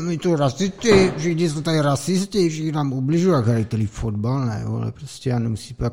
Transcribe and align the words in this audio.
My 0.00 0.18
to 0.18 0.36
rasisti, 0.36 1.12
všichni 1.16 1.50
jsou 1.50 1.60
tady 1.60 1.80
rasisti, 1.80 2.48
všichni 2.48 2.72
nám 2.72 2.92
ubližují, 2.92 3.34
jak 3.34 3.46
hrají 3.46 3.64
tady 3.64 3.86
fotbal, 3.86 4.46
ne, 4.46 4.64
ale 4.66 4.92
prostě 4.92 5.30
já 5.30 5.38
nemusím 5.38 5.76
pak 5.76 5.92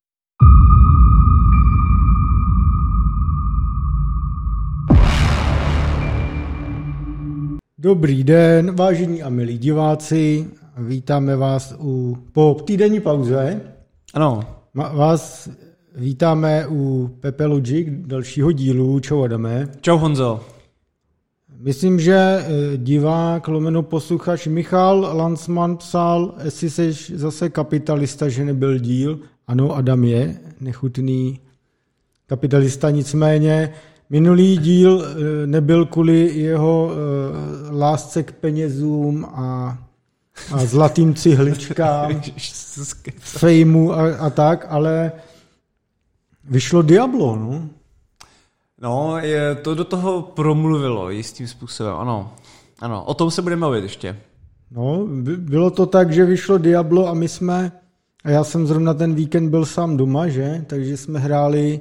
Dobrý 7.77 8.23
den, 8.23 8.75
vážení 8.75 9.23
a 9.23 9.29
milí 9.29 9.57
diváci. 9.57 10.47
Vítáme 10.77 11.35
vás 11.35 11.75
u, 11.79 12.17
po 12.31 12.57
týdenní 12.65 12.99
pauze. 12.99 13.61
Ano. 14.13 14.39
Ma, 14.73 14.93
vás 14.93 15.49
vítáme 15.95 16.67
u 16.67 17.09
Pepe 17.19 17.45
Logic, 17.45 17.87
dalšího 17.89 18.51
dílu. 18.51 18.99
Čau 18.99 19.23
Adame. 19.23 19.67
Čau 19.81 19.97
Honzo. 19.97 20.58
Myslím, 21.61 21.99
že 21.99 22.15
eh, 22.15 22.77
divák, 22.77 23.47
lomeno 23.47 23.83
posluchač 23.83 24.47
Michal 24.47 24.99
Lansman 25.13 25.77
psal, 25.77 26.35
jestli 26.43 26.69
jsi 26.69 26.93
zase 27.17 27.49
kapitalista, 27.49 28.29
že 28.29 28.45
nebyl 28.45 28.79
díl. 28.79 29.19
Ano, 29.47 29.75
Adam 29.75 30.03
je 30.03 30.39
nechutný 30.59 31.39
kapitalista, 32.27 32.89
nicméně 32.89 33.73
minulý 34.09 34.57
díl 34.57 35.03
eh, 35.03 35.47
nebyl 35.47 35.85
kvůli 35.85 36.31
jeho 36.35 36.91
eh, 36.91 37.71
lásce 37.71 38.23
k 38.23 38.31
penězům 38.31 39.25
a, 39.25 39.77
a 40.51 40.65
zlatým 40.65 41.13
cihličkám, 41.13 42.21
fejmu 43.19 43.93
a, 43.93 44.15
a 44.15 44.29
tak, 44.29 44.65
ale 44.69 45.11
vyšlo 46.43 46.81
Diablo, 46.81 47.35
no. 47.35 47.69
No, 48.81 49.17
je, 49.17 49.55
to 49.55 49.75
do 49.75 49.83
toho 49.83 50.21
promluvilo 50.21 51.09
jistým 51.09 51.47
způsobem, 51.47 51.93
ano. 51.95 52.33
Ano, 52.79 53.03
o 53.03 53.13
tom 53.13 53.31
se 53.31 53.41
budeme 53.41 53.61
bavit 53.61 53.83
ještě. 53.83 54.19
No, 54.71 55.07
bylo 55.37 55.71
to 55.71 55.85
tak, 55.85 56.11
že 56.11 56.25
vyšlo 56.25 56.57
Diablo 56.57 57.07
a 57.07 57.13
my 57.13 57.27
jsme, 57.27 57.71
a 58.23 58.29
já 58.29 58.43
jsem 58.43 58.67
zrovna 58.67 58.93
ten 58.93 59.15
víkend 59.15 59.49
byl 59.49 59.65
sám 59.65 59.97
doma, 59.97 60.27
že? 60.27 60.65
Takže 60.67 60.97
jsme 60.97 61.19
hráli 61.19 61.79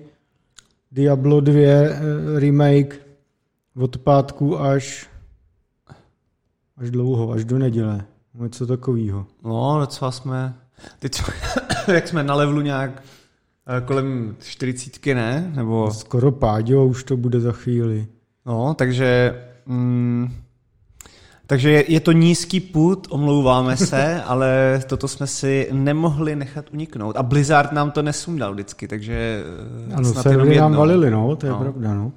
Diablo 0.92 1.40
2 1.40 1.54
eh, 1.54 2.00
remake 2.40 3.00
od 3.76 3.98
pátku 3.98 4.60
až 4.60 5.08
až 6.80 6.90
dlouho, 6.90 7.30
až 7.30 7.44
do 7.44 7.58
neděle. 7.58 8.04
Něco 8.34 8.66
takového. 8.66 9.26
No, 9.44 9.76
docela 9.80 10.10
jsme, 10.10 10.54
teď 10.98 11.14
jsme, 11.14 11.34
jak 11.94 12.08
jsme 12.08 12.24
na 12.24 12.34
levelu 12.34 12.60
nějak 12.60 13.02
kolem 13.84 14.36
40, 14.40 15.06
ne? 15.06 15.52
Nebo... 15.56 15.90
Skoro 15.90 16.32
pádio, 16.32 16.86
už 16.86 17.04
to 17.04 17.16
bude 17.16 17.40
za 17.40 17.52
chvíli. 17.52 18.06
No, 18.46 18.74
takže... 18.74 19.34
Mm, 19.66 20.28
takže 21.46 21.70
je, 21.70 21.92
je 21.92 22.00
to 22.00 22.12
nízký 22.12 22.60
put, 22.60 23.06
omlouváme 23.10 23.76
se, 23.76 24.22
ale 24.26 24.80
toto 24.86 25.08
jsme 25.08 25.26
si 25.26 25.68
nemohli 25.72 26.36
nechat 26.36 26.64
uniknout. 26.72 27.16
A 27.16 27.22
Blizzard 27.22 27.72
nám 27.72 27.90
to 27.90 28.02
nesundal 28.02 28.52
vždycky, 28.52 28.88
takže 28.88 29.44
eh, 29.90 29.94
ano, 29.94 30.12
snad 30.12 30.26
jenom 30.26 30.56
nám 30.56 30.74
valili, 30.74 31.10
no, 31.10 31.36
to 31.36 31.46
je 31.46 31.52
no. 31.52 31.58
pravda, 31.58 31.94
no. 31.94 32.12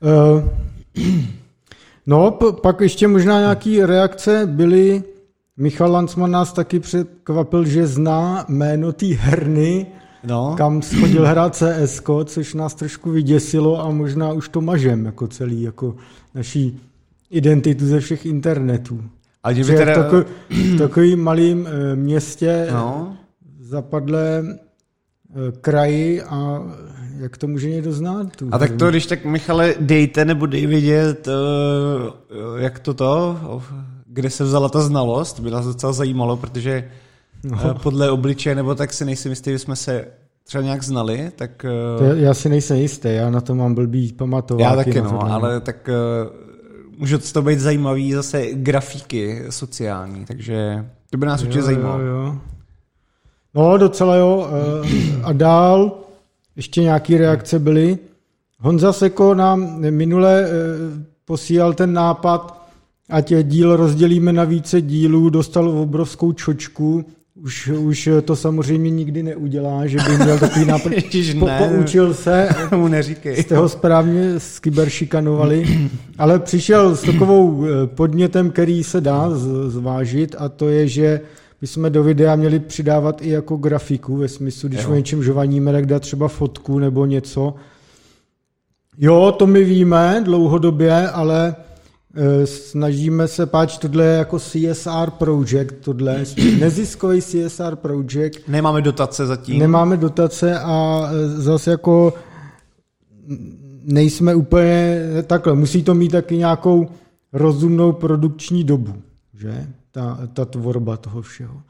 Uh, 0.00 0.44
no, 2.06 2.30
p- 2.30 2.52
pak 2.62 2.80
ještě 2.80 3.08
možná 3.08 3.40
nějaký 3.40 3.82
reakce 3.82 4.46
byly, 4.46 5.02
Michal 5.56 5.92
Lansman 5.92 6.30
nás 6.30 6.52
taky 6.52 6.80
překvapil, 6.80 7.64
že 7.64 7.86
zná 7.86 8.44
jméno 8.48 8.92
té 8.92 9.06
herny, 9.06 9.86
no. 10.24 10.54
kam 10.56 10.82
schodil 10.82 11.26
hrát 11.26 11.56
CS, 11.56 12.02
což 12.24 12.54
nás 12.54 12.74
trošku 12.74 13.10
vyděsilo 13.10 13.80
a 13.80 13.90
možná 13.90 14.32
už 14.32 14.48
to 14.48 14.60
mažem 14.60 15.04
jako 15.04 15.26
celý, 15.26 15.62
jako 15.62 15.96
naší 16.34 16.80
identitu 17.30 17.86
ze 17.86 18.00
všech 18.00 18.26
internetů. 18.26 19.04
A 19.44 19.52
že 19.52 19.64
teda... 19.64 19.92
v 19.92 19.96
takový, 19.96 20.24
takovým 20.78 21.22
malým 21.22 21.66
e, 21.66 21.96
městě 21.96 22.68
no. 22.72 23.16
zapadlé 23.60 24.44
e, 24.44 24.56
kraji 25.60 26.22
a 26.22 26.62
jak 27.18 27.36
to 27.36 27.46
může 27.46 27.70
někdo 27.70 27.92
znát? 27.92 28.36
Tu 28.36 28.48
a 28.52 28.58
tak 28.58 28.72
to, 28.72 28.90
když 28.90 29.06
tak 29.06 29.24
Michale, 29.24 29.74
dejte 29.80 30.24
nebo 30.24 30.46
dej 30.46 30.66
vidět, 30.66 31.28
jak 32.56 32.78
to 32.78 32.94
to, 32.94 33.36
kde 34.06 34.30
se 34.30 34.44
vzala 34.44 34.68
ta 34.68 34.80
znalost, 34.80 35.40
by 35.40 35.50
nás 35.50 35.66
docela 35.66 35.92
zajímalo, 35.92 36.36
protože 36.36 36.90
no. 37.44 37.74
podle 37.74 38.10
obličeje, 38.10 38.54
nebo 38.54 38.74
tak 38.74 38.92
si 38.92 39.04
nejsem 39.04 39.32
jistý, 39.32 39.50
že 39.50 39.58
jsme 39.58 39.76
se 39.76 40.06
třeba 40.48 40.64
nějak 40.64 40.82
znali, 40.82 41.32
tak... 41.36 41.66
Já, 42.08 42.14
já 42.14 42.34
si 42.34 42.48
nejsem 42.48 42.76
jistý, 42.76 43.08
já 43.12 43.30
na 43.30 43.40
to 43.40 43.54
mám 43.54 43.74
blbý 43.74 44.12
pamatováky. 44.12 44.62
Já 44.62 44.76
taky, 44.76 45.00
no, 45.00 45.32
ale 45.32 45.60
tak 45.60 45.88
může 46.98 47.18
to 47.18 47.42
být 47.42 47.60
zajímavý 47.60 48.12
zase 48.12 48.46
grafiky 48.52 49.44
sociální, 49.50 50.24
takže 50.24 50.86
to 51.10 51.18
by 51.18 51.26
nás 51.26 51.42
určitě 51.42 51.62
zajímalo. 51.62 52.00
Jo, 52.00 52.06
jo. 52.06 52.38
No, 53.54 53.78
docela 53.78 54.16
jo. 54.16 54.48
Eh, 54.50 55.22
a 55.22 55.32
dál 55.32 55.98
ještě 56.56 56.82
nějaké 56.82 57.18
reakce 57.18 57.58
byly. 57.58 57.98
Honza 58.60 58.92
Seko 58.92 59.34
nám 59.34 59.80
minule 59.90 60.44
eh, 60.44 60.50
posílal 61.24 61.72
ten 61.72 61.92
nápad, 61.92 62.68
ať 63.10 63.32
díl 63.42 63.76
rozdělíme 63.76 64.32
na 64.32 64.44
více 64.44 64.80
dílů, 64.80 65.30
dostal 65.30 65.68
obrovskou 65.68 66.32
čočku, 66.32 67.04
už, 67.42 67.68
už 67.68 68.08
to 68.24 68.36
samozřejmě 68.36 68.90
nikdy 68.90 69.22
neudělá, 69.22 69.86
že 69.86 69.98
by 70.08 70.24
měl 70.24 70.38
takový 70.38 70.64
nápad. 70.66 70.92
po, 71.38 71.48
poučil 71.58 72.14
se, 72.14 72.48
mu 72.76 72.88
neříkej. 72.88 73.42
jste 73.42 73.56
ho 73.56 73.68
správně 73.68 74.40
skyberšikanovali, 74.40 75.88
ale 76.18 76.38
přišel 76.38 76.96
s 76.96 77.02
takovou 77.02 77.64
eh, 77.64 77.86
podnětem, 77.86 78.50
který 78.50 78.84
se 78.84 79.00
dá 79.00 79.30
zvážit 79.66 80.34
a 80.38 80.48
to 80.48 80.68
je, 80.68 80.88
že 80.88 81.20
bychom 81.60 81.92
do 81.92 82.02
videa 82.02 82.36
měli 82.36 82.58
přidávat 82.58 83.22
i 83.22 83.30
jako 83.30 83.56
grafiku, 83.56 84.16
ve 84.16 84.28
smyslu, 84.28 84.68
když 84.68 84.82
jo. 84.82 84.90
o 84.90 84.94
něčem 84.94 85.22
žovaníme, 85.22 85.72
tak 85.72 85.86
dát 85.86 86.02
třeba 86.02 86.28
fotku 86.28 86.78
nebo 86.78 87.06
něco. 87.06 87.54
Jo, 88.98 89.34
to 89.38 89.46
my 89.46 89.64
víme 89.64 90.22
dlouhodobě, 90.24 91.08
ale 91.08 91.54
snažíme 92.44 93.28
se, 93.28 93.46
páč, 93.46 93.78
tohle 93.78 94.04
je 94.04 94.18
jako 94.18 94.38
CSR 94.38 95.10
project, 95.10 95.74
tohle 95.80 96.24
neziskový 96.60 97.22
CSR 97.22 97.76
project. 97.76 98.38
Nemáme 98.48 98.82
dotace 98.82 99.26
zatím. 99.26 99.58
Nemáme 99.58 99.96
dotace 99.96 100.58
a 100.60 101.08
eh, 101.12 101.28
zase 101.28 101.70
jako 101.70 102.14
nejsme 103.82 104.34
úplně 104.34 105.00
takhle. 105.26 105.54
Musí 105.54 105.82
to 105.82 105.94
mít 105.94 106.12
taky 106.12 106.36
nějakou 106.36 106.88
rozumnou 107.32 107.92
produkční 107.92 108.64
dobu, 108.64 108.94
že? 109.34 109.66
Ta, 109.90 110.18
ta 110.32 110.44
tvorba 110.44 110.96
toho 110.96 111.22
všeho. 111.22 111.62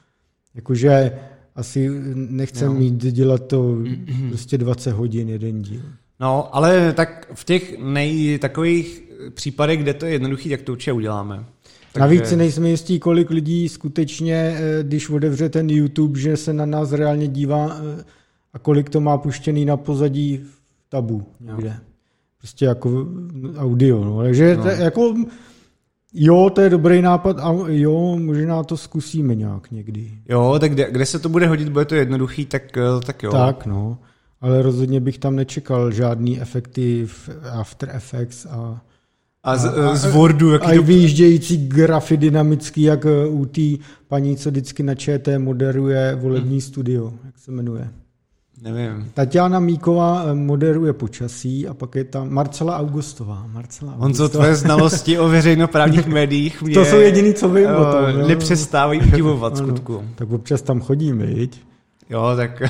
Jakože 0.55 1.13
asi 1.55 1.91
nechcem 2.15 2.69
no. 2.69 2.75
mít 2.75 2.95
dělat 2.95 3.47
to 3.47 3.77
prostě 4.29 4.59
20 4.59 4.91
hodin 4.91 5.29
jeden 5.29 5.63
díl. 5.63 5.83
No, 6.21 6.57
ale 6.57 6.93
tak 6.93 7.31
v 7.35 7.45
těch 7.45 7.79
nej 7.79 8.39
takových 8.39 9.08
případech, 9.35 9.83
kde 9.83 9.95
to 9.95 10.07
je 10.07 10.13
jednoduchý, 10.13 10.51
tak 10.51 10.63
to 10.63 10.73
určitě 10.73 10.93
uděláme. 10.93 11.45
Takže... 11.93 12.01
Navíc 12.01 12.27
si 12.29 12.37
nejsme 12.37 12.71
jistí, 12.71 12.99
kolik 12.99 13.31
lidí 13.31 13.69
skutečně, 13.69 14.35
eh, 14.35 14.83
když 14.83 15.11
otevře 15.11 15.49
ten 15.49 15.71
YouTube, 15.71 16.21
že 16.21 16.37
se 16.37 16.53
na 16.53 16.67
nás 16.67 16.93
reálně 16.93 17.29
dívá 17.29 17.77
eh, 17.77 18.05
a 18.53 18.59
kolik 18.59 18.91
to 18.91 19.01
má 19.01 19.19
puštěný 19.19 19.65
na 19.65 19.77
pozadí 19.77 20.41
v 20.45 20.61
tabu 20.89 21.27
někde. 21.41 21.69
No. 21.69 21.81
Prostě 22.39 22.65
jako 22.65 23.07
audio. 23.57 24.05
No. 24.05 24.23
Takže 24.23 24.57
no. 24.57 24.63
To, 24.63 24.69
jako, 24.69 25.15
jo, 26.15 26.51
to 26.55 26.61
je 26.61 26.71
dobrý 26.71 27.03
nápad 27.03 27.41
a 27.41 27.55
jo, 27.67 28.17
možná 28.19 28.63
to 28.63 28.77
zkusíme 28.77 29.35
nějak 29.35 29.71
někdy. 29.71 30.11
Jo, 30.29 30.57
tak 30.61 30.73
kde, 30.73 30.91
kde 30.91 31.07
se 31.07 31.19
to 31.19 31.29
bude 31.29 31.47
hodit, 31.47 31.69
bude 31.69 31.85
to 31.85 31.95
jednoduchý, 31.95 32.47
tak, 32.47 32.77
eh, 32.77 33.07
tak 33.07 33.23
jo. 33.23 33.33
Tak, 33.33 33.67
no. 33.67 33.99
Ale 34.41 34.63
rozhodně 34.63 35.01
bych 35.01 35.19
tam 35.19 35.37
nečekal 35.37 35.91
žádný 35.91 36.41
efekty 36.41 37.07
v 37.07 37.31
After 37.53 37.91
Effects 37.91 38.47
a 38.47 38.83
a 39.49 39.57
z, 39.57 39.67
a, 39.67 39.95
z 39.95 40.13
Wordu. 40.13 40.53
Jaký 40.53 40.67
a 40.67 40.75
to... 40.75 40.83
vyjíždějící 40.83 41.69
grafy 41.69 42.17
dynamický, 42.17 42.83
jak 42.83 43.07
eh, 43.07 43.27
u 43.27 43.45
té 43.45 43.85
paní, 44.09 44.37
co 44.37 44.51
vždycky 44.51 44.83
na 44.83 44.95
ČT 44.95 45.39
moderuje 45.39 46.19
volební 46.21 46.51
hmm. 46.51 46.61
studio, 46.61 47.13
jak 47.25 47.39
se 47.39 47.51
jmenuje. 47.51 47.91
Nevím. 48.63 49.11
Tatiana 49.15 49.59
Míková 49.59 50.25
eh, 50.25 50.35
moderuje 50.35 50.93
počasí 50.93 51.69
a 51.69 51.75
pak 51.75 51.95
je 51.95 52.05
tam 52.05 52.31
Marcela 52.31 52.79
Augustová. 52.79 53.47
Marcela 53.53 53.93
Augustová. 53.93 54.07
Honzo, 54.07 54.29
tvoje 54.29 54.55
znalosti 54.55 55.19
o 55.19 55.29
veřejnoprávních 55.29 56.07
médiích 56.19 56.63
mě 56.63 56.75
to 56.75 56.85
jsou 56.85 56.97
jediný, 56.97 57.35
co 57.35 57.49
vím 57.49 57.71
o 57.71 57.93
tom. 57.93 58.05
Eh, 58.07 58.29
nepřestávají 58.29 59.01
udivovat 59.01 59.57
skutku. 59.57 60.05
Tak 60.15 60.31
občas 60.31 60.63
tam 60.63 60.81
chodím, 60.81 61.19
viď? 61.19 61.61
Jo, 62.11 62.33
tak 62.37 62.63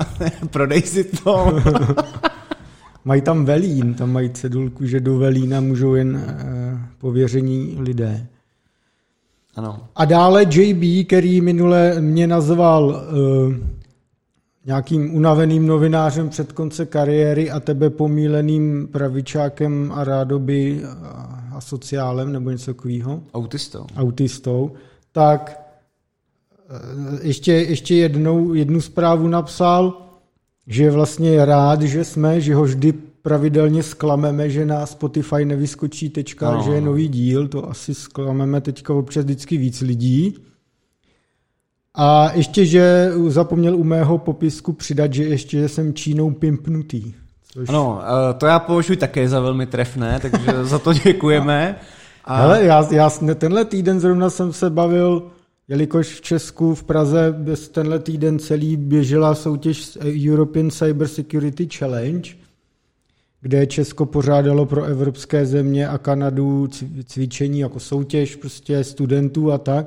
prodej 0.50 0.82
si 0.82 1.04
to. 1.04 1.52
Mají 3.06 3.22
tam 3.22 3.44
velín, 3.44 3.94
tam 3.94 4.12
mají 4.12 4.30
cedulku, 4.30 4.86
že 4.86 5.00
do 5.00 5.18
velína 5.18 5.60
můžou 5.60 5.94
jen 5.94 6.16
uh, 6.16 6.80
pověření 6.98 7.76
lidé. 7.78 8.26
Ano. 9.56 9.88
A 9.96 10.04
dále 10.04 10.46
JB, 10.50 11.06
který 11.06 11.40
minule 11.40 12.00
mě 12.00 12.26
nazval 12.26 12.84
uh, 12.86 13.54
nějakým 14.66 15.14
unaveným 15.14 15.66
novinářem 15.66 16.28
před 16.28 16.52
konce 16.52 16.86
kariéry 16.86 17.50
a 17.50 17.60
tebe 17.60 17.90
pomíleným 17.90 18.88
pravičákem 18.92 19.92
a 19.94 20.04
rádoby 20.04 20.82
asociálem 21.52 22.32
nebo 22.32 22.50
něco 22.50 22.74
takového. 22.74 23.22
Autistou. 23.34 23.86
Autistou. 23.96 24.72
Tak 25.12 25.60
eh, 26.68 27.26
ještě, 27.26 27.52
ještě 27.52 27.94
jednou, 27.94 28.54
jednu 28.54 28.80
zprávu 28.80 29.28
napsal, 29.28 30.05
že 30.66 30.82
je 30.82 30.90
vlastně 30.90 31.44
rád, 31.44 31.82
že 31.82 32.04
jsme, 32.04 32.40
že 32.40 32.54
ho 32.54 32.62
vždy 32.62 32.92
pravidelně 33.22 33.82
sklameme, 33.82 34.50
že 34.50 34.66
na 34.66 34.86
Spotify 34.86 35.44
nevyskočí 35.44 36.10
tečka, 36.10 36.50
no. 36.50 36.62
že 36.62 36.70
je 36.70 36.80
nový 36.80 37.08
díl, 37.08 37.48
to 37.48 37.70
asi 37.70 37.94
sklameme 37.94 38.60
teďka 38.60 38.94
občas 38.94 39.24
vždycky 39.24 39.56
víc 39.56 39.80
lidí. 39.80 40.34
A 41.94 42.32
ještě, 42.34 42.66
že 42.66 43.12
zapomněl 43.26 43.76
u 43.76 43.84
mého 43.84 44.18
popisku 44.18 44.72
přidat, 44.72 45.12
že 45.14 45.24
ještě 45.24 45.68
jsem 45.68 45.94
Čínou 45.94 46.30
pimpnutý. 46.30 47.14
Což... 47.52 47.68
Ano, 47.68 48.00
eh, 48.02 48.34
to 48.34 48.46
já 48.46 48.58
považuji 48.58 48.96
také 48.96 49.28
za 49.28 49.40
velmi 49.40 49.66
trefné, 49.66 50.18
takže 50.22 50.64
za 50.64 50.78
to 50.78 50.92
děkujeme. 51.04 51.76
A... 52.24 52.36
Hele, 52.36 52.64
já, 52.64 52.88
já 52.90 53.10
tenhle 53.34 53.64
týden 53.64 54.00
zrovna 54.00 54.30
jsem 54.30 54.52
se 54.52 54.70
bavil, 54.70 55.30
jelikož 55.68 56.14
v 56.14 56.20
Česku, 56.20 56.74
v 56.74 56.84
Praze 56.84 57.34
tenhle 57.72 57.98
týden 57.98 58.38
celý 58.38 58.76
běžela 58.76 59.34
soutěž 59.34 59.98
European 60.30 60.70
Cyber 60.70 61.08
Security 61.08 61.68
Challenge, 61.78 62.30
kde 63.40 63.66
Česko 63.66 64.06
pořádalo 64.06 64.66
pro 64.66 64.84
evropské 64.84 65.46
země 65.46 65.88
a 65.88 65.98
Kanadu 65.98 66.68
cvičení 67.04 67.60
jako 67.60 67.80
soutěž 67.80 68.36
prostě 68.36 68.84
studentů 68.84 69.52
a 69.52 69.58
tak. 69.58 69.86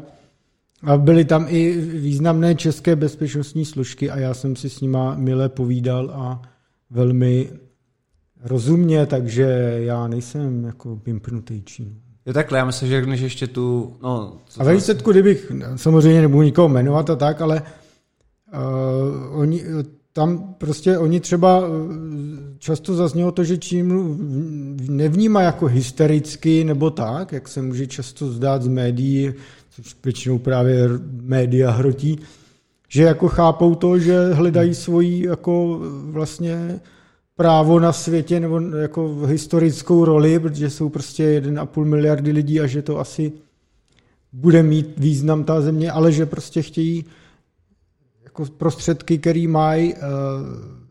A 0.84 0.98
byly 0.98 1.26
tam 1.26 1.46
i 1.50 1.82
významné 1.82 2.56
české 2.56 2.96
bezpečnostní 2.96 3.66
složky 3.66 4.10
a 4.10 4.20
já 4.20 4.34
jsem 4.34 4.56
si 4.56 4.70
s 4.70 4.82
nima 4.82 5.16
milé 5.16 5.50
povídal 5.50 6.12
a 6.14 6.42
velmi 6.90 7.50
rozumně, 8.42 9.06
takže 9.06 9.44
já 9.80 10.08
nejsem 10.08 10.64
jako 10.64 11.02
vympnutý 11.06 11.62
Čínu. 11.62 12.09
Jo 12.30 12.34
takhle, 12.34 12.58
já 12.58 12.66
myslím, 12.66 12.90
že 12.90 13.00
řekneš 13.00 13.22
ještě 13.22 13.48
tu... 13.48 13.96
No, 14.04 14.34
a 14.60 14.64
ve 14.64 14.74
výsledku, 14.74 15.12
kdybych, 15.12 15.52
samozřejmě 15.76 16.22
nebudu 16.22 16.42
nikoho 16.42 16.70
jmenovat 16.70 17.10
a 17.10 17.16
tak, 17.16 17.42
ale 17.42 17.62
uh, 18.54 19.40
oni, 19.40 19.64
tam 20.14 20.56
prostě 20.58 20.98
oni 20.98 21.20
třeba 21.20 21.64
často 22.60 22.96
zaznělo 22.96 23.32
to, 23.32 23.44
že 23.44 23.58
Čínu 23.58 24.18
nevnímá 24.90 25.42
jako 25.42 25.66
hystericky 25.66 26.64
nebo 26.64 26.90
tak, 26.90 27.32
jak 27.32 27.48
se 27.48 27.62
může 27.62 27.88
často 27.88 28.32
zdát 28.32 28.62
z 28.62 28.68
médií, 28.68 29.34
což 29.70 29.96
většinou 30.04 30.40
právě 30.40 30.90
média 31.22 31.72
hrotí, 31.72 32.20
že 32.88 33.04
jako 33.04 33.28
chápou 33.28 33.76
to, 33.76 34.00
že 34.00 34.34
hledají 34.34 34.76
svoji 34.76 35.28
jako 35.28 35.82
vlastně 36.04 36.80
právo 37.40 37.80
na 37.80 37.94
světě 37.94 38.40
nebo 38.40 38.60
jako 38.60 39.16
historickou 39.26 40.06
roli, 40.06 40.40
protože 40.40 40.70
jsou 40.70 40.90
prostě 40.90 41.42
1,5 41.42 41.86
miliardy 41.86 42.32
lidí 42.32 42.62
a 42.62 42.68
že 42.68 42.82
to 42.82 43.00
asi 43.00 43.32
bude 44.34 44.64
mít 44.64 44.94
význam 44.98 45.44
ta 45.44 45.62
země, 45.62 45.92
ale 45.92 46.12
že 46.12 46.26
prostě 46.26 46.62
chtějí 46.62 47.06
jako 48.24 48.46
prostředky, 48.46 49.18
které 49.18 49.48
mají 49.48 49.94
uh, 49.94 50.00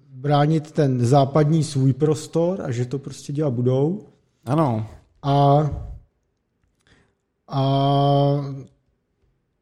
bránit 0.08 0.72
ten 0.72 1.06
západní 1.06 1.64
svůj 1.64 1.92
prostor 1.92 2.62
a 2.62 2.70
že 2.70 2.84
to 2.84 2.98
prostě 2.98 3.32
dělat 3.32 3.52
budou. 3.52 4.06
Ano. 4.44 4.86
A, 5.22 5.70
a 7.48 7.62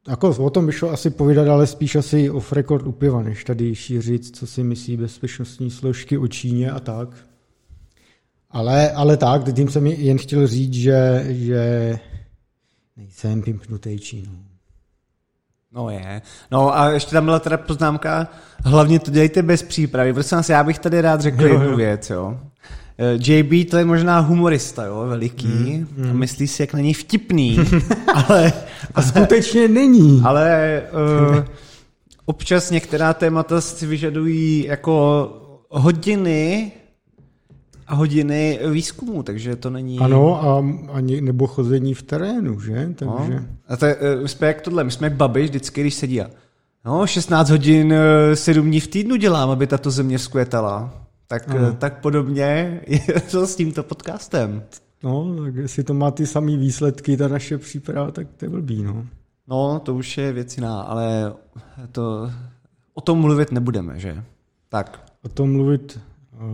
jako 0.09 0.29
o 0.29 0.51
tom 0.51 0.67
by 0.67 0.73
šlo 0.73 0.91
asi 0.91 1.11
povídat, 1.11 1.49
ale 1.49 1.67
spíš 1.67 1.97
asi 1.97 2.31
off 2.31 2.53
record 2.53 2.87
u 2.87 2.93
piva, 2.93 3.23
než 3.23 3.45
tady 3.45 3.75
šířit, 3.75 4.37
co 4.37 4.47
si 4.47 4.65
myslí 4.65 4.97
bezpečnostní 4.97 5.71
složky 5.71 6.19
o 6.19 6.29
Číně 6.29 6.71
a 6.71 6.81
tak. 6.81 7.09
Ale, 8.51 8.91
ale 8.91 9.17
tak, 9.17 9.55
tím 9.55 9.69
jsem 9.69 9.87
jen 9.87 10.19
chtěl 10.19 10.47
říct, 10.47 10.75
že, 10.75 11.27
že 11.29 11.99
nejsem 12.97 13.43
pimpnutý 13.43 13.99
Čínou. 13.99 14.39
No 15.73 15.91
je. 15.91 16.23
No 16.51 16.79
a 16.79 16.91
ještě 16.91 17.11
tam 17.11 17.25
byla 17.25 17.39
teda 17.39 17.57
poznámka, 17.57 18.29
hlavně 18.65 19.01
to 19.01 19.11
dělejte 19.11 19.43
bez 19.43 19.63
přípravy. 19.63 20.13
Prosím 20.13 20.37
vás, 20.37 20.49
já 20.49 20.65
bych 20.65 20.79
tady 20.79 21.01
rád 21.01 21.21
řekl 21.21 21.43
jo, 21.43 21.53
jednu 21.53 21.71
jo. 21.71 21.77
věc, 21.77 22.11
jo. 22.11 22.41
Eh, 22.99 23.19
JB 23.21 23.71
to 23.71 23.77
je 23.77 23.85
možná 23.85 24.19
humorista, 24.19 24.85
jo, 24.85 25.05
veliký. 25.09 25.47
Mm, 25.47 25.89
mm. 25.97 26.11
A 26.11 26.13
myslí 26.13 26.47
si, 26.47 26.63
jak 26.63 26.75
není 26.75 26.95
vtipný, 26.95 27.59
ale... 28.15 28.53
A 28.95 29.03
skutečně 29.03 29.69
není. 29.69 30.23
Ale 30.25 30.83
uh, 31.37 31.45
občas 32.25 32.71
některá 32.71 33.15
témata 33.15 33.61
si 33.61 33.87
vyžadují 33.87 34.65
jako 34.65 35.29
hodiny 35.69 36.73
a 37.87 37.95
hodiny 37.95 38.59
výzkumu, 38.71 39.23
takže 39.23 39.57
to 39.57 39.71
není... 39.71 39.99
Ano, 39.99 40.45
a 40.45 40.65
ani, 40.93 41.21
nebo 41.21 41.47
chození 41.47 41.95
v 41.95 42.03
terénu, 42.03 42.61
že? 42.61 42.89
Takže... 42.95 43.35
No. 43.35 43.41
A 43.69 43.77
to 43.77 43.87
eh, 43.87 43.97
my 44.23 44.29
jsme 44.29 44.47
jak 44.47 44.61
tohle, 44.61 44.85
my 44.85 44.91
jsme 44.91 45.07
jak 45.07 45.17
babiš 45.17 45.49
vždycky, 45.49 45.81
když 45.81 45.95
sedí 45.95 46.21
a 46.21 46.31
no, 46.85 47.07
16 47.07 47.51
hodin, 47.51 47.95
7 48.35 48.67
dní 48.67 48.81
v 48.81 48.89
týdnu 48.89 49.17
dělám, 49.17 49.51
aby 49.51 49.67
tato 49.67 49.91
země 49.91 50.19
vzkvětala. 50.19 51.06
Tak, 51.29 51.49
tak 51.79 52.01
podobně 52.01 52.81
je 52.87 53.21
to 53.31 53.47
s 53.47 53.57
tímto 53.57 53.83
podcastem. 53.83 54.63
No, 55.03 55.37
tak 55.45 55.55
jestli 55.55 55.85
to 55.85 55.95
má 55.95 56.11
ty 56.11 56.27
samé 56.27 56.57
výsledky, 56.57 57.17
ta 57.17 57.29
naše 57.29 57.59
příprava, 57.59 58.11
tak 58.11 58.27
to 58.37 58.45
je 58.45 58.49
blbý, 58.49 58.83
no. 58.83 59.07
No, 59.49 59.81
to 59.85 59.95
už 59.95 60.19
je 60.19 60.33
věc 60.33 60.57
jiná, 60.57 60.81
ale 60.81 61.35
to, 61.93 62.31
o 62.95 63.01
tom 63.01 63.19
mluvit 63.19 63.53
nebudeme, 63.53 63.99
že? 63.99 64.25
Tak. 64.69 65.13
O 65.23 65.29
tom 65.29 65.53
mluvit 65.53 66.01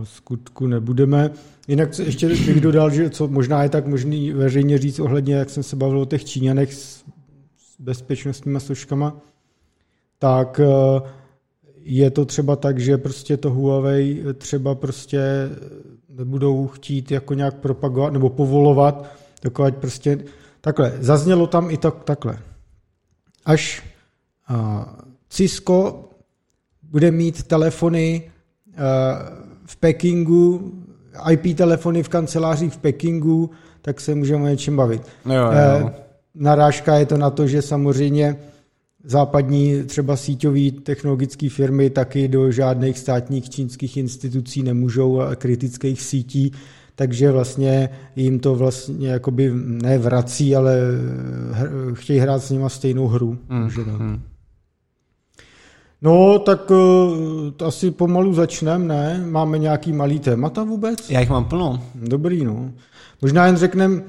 skutku 0.03 0.67
nebudeme. 0.67 1.31
Jinak 1.67 1.99
ještě 1.99 2.27
bych 2.27 2.61
dodal, 2.61 2.89
že 2.89 3.09
co 3.09 3.27
možná 3.27 3.63
je 3.63 3.69
tak 3.69 3.87
možný 3.87 4.31
veřejně 4.31 4.77
říct 4.77 4.99
ohledně, 4.99 5.35
jak 5.35 5.49
jsem 5.49 5.63
se 5.63 5.75
bavil 5.75 5.99
o 5.99 6.05
těch 6.05 6.25
Číňanech 6.25 6.73
s 6.73 7.03
bezpečnostníma 7.79 8.59
složkama, 8.59 9.15
tak 10.19 10.59
je 11.85 12.11
to 12.11 12.25
třeba 12.25 12.55
tak, 12.55 12.79
že 12.79 12.97
prostě 12.97 13.37
to 13.37 13.49
Huawei 13.49 14.23
třeba 14.37 14.75
prostě 14.75 15.49
nebudou 16.09 16.67
chtít 16.67 17.11
jako 17.11 17.33
nějak 17.33 17.55
propagovat 17.55 18.13
nebo 18.13 18.29
povolovat, 18.29 19.05
takové 19.39 19.71
prostě 19.71 20.17
takhle, 20.61 20.93
zaznělo 20.99 21.47
tam 21.47 21.69
i 21.71 21.77
tak, 21.77 22.03
takhle. 22.03 22.37
Až 23.45 23.83
uh, 24.49 24.83
Cisco 25.29 26.09
bude 26.83 27.11
mít 27.11 27.43
telefony 27.43 28.31
uh, 28.67 28.73
v 29.65 29.75
Pekingu, 29.75 30.73
IP 31.31 31.57
telefony 31.57 32.03
v 32.03 32.09
kancelářích 32.09 32.73
v 32.73 32.77
Pekingu, 32.77 33.49
tak 33.81 34.01
se 34.01 34.15
můžeme 34.15 34.43
o 34.43 34.47
něčem 34.47 34.75
bavit. 34.75 35.01
Jo, 35.25 35.33
jo. 35.33 35.83
Uh, 35.83 35.89
narážka 36.35 36.95
je 36.95 37.05
to 37.05 37.17
na 37.17 37.29
to, 37.29 37.47
že 37.47 37.61
samozřejmě 37.61 38.37
západní 39.03 39.83
třeba 39.83 40.15
síťové 40.15 40.71
technologické 40.83 41.49
firmy 41.49 41.89
taky 41.89 42.27
do 42.27 42.51
žádných 42.51 42.99
státních 42.99 43.49
čínských 43.49 43.97
institucí 43.97 44.63
nemůžou 44.63 45.19
a 45.19 45.35
kritických 45.35 46.01
sítí, 46.01 46.51
takže 46.95 47.31
vlastně 47.31 47.89
jim 48.15 48.39
to 48.39 48.55
vlastně 48.55 49.09
jakoby 49.09 49.51
nevrací, 49.65 50.55
ale 50.55 50.79
chtějí 51.93 52.19
hrát 52.19 52.39
s 52.43 52.51
nima 52.51 52.69
stejnou 52.69 53.07
hru. 53.07 53.37
Mm, 53.49 53.69
mm. 53.99 54.21
No, 56.01 56.39
tak 56.39 56.71
uh, 56.71 56.77
to 57.57 57.65
asi 57.65 57.91
pomalu 57.91 58.33
začneme, 58.33 58.85
ne? 58.85 59.25
Máme 59.29 59.57
nějaký 59.57 59.93
malý 59.93 60.19
témata 60.19 60.63
vůbec? 60.63 61.09
Já 61.09 61.19
jich 61.19 61.29
mám 61.29 61.45
plno. 61.45 61.83
Dobrý, 61.95 62.45
no. 62.45 62.71
Možná 63.21 63.45
jen 63.45 63.57
řekneme, 63.57 64.01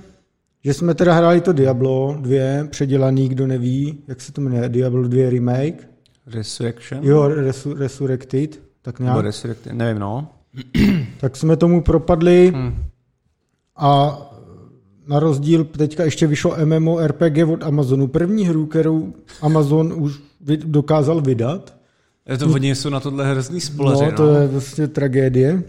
že 0.64 0.75
jsme 0.75 0.94
teda 0.94 1.14
hráli 1.14 1.40
to 1.40 1.52
Diablo 1.52 2.16
2, 2.21 2.66
předělaný, 2.71 3.28
kdo 3.28 3.47
neví, 3.47 3.99
jak 4.09 4.21
se 4.21 4.33
to 4.33 4.40
jmenuje, 4.40 4.68
Diablo 4.68 5.09
2 5.09 5.30
Remake. 5.30 5.88
Resurrection? 6.26 7.04
Jo, 7.04 7.28
resu, 7.28 7.75
Resurrected, 7.75 8.61
tak 8.83 9.00
nějak. 9.00 9.25
Resurrected, 9.25 9.73
nevím, 9.73 9.99
no. 10.00 10.28
tak 11.21 11.37
jsme 11.37 11.56
tomu 11.56 11.83
propadli 11.83 12.52
hmm. 12.54 12.85
a 13.76 14.21
na 15.06 15.18
rozdíl 15.18 15.64
teďka 15.64 16.04
ještě 16.04 16.26
vyšlo 16.26 16.56
MMORPG 16.64 17.49
od 17.52 17.62
Amazonu. 17.62 18.06
První 18.06 18.47
hru, 18.47 18.66
kterou 18.66 19.12
Amazon 19.42 19.92
už 19.97 20.21
dokázal 20.64 21.21
vydat. 21.21 21.76
Je 22.28 22.38
to 22.38 22.49
hodně 22.49 22.75
jsou 22.75 22.90
na 22.90 23.00
tohle 23.00 23.30
hrozný 23.30 23.61
spoleři, 23.61 24.04
no, 24.04 24.12
to 24.12 24.26
no. 24.26 24.40
je 24.40 24.47
vlastně 24.49 24.88
tragédie. 24.88 25.62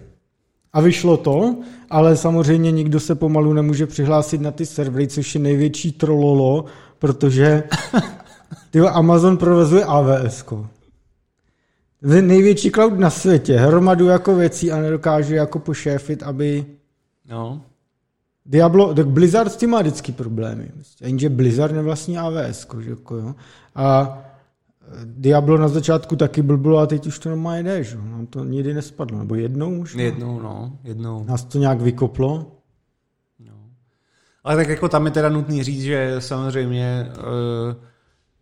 A 0.76 0.82
vyšlo 0.82 1.18
to, 1.18 1.56
ale 1.90 2.18
samozřejmě 2.18 2.72
nikdo 2.72 3.00
se 3.00 3.16
pomalu 3.16 3.54
nemůže 3.54 3.88
přihlásit 3.88 4.42
na 4.42 4.52
ty 4.52 4.66
servery, 4.66 5.08
což 5.08 5.36
je 5.36 5.42
největší 5.42 5.92
trololo, 5.92 6.66
protože 7.00 7.64
tyjo, 8.72 8.88
Amazon 8.88 9.38
provozuje 9.38 9.86
AWS. 9.86 10.46
-ko. 10.46 10.68
Největší 12.22 12.72
cloud 12.72 13.00
na 13.00 13.10
světě, 13.10 13.58
hromadu 13.58 14.06
jako 14.06 14.36
věcí 14.36 14.72
a 14.72 14.82
nedokáže 14.82 15.36
jako 15.36 15.60
pošéfit, 15.60 16.24
aby... 16.24 16.66
No. 17.30 17.62
Diablo, 18.46 18.94
tak 18.94 19.08
Blizzard 19.08 19.52
s 19.52 19.56
tím 19.56 19.70
má 19.70 19.82
vždycky 19.82 20.12
problémy. 20.12 20.72
Jenže 21.02 21.30
Blizzard 21.30 21.76
nevlastní 21.76 22.18
AWS, 22.18 22.68
jako, 22.80 23.16
jo. 23.16 23.36
A 23.76 24.18
Diablo 25.06 25.58
na 25.58 25.68
začátku 25.68 26.16
taky 26.16 26.42
blblo 26.42 26.78
a 26.78 26.86
teď 26.86 27.08
už 27.08 27.20
to 27.20 27.30
normálně 27.30 27.64
jde, 27.64 27.84
že? 27.84 27.98
Nám 27.98 28.28
to 28.28 28.44
nikdy 28.44 28.74
nespadlo, 28.74 29.20
nebo 29.20 29.36
jednou 29.36 29.80
už? 29.80 29.96
Jednou, 29.96 30.40
no, 30.40 30.80
jednou. 30.84 31.24
Nás 31.24 31.44
to 31.44 31.58
nějak 31.58 31.82
vykoplo. 31.82 32.52
No. 33.40 33.54
Ale 34.44 34.56
tak 34.56 34.70
jako 34.70 34.90
tam 34.90 35.06
je 35.06 35.12
teda 35.12 35.30
nutný 35.30 35.64
říct, 35.64 35.82
že 35.82 36.16
samozřejmě 36.20 37.08
uh, 37.18 37.84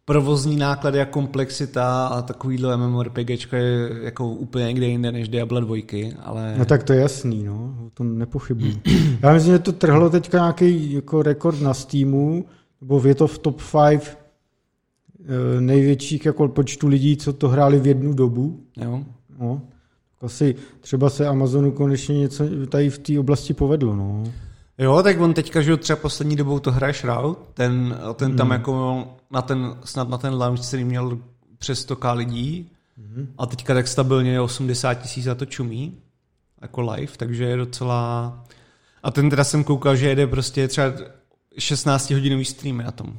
provozní 0.05 0.57
náklady 0.57 1.01
a 1.01 1.05
komplexita 1.05 2.07
a 2.07 2.21
takovýhle 2.21 2.77
MMORPGčka 2.77 3.57
je 3.57 3.89
jako 4.03 4.27
úplně 4.27 4.65
někde 4.65 4.85
jinde 4.85 5.11
než 5.11 5.29
Diablo 5.29 5.59
2, 5.59 5.77
ale... 6.23 6.55
No 6.57 6.65
tak 6.65 6.83
to 6.83 6.93
je 6.93 7.01
jasný, 7.01 7.43
no, 7.43 7.75
o 7.87 7.89
tom 7.89 8.17
nepochybuji. 8.17 8.81
Já 9.21 9.33
myslím, 9.33 9.53
že 9.53 9.59
to 9.59 9.71
trhlo 9.71 10.09
teďka 10.09 10.37
nějaký 10.37 10.93
jako 10.93 11.23
rekord 11.23 11.61
na 11.61 11.73
Steamu, 11.73 12.45
nebo 12.81 13.01
je 13.07 13.15
to 13.15 13.27
v 13.27 13.37
top 13.37 13.61
5 13.89 14.17
eh, 14.17 14.22
největších 15.59 16.25
jako 16.25 16.47
počtu 16.47 16.87
lidí, 16.87 17.17
co 17.17 17.33
to 17.33 17.49
hráli 17.49 17.79
v 17.79 17.87
jednu 17.87 18.13
dobu. 18.13 18.59
Jo. 18.77 19.03
No. 19.39 19.61
Asi 20.21 20.55
třeba 20.79 21.09
se 21.09 21.27
Amazonu 21.27 21.71
konečně 21.71 22.17
něco 22.17 22.43
tady 22.69 22.89
v 22.89 22.97
té 22.97 23.19
oblasti 23.19 23.53
povedlo. 23.53 23.95
No. 23.95 24.23
Jo, 24.77 25.03
tak 25.03 25.19
on 25.19 25.33
teďka, 25.33 25.61
že 25.61 25.77
třeba 25.77 25.97
poslední 25.97 26.35
dobou 26.35 26.59
to 26.59 26.71
hraje 26.71 26.93
Shroud, 26.93 27.37
ten, 27.53 27.97
ten 28.15 28.35
tam 28.35 28.47
hmm. 28.47 28.51
jako 28.51 29.03
na 29.31 29.41
ten, 29.41 29.75
snad 29.83 30.09
na 30.09 30.17
ten 30.17 30.33
launch 30.33 30.67
který 30.67 30.83
měl 30.83 31.19
přes 31.57 31.79
100 31.79 31.97
lidí 32.13 32.71
hmm. 32.97 33.33
a 33.37 33.45
teďka 33.45 33.73
tak 33.73 33.87
stabilně 33.87 34.31
je 34.31 34.41
80 34.41 34.93
tisíc 34.93 35.23
za 35.23 35.35
to 35.35 35.45
čumí, 35.45 35.97
jako 36.61 36.81
live, 36.81 37.13
takže 37.17 37.43
je 37.43 37.57
docela... 37.57 38.43
A 39.03 39.11
ten 39.11 39.29
teda 39.29 39.43
jsem 39.43 39.63
koukal, 39.63 39.95
že 39.95 40.09
jede 40.09 40.27
prostě 40.27 40.67
třeba 40.67 40.93
16 41.57 42.11
hodinový 42.11 42.45
streamy 42.45 42.83
na 42.83 42.91
tom. 42.91 43.17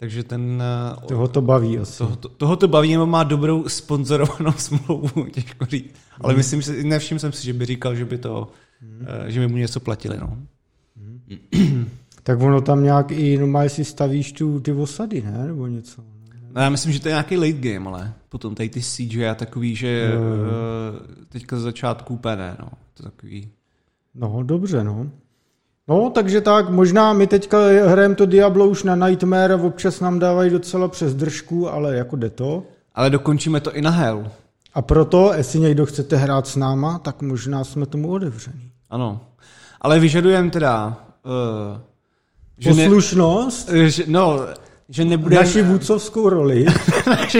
Takže 0.00 0.24
ten... 0.24 0.62
Eh, 0.62 1.06
toho 1.06 1.28
to 1.28 1.42
baví 1.42 1.78
asi. 1.78 1.98
Toho, 1.98 2.16
to, 2.16 2.28
toho 2.28 2.56
to 2.56 2.68
baví, 2.68 2.92
nebo 2.92 3.06
má 3.06 3.24
dobrou 3.24 3.68
sponzorovanou 3.68 4.52
smlouvu, 4.56 5.26
těžko 5.30 5.64
říct. 5.64 5.94
Ale 6.20 6.32
hmm. 6.32 6.38
myslím, 6.38 6.62
že 6.62 6.72
nevšiml 6.84 7.18
jsem 7.18 7.32
si, 7.32 7.44
že 7.44 7.52
by 7.52 7.66
říkal, 7.66 7.94
že 7.94 8.04
by 8.04 8.18
to, 8.18 8.48
hmm. 8.80 9.06
že 9.26 9.40
by 9.40 9.48
mu 9.48 9.56
něco 9.56 9.80
platili. 9.80 10.18
No. 10.20 10.38
tak 12.22 12.40
ono 12.40 12.60
tam 12.60 12.84
nějak 12.84 13.10
i 13.10 13.38
normálně 13.38 13.68
si 13.68 13.84
stavíš 13.84 14.32
tu, 14.32 14.60
ty 14.60 14.72
osady, 14.72 15.22
ne? 15.22 15.46
Nebo 15.46 15.66
něco. 15.66 16.02
No, 16.54 16.60
já 16.60 16.70
myslím, 16.70 16.92
že 16.92 17.00
to 17.00 17.08
je 17.08 17.12
nějaký 17.12 17.36
late 17.36 17.52
game, 17.52 17.90
ale 17.90 18.12
potom 18.28 18.54
tady 18.54 18.68
ty 18.68 18.80
CGI 18.80 19.28
a 19.28 19.34
takový, 19.34 19.76
že 19.76 20.12
no. 20.14 21.26
teďka 21.28 21.58
z 21.58 21.62
začátku 21.62 22.14
úplně 22.14 22.36
ne, 22.36 22.56
no. 22.60 22.68
To 22.94 23.02
takový... 23.02 23.48
No, 24.14 24.42
dobře, 24.42 24.84
no. 24.84 25.10
No, 25.90 26.10
takže 26.10 26.40
tak, 26.40 26.70
možná 26.70 27.12
my 27.12 27.26
teďka 27.26 27.58
hrajeme 27.86 28.14
to 28.14 28.26
Diablo 28.26 28.66
už 28.66 28.82
na 28.82 28.94
Nightmare 28.94 29.54
a 29.54 29.56
občas 29.56 30.00
nám 30.00 30.18
dávají 30.18 30.50
docela 30.50 30.88
přes 30.88 31.14
držku, 31.14 31.70
ale 31.70 31.96
jako 31.96 32.16
jde 32.16 32.30
to. 32.30 32.62
Ale 32.94 33.10
dokončíme 33.10 33.60
to 33.60 33.72
i 33.72 33.82
na 33.82 33.90
Hell. 33.90 34.30
A 34.74 34.82
proto, 34.82 35.32
jestli 35.36 35.60
někdo 35.60 35.86
chcete 35.86 36.16
hrát 36.16 36.46
s 36.46 36.56
náma, 36.56 36.98
tak 36.98 37.22
možná 37.22 37.64
jsme 37.64 37.86
tomu 37.86 38.12
otevření. 38.12 38.70
Ano. 38.90 39.20
Ale 39.80 40.00
vyžadujeme 40.00 40.50
teda 40.50 40.96
Uh, 41.24 41.80
že 42.58 42.70
Poslušnost? 42.70 43.70
Ne, 43.72 43.90
že, 43.90 44.04
no, 44.06 44.40
že 44.88 45.04
nebude... 45.04 45.36
Naši 45.36 45.62
vůdcovskou 45.62 46.28
roli. 46.28 46.66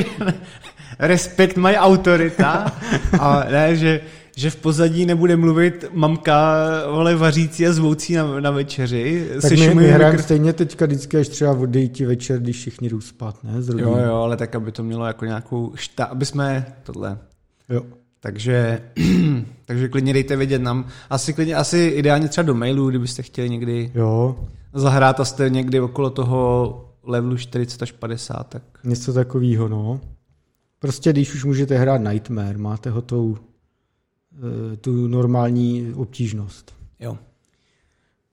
respekt 0.99 1.57
mají 1.57 1.76
autorita. 1.76 2.73
a 3.21 3.45
ne, 3.50 3.76
že, 3.76 4.00
že 4.37 4.51
v 4.51 4.57
pozadí 4.57 5.07
nebude 5.07 5.37
mluvit 5.37 5.85
mamka 5.93 6.55
vole 6.91 7.17
vařící 7.17 7.67
a 7.67 7.73
zvoucí 7.73 8.15
na, 8.15 8.41
na 8.41 8.51
večeři. 8.51 9.29
Tak 9.43 9.51
my, 9.51 9.75
my 9.75 9.89
hrajeme 9.89 10.11
mikro... 10.11 10.23
stejně 10.23 10.53
teďka 10.53 10.87
vždycky 10.87 11.17
až 11.17 11.29
třeba 11.29 11.53
od 11.53 11.77
večer, 12.07 12.39
když 12.41 12.57
všichni 12.57 12.89
jdou 12.89 13.01
spát, 13.01 13.45
ne? 13.45 13.53
Jo, 13.77 13.97
jo, 14.07 14.15
ale 14.15 14.37
tak, 14.37 14.55
aby 14.55 14.73
to 14.73 14.83
mělo 14.83 15.07
jako 15.07 15.25
nějakou 15.25 15.73
šta, 15.75 16.05
aby 16.05 16.27
jsme 16.27 16.67
tohle. 16.83 17.19
Jo. 17.69 17.83
Takže, 18.21 18.81
takže 19.65 19.89
klidně 19.89 20.13
dejte 20.13 20.37
vědět 20.37 20.63
nám. 20.63 20.87
Asi, 21.11 21.33
klidně, 21.33 21.55
asi 21.55 21.79
ideálně 21.79 22.29
třeba 22.29 22.47
do 22.47 22.55
mailu, 22.55 22.91
kdybyste 22.91 23.23
chtěli 23.23 23.51
někdy 23.51 23.91
jo. 23.95 24.37
zahrát 24.75 25.21
a 25.21 25.25
jste 25.25 25.51
někdy 25.51 25.81
okolo 25.81 26.11
toho 26.11 26.91
levelu 27.03 27.37
40 27.37 27.83
až 27.83 27.93
50. 27.93 28.49
Tak... 28.49 28.63
Něco 28.85 29.13
takového, 29.13 29.69
no. 29.69 30.01
Prostě 30.79 31.13
když 31.13 31.35
už 31.35 31.45
můžete 31.45 31.79
hrát 31.79 32.01
Nightmare, 32.01 32.59
máte 32.59 32.91
hotovou 32.91 33.37
tu 34.81 35.07
normální 35.09 35.93
obtížnost. 35.97 36.75
Jo. 37.01 37.19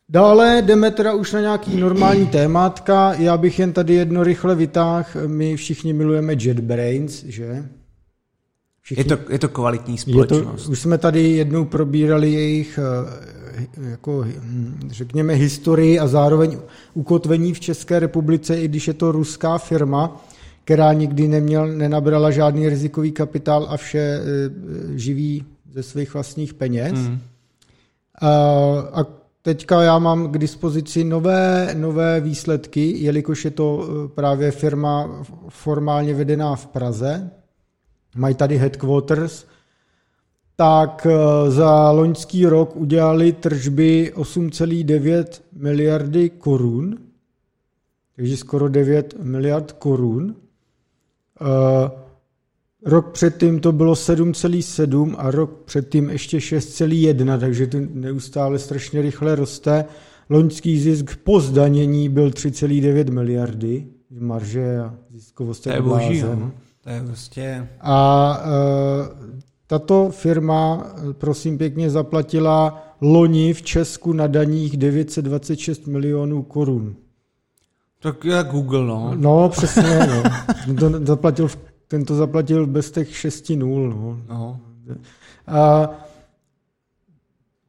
Dále 0.09 0.61
jdeme 0.61 0.91
teda 0.91 1.13
už 1.13 1.33
na 1.33 1.41
nějaký 1.41 1.77
normální 1.77 2.27
témátka. 2.27 3.13
Já 3.13 3.37
bych 3.37 3.59
jen 3.59 3.73
tady 3.73 3.93
jedno 3.93 4.23
rychle 4.23 4.55
vytáhl. 4.55 5.05
My 5.27 5.55
všichni 5.55 5.93
milujeme 5.93 6.33
JetBrains, 6.33 7.23
že? 7.23 7.65
Všichni, 8.81 9.01
je, 9.01 9.17
to, 9.17 9.31
je 9.31 9.39
to 9.39 9.49
kvalitní 9.49 9.97
společnost. 9.97 10.59
Je 10.59 10.65
to, 10.65 10.71
už 10.71 10.79
jsme 10.79 10.97
tady 10.97 11.21
jednou 11.21 11.65
probírali 11.65 12.31
jejich, 12.31 12.79
eh, 12.79 13.89
jako, 13.89 14.25
hm, 14.41 14.79
řekněme, 14.91 15.33
historii 15.33 15.99
a 15.99 16.07
zároveň 16.07 16.57
ukotvení 16.93 17.53
v 17.53 17.59
České 17.59 17.99
republice, 17.99 18.61
i 18.61 18.67
když 18.67 18.87
je 18.87 18.93
to 18.93 19.11
ruská 19.11 19.57
firma, 19.57 20.25
která 20.63 20.93
nikdy 20.93 21.27
neměl, 21.27 21.67
nenabrala 21.67 22.31
žádný 22.31 22.69
rizikový 22.69 23.11
kapitál 23.11 23.67
a 23.69 23.77
vše 23.77 23.99
eh, 23.99 24.23
živí 24.97 25.45
ze 25.77 25.83
svých 25.83 26.13
vlastních 26.13 26.53
peněz. 26.53 26.93
Mm. 26.93 27.19
A, 28.21 28.29
a 28.93 29.05
teďka 29.41 29.81
já 29.81 29.99
mám 29.99 30.31
k 30.31 30.37
dispozici 30.37 31.03
nové, 31.03 31.75
nové 31.77 32.21
výsledky, 32.21 33.03
jelikož 33.03 33.45
je 33.45 33.51
to 33.51 33.87
eh, 33.87 34.07
právě 34.07 34.51
firma 34.51 35.23
formálně 35.49 36.13
vedená 36.13 36.55
v 36.55 36.67
Praze, 36.67 37.31
mají 38.15 38.35
tady 38.35 38.57
headquarters, 38.57 39.45
tak 40.55 41.07
eh, 41.09 41.51
za 41.51 41.91
loňský 41.91 42.45
rok 42.45 42.75
udělali 42.75 43.31
tržby 43.31 44.13
8,9 44.15 45.25
miliardy 45.53 46.29
korun, 46.29 46.97
takže 48.15 48.37
skoro 48.37 48.69
9 48.69 49.13
miliard 49.23 49.71
korun. 49.71 50.35
Eh, 51.41 52.06
rok 52.87 53.11
předtím 53.11 53.59
to 53.59 53.71
bylo 53.71 53.93
7,7 53.93 55.15
a 55.17 55.31
rok 55.31 55.51
předtím 55.65 56.09
ještě 56.09 56.37
6,1, 56.37 57.39
takže 57.39 57.67
to 57.67 57.77
neustále 57.93 58.59
strašně 58.59 59.01
rychle 59.01 59.35
roste. 59.35 59.85
Loňský 60.29 60.79
zisk 60.79 61.17
po 61.23 61.39
zdanění 61.39 62.09
byl 62.09 62.29
3,9 62.29 63.11
miliardy, 63.11 63.87
marže 64.19 64.79
a 64.79 64.93
ziskovost 65.09 65.67
je 65.67 65.81
boží, 65.81 66.21
no. 66.21 66.51
To 66.83 66.89
je 66.89 67.03
prostě... 67.07 67.67
A 67.81 68.39
uh, 68.39 69.29
tato 69.67 70.09
firma, 70.11 70.87
prosím 71.11 71.57
pěkně, 71.57 71.89
zaplatila 71.89 72.83
loni 73.01 73.53
v 73.53 73.61
Česku 73.61 74.13
na 74.13 74.27
daních 74.27 74.77
926 74.77 75.87
milionů 75.87 76.43
korun. 76.43 76.95
Tak 77.99 78.25
jak 78.25 78.47
Google, 78.47 78.85
no. 78.85 79.11
No, 79.15 79.49
přesně, 79.49 80.07
no. 80.07 80.23
To 80.79 81.05
zaplatil, 81.05 81.49
ten 81.87 82.05
to 82.05 82.15
zaplatil 82.15 82.67
bez 82.67 82.91
těch 82.91 83.17
6 83.17 83.49
nul, 83.49 83.89
no. 83.89 84.21
no. 84.29 84.59
A 85.47 85.89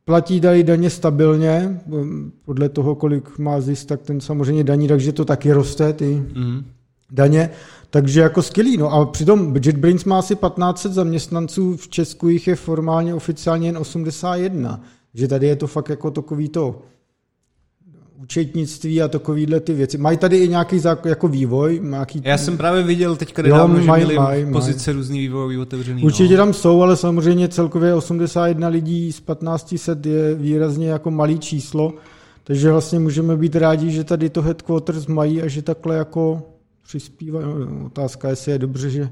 platí 0.05 0.41
dají 0.41 0.63
daně 0.63 0.91
stabilně, 0.91 1.81
podle 2.45 2.69
toho, 2.69 2.95
kolik 2.95 3.39
má 3.39 3.61
zisk, 3.61 3.89
tak 3.89 4.03
ten 4.03 4.21
samozřejmě 4.21 4.65
daní, 4.65 4.89
takže 4.89 5.13
to 5.13 5.25
taky 5.25 5.53
roste, 5.53 5.93
ty 5.93 6.23
mm. 6.35 6.65
daně. 7.11 7.51
Takže 7.91 8.21
jako 8.21 8.43
skvělý. 8.43 8.77
No 8.77 8.93
a 8.93 9.07
přitom 9.07 9.57
JetBrains 9.65 10.05
má 10.05 10.19
asi 10.19 10.37
1500 10.37 10.93
zaměstnanců, 10.93 11.77
v 11.77 11.89
Česku 11.89 12.29
jich 12.29 12.47
je 12.47 12.57
formálně 12.57 13.15
oficiálně 13.15 13.69
jen 13.69 13.79
81. 13.79 14.81
Že 15.15 15.29
tady 15.29 15.47
je 15.47 15.57
to 15.57 15.67
fakt 15.67 15.89
jako 15.89 16.11
takový 16.11 16.49
to 16.49 16.83
účetnictví 18.23 19.03
a 19.03 19.09
takovýhle 19.09 19.61
ty 19.61 19.73
věci. 19.73 19.99
Mají 19.99 20.19
tady 20.19 20.37
i 20.37 20.49
nějaký 20.49 20.81
jako 21.05 21.29
vývoj? 21.29 21.81
Nějaký... 21.83 22.21
Já 22.25 22.39
jsem 22.39 22.57
právě 22.57 22.83
viděl 22.83 23.17
teďka 23.17 23.43
nedávno, 23.43 23.81
že 23.81 23.93
měli 23.93 24.17
maj, 24.17 24.47
pozice 24.53 24.91
maj. 24.91 24.97
různý 24.97 25.19
vývojový 25.19 25.59
otevřený. 25.59 26.03
Určitě 26.03 26.37
no. 26.37 26.45
tam 26.45 26.55
jsou, 26.55 26.83
ale 26.83 26.97
samozřejmě 26.97 27.49
celkově 27.49 27.95
81 27.95 28.69
lidí 28.69 29.13
z 29.13 29.21
1500 29.21 30.07
je 30.07 30.35
výrazně 30.35 30.89
jako 30.89 31.11
malý 31.11 31.39
číslo, 31.39 31.93
takže 32.45 32.71
vlastně 32.73 32.99
můžeme 32.99 33.37
být 33.37 33.57
rádi, 33.57 33.91
že 33.91 34.05
tady 34.05 34.31
to 34.31 34.43
headquarters 34.43 35.07
mají 35.07 35.43
a 35.43 35.49
že 35.49 35.63
takhle 35.63 35.97
jako 35.97 36.43
přispívají. 36.83 37.47
No, 37.47 37.87
otázka, 37.87 38.29
jestli 38.29 38.53
je 38.53 38.59
dobře, 38.59 38.91
že 38.91 39.09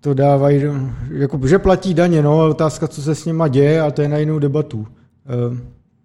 to 0.00 0.14
dávají, 0.14 0.62
jako, 1.10 1.46
že 1.46 1.58
platí 1.58 1.94
daně, 1.94 2.22
no, 2.22 2.48
otázka, 2.48 2.88
co 2.88 3.02
se 3.02 3.14
s 3.14 3.24
nima 3.24 3.48
děje, 3.48 3.80
a 3.80 3.90
to 3.90 4.02
je 4.02 4.08
na 4.08 4.18
jinou 4.18 4.38
debatu. 4.38 4.86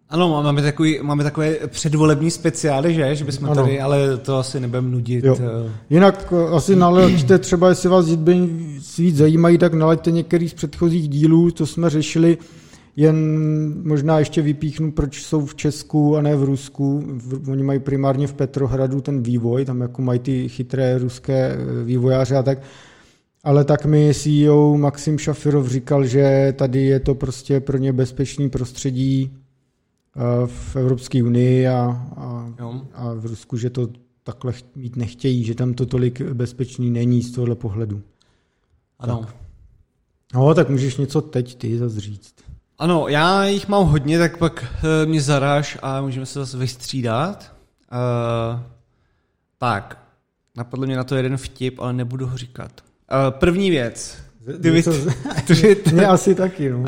Ano, 0.10 0.44
máme, 0.44 0.62
takový, 0.62 1.00
máme 1.02 1.24
takové 1.24 1.56
předvolební 1.68 2.32
speciály, 2.32 2.94
že? 2.94 3.16
Že 3.16 3.26
bychom 3.26 3.46
ano. 3.46 3.56
tady, 3.56 3.80
ale 3.80 4.18
to 4.18 4.38
asi 4.38 4.60
nebudeme 4.60 4.90
nudit. 4.90 5.26
Jo. 5.26 5.38
Eh. 5.40 5.72
Jinak 5.90 6.34
eh, 6.34 6.56
asi 6.56 6.76
nalaďte 6.76 7.38
třeba, 7.38 7.70
jestli 7.70 7.90
vás 7.90 8.06
víc 8.98 9.18
zajímají, 9.18 9.58
tak 9.58 9.74
nalaďte 9.74 10.12
některý 10.12 10.50
z 10.50 10.54
předchozích 10.54 11.10
dílů, 11.10 11.52
to 11.52 11.66
jsme 11.66 11.90
řešili, 11.90 12.38
jen 12.96 13.18
možná 13.84 14.20
ještě 14.20 14.42
vypíchnu, 14.42 14.92
proč 14.92 15.24
jsou 15.24 15.46
v 15.46 15.56
Česku 15.56 16.18
a 16.18 16.22
ne 16.22 16.36
v 16.36 16.44
Rusku. 16.44 17.04
Oni 17.52 17.64
mají 17.64 17.80
primárně 17.80 18.28
v 18.28 18.34
Petrohradu 18.34 19.02
ten 19.02 19.24
vývoj, 19.24 19.66
tam 19.66 19.82
jako 19.82 20.02
mají 20.02 20.20
ty 20.20 20.50
chytré 20.50 20.98
ruské 20.98 21.58
eh, 21.58 21.84
vývojáře 21.84 22.36
a 22.36 22.44
tak. 22.44 22.60
Ale 23.44 23.64
tak 23.64 23.86
mi 23.86 24.14
CEO 24.14 24.78
Maxim 24.78 25.18
Šafirov 25.18 25.68
říkal, 25.68 26.06
že 26.06 26.54
tady 26.58 26.86
je 26.86 27.00
to 27.00 27.16
prostě 27.16 27.60
pro 27.60 27.78
ně 27.78 27.94
bezpečný 27.94 28.50
prostředí 28.50 29.32
v 30.46 30.76
Evropské 30.76 31.24
unii 31.24 31.68
a, 31.68 32.08
a, 32.18 32.54
a 32.94 33.14
v 33.14 33.26
Rusku, 33.26 33.58
že 33.58 33.70
to 33.70 33.88
takhle 34.24 34.54
mít 34.76 34.96
nechtějí, 34.96 35.44
že 35.44 35.56
tam 35.56 35.74
to 35.74 35.86
tolik 35.86 36.22
bezpečný 36.22 36.92
není 36.92 37.24
z 37.24 37.32
tohohle 37.32 37.56
pohledu. 37.56 38.02
Ano. 39.00 39.20
Tak. 39.26 39.36
No, 40.34 40.54
tak 40.54 40.70
můžeš 40.70 40.98
něco 40.98 41.22
teď 41.22 41.58
ty 41.58 41.78
zase 41.78 42.00
říct. 42.00 42.34
Ano, 42.80 43.08
já 43.08 43.46
jich 43.46 43.68
mám 43.68 43.88
hodně, 43.88 44.20
tak 44.20 44.38
pak 44.38 44.66
uh, 44.84 45.10
mě 45.10 45.22
zaráž 45.22 45.78
a 45.82 46.02
můžeme 46.02 46.26
se 46.26 46.40
zase 46.40 46.58
vystřídat. 46.58 47.54
Uh, 47.92 48.60
tak, 49.58 50.04
napadl 50.58 50.86
mě 50.86 50.96
na 50.96 51.04
to 51.04 51.16
jeden 51.16 51.38
vtip, 51.38 51.80
ale 51.80 51.94
nebudu 51.94 52.28
ho 52.28 52.38
říkat. 52.38 52.72
Uh, 52.82 53.40
první 53.40 53.70
věc. 53.70 54.18
Twitter. 54.62 54.94
Twitter. 55.48 55.94
Mě 55.94 56.06
asi 56.08 56.36
taky, 56.36 56.70
no. 56.70 56.80
Uh, 56.80 56.86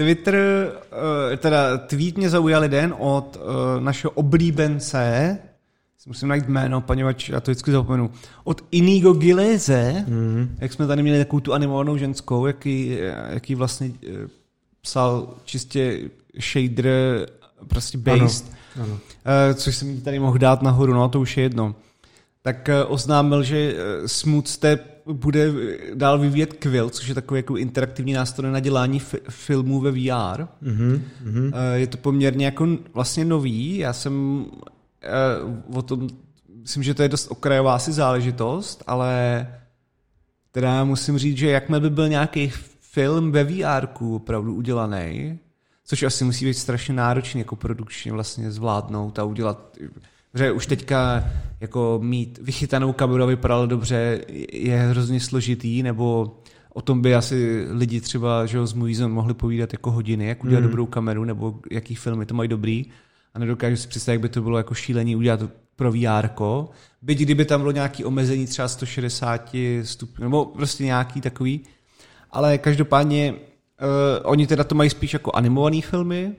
Twitter, 0.00 0.36
uh, 0.92 1.36
teda 1.36 1.78
tweet 1.78 2.16
mě 2.16 2.30
zaujal 2.30 2.62
jeden 2.62 2.94
od 2.98 3.36
uh, 3.36 3.82
našeho 3.84 4.10
oblíbence, 4.10 5.38
musím 6.06 6.28
najít 6.28 6.48
jméno, 6.48 6.80
poněvadž 6.80 7.28
já 7.28 7.40
to 7.40 7.50
vždycky 7.50 7.72
zapomenu, 7.72 8.10
od 8.44 8.64
Inigo 8.70 9.12
Gileze, 9.12 10.04
mm. 10.08 10.56
jak 10.60 10.72
jsme 10.72 10.86
tady 10.86 11.02
měli 11.02 11.18
takovou 11.18 11.40
tu 11.40 11.52
animovanou 11.52 11.96
ženskou, 11.96 12.46
jaký, 12.46 12.98
jaký 13.28 13.54
vlastně 13.54 13.92
psal 14.82 15.34
čistě 15.44 16.00
shader, 16.40 17.26
prostě 17.68 17.98
based, 17.98 18.52
ano, 18.76 18.98
ano. 19.24 19.54
což 19.54 19.76
jsem 19.76 20.00
tady 20.00 20.18
mohl 20.18 20.38
dát 20.38 20.62
nahoru, 20.62 20.94
no 20.94 21.08
to 21.08 21.20
už 21.20 21.36
je 21.36 21.42
jedno 21.42 21.74
tak 22.42 22.68
eh, 22.68 22.84
oznámil, 22.84 23.42
že 23.42 23.56
eh, 23.56 24.08
Smooth 24.08 24.46
Step 24.46 24.89
bude 25.06 25.52
dál 25.94 26.18
vyvíjet 26.18 26.52
Quill, 26.52 26.90
což 26.90 27.08
je 27.08 27.14
takový 27.14 27.38
jako 27.38 27.56
interaktivní 27.56 28.12
nástroj 28.12 28.52
na 28.52 28.60
dělání 28.60 29.00
fi- 29.00 29.20
filmů 29.28 29.80
ve 29.80 29.90
VR. 29.90 29.96
Mm-hmm. 30.62 31.00
Mhm. 31.22 31.52
Eh, 31.54 31.78
je 31.78 31.86
to 31.86 31.96
poměrně 31.96 32.44
jako 32.44 32.68
vlastně 32.94 33.24
nový. 33.24 33.78
Já 33.78 33.92
jsem 33.92 34.46
o 35.74 35.82
tom, 35.82 36.08
myslím, 36.62 36.82
že 36.82 36.94
to 36.94 37.02
je 37.02 37.08
dost 37.08 37.30
okrajová 37.30 37.74
asi 37.74 37.92
záležitost, 37.92 38.82
ale 38.86 39.46
teda 40.52 40.84
musím 40.84 41.18
říct, 41.18 41.36
že 41.36 41.50
jakmile 41.50 41.80
by 41.80 41.90
byl 41.90 42.08
nějaký 42.08 42.52
film 42.80 43.32
ve 43.32 43.44
VR 43.44 43.88
opravdu 44.00 44.54
udělaný, 44.54 45.38
což 45.84 46.02
asi 46.02 46.24
musí 46.24 46.44
být 46.44 46.54
strašně 46.54 46.94
náročný 46.94 47.40
jako 47.40 47.56
produkčně 47.56 48.12
vlastně 48.12 48.50
zvládnout 48.50 49.18
a 49.18 49.24
udělat 49.24 49.76
že 50.34 50.52
už 50.52 50.66
teďka 50.66 51.24
jako 51.60 51.98
mít 52.02 52.38
vychytanou 52.42 52.92
kameru, 52.92 53.22
aby 53.22 53.32
vypadalo 53.32 53.66
dobře, 53.66 54.20
je 54.52 54.78
hrozně 54.78 55.20
složitý, 55.20 55.82
nebo 55.82 56.36
o 56.74 56.82
tom 56.82 57.02
by 57.02 57.14
asi 57.14 57.66
lidi 57.70 58.00
třeba 58.00 58.46
že 58.46 58.66
z 58.66 58.72
Moviezone 58.72 59.14
mohli 59.14 59.34
povídat 59.34 59.72
jako 59.72 59.90
hodiny, 59.90 60.26
jak 60.26 60.44
udělat 60.44 60.60
mm. 60.60 60.66
dobrou 60.66 60.86
kameru, 60.86 61.24
nebo 61.24 61.54
jaký 61.70 61.94
filmy 61.94 62.26
to 62.26 62.34
mají 62.34 62.48
dobrý. 62.48 62.86
A 63.34 63.38
nedokážu 63.38 63.76
si 63.76 63.88
představit, 63.88 64.14
jak 64.14 64.22
by 64.22 64.28
to 64.28 64.42
bylo 64.42 64.58
jako 64.58 64.74
šílení 64.74 65.16
udělat 65.16 65.40
pro 65.76 65.92
VR. 65.92 66.28
Byť 67.02 67.18
kdyby 67.18 67.44
tam 67.44 67.60
bylo 67.60 67.72
nějaké 67.72 68.04
omezení 68.04 68.46
třeba 68.46 68.68
160 68.68 69.56
stupňů, 69.82 70.24
nebo 70.24 70.44
prostě 70.44 70.84
nějaký 70.84 71.20
takový. 71.20 71.60
Ale 72.30 72.58
každopádně 72.58 73.32
uh, 73.32 73.38
oni 74.22 74.46
teda 74.46 74.64
to 74.64 74.74
mají 74.74 74.90
spíš 74.90 75.12
jako 75.12 75.32
animované 75.34 75.80
filmy, 75.80 76.32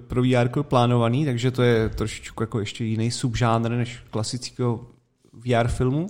pro 0.00 0.22
VR 0.22 0.62
plánovaný, 0.62 1.24
takže 1.24 1.50
to 1.50 1.62
je 1.62 1.88
trošičku 1.88 2.42
jako 2.42 2.60
ještě 2.60 2.84
jiný 2.84 3.10
subžánr 3.10 3.70
než 3.70 4.02
klasického 4.10 4.86
VR 5.32 5.68
filmu. 5.68 6.06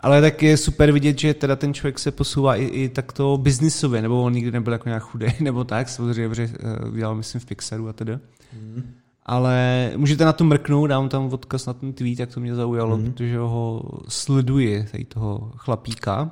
Ale 0.00 0.20
tak 0.20 0.42
je 0.42 0.56
super 0.56 0.92
vidět, 0.92 1.18
že 1.18 1.34
teda 1.34 1.56
ten 1.56 1.74
člověk 1.74 1.98
se 1.98 2.10
posouvá 2.10 2.56
i, 2.56 2.64
i 2.64 2.88
takto 2.88 3.38
biznisově, 3.38 4.02
nebo 4.02 4.22
on 4.22 4.32
nikdy 4.32 4.50
nebyl 4.50 4.72
jako 4.72 4.88
nějak 4.88 5.02
chudý, 5.02 5.26
nebo 5.40 5.64
tak, 5.64 5.88
samozřejmě, 5.88 6.34
že 6.34 6.50
uh, 6.84 6.96
dělal 6.96 7.14
myslím 7.14 7.40
v 7.40 7.46
Pixaru 7.46 7.88
a 7.88 7.92
tedy. 7.92 8.18
Mm. 8.52 8.94
Ale 9.22 9.92
můžete 9.96 10.24
na 10.24 10.32
to 10.32 10.44
mrknout, 10.44 10.90
dám 10.90 11.08
tam 11.08 11.32
odkaz 11.32 11.66
na 11.66 11.72
ten 11.72 11.92
tweet, 11.92 12.18
jak 12.18 12.34
to 12.34 12.40
mě 12.40 12.54
zaujalo, 12.54 12.96
mm. 12.96 13.04
protože 13.04 13.38
ho 13.38 13.82
sleduji, 14.08 14.86
tady 14.92 15.04
toho 15.04 15.52
chlapíka. 15.56 16.30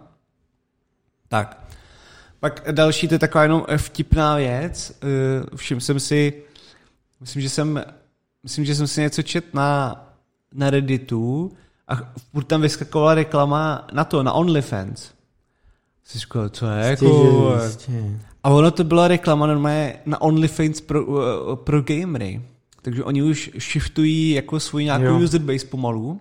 Tak, 1.29 1.67
pak 2.45 2.63
další, 2.71 3.09
to 3.09 3.15
je 3.15 3.19
taková 3.19 3.43
jenom 3.43 3.65
vtipná 3.77 4.37
věc. 4.37 4.93
Eh, 5.03 5.57
všiml 5.57 5.81
jsem 5.81 6.01
si, 6.01 6.33
myslím, 7.21 7.43
že 7.43 7.49
jsem, 7.49 7.85
myslím, 8.43 8.65
že 8.65 8.75
jsem 8.75 8.87
si 8.87 9.01
něco 9.01 9.23
čet 9.23 9.55
na, 9.55 10.01
na 10.55 10.71
Redditu 10.71 11.53
a 11.89 12.13
furt 12.33 12.45
tam 12.45 12.61
vyskakovala 12.61 13.15
reklama 13.15 13.87
na 13.93 14.05
to, 14.05 14.23
na 14.23 14.33
OnlyFans. 14.33 15.11
Jsi 16.05 16.19
říkal, 16.19 16.49
co 16.49 16.67
je? 16.67 16.87
Jako... 16.87 17.59
A 18.43 18.51
ono 18.51 18.71
to 18.71 18.85
byla 18.85 19.09
reklama 19.09 19.47
normálně 19.47 19.97
na 20.07 20.21
OnlyFans 20.21 20.81
pro, 20.81 21.01
eh, 21.01 21.57
pro 21.57 21.83
gamery. 21.83 22.43
Takže 22.83 23.05
oni 23.05 23.23
už 23.23 23.51
shiftují 23.59 24.31
jako 24.31 24.61
svůj 24.61 24.85
nějakou 24.85 25.05
jo. 25.05 25.21
user 25.21 25.41
base 25.41 25.67
pomalu. 25.67 26.21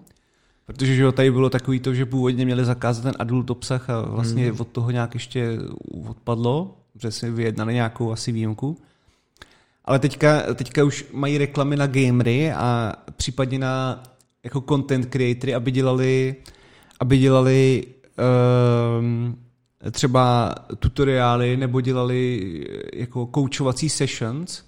Protože 0.65 0.95
že 0.95 1.11
tady 1.11 1.31
bylo 1.31 1.49
takový 1.49 1.79
to, 1.79 1.93
že 1.93 2.05
původně 2.05 2.45
měli 2.45 2.65
zakázat 2.65 3.03
ten 3.03 3.13
adult 3.19 3.49
obsah 3.49 3.89
a 3.89 4.01
vlastně 4.01 4.51
mm. 4.51 4.61
od 4.61 4.67
toho 4.67 4.91
nějak 4.91 5.13
ještě 5.13 5.59
odpadlo, 6.09 6.77
že 7.01 7.11
si 7.11 7.31
vyjednali 7.31 7.73
nějakou 7.73 8.11
asi 8.11 8.31
výjimku. 8.31 8.77
Ale 9.85 9.99
teďka, 9.99 10.53
teďka 10.55 10.83
už 10.83 11.05
mají 11.13 11.37
reklamy 11.37 11.75
na 11.75 11.87
gamery 11.87 12.51
a 12.51 12.93
případně 13.17 13.59
na 13.59 14.03
jako 14.43 14.61
content 14.69 15.05
creatory, 15.05 15.55
aby 15.55 15.71
dělali, 15.71 16.35
aby 16.99 17.17
dělali 17.17 17.83
um, 18.99 19.37
třeba 19.91 20.55
tutoriály 20.79 21.57
nebo 21.57 21.81
dělali 21.81 22.41
jako 22.93 23.25
koučovací 23.25 23.89
sessions, 23.89 24.63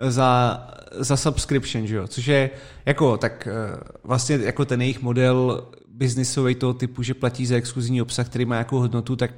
za, 0.00 0.60
za 0.92 1.16
subscription, 1.16 1.86
že 1.86 1.96
jo? 1.96 2.06
což 2.06 2.26
je 2.26 2.50
jako 2.86 3.16
tak 3.16 3.48
eh, 3.50 3.80
vlastně 4.04 4.38
jako 4.42 4.64
ten 4.64 4.82
jejich 4.82 5.02
model 5.02 5.68
biznisový 5.88 6.54
toho 6.54 6.74
typu, 6.74 7.02
že 7.02 7.14
platí 7.14 7.46
za 7.46 7.56
exkluzivní 7.56 8.02
obsah, 8.02 8.26
který 8.26 8.44
má 8.44 8.54
nějakou 8.54 8.78
hodnotu, 8.78 9.16
tak 9.16 9.30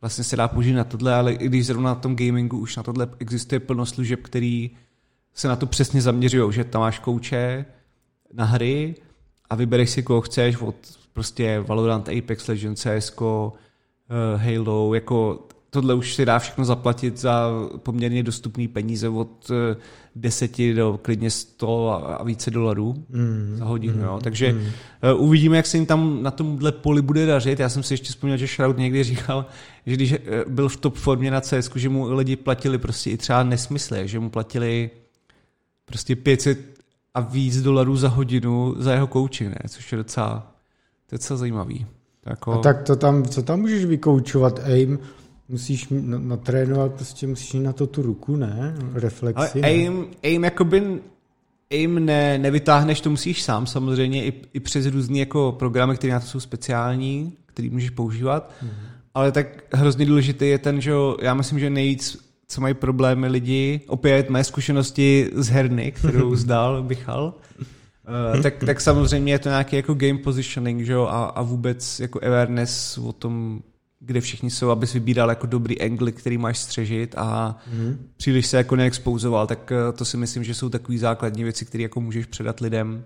vlastně 0.00 0.24
se 0.24 0.36
dá 0.36 0.48
použít 0.48 0.72
na 0.72 0.84
tohle, 0.84 1.14
ale 1.14 1.32
i 1.32 1.46
když 1.46 1.66
zrovna 1.66 1.90
na 1.90 1.94
tom 1.94 2.16
gamingu 2.16 2.58
už 2.58 2.76
na 2.76 2.82
tohle 2.82 3.08
existuje 3.18 3.60
plno 3.60 3.86
služeb, 3.86 4.20
který 4.22 4.70
se 5.34 5.48
na 5.48 5.56
to 5.56 5.66
přesně 5.66 6.02
zaměřují, 6.02 6.52
že 6.52 6.64
tam 6.64 6.80
máš 6.80 6.98
kouče 6.98 7.64
na 8.32 8.44
hry 8.44 8.94
a 9.50 9.54
vybereš 9.54 9.90
si, 9.90 10.02
koho 10.02 10.20
chceš, 10.20 10.56
od 10.56 10.76
prostě 11.12 11.60
Valorant, 11.60 12.08
Apex 12.08 12.48
Legends, 12.48 12.86
CSGO, 12.86 13.52
uh, 13.52 14.42
Halo, 14.42 14.94
jako 14.94 15.46
tohle 15.76 15.94
už 15.94 16.14
si 16.14 16.24
dá 16.24 16.38
všechno 16.38 16.64
zaplatit 16.64 17.18
za 17.18 17.50
poměrně 17.76 18.22
dostupný 18.22 18.68
peníze 18.68 19.08
od 19.08 19.50
10 20.14 20.60
eh, 20.60 20.74
do 20.74 21.00
klidně 21.02 21.30
100 21.30 21.90
a 22.20 22.24
více 22.24 22.50
dolarů 22.50 23.04
mm, 23.08 23.56
za 23.58 23.64
hodinu. 23.64 23.96
Mm, 23.96 24.02
jo. 24.02 24.18
Takže 24.22 24.52
mm. 24.52 24.66
uvidíme, 25.16 25.56
jak 25.56 25.66
se 25.66 25.76
jim 25.76 25.86
tam 25.86 26.22
na 26.22 26.30
tomhle 26.30 26.72
poli 26.72 27.02
bude 27.02 27.26
dařit. 27.26 27.60
Já 27.60 27.68
jsem 27.68 27.82
si 27.82 27.94
ještě 27.94 28.08
vzpomněl, 28.08 28.36
že 28.36 28.46
Shroud 28.46 28.78
někdy 28.78 29.04
říkal, 29.04 29.46
že 29.86 29.94
když 29.94 30.12
eh, 30.12 30.20
byl 30.48 30.68
v 30.68 30.76
top 30.76 30.96
formě 30.96 31.30
na 31.30 31.40
CS, 31.40 31.70
že 31.74 31.88
mu 31.88 32.14
lidi 32.14 32.36
platili 32.36 32.78
prostě 32.78 33.10
i 33.10 33.16
třeba 33.16 33.42
nesmysly, 33.42 34.08
že 34.08 34.18
mu 34.18 34.30
platili 34.30 34.90
prostě 35.84 36.16
500 36.16 36.58
a 37.14 37.20
víc 37.20 37.62
dolarů 37.62 37.96
za 37.96 38.08
hodinu 38.08 38.74
za 38.78 38.92
jeho 38.92 39.06
coaching, 39.06 39.50
ne? 39.50 39.68
což 39.68 39.92
je 39.92 39.98
docela, 39.98 40.52
docela 41.10 41.36
zajímavý. 41.36 41.86
Jako... 42.26 42.52
A 42.52 42.58
tak 42.58 42.82
to 42.82 42.96
tam, 42.96 43.24
co 43.24 43.42
tam 43.42 43.60
můžeš 43.60 43.84
vykoučovat? 43.84 44.60
Aim, 44.64 44.98
musíš 45.48 45.86
natrénovat, 45.90 46.92
prostě 46.92 47.26
musíš 47.26 47.52
na 47.52 47.72
to 47.72 47.86
tu 47.86 48.02
ruku, 48.02 48.36
ne? 48.36 48.74
Reflexi. 48.92 49.62
Ale 49.62 49.72
aim, 49.72 50.00
ne? 50.00 50.06
aim 50.22 50.44
jakoby 50.44 51.00
aim 51.70 52.04
ne, 52.04 52.38
nevytáhneš, 52.38 53.00
to 53.00 53.10
musíš 53.10 53.42
sám 53.42 53.66
samozřejmě 53.66 54.24
i, 54.24 54.32
i 54.54 54.60
přes 54.60 54.86
různé 54.86 55.18
jako 55.18 55.56
programy, 55.58 55.94
které 55.94 56.12
na 56.12 56.20
to 56.20 56.26
jsou 56.26 56.40
speciální, 56.40 57.32
který 57.46 57.70
můžeš 57.70 57.90
používat. 57.90 58.52
Mm. 58.62 58.70
Ale 59.14 59.32
tak 59.32 59.46
hrozně 59.72 60.06
důležitý 60.06 60.48
je 60.48 60.58
ten, 60.58 60.80
že 60.80 60.92
já 61.22 61.34
myslím, 61.34 61.58
že 61.58 61.70
nejvíc, 61.70 62.26
co 62.48 62.60
mají 62.60 62.74
problémy 62.74 63.28
lidi, 63.28 63.80
opět 63.86 64.30
mé 64.30 64.44
zkušenosti 64.44 65.30
z 65.34 65.48
herny, 65.48 65.92
kterou 65.92 66.34
zdal 66.36 66.82
Michal, 66.82 67.34
Uh, 68.34 68.42
tak, 68.42 68.54
tak 68.66 68.80
samozřejmě 68.80 69.32
je 69.32 69.38
to 69.38 69.48
nějaký 69.48 69.76
jako 69.76 69.94
game 69.94 70.18
positioning, 70.18 70.82
že 70.82 70.92
jo, 70.92 71.02
a, 71.10 71.24
a 71.24 71.42
vůbec 71.42 72.00
jako 72.00 72.20
awareness 72.24 72.98
o 72.98 73.12
tom, 73.12 73.62
kde 74.06 74.20
všichni 74.20 74.50
jsou, 74.50 74.70
abys 74.70 74.92
vybíral 74.92 75.28
jako 75.28 75.46
dobrý 75.46 75.80
angle, 75.82 76.12
který 76.12 76.38
máš 76.38 76.58
střežit 76.58 77.14
a 77.18 77.58
mm. 77.72 77.98
příliš 78.16 78.46
se 78.46 78.56
jako 78.56 78.76
neexpozoval, 78.76 79.46
tak 79.46 79.72
eh, 79.72 79.92
to 79.92 80.04
si 80.04 80.16
myslím, 80.16 80.44
že 80.44 80.54
jsou 80.54 80.68
takové 80.68 80.98
základní 80.98 81.44
věci, 81.44 81.64
které 81.64 81.82
jako 81.82 82.00
můžeš 82.00 82.26
předat 82.26 82.60
lidem. 82.60 83.04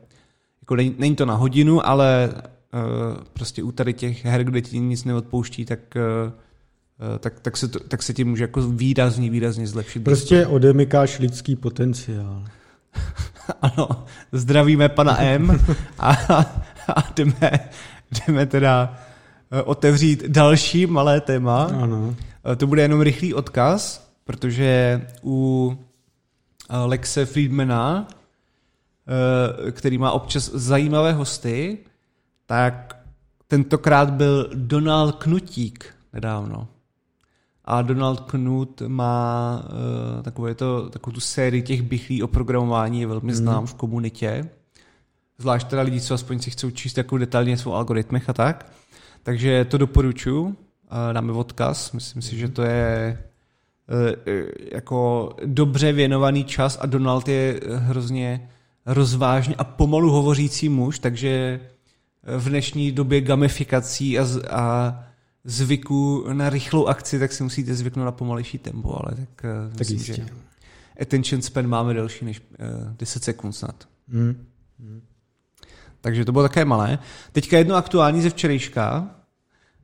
Jako 0.62 0.76
není, 0.76 0.94
není 0.98 1.16
to 1.16 1.26
na 1.26 1.34
hodinu, 1.34 1.86
ale 1.86 2.28
uh, 2.34 3.24
prostě 3.32 3.62
u 3.62 3.72
tady 3.72 3.92
těch 3.92 4.24
her, 4.24 4.44
kde 4.44 4.62
ti 4.62 4.78
nic 4.78 5.04
neodpouští, 5.04 5.64
tak 5.64 5.80
uh, 5.96 6.32
tak, 7.18 7.40
tak, 7.40 7.56
se 7.56 7.68
to, 7.68 7.80
tak 7.80 8.02
se 8.02 8.14
ti 8.14 8.24
může 8.24 8.44
jako 8.44 8.62
výrazně, 8.62 9.30
výrazně 9.30 9.66
zlepšit. 9.66 10.04
Prostě 10.04 10.46
odemykáš 10.46 11.18
lidský 11.18 11.56
potenciál. 11.56 12.44
ano, 13.62 13.88
zdravíme 14.32 14.88
pana 14.88 15.22
M 15.22 15.60
a, 15.98 16.10
a 16.96 17.12
jdeme, 17.16 17.50
jdeme 18.26 18.46
teda 18.46 18.98
otevřít 19.64 20.24
další 20.24 20.86
malé 20.86 21.20
téma. 21.20 21.64
Ano. 21.64 22.14
Eh, 22.52 22.56
to 22.56 22.66
bude 22.66 22.82
jenom 22.82 23.00
rychlý 23.00 23.34
odkaz, 23.34 24.10
protože 24.24 25.06
u 25.24 25.76
Lexe 26.84 27.26
Friedmana, 27.26 28.08
který 29.70 29.98
má 29.98 30.12
občas 30.12 30.50
zajímavé 30.54 31.12
hosty, 31.12 31.78
tak 32.46 33.00
tentokrát 33.48 34.10
byl 34.10 34.50
Donald 34.54 35.12
Knutík 35.12 35.94
nedávno. 36.12 36.68
A 37.64 37.82
Donald 37.82 38.20
Knut 38.20 38.82
má 38.86 39.62
uh, 39.64 40.22
takové 40.22 40.54
to, 40.54 40.90
takovou 40.90 41.14
tu 41.14 41.20
sérii 41.20 41.62
těch 41.62 41.82
bychlí 41.82 42.22
o 42.22 42.28
programování, 42.28 43.00
je 43.00 43.06
velmi 43.06 43.34
znám 43.34 43.60
mm. 43.60 43.66
v 43.66 43.74
komunitě. 43.74 44.48
Zvlášť 45.38 45.66
teda 45.66 45.82
lidi, 45.82 46.00
co 46.00 46.14
aspoň 46.14 46.38
si 46.38 46.50
chcou 46.50 46.70
číst 46.70 46.98
jako 46.98 47.18
detailně 47.18 47.56
svou 47.56 47.74
algoritmech 47.74 48.28
a 48.28 48.32
tak. 48.32 48.72
Takže 49.22 49.64
to 49.64 49.78
doporučuji. 49.78 50.42
Uh, 50.42 50.54
dáme 51.12 51.32
odkaz. 51.32 51.92
Myslím 51.92 52.22
si, 52.22 52.38
že 52.38 52.48
to 52.48 52.62
je 52.62 53.18
uh, 53.88 54.42
jako 54.72 55.30
dobře 55.44 55.92
věnovaný 55.92 56.44
čas 56.44 56.78
a 56.80 56.86
Donald 56.86 57.28
je 57.28 57.60
hrozně 57.74 58.48
rozvážně 58.86 59.54
a 59.54 59.64
pomalu 59.64 60.10
hovořící 60.10 60.68
muž, 60.68 60.98
takže 60.98 61.60
v 62.22 62.48
dnešní 62.48 62.92
době 62.92 63.20
gamifikací 63.20 64.18
a, 64.18 64.26
a 64.50 65.04
zvyku 65.44 66.24
na 66.32 66.50
rychlou 66.50 66.86
akci, 66.86 67.18
tak 67.18 67.32
si 67.32 67.42
musíte 67.42 67.74
zvyknout 67.74 68.04
na 68.04 68.12
pomalejší 68.12 68.58
tempo, 68.58 69.00
ale 69.02 69.16
tak, 69.16 69.28
tak 69.70 69.78
myslím, 69.78 69.98
jistě. 69.98 70.14
že 70.14 70.26
attention 71.00 71.42
span 71.42 71.66
máme 71.66 71.94
delší 71.94 72.24
než 72.24 72.40
uh, 72.40 72.94
10 72.96 73.24
sekund 73.24 73.52
snad. 73.52 73.88
Mm. 74.08 74.46
Mm. 74.78 75.02
Takže 76.00 76.24
to 76.24 76.32
bylo 76.32 76.44
také 76.44 76.64
malé. 76.64 76.98
Teďka 77.32 77.58
jedno 77.58 77.76
aktuální 77.76 78.22
ze 78.22 78.30
včerejška. 78.30 79.10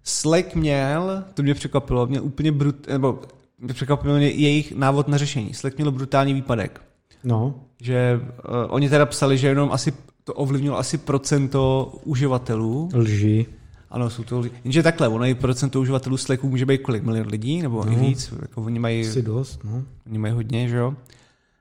Slack 0.04 0.54
měl, 0.54 1.24
to 1.34 1.42
mě 1.42 1.54
překvapilo, 1.54 2.06
měl 2.06 2.24
úplně 2.24 2.52
brut, 2.52 2.86
nebo 2.88 3.20
mě 3.58 3.74
překvapilo 3.74 4.16
mě 4.16 4.28
jejich 4.28 4.72
návod 4.72 5.08
na 5.08 5.18
řešení. 5.18 5.54
Slack 5.54 5.76
měl 5.76 5.90
brutální 5.90 6.34
výpadek. 6.34 6.80
No. 7.24 7.54
Že 7.80 8.20
uh, 8.20 8.54
oni 8.68 8.88
teda 8.88 9.06
psali, 9.06 9.38
že 9.38 9.48
jenom 9.48 9.72
asi 9.72 9.92
to 10.24 10.34
ovlivnilo 10.34 10.78
asi 10.78 10.98
procento 10.98 11.92
uživatelů. 12.04 12.88
Lži. 12.94 13.46
Ano, 13.90 14.10
jsou 14.10 14.24
to 14.24 14.40
lidi. 14.40 14.56
Jenže 14.64 14.82
takhle, 14.82 15.08
ono 15.08 15.26
i 15.26 15.34
procento 15.34 15.80
uživatelů 15.80 16.16
Slacku 16.16 16.48
může 16.48 16.66
být 16.66 16.78
kolik? 16.78 17.02
Milion 17.02 17.26
lidí? 17.26 17.62
Nebo 17.62 17.84
no, 17.84 17.92
i 17.92 17.96
víc? 17.96 18.32
Jako 18.42 18.62
oni 18.62 18.78
mají... 18.78 19.08
Asi 19.08 19.22
dost, 19.22 19.64
no. 19.64 19.82
Oni 20.06 20.18
mají 20.18 20.34
hodně, 20.34 20.68
že 20.68 20.76
jo? 20.76 20.94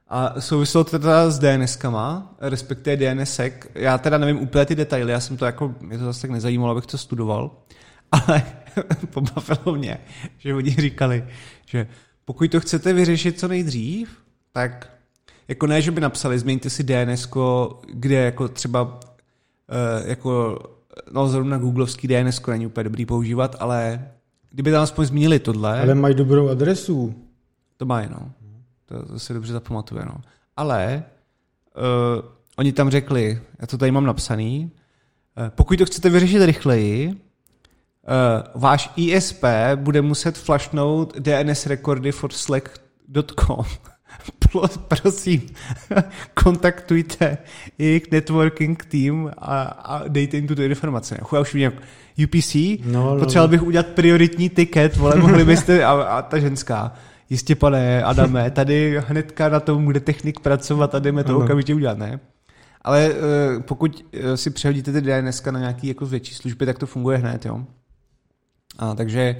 A 0.07 0.41
souvislo 0.41 0.83
to 0.83 0.99
teda 0.99 1.29
s 1.29 1.39
DNSkama, 1.39 2.35
respektive 2.41 2.97
DNSek. 2.97 3.71
Já 3.75 3.97
teda 3.97 4.17
nevím 4.17 4.39
úplně 4.39 4.65
ty 4.65 4.75
detaily, 4.75 5.11
já 5.11 5.19
jsem 5.19 5.37
to 5.37 5.45
jako, 5.45 5.75
mě 5.81 5.97
to 5.97 6.05
zase 6.05 6.21
tak 6.21 6.31
nezajímalo, 6.31 6.71
abych 6.71 6.85
to 6.85 6.97
studoval, 6.97 7.51
ale 8.11 8.43
pobavilo 9.09 9.77
mě, 9.77 9.97
že 10.37 10.53
oni 10.53 10.71
říkali, 10.71 11.25
že 11.65 11.87
pokud 12.25 12.51
to 12.51 12.59
chcete 12.59 12.93
vyřešit 12.93 13.39
co 13.39 13.47
nejdřív, 13.47 14.09
tak 14.51 14.91
jako 15.47 15.67
ne, 15.67 15.81
že 15.81 15.91
by 15.91 16.01
napsali, 16.01 16.39
změňte 16.39 16.69
si 16.69 16.83
DNS, 16.83 17.27
kde 17.93 18.15
jako 18.15 18.47
třeba 18.47 18.81
uh, 18.83 20.07
jako 20.09 20.59
no 21.11 21.27
zrovna 21.27 21.57
googlovský 21.57 22.07
DNS 22.07 22.41
není 22.47 22.67
úplně 22.67 22.83
dobrý 22.83 23.05
používat, 23.05 23.55
ale 23.59 24.07
kdyby 24.51 24.71
tam 24.71 24.83
aspoň 24.83 25.05
zmínili 25.05 25.39
tohle... 25.39 25.81
Ale 25.81 25.95
mají 25.95 26.15
dobrou 26.15 26.49
adresu. 26.49 27.15
To 27.77 27.85
mají, 27.85 28.07
no. 28.09 28.31
To, 28.85 29.05
to 29.05 29.19
si 29.19 29.33
dobře 29.33 29.53
zapamatuje, 29.53 30.05
no. 30.05 30.15
Ale 30.57 31.03
uh, 31.77 32.25
oni 32.55 32.73
tam 32.73 32.89
řekli, 32.89 33.41
já 33.59 33.67
to 33.67 33.77
tady 33.77 33.91
mám 33.91 34.05
napsaný, 34.05 34.71
uh, 35.37 35.49
pokud 35.49 35.77
to 35.77 35.85
chcete 35.85 36.09
vyřešit 36.09 36.45
rychleji, 36.45 37.07
uh, 37.07 38.61
váš 38.61 38.91
ISP 38.95 39.43
bude 39.75 40.01
muset 40.01 40.37
flashnout 40.37 41.17
DNS 41.17 41.65
rekordy 41.65 42.11
for 42.11 42.31
slack.com. 42.31 43.65
prosím, 44.87 45.41
kontaktujte 46.43 47.37
jejich 47.77 48.11
networking 48.11 48.85
tým 48.85 49.31
a, 49.37 49.61
a 49.63 50.07
dejte 50.07 50.37
jim 50.37 50.47
tuto 50.47 50.61
informaci. 50.61 51.15
Já 51.33 51.39
už 51.39 51.53
vidím 51.53 51.71
UPC, 52.23 52.55
no, 52.85 53.13
no, 53.13 53.19
potřeboval 53.19 53.47
no. 53.47 53.51
bych 53.51 53.63
udělat 53.63 53.87
prioritní 53.87 54.49
ticket, 54.49 54.97
vole, 54.97 55.15
mohli 55.15 55.45
byste, 55.45 55.85
a, 55.85 55.91
a 55.91 56.21
ta 56.21 56.39
ženská, 56.39 56.93
jistě 57.29 57.55
pane 57.55 58.03
Adame, 58.03 58.51
tady 58.51 59.01
hnedka 59.07 59.49
na 59.49 59.59
tom 59.59 59.85
bude 59.85 59.99
technik 59.99 60.39
pracovat 60.39 60.95
a 60.95 60.99
jdeme 60.99 61.23
to 61.23 61.37
okamžitě 61.37 61.75
udělat, 61.75 61.97
ne? 61.97 62.19
Ale 62.81 63.09
uh, 63.09 63.61
pokud 63.61 64.05
uh, 64.13 64.33
si 64.35 64.49
přehodíte 64.49 64.91
ty 64.91 65.01
DNS 65.01 65.43
na 65.43 65.59
nějaký 65.59 65.87
jako 65.87 66.05
větší 66.05 66.35
služby, 66.35 66.65
tak 66.65 66.79
to 66.79 66.85
funguje 66.85 67.17
hned, 67.17 67.45
jo. 67.45 67.63
A, 68.77 68.95
takže 68.95 69.35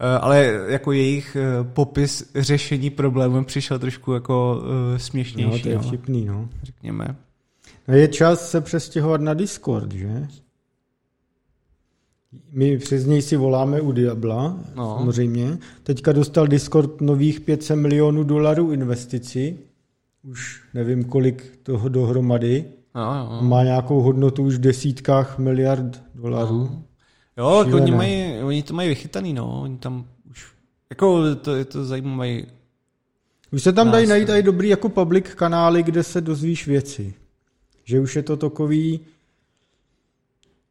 Eh, 0.00 0.18
ale 0.18 0.52
jako 0.68 0.92
jejich 0.92 1.36
eh, 1.36 1.64
popis 1.64 2.32
řešení 2.34 2.90
problému 2.90 3.44
přišel 3.44 3.78
trošku 3.78 4.12
jako 4.12 4.62
uh, 4.62 4.98
směšnější. 4.98 5.50
No, 5.50 5.58
to 5.58 5.68
je 5.68 5.78
vtipný, 5.78 6.24
no. 6.24 6.48
Řekněme. 6.62 7.16
No 7.88 7.94
je 7.94 8.08
čas 8.08 8.50
se 8.50 8.60
přestěhovat 8.60 9.20
na 9.20 9.34
Discord, 9.34 9.92
že? 9.92 10.28
My 12.52 12.78
přes 12.78 13.06
něj 13.06 13.22
si 13.22 13.36
voláme 13.36 13.80
u 13.80 13.92
Diabla, 13.92 14.58
no. 14.74 14.96
samozřejmě. 14.98 15.58
Teďka 15.82 16.12
dostal 16.12 16.46
Discord 16.46 17.00
nových 17.00 17.40
500 17.40 17.78
milionů 17.78 18.24
dolarů 18.24 18.72
investici. 18.72 19.58
Už 20.22 20.62
nevím, 20.74 21.04
kolik 21.04 21.58
toho 21.62 21.88
dohromady. 21.88 22.64
No, 22.94 23.28
no. 23.30 23.48
Má 23.48 23.64
nějakou 23.64 24.00
hodnotu 24.00 24.42
už 24.42 24.54
v 24.54 24.60
desítkách 24.60 25.38
miliard 25.38 26.02
dolarů. 26.14 26.58
No. 26.58 26.82
Jo, 27.36 27.64
jako 27.64 27.76
oni, 27.76 27.92
mají, 27.92 28.42
oni 28.42 28.62
to 28.62 28.74
mají 28.74 28.88
vychytaný, 28.88 29.32
no. 29.32 29.60
Oni 29.62 29.78
tam 29.78 30.04
už, 30.30 30.46
jako 30.90 31.34
to, 31.34 31.54
je 31.54 31.64
to 31.64 31.84
zajímavé. 31.84 32.42
Už 33.52 33.62
se 33.62 33.72
tam 33.72 33.90
dají 33.90 34.06
najít 34.06 34.28
i 34.28 34.42
dobrý 34.42 34.68
jako 34.68 34.88
public 34.88 35.34
kanály, 35.34 35.82
kde 35.82 36.02
se 36.02 36.20
dozvíš 36.20 36.66
věci. 36.66 37.14
Že 37.84 38.00
už 38.00 38.16
je 38.16 38.22
to 38.22 38.36
takový 38.36 39.00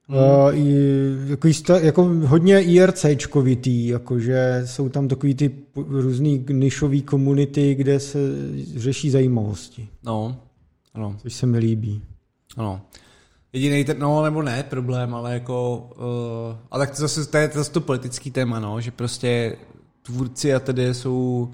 hmm. 0.08 0.18
uh, 0.18 1.30
jako, 1.30 1.48
jistá, 1.48 1.80
jako 1.80 2.04
hodně 2.04 2.62
IRCčkovitý, 2.62 3.88
jakože 3.88 4.62
jsou 4.66 4.90
tam 4.90 5.08
takový 5.08 5.36
ty 5.36 5.52
různý 5.76 6.46
nišový 6.52 7.02
komunity, 7.02 7.76
kde 7.76 8.00
se 8.00 8.20
řeší 8.76 9.10
zajímavosti. 9.10 9.88
No, 10.04 10.40
ano. 10.94 11.16
Což 11.22 11.34
se 11.34 11.46
mi 11.46 11.58
líbí. 11.58 12.02
Ano. 12.58 12.82
Jediný 13.54 13.86
ten, 13.86 14.00
no 14.00 14.24
nebo 14.24 14.42
ne 14.42 14.64
problém, 14.64 15.16
ale 15.16 15.34
jako, 15.34 15.90
uh, 15.96 16.58
a 16.72 16.78
tak 16.78 16.90
to 16.90 16.96
zase, 16.96 17.26
to 17.26 17.38
je 17.38 17.50
zase 17.54 17.72
to 17.72 17.82
politický 17.82 18.32
téma, 18.32 18.60
no, 18.60 18.82
že 18.82 18.92
prostě 18.92 19.58
tvůrci 20.02 20.54
a 20.54 20.60
tedy 20.60 20.94
jsou 20.94 21.52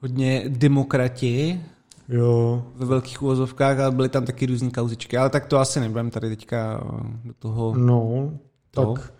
hodně 0.00 0.44
demokrati, 0.48 1.60
Jo. 2.08 2.66
Ve 2.74 2.86
velkých 2.86 3.22
úvozovkách 3.22 3.78
a 3.78 3.90
byly 3.90 4.08
tam 4.08 4.24
taky 4.24 4.46
různé 4.46 4.70
kauzičky, 4.70 5.16
ale 5.16 5.30
tak 5.30 5.46
to 5.46 5.58
asi 5.58 5.80
nebudeme 5.80 6.10
tady 6.10 6.28
teďka 6.28 6.80
eh, 6.84 7.18
do 7.24 7.34
toho. 7.38 7.74
No, 7.76 8.32
to. 8.70 8.94
tak 8.94 9.12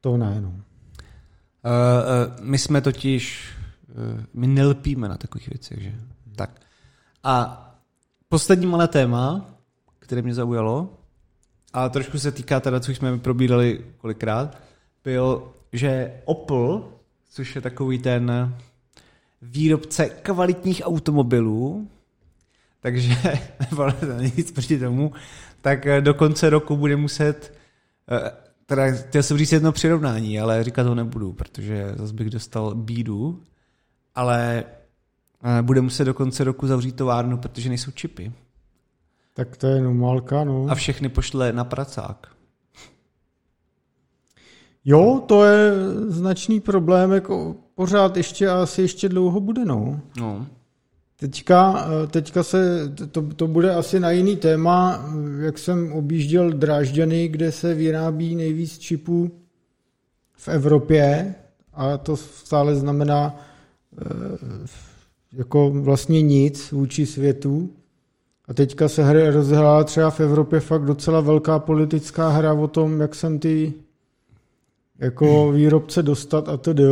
to 0.00 0.16
ne, 0.16 0.40
no. 0.40 0.48
Uh, 0.48 0.54
uh, 1.64 2.44
my 2.44 2.58
jsme 2.58 2.80
totiž, 2.80 3.48
uh, 3.88 4.24
my 4.34 4.46
nelpíme 4.46 5.08
na 5.08 5.16
takových 5.16 5.48
věcech, 5.48 5.82
že? 5.82 5.94
Tak. 6.36 6.60
A 7.24 7.66
poslední 8.28 8.66
malé 8.66 8.88
téma, 8.88 9.46
které 9.98 10.22
mě 10.22 10.34
zaujalo, 10.34 10.88
a 11.72 11.88
trošku 11.88 12.18
se 12.18 12.32
týká 12.32 12.60
teda, 12.60 12.80
co 12.80 12.90
jsme 12.90 13.18
probírali 13.18 13.84
kolikrát, 13.96 14.58
byl, 15.04 15.52
že 15.72 16.20
Opel, 16.24 16.84
což 17.30 17.54
je 17.54 17.60
takový 17.60 17.98
ten 17.98 18.54
výrobce 19.42 20.08
kvalitních 20.08 20.82
automobilů, 20.84 21.88
takže, 22.80 23.16
nic 24.36 24.52
proti 24.52 24.78
tomu, 24.78 25.12
tak 25.60 25.86
do 26.00 26.14
konce 26.14 26.50
roku 26.50 26.76
bude 26.76 26.96
muset, 26.96 27.54
eh, 28.10 28.30
teda 28.66 28.92
chtěl 28.92 29.22
jsem 29.22 29.38
říct 29.38 29.52
jedno 29.52 29.72
přirovnání, 29.72 30.40
ale 30.40 30.64
říkat 30.64 30.84
to 30.84 30.94
nebudu, 30.94 31.32
protože 31.32 31.94
zase 31.96 32.14
bych 32.14 32.30
dostal 32.30 32.74
bídu, 32.74 33.42
ale 34.14 34.64
eh, 35.58 35.62
bude 35.62 35.80
muset 35.80 36.04
do 36.04 36.14
konce 36.14 36.44
roku 36.44 36.66
zavřít 36.66 36.96
továrnu, 36.96 37.38
protože 37.38 37.68
nejsou 37.68 37.90
čipy. 37.90 38.32
Tak 39.34 39.56
to 39.56 39.66
je 39.66 39.80
normálka, 39.80 40.44
no. 40.44 40.66
A 40.68 40.74
všechny 40.74 41.08
pošle 41.08 41.52
na 41.52 41.64
pracák. 41.64 42.28
Jo, 44.84 45.22
to 45.26 45.44
je 45.44 45.72
značný 46.06 46.60
problém, 46.60 47.12
jako 47.12 47.56
pořád 47.74 48.16
ještě 48.16 48.48
a 48.48 48.62
asi 48.62 48.82
ještě 48.82 49.08
dlouho 49.08 49.40
bude, 49.40 49.64
no. 49.64 50.00
no. 50.16 50.46
Teďka, 51.20 51.88
teďka 52.10 52.42
se, 52.42 52.92
to, 53.10 53.22
to 53.22 53.46
bude 53.46 53.74
asi 53.74 54.00
na 54.00 54.10
jiný 54.10 54.36
téma, 54.36 55.04
jak 55.40 55.58
jsem 55.58 55.92
objížděl 55.92 56.52
Drážďany, 56.52 57.28
kde 57.28 57.52
se 57.52 57.74
vyrábí 57.74 58.34
nejvíc 58.34 58.78
čipů 58.78 59.30
v 60.36 60.48
Evropě 60.48 61.34
a 61.72 61.98
to 61.98 62.16
stále 62.16 62.76
znamená 62.76 63.36
eh, 63.36 64.06
jako 65.32 65.70
vlastně 65.70 66.22
nic 66.22 66.72
vůči 66.72 67.06
světu. 67.06 67.70
A 68.48 68.54
teďka 68.54 68.88
se 68.88 69.04
hry 69.04 69.30
rozhrála 69.30 69.84
třeba 69.84 70.10
v 70.10 70.20
Evropě 70.20 70.60
fakt 70.60 70.84
docela 70.84 71.20
velká 71.20 71.58
politická 71.58 72.28
hra 72.28 72.52
o 72.52 72.68
tom, 72.68 73.00
jak 73.00 73.14
sem 73.14 73.38
ty 73.38 73.72
jako 74.98 75.52
výrobce 75.52 76.02
dostat 76.02 76.48
a 76.48 76.56
tedy. 76.56 76.84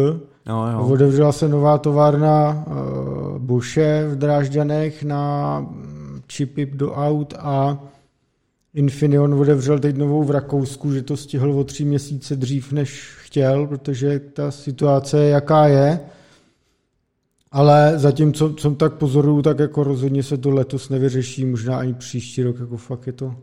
No, 0.48 0.72
jo. 0.72 0.88
Otevřela 0.88 1.32
se 1.32 1.48
nová 1.48 1.78
továrna 1.78 2.64
uh, 2.66 3.38
Bosche 3.38 4.08
v 4.08 4.16
Drážďanech 4.16 5.02
na 5.02 5.61
mm, 5.61 6.22
čipy 6.26 6.66
do 6.66 6.92
aut 6.92 7.34
a 7.38 7.78
Infineon 8.74 9.34
otevřel 9.34 9.78
teď 9.78 9.96
novou 9.96 10.24
v 10.24 10.30
Rakousku, 10.30 10.92
že 10.92 11.02
to 11.02 11.16
stihl 11.16 11.52
o 11.52 11.64
tři 11.64 11.84
měsíce 11.84 12.37
dřív, 12.37 12.72
než 12.72 13.16
chtěl, 13.22 13.66
protože 13.66 14.18
ta 14.18 14.50
situace 14.50 15.18
je, 15.18 15.28
jaká 15.28 15.66
je. 15.66 16.00
Ale 17.52 17.92
zatím, 17.96 18.32
co, 18.32 18.54
co 18.54 18.70
tak 18.70 18.94
pozoruju, 18.94 19.42
tak 19.42 19.58
jako 19.58 19.84
rozhodně 19.84 20.22
se 20.22 20.37
to 20.37 20.50
letos 20.50 20.88
nevyřeší, 20.88 21.44
možná 21.44 21.78
ani 21.78 21.94
příští 21.94 22.42
rok, 22.42 22.61
jako 22.61 22.76
fakt 22.76 23.06
je 23.06 23.12
to, 23.12 23.34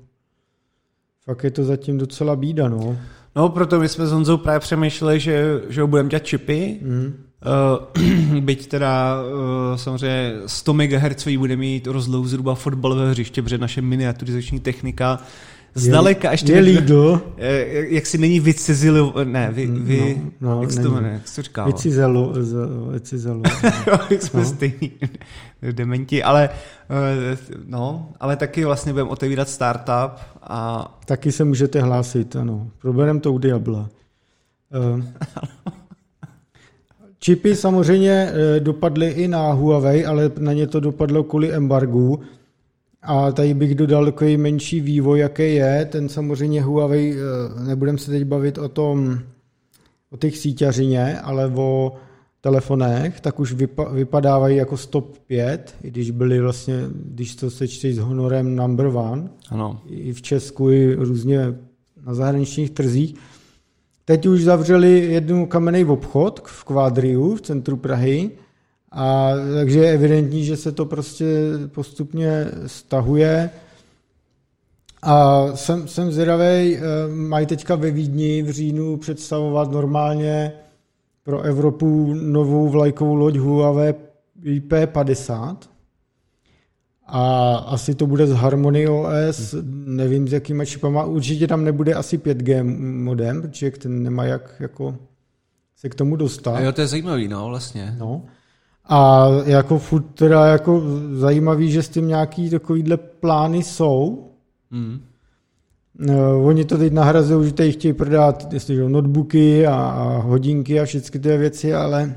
fakt 1.26 1.44
je 1.44 1.52
to 1.52 1.64
zatím 1.64 1.98
docela 1.98 2.36
bída, 2.36 2.70
no. 2.70 2.98
No, 3.36 3.50
proto 3.50 3.80
my 3.80 3.90
jsme 3.90 4.08
s 4.08 4.12
Honzou 4.12 4.38
právě 4.38 4.60
přemýšleli, 4.60 5.20
že, 5.20 5.62
že 5.70 5.86
budeme 5.86 6.10
dělat 6.10 6.26
čipy, 6.26 6.80
mm. 6.82 7.14
Uh, 7.46 8.40
byť 8.40 8.68
teda 8.68 9.16
uh, 9.22 9.76
samozřejmě 9.76 10.34
100 10.46 10.74
MHz 10.74 11.28
bude 11.38 11.56
mít 11.56 11.88
rozlohu 11.88 12.28
zhruba 12.28 12.56
fotbalové 12.56 13.10
hřiště, 13.10 13.42
protože 13.42 13.58
naše 13.58 13.82
miniaturizační 13.82 14.60
technika 14.60 15.20
zdaleka 15.76 16.32
ještě... 16.32 16.54
Je 16.54 16.60
Lidl. 16.60 17.22
Jak, 17.38 17.92
jak 17.92 18.06
si 18.06 18.18
není 18.18 18.40
vycizilo... 18.40 19.14
Ne, 19.24 19.50
vy... 19.52 19.68
vy 19.68 20.22
no, 20.42 20.50
no, 20.50 20.62
jak 20.62 20.72
se 20.72 20.82
to 20.82 20.92
jmenuje? 20.92 21.14
Jak 21.14 21.28
se 21.28 21.36
to 21.36 21.42
říká? 21.42 21.66
Vycizelo. 21.66 22.34
Vycizelo. 22.92 23.42
jak 24.10 24.22
jsme 24.22 24.40
no. 24.40 24.46
stejný 24.46 24.92
dementi, 25.72 26.24
ale 26.24 26.50
no, 27.66 28.10
ale 28.20 28.36
taky 28.36 28.66
vlastně 28.66 28.94
budeme 28.94 29.10
otevírat 29.10 29.50
startup 29.50 30.20
a... 30.42 30.92
Taky 31.06 31.32
se 31.32 31.44
můžete 31.44 31.82
hlásit, 31.82 32.36
ano. 32.36 32.72
Probereme 32.82 33.20
to 33.20 33.34
u 33.34 33.38
Diabla. 33.38 33.90
Uh, 34.94 35.04
Čipy 37.26 37.56
samozřejmě 37.56 38.12
eh, 38.32 38.60
dopadly 38.60 39.08
i 39.08 39.28
na 39.28 39.52
Huawei, 39.52 40.06
ale 40.06 40.32
na 40.40 40.54
ně 40.54 40.68
to 40.68 40.80
dopadlo 40.80 41.24
kvůli 41.24 41.54
embargu. 41.54 42.20
A 43.06 43.32
tady 43.32 43.54
bych 43.54 43.76
dodal 43.76 44.06
takový 44.06 44.38
menší 44.38 44.82
vývoj, 44.82 45.20
jaký 45.20 45.56
je. 45.56 45.88
Ten 45.92 46.10
samozřejmě 46.10 46.62
Huawei, 46.62 47.16
eh, 47.16 47.68
nebudeme 47.68 47.98
se 47.98 48.12
teď 48.12 48.24
bavit 48.24 48.58
o 48.58 48.70
tom, 48.70 49.20
o 50.10 50.18
těch 50.18 50.38
síťařině, 50.38 51.20
ale 51.20 51.52
o 51.56 51.94
telefonech, 52.42 53.22
tak 53.22 53.40
už 53.40 53.56
vypa- 53.56 53.94
vypadávají 53.94 54.58
jako 54.58 54.78
stop 54.78 55.18
5, 55.28 55.76
i 55.84 55.92
když 55.92 56.12
byli 56.12 56.40
vlastně, 56.40 56.74
když 57.06 57.36
to 57.36 57.50
sečteš 57.50 57.96
s 57.96 58.00
honorem 58.00 58.56
number 58.56 58.86
one, 58.86 59.30
ano. 59.50 59.82
i 59.90 60.14
v 60.14 60.22
Česku, 60.22 60.72
i 60.72 60.96
různě 60.96 61.56
na 62.06 62.14
zahraničních 62.14 62.72
trzích. 62.72 63.16
Teď 64.06 64.26
už 64.26 64.44
zavřeli 64.44 65.00
jednu 65.00 65.46
kamenný 65.46 65.86
obchod 65.86 66.42
v 66.46 66.64
Kvádriu 66.64 67.36
v 67.36 67.42
centru 67.42 67.78
Prahy, 67.78 68.32
a 68.96 69.32
takže 69.56 69.80
je 69.80 69.94
evidentní, 69.94 70.46
že 70.46 70.58
se 70.58 70.72
to 70.72 70.86
prostě 70.86 71.26
postupně 71.68 72.46
stahuje. 72.68 73.50
A 75.02 75.48
jsem, 75.56 75.88
jsem 75.88 76.12
zvědavý, 76.12 76.78
eh, 76.78 76.82
mají 77.08 77.46
teďka 77.46 77.76
ve 77.76 77.92
Vídni 77.92 78.42
v 78.42 78.50
říjnu 78.50 78.98
představovat 78.98 79.72
normálně 79.72 80.52
pro 81.24 81.42
Evropu 81.42 82.14
novou 82.14 82.70
vlajkovou 82.70 83.16
loď 83.16 83.38
Huawei 83.38 83.94
IP50. 84.44 85.58
A 87.08 87.56
asi 87.56 87.96
to 87.96 88.08
bude 88.08 88.28
z 88.28 88.32
Harmony 88.32 88.88
OS, 88.88 89.56
nevím 89.86 90.28
s 90.28 90.34
jakýma 90.34 90.66
čipama. 90.66 91.06
Určitě 91.06 91.48
tam 91.48 91.64
nebude 91.64 91.94
asi 91.94 92.18
5G 92.18 92.64
modem, 93.04 93.42
protože 93.42 93.72
ten 93.72 94.04
nemá 94.04 94.24
jak 94.24 94.56
jako 94.60 94.98
se 95.76 95.90
k 95.90 95.96
tomu 95.96 96.16
dostat. 96.16 96.60
Jo, 96.60 96.72
to 96.72 96.82
je 96.82 96.88
zajímavý, 96.88 97.28
no, 97.28 97.48
vlastně. 97.48 97.96
No. 98.00 98.24
A 98.88 99.28
jako 99.46 99.80
furt 99.80 100.04
teda 100.04 100.46
jako 100.46 100.84
zajímavý, 101.14 101.72
že 101.72 101.84
s 101.84 101.90
tím 101.90 102.08
nějaký 102.08 102.50
takovýhle 102.50 102.98
plány 102.98 103.64
jsou. 103.64 104.30
Mm. 104.72 105.02
No, 106.00 106.44
oni 106.44 106.66
to 106.66 106.78
teď 106.78 106.94
nahrazují, 106.94 107.48
že 107.48 107.54
tady 107.54 107.72
chtějí 107.72 107.94
prodat 107.94 108.54
jestli, 108.54 108.90
notebooky 108.90 109.68
a, 109.68 109.76
a 109.76 110.18
hodinky 110.18 110.80
a 110.80 110.86
všechny 110.86 111.20
ty 111.20 111.38
věci, 111.38 111.74
ale 111.74 112.16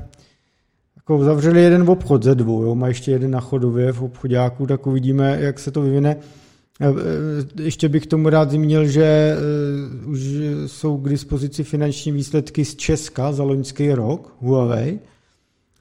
jako 0.95 1.23
zavřeli 1.23 1.61
jeden 1.61 1.89
obchod 1.89 2.23
ze 2.23 2.35
dvou, 2.35 2.63
jo, 2.63 2.75
má 2.75 2.87
ještě 2.87 3.11
jeden 3.11 3.31
na 3.31 3.39
chodově 3.39 3.91
v 3.91 4.03
obchodáku, 4.03 4.67
tak 4.67 4.87
uvidíme, 4.87 5.37
jak 5.41 5.59
se 5.59 5.71
to 5.71 5.81
vyvine. 5.81 6.17
E, 6.81 6.87
e, 6.87 7.63
ještě 7.63 7.89
bych 7.89 8.07
tomu 8.07 8.29
rád 8.29 8.51
zmínil, 8.51 8.85
že 8.85 9.35
už 10.05 10.19
jsou 10.65 10.97
k 10.97 11.09
dispozici 11.09 11.63
finanční 11.63 12.11
výsledky 12.11 12.65
z 12.65 12.75
Česka 12.75 13.31
za 13.31 13.43
loňský 13.43 13.93
rok, 13.93 14.35
Huawei, 14.39 14.99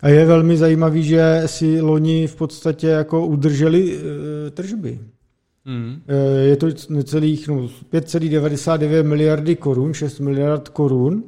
a 0.00 0.08
je 0.08 0.24
velmi 0.24 0.56
zajímavý, 0.56 1.02
že 1.02 1.42
si 1.46 1.80
loni 1.80 2.26
v 2.26 2.36
podstatě 2.36 2.86
jako 2.86 3.26
udrželi 3.26 3.98
e, 3.98 4.50
tržby. 4.50 5.00
Mm. 5.64 6.02
E, 6.08 6.40
je 6.40 6.56
to 6.56 6.66
necelých 6.88 7.48
no, 7.48 7.54
5,99 7.92 9.04
miliardy 9.04 9.56
korun, 9.56 9.94
6 9.94 10.20
miliard 10.20 10.68
korun. 10.68 11.24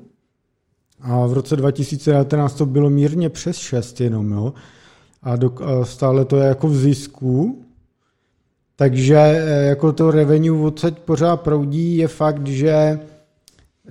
A 1.01 1.27
v 1.27 1.33
roce 1.33 1.57
2019 1.57 2.55
to 2.55 2.67
bylo 2.67 2.91
mírně 2.91 3.29
přes 3.29 3.57
6 3.57 4.01
jenom, 4.01 4.33
jo. 4.33 4.55
A, 5.23 5.37
do, 5.37 5.53
a 5.65 5.85
stále 5.85 6.25
to 6.25 6.37
je 6.37 6.47
jako 6.47 6.69
v 6.69 6.77
zisku. 6.77 7.65
Takže 8.77 9.17
e, 9.17 9.65
jako 9.65 9.93
to 9.93 10.11
revenue 10.11 10.67
odsaď 10.67 10.99
pořád 10.99 11.37
proudí, 11.37 11.97
je 11.97 12.09
fakt, 12.09 12.47
že 12.47 13.01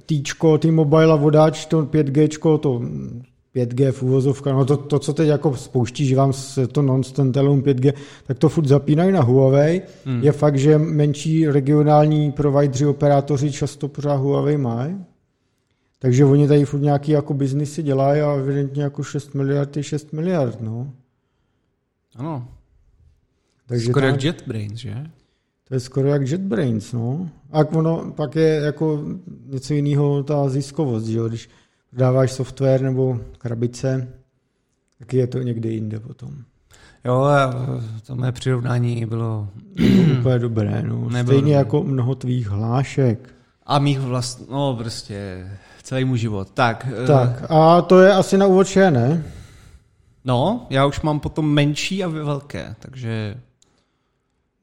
týčko, 0.06 0.58
ty 0.58 0.72
mobile 0.72 1.14
a 1.14 1.16
vodáč, 1.16 1.66
to 1.66 1.84
5G, 1.84 2.60
to 2.60 2.82
5G 3.66 3.92
v 3.92 4.04
úvozovkách, 4.04 4.54
no 4.54 4.66
to, 4.66 4.78
to, 4.78 5.00
co 5.00 5.14
teď 5.14 5.28
jako 5.28 5.56
spouští, 5.56 6.06
že 6.06 6.16
vám 6.16 6.34
se 6.34 6.68
to 6.68 6.82
non 6.82 7.02
5G, 7.02 7.94
tak 8.28 8.40
to 8.40 8.50
furt 8.50 8.66
zapínají 8.66 9.12
na 9.12 9.22
Huawei. 9.22 9.82
Hmm. 10.06 10.24
Je 10.24 10.32
fakt, 10.32 10.58
že 10.58 10.78
menší 10.78 11.48
regionální 11.48 12.32
provideri, 12.32 12.86
operátoři 12.86 13.52
často 13.52 13.88
pořád 13.88 14.16
Huawei 14.16 14.58
mají. 14.58 15.06
Takže 16.00 16.26
oni 16.26 16.48
tady 16.48 16.66
furt 16.66 16.80
nějaký 16.80 17.12
jako 17.12 17.34
biznisy 17.34 17.84
dělají 17.84 18.22
a 18.22 18.34
evidentně 18.34 18.84
jako 18.84 19.04
6 19.04 19.34
miliard 19.34 19.78
je 19.78 19.84
6 19.84 20.14
miliard, 20.14 20.62
no. 20.62 20.94
Ano. 22.16 22.48
Takže 23.66 23.90
skoro 23.90 24.06
jak 24.06 24.24
JetBrains, 24.24 24.74
že? 24.74 24.96
To 25.68 25.74
je 25.74 25.80
skoro 25.80 26.08
jak 26.08 26.28
JetBrains, 26.28 26.94
no. 26.94 27.30
A 27.52 27.60
ono 27.60 28.12
pak 28.16 28.36
je 28.36 28.48
jako 28.48 29.04
něco 29.46 29.74
jiného 29.74 30.24
ta 30.24 30.50
ziskovost, 30.50 31.06
že 31.06 31.18
jo? 31.18 31.28
Když 31.28 31.50
dáváš 31.94 32.32
software 32.32 32.82
nebo 32.82 33.20
krabice, 33.38 34.08
tak 35.00 35.14
je 35.14 35.28
to 35.28 35.40
někde 35.40 35.70
jinde 35.70 36.00
potom. 36.00 36.30
Jo, 37.06 37.26
to 38.08 38.16
mé 38.16 38.32
přirovnání 38.32 39.06
bylo... 39.06 39.48
úplně 40.20 40.40
dobré, 40.40 40.84
no. 40.84 41.10
Nebylo 41.10 41.24
Stejně 41.24 41.42
dobré. 41.42 41.52
jako 41.52 41.84
mnoho 41.84 42.16
tvých 42.16 42.48
hlášek. 42.48 43.30
A 43.66 43.80
mých 43.80 44.00
vlast... 44.00 44.50
No, 44.50 44.76
prostě 44.76 45.48
celý 45.84 46.06
můj 46.06 46.18
život. 46.18 46.50
Tak. 46.54 46.88
Eh, 47.04 47.08
tak, 47.08 47.44
a 47.50 47.82
to 47.82 48.02
je 48.02 48.14
asi 48.14 48.38
na 48.38 48.48
úvod 48.48 48.68
vše, 48.68 48.92
ne? 48.92 49.24
No, 50.26 50.68
já 50.70 50.86
už 50.86 51.02
mám 51.02 51.20
potom 51.20 51.54
menší 51.54 52.04
a 52.04 52.08
velké, 52.08 52.76
takže... 52.80 53.38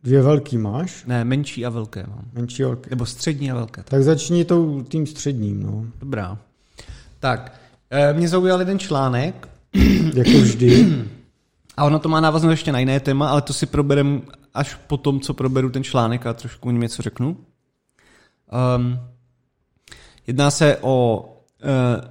Dvě 0.03 0.23
velký 0.23 0.59
máš? 0.59 1.05
Ne, 1.05 1.25
menší 1.25 1.67
a 1.67 1.71
velké 1.71 2.07
mám. 2.09 2.25
Menší 2.33 2.65
a 2.65 2.67
velké. 2.67 2.91
Nebo 2.91 3.07
střední 3.07 3.51
a 3.51 3.55
velké. 3.55 3.83
Tak 3.83 4.03
začni 4.03 4.45
tou, 4.45 4.83
tím 4.83 5.07
středním, 5.07 5.63
no. 5.63 5.85
Dobrá. 6.01 6.39
Tak, 7.27 7.53
eh, 7.91 8.13
mě 8.13 8.29
zaujal 8.29 8.59
jeden 8.59 8.79
článek. 8.79 9.49
jako 10.15 10.31
vždy. 10.31 11.05
A 11.77 11.85
ono 11.85 11.99
to 11.99 12.09
má 12.09 12.21
návaznost 12.21 12.51
ještě 12.51 12.73
na 12.73 12.79
jiné 12.79 13.01
téma, 13.01 13.31
ale 13.31 13.43
to 13.43 13.53
si 13.53 13.67
proberem 13.67 14.23
až 14.55 14.75
po 14.75 14.97
tom, 14.97 15.21
co 15.21 15.35
proberu 15.35 15.71
ten 15.71 15.85
článek 15.85 16.27
a 16.27 16.33
trošku 16.33 16.69
o 16.69 16.71
něm 16.71 16.81
něco 16.81 17.03
řeknu. 17.03 17.37
Um, 18.77 18.99
jedná 20.27 20.51
se 20.51 20.79
o, 20.81 21.25
uh, 21.65 22.11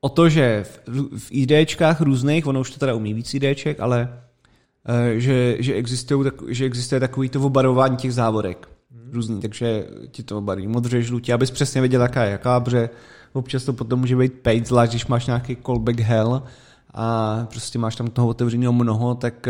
o 0.00 0.08
to, 0.08 0.28
že 0.28 0.64
v, 0.86 1.18
v 1.18 1.28
IDčkách 1.30 2.00
různých, 2.00 2.46
ono 2.46 2.60
už 2.60 2.70
to 2.70 2.78
teda 2.78 2.94
umí 2.94 3.14
víc 3.14 3.34
IDček, 3.34 3.80
ale 3.80 4.08
uh, 4.88 5.18
že, 5.18 5.56
že, 5.58 5.82
tak, 6.24 6.34
že 6.48 6.64
existuje 6.64 7.00
takový 7.00 7.28
to 7.28 7.40
obarování 7.40 7.96
těch 7.96 8.14
závorek. 8.14 8.68
Hmm. 8.90 9.10
Různý, 9.12 9.40
takže 9.40 9.86
ti 10.10 10.22
to 10.22 10.38
obarí 10.38 10.66
modře, 10.66 11.02
žlutě, 11.02 11.32
abys 11.34 11.50
přesně 11.50 11.80
věděl, 11.80 12.02
jaká 12.02 12.24
je 12.24 12.30
jaká, 12.30 12.60
protože 12.60 12.90
občas 13.34 13.64
to 13.64 13.72
potom 13.72 14.00
může 14.00 14.16
být 14.16 14.32
paid, 14.32 14.66
zvlášť 14.68 14.92
když 14.92 15.06
máš 15.06 15.26
nějaký 15.26 15.56
callback 15.56 16.00
hell 16.00 16.42
a 16.94 17.46
prostě 17.50 17.78
máš 17.78 17.96
tam 17.96 18.06
toho 18.06 18.28
otevřeného 18.28 18.72
mnoho, 18.72 19.14
tak 19.14 19.48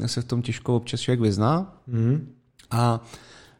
uh, 0.00 0.06
se 0.06 0.20
v 0.20 0.24
tom 0.24 0.42
těžko 0.42 0.76
občas 0.76 1.00
člověk 1.00 1.20
vyzná. 1.20 1.74
Mm. 1.86 2.32
A 2.70 3.00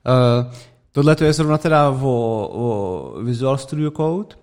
uh, 0.07 0.53
tohle 0.93 1.17
to 1.17 1.25
je 1.25 1.33
zrovna 1.33 1.59
teda 1.59 1.91
o, 1.91 2.49
o 2.53 3.23
Visual 3.23 3.59
Studio 3.59 3.91
Code 3.91 4.37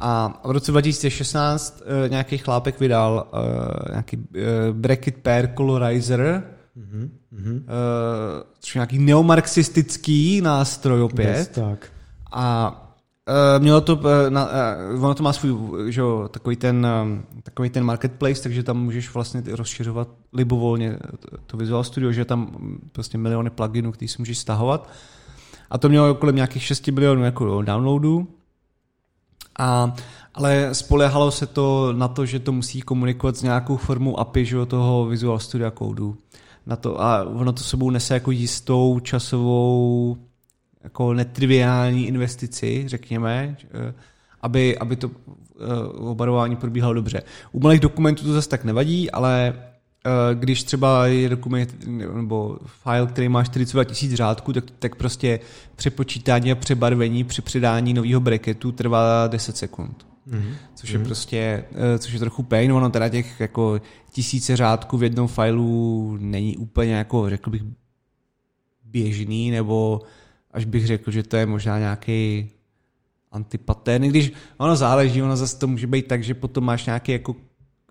a 0.00 0.40
v 0.44 0.50
roce 0.50 0.70
2016 0.70 1.82
uh, 1.82 2.10
nějaký 2.10 2.38
chlápek 2.38 2.80
vydal 2.80 3.26
uh, 3.32 3.90
nějaký 3.90 4.16
uh, 4.16 4.24
bracket 4.72 5.16
pair 5.16 5.48
colorizer, 5.56 6.42
mm-hmm. 6.76 7.10
uh, 7.32 7.60
což 8.60 8.74
je 8.74 8.78
nějaký 8.78 8.98
neomarxistický 8.98 10.40
nástroj 10.40 11.02
opět. 11.02 11.36
Yes, 11.36 11.48
tak. 11.48 11.88
A 12.32 12.80
Uh, 13.28 13.62
mělo 13.62 13.80
to, 13.80 13.96
uh, 13.96 14.02
na, 14.28 14.48
uh, 14.94 15.04
ono 15.04 15.14
to 15.14 15.22
má 15.22 15.32
svůj, 15.32 15.92
že 15.92 16.00
jo, 16.00 16.28
takový 16.32 16.56
ten, 16.56 16.86
uh, 16.86 17.40
takový 17.42 17.70
ten 17.70 17.84
marketplace, 17.84 18.42
takže 18.42 18.62
tam 18.62 18.84
můžeš 18.84 19.14
vlastně 19.14 19.42
rozšiřovat 19.50 20.08
libovolně 20.32 20.98
to, 21.18 21.36
to 21.46 21.56
Visual 21.56 21.84
Studio, 21.84 22.12
že 22.12 22.24
tam 22.24 22.56
prostě 22.92 23.18
miliony 23.18 23.50
pluginů, 23.50 23.92
který 23.92 24.08
si 24.08 24.16
můžeš 24.18 24.38
stahovat. 24.38 24.88
A 25.70 25.78
to 25.78 25.88
mělo 25.88 26.14
kolem 26.14 26.36
nějakých 26.36 26.62
6 26.62 26.88
milionů 26.88 27.24
jako 27.24 27.62
downloadů. 27.62 28.28
A, 29.58 29.94
ale 30.34 30.74
spolehalo 30.74 31.30
se 31.30 31.46
to 31.46 31.92
na 31.92 32.08
to, 32.08 32.26
že 32.26 32.38
to 32.38 32.52
musí 32.52 32.82
komunikovat 32.82 33.36
s 33.36 33.42
nějakou 33.42 33.76
formou 33.76 34.18
API 34.18 34.44
že, 34.44 34.66
toho 34.66 35.06
Visual 35.06 35.38
Studio 35.38 35.70
Code. 35.70 36.02
Na 36.66 36.76
to, 36.76 37.00
a 37.00 37.22
ono 37.24 37.52
to 37.52 37.62
sebou 37.62 37.90
nese 37.90 38.14
jako 38.14 38.30
jistou 38.30 39.00
časovou 39.00 40.16
jako 40.84 41.14
netriviální 41.14 42.06
investici, 42.06 42.84
řekněme, 42.86 43.56
eh, 43.64 43.94
aby, 44.42 44.78
aby 44.78 44.96
to 44.96 45.10
eh, 45.10 45.88
obarování 45.88 46.56
probíhalo 46.56 46.94
dobře. 46.94 47.22
U 47.52 47.60
malých 47.60 47.80
dokumentů 47.80 48.24
to 48.24 48.32
zase 48.32 48.48
tak 48.48 48.64
nevadí, 48.64 49.10
ale 49.10 49.54
eh, 49.54 50.34
když 50.34 50.62
třeba 50.62 51.06
je 51.06 51.28
dokument 51.28 51.86
nebo 52.14 52.58
file, 52.66 53.06
který 53.06 53.28
má 53.28 53.44
42 53.44 53.84
tisíc 53.84 54.14
řádků, 54.14 54.52
tak, 54.52 54.64
tak 54.78 54.94
prostě 54.96 55.40
přepočítání 55.76 56.52
a 56.52 56.54
přebarvení 56.54 57.24
při 57.24 57.42
přidání 57.42 57.94
nového 57.94 58.20
bracketu 58.20 58.72
trvá 58.72 59.26
10 59.26 59.56
sekund. 59.56 60.06
Mm-hmm. 60.28 60.54
Což 60.74 60.90
je 60.90 60.98
mm-hmm. 60.98 61.04
prostě, 61.04 61.64
což 61.98 62.12
je 62.12 62.18
trochu 62.18 62.42
pain, 62.42 62.72
ono 62.72 62.90
teda 62.90 63.08
těch 63.08 63.40
jako 63.40 63.80
tisíce 64.12 64.56
řádků 64.56 64.98
v 64.98 65.02
jednom 65.02 65.28
fileu 65.28 66.16
není 66.20 66.56
úplně 66.56 66.94
jako, 66.94 67.30
řekl 67.30 67.50
bych, 67.50 67.62
běžný, 68.84 69.50
nebo 69.50 70.02
až 70.54 70.64
bych 70.64 70.86
řekl, 70.86 71.10
že 71.10 71.22
to 71.22 71.36
je 71.36 71.46
možná 71.46 71.78
nějaký 71.78 72.50
antipatén, 73.32 74.02
když 74.02 74.32
ono 74.56 74.76
záleží, 74.76 75.22
ono 75.22 75.36
zase 75.36 75.58
to 75.58 75.66
může 75.66 75.86
být 75.86 76.06
tak, 76.06 76.24
že 76.24 76.34
potom 76.34 76.64
máš 76.64 76.86
nějaký 76.86 77.12
jako 77.12 77.34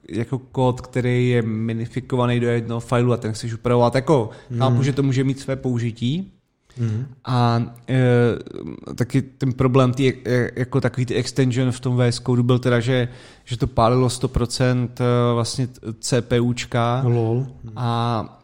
jako 0.09 0.39
kód, 0.39 0.81
který 0.81 1.29
je 1.29 1.41
minifikovaný 1.41 2.39
do 2.39 2.47
jednoho 2.47 2.79
fileu 2.79 3.11
a 3.11 3.17
ten 3.17 3.33
chceš 3.33 3.53
upravovat. 3.53 3.95
Jako 3.95 4.29
mm. 4.49 4.59
chápu, 4.59 4.83
že 4.83 4.93
to 4.93 5.03
může 5.03 5.23
mít 5.23 5.39
své 5.39 5.55
použití. 5.55 6.31
Mm. 6.77 7.05
A 7.25 7.61
e, 7.89 8.03
taky 8.95 9.21
ten 9.21 9.53
problém 9.53 9.93
tý, 9.93 10.13
e, 10.25 10.49
jako 10.55 10.81
takový 10.81 11.05
ty 11.05 11.15
extension 11.15 11.71
v 11.71 11.79
tom 11.79 11.97
VS 11.97 12.19
Code 12.19 12.43
byl 12.43 12.59
teda, 12.59 12.79
že, 12.79 13.07
že 13.45 13.57
to 13.57 13.67
pálilo 13.67 14.07
100% 14.07 14.89
e, 14.99 15.33
vlastně 15.33 15.67
CPUčka 15.99 17.01
Lol. 17.05 17.47
a 17.75 18.42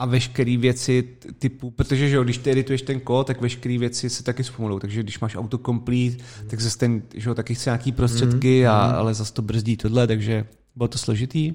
a 0.00 0.06
veškeré 0.06 0.56
věci 0.56 1.08
typu, 1.38 1.70
protože 1.70 2.08
že 2.08 2.16
jo, 2.16 2.24
když 2.24 2.38
ty 2.38 2.50
edituješ 2.50 2.82
ten 2.82 3.00
kód, 3.00 3.26
tak 3.26 3.40
veškeré 3.40 3.78
věci 3.78 4.10
se 4.10 4.22
taky 4.22 4.44
zpomalou, 4.44 4.78
takže 4.78 5.02
když 5.02 5.20
máš 5.20 5.36
autocomplete, 5.36 6.16
tak 6.46 6.60
zase 6.60 6.78
ten, 6.78 7.02
že 7.14 7.28
jo, 7.28 7.34
taky 7.34 7.54
chce 7.54 7.70
nějaký 7.70 7.92
prostředky, 7.92 8.62
mm. 8.62 8.68
a, 8.70 8.88
mm. 8.88 8.94
ale 8.94 9.14
zase 9.14 9.32
to 9.32 9.42
brzdí 9.42 9.76
tohle, 9.76 10.06
takže 10.06 10.44
bylo 10.76 10.88
to 10.88 10.98
složitý. 10.98 11.54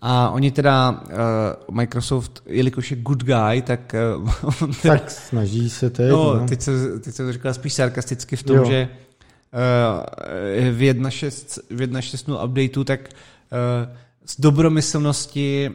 A 0.00 0.30
oni 0.30 0.50
teda, 0.50 0.90
uh, 0.90 1.74
Microsoft, 1.74 2.42
jelikož 2.46 2.90
je 2.90 2.96
good 2.96 3.24
guy, 3.24 3.62
tak... 3.62 3.94
Uh, 4.16 4.74
teda, 4.82 4.94
tak 4.94 5.10
snaží 5.10 5.70
se 5.70 5.90
teď. 5.90 6.10
No, 6.10 6.34
no. 6.34 6.48
Teď, 6.48 6.60
se, 6.60 7.00
teď 7.00 7.14
se 7.14 7.24
to 7.24 7.32
říkal 7.32 7.54
spíš 7.54 7.72
sarkasticky 7.72 8.36
v 8.36 8.42
tom, 8.42 8.56
jo. 8.56 8.64
že 8.64 8.88
uh, 9.52 10.76
v 10.76 10.80
1.6 10.80 12.44
updateu, 12.44 12.84
tak 12.84 13.00
uh, 13.00 13.96
z 14.26 14.40
dobromyslnosti 14.40 15.70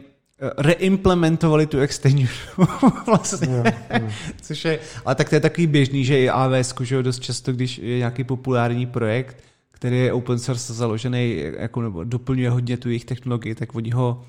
reimplementovali 0.58 1.66
tu 1.66 1.78
extension 1.78 2.28
vlastně. 3.06 3.48
Jo, 3.56 3.62
jo. 4.00 4.08
Což 4.42 4.64
je, 4.64 4.78
ale 5.04 5.14
tak 5.14 5.28
to 5.28 5.34
je 5.34 5.40
takový 5.40 5.66
běžný, 5.66 6.04
že 6.04 6.20
i 6.20 6.28
AWS, 6.28 6.74
že 6.80 7.02
dost 7.02 7.22
často, 7.22 7.52
když 7.52 7.78
je 7.78 7.98
nějaký 7.98 8.24
populární 8.24 8.86
projekt, 8.86 9.36
který 9.70 9.98
je 9.98 10.12
open 10.12 10.38
source 10.38 10.74
založený, 10.74 11.44
jako, 11.58 11.82
nebo 11.82 12.04
doplňuje 12.04 12.50
hodně 12.50 12.76
tu 12.76 12.88
jejich 12.88 13.04
technologii, 13.04 13.54
tak 13.54 13.74
oni 13.74 13.90
ho, 13.90 14.24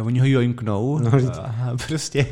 uh, 0.00 0.06
oni 0.06 0.20
ho 0.20 0.26
joinknou. 0.26 0.98
No, 0.98 1.10
a 1.42 1.76
prostě 1.88 2.26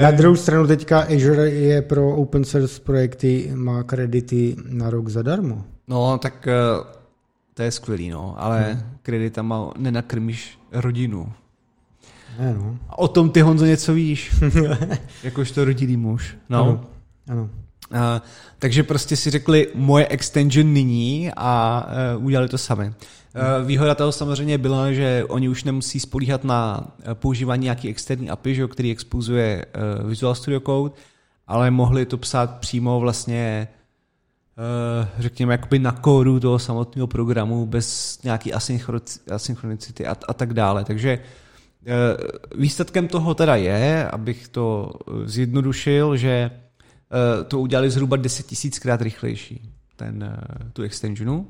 na 0.00 0.10
druhou 0.10 0.36
stranu 0.36 0.66
teďka 0.66 1.00
Azure 1.00 1.50
je 1.50 1.82
pro 1.82 2.16
open 2.16 2.44
source 2.44 2.80
projekty, 2.80 3.52
má 3.54 3.82
kredity 3.82 4.56
na 4.68 4.90
rok 4.90 5.08
zadarmo. 5.08 5.64
No, 5.88 6.18
tak 6.18 6.48
uh, 6.78 6.86
to 7.54 7.62
je 7.62 7.70
skvělý, 7.70 8.08
no, 8.10 8.34
ale 8.38 8.72
hmm. 8.72 8.82
kreditama 9.02 9.70
nenakrmíš 9.78 10.58
rodinu. 10.72 11.32
Ne, 12.38 12.54
no. 12.54 12.78
A 12.88 12.98
o 12.98 13.08
tom 13.08 13.30
ty, 13.30 13.40
Honzo, 13.40 13.64
něco 13.64 13.94
víš. 13.94 14.34
Jakož 15.22 15.50
to 15.50 15.64
rodilý 15.64 15.96
muž. 15.96 16.36
No. 16.48 16.62
Ano. 16.62 16.84
ano. 17.28 17.50
Uh, 17.90 17.98
takže 18.58 18.82
prostě 18.82 19.16
si 19.16 19.30
řekli 19.30 19.68
moje 19.74 20.08
extension 20.08 20.72
nyní 20.72 21.30
a 21.36 21.86
uh, 22.16 22.24
udělali 22.24 22.48
to 22.48 22.58
sami. 22.58 22.86
Uh, 22.86 23.66
výhoda 23.66 23.94
toho 23.94 24.12
samozřejmě 24.12 24.58
byla, 24.58 24.92
že 24.92 25.24
oni 25.28 25.48
už 25.48 25.64
nemusí 25.64 26.00
spolíhat 26.00 26.44
na 26.44 26.88
používání 27.14 27.62
nějaký 27.62 27.88
externí 27.88 28.30
API, 28.30 28.54
že, 28.54 28.66
který 28.66 28.90
expozuje 28.90 29.66
uh, 30.02 30.08
Visual 30.08 30.34
Studio 30.34 30.60
Code, 30.60 30.94
ale 31.46 31.70
mohli 31.70 32.06
to 32.06 32.18
psát 32.18 32.50
přímo 32.58 33.00
vlastně 33.00 33.68
řekněme 35.18 35.54
jakoby 35.54 35.78
na 35.78 35.92
kódu 35.92 36.40
toho 36.40 36.58
samotného 36.58 37.06
programu 37.06 37.66
bez 37.66 38.18
nějaký 38.22 38.52
asynchronicity 39.30 40.06
a, 40.06 40.16
a 40.28 40.32
tak 40.32 40.54
dále. 40.54 40.84
Takže 40.84 41.18
výsledkem 42.56 43.08
toho 43.08 43.34
teda 43.34 43.56
je, 43.56 44.08
abych 44.08 44.48
to 44.48 44.92
eh, 44.92 45.28
zjednodušil, 45.28 46.16
že 46.16 46.30
eh, 46.30 47.44
to 47.44 47.60
udělali 47.60 47.90
zhruba 47.90 48.16
10 48.16 48.46
tisíckrát 48.46 49.02
rychlejší, 49.02 49.70
ten, 49.96 50.36
tu 50.72 50.82
extensionu. 50.82 51.46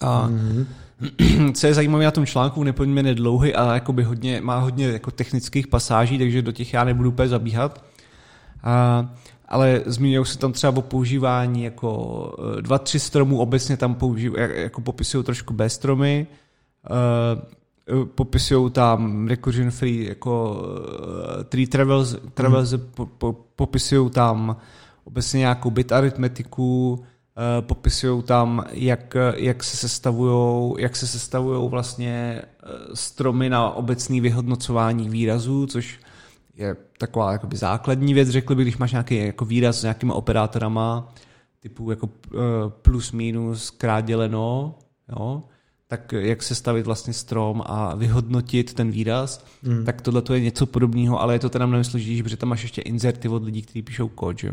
A 0.00 0.28
mm-hmm. 0.28 0.66
co 1.52 1.66
je 1.66 1.74
zajímavé 1.74 2.04
na 2.04 2.10
tom 2.10 2.26
článku, 2.26 2.64
nepoměrně 2.64 3.14
dlouhý 3.14 3.54
a 3.54 3.74
jakoby 3.74 4.02
hodně, 4.02 4.40
má 4.40 4.58
hodně 4.58 4.86
jako 4.86 5.10
technických 5.10 5.66
pasáží, 5.66 6.18
takže 6.18 6.42
do 6.42 6.52
těch 6.52 6.72
já 6.72 6.84
nebudu 6.84 7.08
úplně 7.08 7.28
zabíhat. 7.28 7.84
A, 8.62 9.14
ale 9.48 9.82
zmíňují 9.86 10.26
se 10.26 10.38
tam 10.38 10.52
třeba 10.52 10.76
o 10.76 10.82
používání 10.82 11.64
jako 11.64 12.32
dva, 12.60 12.78
tři 12.78 13.00
stromů, 13.00 13.38
obecně 13.40 13.76
tam 13.76 13.94
používají, 13.94 14.48
jako 14.54 14.80
popisují 14.80 15.24
trošku 15.24 15.54
bez 15.54 15.74
stromy, 15.74 16.26
Eh, 16.86 17.59
popisují 18.14 18.70
tam 18.70 19.26
recursion 19.28 19.70
free 19.70 20.04
jako 20.04 20.62
uh, 20.62 21.44
tree 21.44 21.66
travels, 21.66 22.16
travels 22.34 22.72
mm. 22.72 22.80
po, 22.94 23.06
po, 23.06 23.32
popisují 23.32 24.10
tam 24.10 24.56
obecně 25.04 25.38
nějakou 25.38 25.70
bit 25.70 25.92
aritmetiku, 25.92 26.92
uh, 26.92 27.66
popisují 27.66 28.22
tam, 28.22 28.64
jak, 28.70 29.16
jak 29.36 29.64
se 29.64 29.76
sestavují, 29.76 30.74
jak 30.78 30.96
se 30.96 31.06
sestavují 31.06 31.70
vlastně 31.70 32.42
stromy 32.94 33.48
na 33.50 33.70
obecný 33.70 34.20
vyhodnocování 34.20 35.08
výrazů, 35.08 35.66
což 35.66 36.00
je 36.56 36.76
taková 36.98 37.32
jakoby 37.32 37.56
základní 37.56 38.14
věc, 38.14 38.28
řekl 38.28 38.54
bych, 38.54 38.64
když 38.64 38.78
máš 38.78 38.92
nějaký 38.92 39.16
jako 39.16 39.44
výraz 39.44 39.78
s 39.78 39.82
nějakýma 39.82 40.14
operátorama, 40.14 41.12
typu 41.60 41.90
jako 41.90 42.08
plus, 42.68 43.12
minus, 43.12 43.70
krát 43.70 44.00
děleno, 44.00 44.74
jo, 45.08 45.42
tak 45.90 46.12
jak 46.12 46.42
se 46.42 46.54
stavit 46.54 46.86
vlastně 46.86 47.12
strom 47.12 47.62
a 47.66 47.94
vyhodnotit 47.94 48.74
ten 48.74 48.90
výraz, 48.90 49.44
mm. 49.62 49.84
tak 49.84 50.02
tohle 50.02 50.22
je 50.32 50.40
něco 50.40 50.66
podobného, 50.66 51.20
ale 51.20 51.34
je 51.34 51.38
to 51.38 51.48
teda 51.50 51.66
mnohem 51.66 51.84
složitější, 51.84 52.22
protože 52.22 52.36
tam 52.36 52.48
máš 52.48 52.62
ještě 52.62 52.82
inzerty 52.82 53.28
od 53.28 53.44
lidí, 53.44 53.62
kteří 53.62 53.82
píšou 53.82 54.08
kód, 54.08 54.44
jo. 54.44 54.52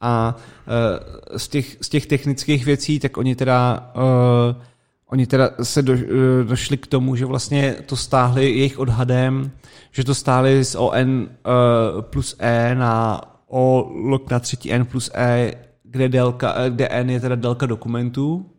A 0.00 0.36
uh, 0.36 1.36
z, 1.36 1.48
těch, 1.48 1.76
z 1.80 1.88
těch 1.88 2.06
technických 2.06 2.64
věcí, 2.64 2.98
tak 2.98 3.16
oni 3.16 3.36
teda, 3.36 3.92
uh, 3.96 4.62
oni 5.06 5.26
teda 5.26 5.50
se 5.62 5.82
do, 5.82 5.92
uh, 5.92 5.98
došli 6.46 6.76
k 6.76 6.86
tomu, 6.86 7.16
že 7.16 7.26
vlastně 7.26 7.76
to 7.86 7.96
stáhli 7.96 8.44
jejich 8.44 8.78
odhadem, 8.78 9.50
že 9.90 10.04
to 10.04 10.14
stáhli 10.14 10.64
z 10.64 10.74
ON 10.74 11.20
uh, 11.20 12.02
plus 12.02 12.36
E 12.38 12.74
na 12.74 13.20
O 13.48 13.90
log 13.94 14.30
na 14.30 14.40
třetí 14.40 14.72
N 14.72 14.86
plus 14.86 15.10
E, 15.14 15.54
kde, 15.82 16.08
délka, 16.08 16.68
kde 16.68 16.88
N 16.88 17.10
je 17.10 17.20
teda 17.20 17.34
délka 17.34 17.66
dokumentů, 17.66 18.55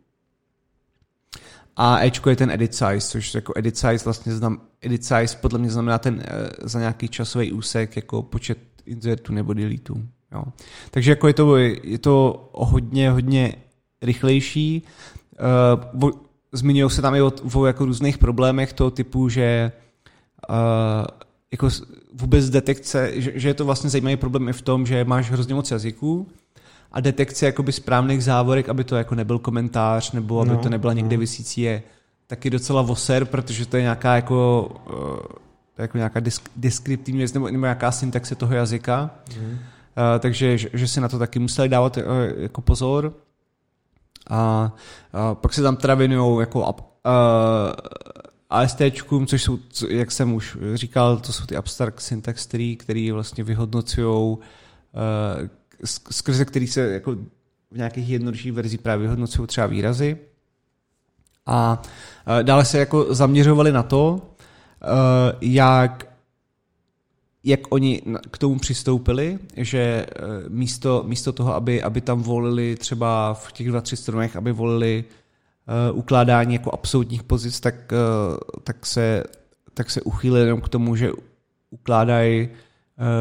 a 1.80 2.04
Ečko 2.04 2.30
je 2.30 2.36
ten 2.36 2.50
edit 2.50 2.74
size, 2.74 3.00
což 3.00 3.34
jako 3.34 3.52
edit 3.56 3.76
size 3.76 4.04
vlastně 4.04 4.34
znam, 4.34 4.60
edit 4.82 5.04
size 5.04 5.36
podle 5.40 5.58
mě 5.58 5.70
znamená 5.70 5.98
ten 5.98 6.14
uh, 6.14 6.22
za 6.62 6.78
nějaký 6.78 7.08
časový 7.08 7.52
úsek 7.52 7.96
jako 7.96 8.22
počet 8.22 8.58
insertů 8.86 9.32
nebo 9.32 9.52
deleteů. 9.52 10.02
Jo. 10.32 10.44
Takže 10.90 11.10
jako 11.10 11.26
je 11.28 11.34
to, 11.34 11.56
je 11.56 11.98
to 11.98 12.48
hodně, 12.54 13.10
hodně 13.10 13.54
rychlejší. 14.02 14.82
Uh, 16.00 16.10
zmiňují 16.52 16.90
se 16.90 17.02
tam 17.02 17.14
i 17.14 17.22
o, 17.22 17.32
o 17.54 17.66
jako 17.66 17.84
různých 17.84 18.18
problémech 18.18 18.72
toho 18.72 18.90
typu, 18.90 19.28
že 19.28 19.72
uh, 20.50 20.56
jako 21.52 21.68
vůbec 22.12 22.50
detekce, 22.50 23.12
že, 23.14 23.32
že 23.34 23.48
je 23.48 23.54
to 23.54 23.64
vlastně 23.64 23.90
zajímavý 23.90 24.16
problém 24.16 24.48
i 24.48 24.52
v 24.52 24.62
tom, 24.62 24.86
že 24.86 25.04
máš 25.04 25.30
hrozně 25.30 25.54
moc 25.54 25.70
jazyků 25.70 26.28
a 26.92 27.00
detekce 27.00 27.46
jakoby 27.46 27.72
správných 27.72 28.24
závorek, 28.24 28.68
aby 28.68 28.84
to 28.84 28.96
jako 28.96 29.14
nebyl 29.14 29.38
komentář 29.38 30.12
nebo 30.12 30.40
aby 30.40 30.50
no, 30.50 30.56
to 30.56 30.68
nebyla 30.68 30.92
někde 30.92 31.16
no. 31.16 31.20
vysící 31.20 31.60
je 31.60 31.82
taky 32.26 32.50
docela 32.50 32.82
voser, 32.82 33.24
protože 33.24 33.66
to 33.66 33.76
je 33.76 33.82
nějaká 33.82 34.14
jako, 34.16 34.70
uh, 34.90 35.36
jako 35.78 35.96
nějaká 35.96 36.20
disk, 36.20 36.50
deskriptivní 36.56 37.18
věc 37.18 37.32
nebo, 37.32 37.50
nebo 37.50 37.64
nějaká 37.64 37.92
syntaxe 37.92 38.34
toho 38.34 38.54
jazyka. 38.54 39.10
Mm. 39.40 39.50
Uh, 39.50 39.58
takže 40.18 40.58
že, 40.58 40.68
že 40.72 40.88
si 40.88 41.00
na 41.00 41.08
to 41.08 41.18
taky 41.18 41.38
museli 41.38 41.68
dávat 41.68 41.96
uh, 41.96 42.02
jako 42.36 42.60
pozor. 42.60 43.12
A, 44.30 44.72
a 45.12 45.34
pak 45.34 45.54
se 45.54 45.62
tam 45.62 45.76
teda 45.76 45.94
věnují 45.94 46.40
jako 46.40 46.60
uh, 46.60 46.72
ASTčkům, 48.50 49.26
což 49.26 49.42
jsou, 49.42 49.58
jak 49.88 50.10
jsem 50.10 50.34
už 50.34 50.58
říkal, 50.74 51.16
to 51.16 51.32
jsou 51.32 51.46
ty 51.46 51.56
abstract 51.56 52.00
syntax 52.00 52.46
tree, 52.46 52.76
který 52.76 53.12
vlastně 53.12 53.44
vyhodnocují, 53.44 54.36
uh, 54.36 54.38
skrze 55.84 56.44
který 56.44 56.66
se 56.66 56.92
jako 56.92 57.14
v 57.70 57.76
nějakých 57.76 58.08
jednodušších 58.08 58.52
verzích 58.52 58.80
právě 58.80 59.02
vyhodnocují 59.02 59.46
třeba 59.48 59.66
výrazy. 59.66 60.16
A 61.46 61.82
uh, 62.26 62.42
dále 62.42 62.64
se 62.64 62.78
jako 62.78 63.14
zaměřovali 63.14 63.72
na 63.72 63.82
to, 63.82 64.12
uh, 64.12 64.18
jak 65.40 66.08
jak 67.44 67.60
oni 67.70 68.02
k 68.30 68.38
tomu 68.38 68.58
přistoupili, 68.58 69.38
že 69.56 70.06
místo, 70.48 71.04
místo 71.06 71.32
toho, 71.32 71.54
aby, 71.54 71.82
aby 71.82 72.00
tam 72.00 72.22
volili 72.22 72.76
třeba 72.76 73.34
v 73.34 73.52
těch 73.52 73.68
dva, 73.68 73.80
tři 73.80 73.96
stranách, 73.96 74.36
aby 74.36 74.52
volili 74.52 75.04
uh, 75.90 75.98
ukládání 75.98 76.54
jako 76.54 76.70
absolutních 76.74 77.22
pozic, 77.22 77.60
tak, 77.60 77.74
uh, 77.74 78.38
tak, 78.64 78.86
se, 78.86 79.24
tak 79.74 79.90
se 79.90 80.02
uchýlili 80.02 80.46
jenom 80.46 80.60
k 80.60 80.68
tomu, 80.68 80.96
že 80.96 81.10
ukládají 81.70 82.48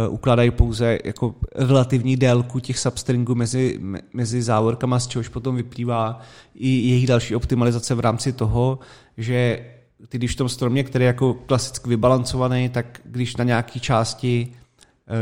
uh, 0.08 0.14
ukládají 0.14 0.52
pouze 0.52 0.98
jako 1.06 1.36
relativní 1.56 2.18
délku 2.18 2.60
těch 2.60 2.80
substringů 2.80 3.36
mezi, 3.36 3.80
mezi 4.14 4.42
závorkama, 4.42 5.00
z 5.00 5.08
čehož 5.08 5.28
potom 5.28 5.56
vyplývá 5.56 6.20
i 6.56 6.68
jejich 6.68 7.08
další 7.08 7.36
optimalizace 7.36 7.96
v 7.96 8.00
rámci 8.00 8.34
toho, 8.34 8.80
že 9.18 9.66
ty 10.10 10.18
když 10.18 10.34
v 10.34 10.38
tom 10.38 10.50
stromě, 10.50 10.84
který 10.84 11.04
je 11.04 11.08
jako 11.08 11.34
klasicky 11.34 11.90
vybalancovaný, 11.90 12.70
tak 12.70 13.02
když 13.06 13.36
na 13.36 13.44
nějaké 13.44 13.80
části 13.80 14.54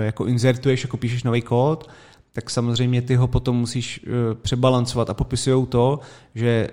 jako 0.02 0.26
insertuješ, 0.26 0.84
jako 0.84 0.98
píšeš 0.98 1.24
nový 1.24 1.42
kód, 1.42 1.90
tak 2.34 2.50
samozřejmě 2.50 3.02
ty 3.02 3.16
ho 3.16 3.28
potom 3.28 3.56
musíš 3.56 4.06
přebalancovat 4.42 5.10
a 5.10 5.14
popisují 5.14 5.66
to, 5.66 6.00
že 6.36 6.70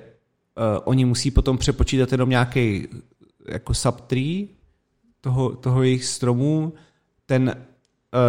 oni 0.84 1.04
musí 1.04 1.30
potom 1.30 1.58
přepočítat 1.58 2.12
jenom 2.12 2.28
nějaký 2.28 2.88
jako 3.48 3.74
subtree 3.74 4.46
toho, 5.20 5.50
toho 5.50 5.82
jejich 5.82 6.04
stromu, 6.04 6.72
ten, 7.26 7.56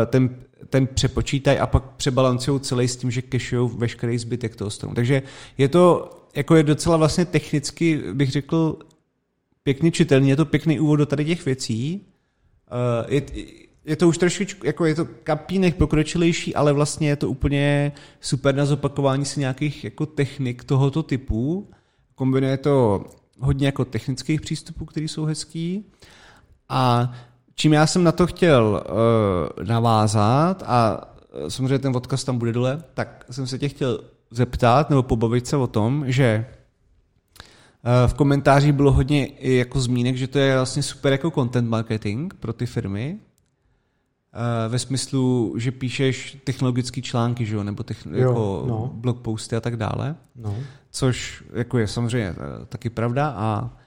ten, 0.06 0.36
ten 0.70 0.88
přepočítají 0.88 1.60
a 1.60 1.68
pak 1.68 1.84
přebalancují 1.84 2.60
celý 2.60 2.88
s 2.88 2.98
tím, 2.98 3.12
že 3.12 3.22
cacheujou 3.32 3.68
veškerý 3.68 4.18
zbytek 4.18 4.56
toho 4.56 4.70
stromu. 4.70 4.96
Takže 4.96 5.22
je 5.58 5.68
to 5.68 6.10
jako 6.36 6.56
je 6.56 6.64
docela 6.64 6.98
vlastně 6.98 7.26
technicky, 7.26 8.02
bych 8.14 8.32
řekl, 8.32 8.80
pěkně 9.64 9.92
čitelný, 9.92 10.30
je 10.30 10.36
to 10.36 10.46
pěkný 10.46 10.80
úvod 10.80 10.96
do 10.96 11.06
tady 11.06 11.26
těch 11.26 11.46
věcí. 11.46 12.02
Uh, 12.72 13.14
je, 13.14 13.22
je 13.86 13.96
to 13.96 14.08
už 14.08 14.18
trošičku, 14.18 14.66
jako 14.66 14.86
je 14.86 14.96
to 14.96 15.06
kapínek 15.24 15.76
pokročilejší, 15.76 16.56
ale 16.56 16.74
vlastně 16.74 17.10
je 17.10 17.16
to 17.16 17.30
úplně 17.30 17.92
super 18.20 18.56
na 18.56 18.66
zopakování 18.66 19.26
si 19.26 19.40
nějakých 19.40 19.84
jako 19.84 20.06
technik 20.06 20.64
tohoto 20.64 21.04
typu. 21.04 21.70
Kombinuje 22.16 22.58
to 22.58 23.06
hodně 23.40 23.66
jako 23.66 23.86
technických 23.86 24.42
přístupů, 24.42 24.86
které 24.86 25.06
jsou 25.06 25.26
hezký. 25.26 25.86
A 26.70 27.14
čím 27.56 27.74
já 27.74 27.88
jsem 27.88 28.04
na 28.04 28.12
to 28.12 28.28
chtěl 28.28 28.84
uh, 29.60 29.66
navázat, 29.68 30.64
a 30.66 31.02
eh, 31.34 31.50
samozřejmě 31.50 31.80
ten 31.80 31.96
odkaz 31.96 32.24
tam 32.24 32.38
bude 32.38 32.52
dole, 32.52 32.84
tak 32.94 33.26
jsem 33.32 33.48
se 33.48 33.60
tě 33.60 33.70
chtěl 33.70 34.00
zeptat 34.32 34.90
nebo 34.90 35.04
pobavit 35.04 35.48
se 35.48 35.58
o 35.58 35.68
tom, 35.68 36.04
že 36.08 36.46
uh, 36.46 38.12
v 38.12 38.14
komentářích 38.14 38.74
bylo 38.74 38.92
hodně 38.92 39.30
jako 39.40 39.80
zmínek, 39.80 40.18
že 40.18 40.28
to 40.28 40.40
je 40.40 40.56
vlastně 40.56 40.84
super 40.84 41.12
jako 41.12 41.32
content 41.32 41.70
marketing 41.70 42.34
pro 42.34 42.54
ty 42.54 42.66
firmy, 42.66 43.20
ve 44.70 44.80
smyslu, 44.80 45.56
že 45.58 45.72
píšeš 45.72 46.38
technologické 46.44 47.02
články, 47.02 47.46
že 47.46 47.56
jo, 47.56 47.64
nebo 47.64 47.84
techn- 47.84 48.16
jo, 48.16 48.30
jako 48.30 48.66
no. 48.68 48.92
blog 48.94 49.20
posty 49.20 49.56
a 49.56 49.62
tak 49.62 49.78
dále. 49.78 50.16
No 50.36 50.56
což 50.94 51.44
jako 51.54 51.78
je 51.78 51.88
samozřejmě 51.88 52.30
eh, 52.30 52.66
taky 52.66 52.90
pravda 52.90 53.34
a, 53.38 53.78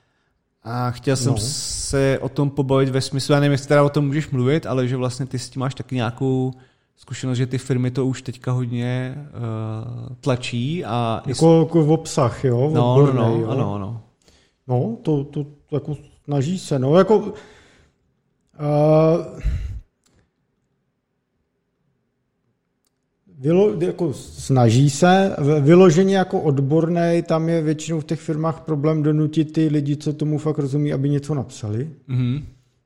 a 0.67 0.91
chtěl 0.91 1.17
jsem 1.17 1.33
no. 1.33 1.39
se 1.39 2.19
o 2.19 2.29
tom 2.29 2.51
pobavit 2.51 2.89
ve 2.89 3.01
smyslu, 3.01 3.35
já 3.35 3.41
nevím, 3.41 3.53
jestli 3.53 3.69
teda 3.69 3.85
o 3.85 3.89
tom 3.89 4.07
můžeš 4.07 4.31
mluvit, 4.31 4.67
ale 4.67 4.89
že 4.89 4.97
vlastně 4.97 5.27
ty 5.27 5.39
s 5.39 5.51
tím 5.51 5.61
máš 5.61 5.75
taky 5.75 5.95
nějakou 5.95 6.53
zkušenost, 6.97 7.39
že 7.39 7.47
ty 7.47 7.59
firmy 7.59 7.91
to 7.91 8.07
už 8.07 8.23
teďka 8.23 8.53
hodně 8.53 9.15
uh, 9.17 10.17
tlačí. 10.21 10.85
A 10.85 11.23
jako, 11.27 11.61
jako 11.61 11.85
v 11.85 11.91
obsah, 11.91 12.45
jo? 12.45 12.69
V 12.69 12.75
no, 12.75 12.95
odbornej, 12.95 13.25
no, 13.25 13.37
no, 13.37 13.43
jo? 13.43 13.49
ano, 13.49 13.75
ano. 13.75 14.01
No, 14.69 14.97
to, 15.03 15.25
to, 15.25 15.45
to 15.67 15.77
jako 15.77 15.97
snaží 16.25 16.59
se, 16.59 16.79
no, 16.79 16.99
jako... 16.99 17.17
Uh, 17.19 17.33
Vylo, 23.41 23.75
jako 23.81 24.13
snaží 24.13 24.91
se, 24.91 25.37
vyloženě 25.61 26.17
jako 26.17 26.41
odborný, 26.41 27.23
tam 27.29 27.49
je 27.49 27.63
většinou 27.63 28.01
v 28.01 28.05
těch 28.05 28.21
firmách 28.21 28.61
problém 28.61 29.03
donutit 29.03 29.53
ty 29.53 29.69
lidi, 29.69 29.97
co 29.97 30.13
tomu 30.13 30.39
fakt 30.39 30.59
rozumí, 30.59 30.93
aby 30.93 31.11
něco 31.11 31.35
napsali. 31.35 31.91
Mm-hmm. 32.09 32.43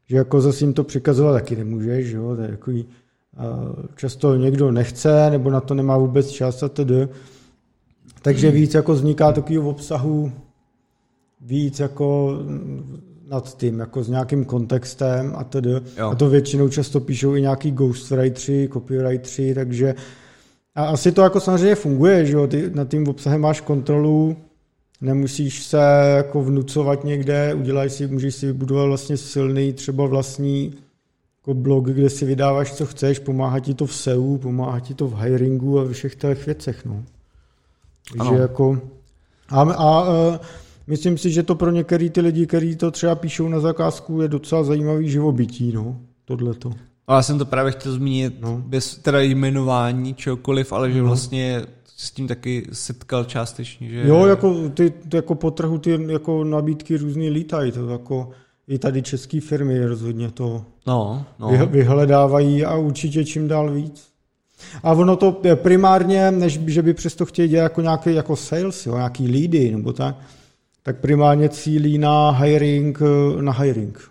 Že 0.09 0.17
jako 0.17 0.41
zase 0.41 0.65
jim 0.65 0.73
to 0.73 0.85
přikazovat 0.85 1.35
taky 1.35 1.57
nemůžeš, 1.57 2.07
že 2.07 2.17
jo, 2.17 2.37
to 2.37 2.43
je 2.43 2.51
jako, 2.51 2.73
často 3.97 4.37
někdo 4.37 4.73
nechce, 4.73 5.31
nebo 5.31 5.51
na 5.51 5.61
to 5.61 5.75
nemá 5.75 5.99
vůbec 5.99 6.31
čas 6.31 6.63
a 6.63 6.69
tedy. 6.69 7.09
Takže 8.23 8.49
mm. 8.49 8.55
víc 8.55 8.75
jako 8.75 8.93
vzniká 8.93 9.33
takového 9.33 9.71
obsahu 9.71 10.33
víc 11.41 11.81
jako 11.81 12.39
nad 13.29 13.57
tím, 13.57 13.79
jako 13.79 14.05
s 14.05 14.09
nějakým 14.09 14.45
kontextem 14.45 15.33
a 15.37 15.45
tedy. 15.45 15.71
Jo. 15.71 16.11
A 16.11 16.15
to 16.15 16.29
většinou 16.29 16.69
často 16.69 17.01
píšou 17.01 17.35
i 17.35 17.41
nějaký 17.41 17.71
ghostwriteri, 17.71 18.69
copywriteri, 18.73 19.55
takže 19.55 19.95
a 20.81 20.91
asi 20.91 21.13
to 21.13 21.23
jako 21.23 21.41
samozřejmě 21.41 21.75
funguje, 21.75 22.27
že 22.27 22.33
jo, 22.33 22.47
ty 22.47 22.71
nad 22.75 22.89
tím 22.89 23.09
obsahem 23.09 23.41
máš 23.41 23.61
kontrolu, 23.61 24.37
nemusíš 25.01 25.63
se 25.63 25.79
jako 26.17 26.43
vnucovat 26.43 27.05
někde, 27.05 27.55
udělaj 27.55 27.91
si, 27.91 28.07
můžeš 28.07 28.35
si 28.35 28.47
vybudovat 28.47 28.85
vlastně 28.87 29.17
silný 29.17 29.73
třeba 29.73 30.07
vlastní 30.07 30.75
jako 31.41 31.55
blog, 31.55 31.85
kde 31.85 32.11
si 32.11 32.25
vydáváš, 32.25 32.73
co 32.73 32.87
chceš, 32.87 33.19
pomáhá 33.19 33.61
ti 33.61 33.75
to 33.75 33.87
v 33.87 33.95
SEO, 33.95 34.39
pomáhá 34.39 34.81
ti 34.81 34.95
to 34.95 35.07
v 35.07 35.21
hiringu 35.21 35.81
a 35.81 35.85
ve 35.85 35.93
všech 35.93 36.15
těch 36.15 36.47
věcech, 36.47 36.85
no. 36.85 37.05
Takže 38.19 38.35
jako... 38.35 38.81
A, 39.49 39.63
a, 39.63 40.01
a 40.01 40.41
myslím 40.87 41.19
si, 41.19 41.31
že 41.31 41.43
to 41.43 41.55
pro 41.55 41.71
některý 41.71 42.11
ty 42.11 42.21
lidi, 42.21 42.47
kteří 42.47 42.77
to 42.77 42.91
třeba 42.91 43.15
píšou 43.15 43.49
na 43.49 43.61
zakázku, 43.61 44.21
je 44.21 44.29
docela 44.29 44.65
zajímavý 44.65 45.11
živobytí, 45.11 45.73
no, 45.73 45.97
tohleto. 46.25 46.73
Ale 47.11 47.19
já 47.19 47.23
jsem 47.23 47.39
to 47.39 47.45
právě 47.45 47.73
chtěl 47.73 47.93
zmínit 47.93 48.35
no. 48.41 48.63
bez 48.67 48.97
teda 48.97 49.21
jmenování 49.21 50.15
čokoliv, 50.15 50.73
ale 50.73 50.93
že 50.93 50.99
no. 50.99 51.05
vlastně 51.05 51.63
s 51.97 52.11
tím 52.11 52.29
taky 52.29 52.67
setkal 52.73 53.25
částečně. 53.25 53.89
Že... 53.89 54.03
Jo, 54.09 54.27
jako, 54.27 54.69
ty, 54.69 54.93
jako 55.15 55.35
po 55.35 55.51
trhu 55.51 55.79
ty 55.79 56.07
jako 56.09 56.45
nabídky 56.45 56.97
různý 56.97 57.31
lítají, 57.31 57.73
to 57.73 57.89
jako 57.89 58.31
i 58.69 58.79
tady 58.79 59.03
české 59.03 59.41
firmy 59.41 59.87
rozhodně 59.87 60.31
to 60.31 60.65
no, 60.87 61.25
no. 61.39 61.67
vyhledávají 61.67 62.65
a 62.65 62.77
určitě 62.77 63.25
čím 63.25 63.49
dál 63.49 63.71
víc. 63.71 64.09
A 64.83 64.93
ono 64.93 65.17
to 65.17 65.41
primárně, 65.55 66.31
než 66.31 66.61
že 66.67 66.83
by 66.83 66.95
přesto 66.95 67.27
chtěli 67.27 67.49
dělat 67.49 67.63
jako 67.63 67.81
nějaký 67.81 68.15
jako 68.15 68.37
sales, 68.37 68.87
jo, 68.87 68.97
nějaký 68.97 69.29
leady 69.29 69.71
nebo 69.71 69.93
tak, 69.93 70.17
tak 70.83 71.01
primárně 71.01 71.49
cílí 71.49 71.99
na 71.99 72.31
hiring, 72.31 72.99
na 73.41 73.53
hiring. 73.53 74.11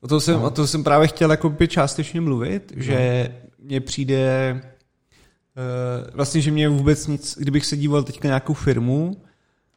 O 0.00 0.08
to 0.08 0.20
jsem, 0.20 0.34
no. 0.34 0.46
o 0.46 0.50
to 0.50 0.66
jsem 0.66 0.84
právě 0.84 1.08
chtěl 1.08 1.30
jako 1.30 1.48
by 1.48 1.68
částečně 1.68 2.20
mluvit, 2.20 2.72
no. 2.76 2.82
že 2.82 3.28
mně 3.58 3.80
přijde 3.80 4.52
uh, 4.54 6.14
vlastně, 6.14 6.40
že 6.40 6.50
mě 6.50 6.68
vůbec 6.68 7.06
nic, 7.06 7.38
kdybych 7.38 7.66
se 7.66 7.76
díval 7.76 8.02
teďka 8.02 8.28
na 8.28 8.32
nějakou 8.32 8.54
firmu, 8.54 9.16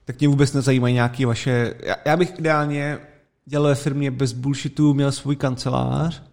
tak 0.05 0.19
mě 0.19 0.27
vůbec 0.27 0.53
nezajímají 0.53 0.93
nějaké 0.93 1.25
vaše... 1.25 1.73
Já, 1.83 1.95
já 2.05 2.17
bych 2.17 2.39
ideálně 2.39 2.97
dělal 3.45 3.67
ve 3.67 3.75
firmě 3.75 4.11
bez 4.11 4.33
bullshitu, 4.33 4.93
měl 4.93 5.11
svůj 5.11 5.35
kancelář 5.35 6.23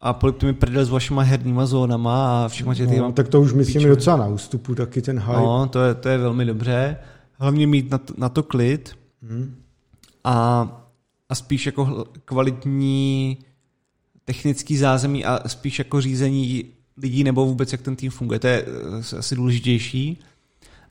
a 0.00 0.12
polip 0.12 0.42
mi 0.42 0.52
prdel 0.52 0.84
s 0.84 0.90
vašima 0.90 1.22
herníma 1.22 1.66
zónama 1.66 2.44
a 2.44 2.48
všechno 2.48 2.74
tě 2.74 2.86
no, 2.86 3.12
Tak 3.12 3.28
to 3.28 3.40
už 3.40 3.52
myslím 3.52 3.80
píčové. 3.80 3.94
docela 3.94 4.16
na 4.16 4.26
ústupu, 4.26 4.74
taky 4.74 5.02
ten 5.02 5.18
hype. 5.18 5.32
No, 5.32 5.66
to 5.66 5.82
je, 5.82 5.94
to 5.94 6.08
je 6.08 6.18
velmi 6.18 6.44
dobře. 6.44 6.96
Hlavně 7.32 7.66
mít 7.66 7.90
na 7.90 7.98
to, 7.98 8.14
na 8.16 8.28
to 8.28 8.42
klid. 8.42 8.92
Hmm. 9.22 9.54
A 10.24 10.66
a 11.30 11.34
spíš 11.34 11.66
jako 11.66 12.04
kvalitní 12.24 13.38
technický 14.24 14.76
zázemí 14.76 15.24
a 15.24 15.48
spíš 15.48 15.78
jako 15.78 16.00
řízení 16.00 16.64
lidí 16.96 17.24
nebo 17.24 17.46
vůbec 17.46 17.72
jak 17.72 17.82
ten 17.82 17.96
tým 17.96 18.10
funguje. 18.10 18.38
To 18.38 18.46
je 18.46 18.64
eh, 19.14 19.18
asi 19.18 19.36
důležitější. 19.36 20.18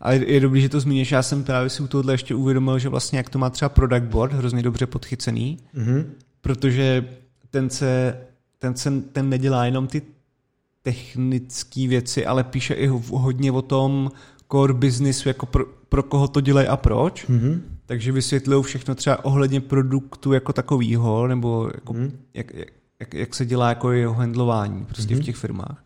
A 0.01 0.11
je 0.11 0.39
dobrý, 0.39 0.61
že 0.61 0.69
to 0.69 0.79
zmíníš. 0.79 1.11
Já 1.11 1.23
jsem 1.23 1.43
právě 1.43 1.69
si 1.69 1.83
u 1.83 1.87
tohohle 1.87 2.13
ještě 2.13 2.35
uvědomil, 2.35 2.79
že 2.79 2.89
vlastně 2.89 3.17
jak 3.17 3.29
to 3.29 3.39
má 3.39 3.49
třeba 3.49 3.69
product 3.69 4.03
board, 4.03 4.33
hrozně 4.33 4.63
dobře 4.63 4.87
podchycený, 4.87 5.57
mm-hmm. 5.75 6.05
protože 6.41 7.09
ten 7.49 7.69
se, 7.69 8.17
ten 8.59 8.75
se 8.75 9.01
ten 9.01 9.29
nedělá 9.29 9.65
jenom 9.65 9.87
ty 9.87 10.01
technické 10.81 11.87
věci, 11.87 12.25
ale 12.25 12.43
píše 12.43 12.73
i 12.73 12.87
hodně 13.11 13.51
o 13.51 13.61
tom 13.61 14.11
core 14.51 14.73
business, 14.73 15.25
jako 15.25 15.45
pro, 15.45 15.65
pro 15.89 16.03
koho 16.03 16.27
to 16.27 16.41
dělají 16.41 16.67
a 16.67 16.77
proč. 16.77 17.29
Mm-hmm 17.29 17.61
takže 17.89 18.11
vysvětlují 18.11 18.63
všechno 18.63 18.95
třeba 18.95 19.25
ohledně 19.25 19.61
produktu 19.61 20.33
jako 20.33 20.53
takového, 20.53 21.27
nebo 21.27 21.69
jako, 21.75 21.93
hmm. 21.93 22.11
jak, 22.33 22.53
jak, 22.99 23.13
jak 23.13 23.35
se 23.35 23.45
dělá 23.45 23.69
jako 23.69 23.91
jeho 23.91 24.13
handlování 24.13 24.85
prostě 24.85 25.13
hmm. 25.13 25.23
v 25.23 25.25
těch 25.25 25.35
firmách. 25.35 25.83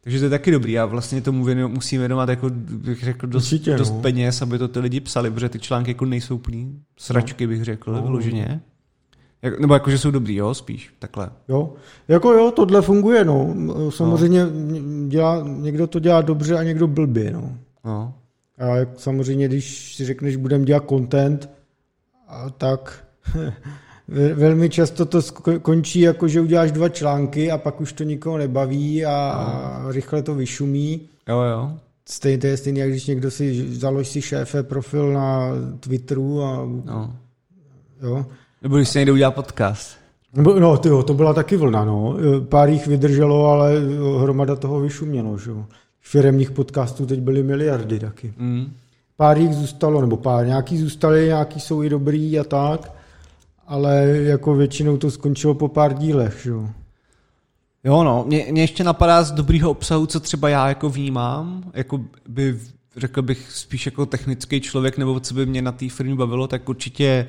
Takže 0.00 0.18
to 0.18 0.24
je 0.24 0.30
taky 0.30 0.50
dobrý 0.50 0.78
a 0.78 0.86
vlastně 0.86 1.20
tomu 1.20 1.44
věnu, 1.44 1.68
musím 1.68 2.00
věnovat 2.00 2.28
jako, 2.28 2.50
bych 2.54 3.04
řekl, 3.04 3.26
dost, 3.26 3.44
Určitě, 3.44 3.76
dost 3.76 3.90
no. 3.90 4.00
peněz, 4.00 4.42
aby 4.42 4.58
to 4.58 4.68
ty 4.68 4.78
lidi 4.78 5.00
psali, 5.00 5.30
protože 5.30 5.48
ty 5.48 5.58
články 5.58 5.90
jako 5.90 6.04
nejsou 6.04 6.34
úplný 6.34 6.82
sračky, 6.96 7.46
bych 7.46 7.64
řekl, 7.64 7.92
no. 7.92 8.02
vyloženě. 8.02 8.60
Jak, 9.42 9.60
nebo 9.60 9.74
jako, 9.74 9.90
že 9.90 9.98
jsou 9.98 10.10
dobrý, 10.10 10.34
jo, 10.34 10.54
spíš, 10.54 10.94
takhle. 10.98 11.30
Jo, 11.48 11.72
jako 12.08 12.32
jo, 12.32 12.50
tohle 12.50 12.82
funguje, 12.82 13.24
no. 13.24 13.54
Samozřejmě 13.90 14.44
no. 14.44 15.08
Dělá, 15.08 15.44
někdo 15.46 15.86
to 15.86 15.98
dělá 15.98 16.22
dobře 16.22 16.58
a 16.58 16.62
někdo 16.62 16.86
blbě, 16.86 17.32
no. 17.32 17.52
no. 17.84 18.14
A 18.58 18.76
jak 18.76 18.88
samozřejmě, 18.96 19.48
když 19.48 19.94
si 19.96 20.04
řekneš, 20.04 20.36
budeme 20.36 20.64
dělat 20.64 20.88
content, 20.88 21.50
tak 22.58 23.04
velmi 24.34 24.70
často 24.70 25.06
to 25.06 25.20
končí 25.62 26.00
jako, 26.00 26.28
že 26.28 26.40
uděláš 26.40 26.72
dva 26.72 26.88
články 26.88 27.50
a 27.50 27.58
pak 27.58 27.80
už 27.80 27.92
to 27.92 28.04
nikoho 28.04 28.38
nebaví 28.38 29.04
a, 29.04 29.12
a 29.12 29.84
rychle 29.92 30.22
to 30.22 30.34
vyšumí. 30.34 31.00
Jo, 31.28 31.40
jo. 31.40 31.72
Stejně, 32.08 32.38
to 32.38 32.46
je 32.46 32.56
stejný, 32.56 32.80
jak 32.80 32.90
když 32.90 33.06
někdo 33.06 33.30
si 33.30 33.74
založí 33.74 34.10
si 34.10 34.22
šéfe 34.22 34.62
profil 34.62 35.12
na 35.12 35.50
Twitteru 35.80 36.42
a 36.42 36.66
no. 36.84 37.16
jo. 38.02 38.26
Nebo 38.62 38.76
když 38.76 38.88
si 38.88 38.98
někdo 38.98 39.12
udělá 39.12 39.30
podcast. 39.30 39.96
No, 40.34 40.76
tyjo, 40.76 41.02
to 41.02 41.14
byla 41.14 41.34
taky 41.34 41.56
vlna, 41.56 41.84
no. 41.84 42.16
Pár 42.48 42.68
jich 42.68 42.86
vydrželo, 42.86 43.46
ale 43.46 43.72
hromada 44.22 44.56
toho 44.56 44.80
vyšumělo, 44.80 45.38
že 45.38 45.50
jo. 45.50 45.64
Firemních 46.00 46.50
podcastů 46.50 47.06
teď 47.06 47.20
byly 47.20 47.42
miliardy 47.42 47.98
taky. 47.98 48.34
Mm. 48.36 48.72
Pár 49.16 49.38
jich 49.38 49.54
zůstalo, 49.54 50.00
nebo 50.00 50.16
pár, 50.16 50.46
nějaký 50.46 50.78
zůstali, 50.78 51.26
nějaký 51.26 51.60
jsou 51.60 51.82
i 51.82 51.88
dobrý 51.88 52.38
a 52.38 52.44
tak, 52.44 52.92
ale 53.66 54.06
jako 54.06 54.54
většinou 54.54 54.96
to 54.96 55.10
skončilo 55.10 55.54
po 55.54 55.68
pár 55.68 55.94
dílech, 55.94 56.40
že 56.42 56.50
jo. 56.50 56.68
Jo, 57.84 58.04
no, 58.04 58.24
mě, 58.26 58.46
mě 58.50 58.62
ještě 58.62 58.84
napadá 58.84 59.22
z 59.22 59.32
dobrýho 59.32 59.70
obsahu, 59.70 60.06
co 60.06 60.20
třeba 60.20 60.48
já 60.48 60.68
jako 60.68 60.90
vnímám, 60.90 61.70
jako 61.74 62.00
by 62.28 62.58
řekl 62.96 63.22
bych 63.22 63.52
spíš 63.52 63.86
jako 63.86 64.06
technický 64.06 64.60
člověk, 64.60 64.98
nebo 64.98 65.20
co 65.20 65.34
by 65.34 65.46
mě 65.46 65.62
na 65.62 65.72
té 65.72 65.88
firmě 65.88 66.14
bavilo, 66.14 66.46
tak 66.46 66.68
určitě 66.68 67.28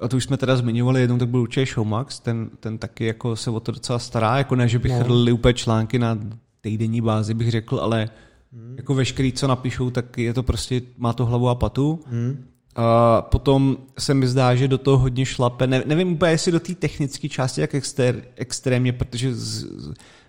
a 0.00 0.08
to 0.08 0.16
už 0.16 0.24
jsme 0.24 0.36
teda 0.36 0.56
zmiňovali, 0.56 1.00
jednou 1.00 1.18
tak 1.18 1.28
byl 1.28 1.40
určitě 1.40 1.72
Showmax, 1.72 2.20
ten, 2.20 2.50
ten 2.60 2.78
taky 2.78 3.06
jako 3.06 3.36
se 3.36 3.50
o 3.50 3.60
to 3.60 3.72
docela 3.72 3.98
stará, 3.98 4.38
jako 4.38 4.56
ne, 4.56 4.68
že 4.68 4.78
bych 4.78 4.92
no. 4.92 4.98
chrlili 4.98 5.32
úplně 5.32 5.54
články 5.54 5.98
na 5.98 6.18
týdenní 6.66 7.00
bázi, 7.00 7.34
bych 7.34 7.50
řekl, 7.50 7.78
ale 7.78 8.08
hmm. 8.52 8.74
jako 8.76 8.94
veškerý, 8.94 9.32
co 9.32 9.46
napíšou, 9.46 9.90
tak 9.90 10.18
je 10.18 10.34
to 10.34 10.42
prostě, 10.42 10.82
má 10.98 11.12
to 11.12 11.26
hlavu 11.26 11.48
a 11.48 11.54
patu. 11.54 12.00
Hmm. 12.06 12.44
A 12.76 13.22
potom 13.22 13.76
se 13.98 14.14
mi 14.14 14.28
zdá, 14.28 14.54
že 14.54 14.68
do 14.68 14.78
toho 14.78 14.98
hodně 14.98 15.26
šlape, 15.26 15.66
ne, 15.66 15.82
nevím 15.86 16.12
úplně, 16.12 16.32
jestli 16.32 16.52
do 16.52 16.60
té 16.60 16.74
technické 16.74 17.28
části 17.28 17.60
jak 17.60 17.74
exter, 17.74 18.22
extrémně, 18.36 18.92
protože 18.92 19.34
z, 19.34 19.66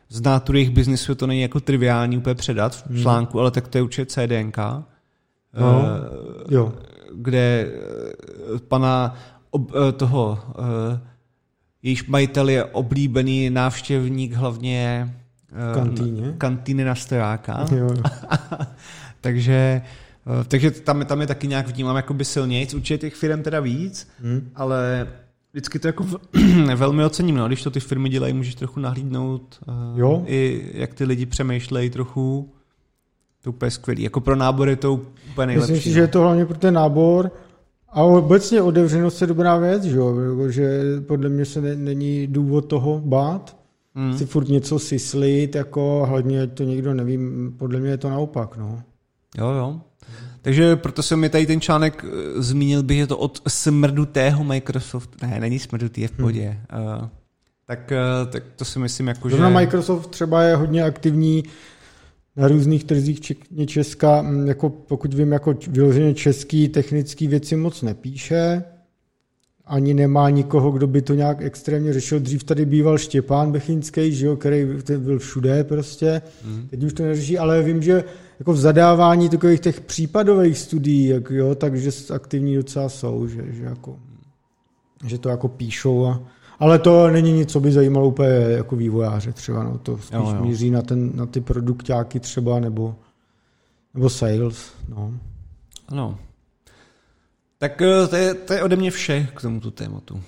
z 0.10 0.22
nátury 0.22 0.60
jejich 0.60 0.70
biznisu 0.70 1.16
to 1.16 1.28
není 1.28 1.42
jako 1.42 1.60
triviální 1.60 2.18
úplně 2.18 2.36
předat 2.36 2.76
v 2.76 2.86
hmm. 2.86 3.02
článku, 3.02 3.40
ale 3.40 3.52
tak 3.52 3.68
to 3.68 3.78
je 3.78 3.82
určitě 3.82 4.06
CDNK. 4.06 4.58
No, 5.60 5.80
uh, 5.80 6.54
jo. 6.54 6.74
Kde 7.16 7.72
pana 8.68 9.16
ob, 9.52 9.72
eh, 9.72 9.92
toho, 9.92 10.40
uh, 10.48 11.00
jejíž 11.82 12.08
majitel 12.08 12.50
je 12.50 12.64
oblíbený 12.64 13.50
návštěvník 13.50 14.34
hlavně 14.34 15.14
kantýně. 15.74 16.34
kantýny 16.38 16.84
na 16.84 16.96
stojáka. 16.96 17.66
takže 19.22 19.82
takže 20.48 20.72
tam, 20.72 21.06
tam 21.06 21.22
je 21.22 21.28
taky 21.28 21.48
nějak 21.48 21.68
vnímám 21.68 21.96
jakoby 21.96 22.26
silnějc. 22.26 22.74
Určitě 22.74 22.98
těch 22.98 23.16
firm 23.16 23.44
teda 23.44 23.60
víc, 23.60 24.08
hmm. 24.22 24.50
ale 24.56 25.08
vždycky 25.54 25.80
to 25.80 25.88
jako 25.88 26.06
velmi 26.76 27.06
ocením, 27.06 27.36
no. 27.36 27.48
když 27.48 27.64
to 27.64 27.72
ty 27.72 27.80
firmy 27.80 28.10
dělají, 28.10 28.34
můžeš 28.34 28.56
trochu 28.56 28.80
nahlídnout 28.80 29.60
uh, 29.68 30.00
jo. 30.00 30.24
i 30.26 30.72
jak 30.74 30.94
ty 30.94 31.04
lidi 31.04 31.26
přemýšlejí 31.26 31.90
trochu. 31.90 32.54
To 33.44 33.50
úplně 33.50 33.72
skvělý. 33.72 34.04
Jako 34.04 34.22
pro 34.22 34.36
nábor 34.36 34.70
je 34.70 34.76
to 34.76 34.94
úplně 34.94 35.48
nejlepší. 35.48 35.72
Myslím 35.72 35.82
si, 35.82 35.90
no. 35.90 35.94
že 35.94 36.00
je 36.00 36.08
to 36.08 36.20
hlavně 36.20 36.46
pro 36.46 36.58
ten 36.58 36.74
nábor, 36.74 37.32
a 37.90 38.04
obecně 38.04 38.62
otevřenost 38.62 39.22
je 39.22 39.28
dobrá 39.28 39.58
věc, 39.58 39.84
že, 39.84 39.98
jo? 39.98 40.16
že 40.50 40.82
podle 41.08 41.30
mě 41.30 41.46
se 41.46 41.62
ne, 41.62 41.76
není 41.76 42.28
důvod 42.28 42.66
toho 42.66 43.02
bát. 43.06 43.58
Mm. 43.98 44.18
Si 44.18 44.26
furt 44.26 44.48
něco 44.48 44.80
syslit, 44.80 45.56
jako 45.56 46.06
hlavně 46.10 46.48
to 46.48 46.64
někdo 46.64 46.94
neví, 46.94 47.20
podle 47.58 47.80
mě 47.80 47.90
je 47.90 47.98
to 47.98 48.10
naopak. 48.10 48.58
No. 48.58 48.84
Jo, 49.38 49.50
jo. 49.50 49.82
Takže 50.42 50.76
proto 50.76 51.04
jsem 51.04 51.20
mi 51.20 51.30
tady 51.30 51.46
ten 51.46 51.62
článek 51.62 52.06
eh, 52.06 52.42
zmínil, 52.42 52.84
bych 52.84 52.98
je 52.98 53.08
to 53.08 53.18
od 53.18 53.42
smrdutého 53.48 54.44
Microsoft. 54.44 55.22
Ne, 55.22 55.40
není 55.40 55.60
smrdutý, 55.60 56.02
je 56.02 56.08
v 56.08 56.12
podě. 56.12 56.58
Hmm. 56.70 56.86
Uh, 56.86 57.08
tak, 57.68 57.92
uh, 57.92 58.32
tak 58.32 58.44
to 58.56 58.66
si 58.66 58.80
myslím, 58.80 59.08
jako, 59.08 59.30
Zrovna 59.30 59.50
že... 59.50 59.56
Microsoft 59.56 60.08
třeba 60.08 60.44
je 60.44 60.56
hodně 60.56 60.84
aktivní 60.84 61.44
na 62.36 62.48
různých 62.48 62.84
trzích, 62.84 63.18
včetně 63.18 63.68
Česka, 63.68 64.22
mm, 64.22 64.48
jako 64.48 64.70
pokud 64.70 65.14
vím, 65.14 65.32
jako 65.32 65.56
vyloženě 65.68 66.14
český 66.14 66.70
technický 66.70 67.28
věci 67.28 67.56
moc 67.56 67.82
nepíše, 67.82 68.64
ani 69.68 69.94
nemá 69.94 70.30
nikoho, 70.30 70.72
kdo 70.72 70.88
by 70.88 71.02
to 71.02 71.14
nějak 71.14 71.42
extrémně 71.42 71.94
řešil. 71.94 72.20
Dřív 72.20 72.44
tady 72.44 72.66
býval 72.66 72.98
Štěpán 72.98 73.52
Bechinský, 73.52 74.14
že 74.14 74.26
jo, 74.26 74.36
který 74.36 74.68
byl 74.98 75.20
všude 75.20 75.64
prostě, 75.64 76.22
mm. 76.46 76.68
teď 76.70 76.84
už 76.84 76.94
to 76.94 77.04
neřeší, 77.04 77.38
ale 77.38 77.64
vím, 77.64 77.84
že 77.84 78.04
jako 78.40 78.54
v 78.54 78.58
zadávání 78.58 79.30
takových 79.30 79.60
těch 79.60 79.82
případových 79.82 80.58
studií, 80.58 81.08
jak 81.08 81.30
jo, 81.30 81.56
takže 81.56 81.92
aktivní 82.14 82.56
docela 82.56 82.90
jsou, 82.90 83.28
že, 83.28 83.44
že, 83.50 83.64
jako, 83.64 84.00
že 85.06 85.18
to 85.18 85.30
jako 85.30 85.48
píšou 85.48 86.06
a 86.06 86.22
ale 86.60 86.80
to 86.80 87.08
není 87.08 87.32
nic, 87.32 87.52
co 87.52 87.60
by 87.60 87.72
zajímalo 87.72 88.08
úplně 88.08 88.30
jako 88.30 88.76
vývojáře 88.76 89.34
třeba, 89.34 89.64
no, 89.64 89.78
to 89.78 89.98
spíš 89.98 90.12
jo, 90.12 90.34
jo. 90.36 90.46
míří 90.46 90.72
na, 90.72 90.82
ten, 90.82 91.12
na 91.16 91.26
ty 91.26 91.42
produktáky 91.42 92.20
třeba, 92.20 92.60
nebo, 92.60 92.96
nebo 93.94 94.10
sales, 94.10 94.72
no. 94.90 95.14
Ano. 95.88 96.20
Tak 97.58 97.82
eh, 97.82 98.08
to 98.08 98.16
je, 98.16 98.34
to 98.34 98.54
je 98.54 98.64
ode 98.64 98.76
mě 98.76 98.92
vše 98.92 99.28
k 99.36 99.42
tomuto 99.42 99.72
tématu. 99.72 100.22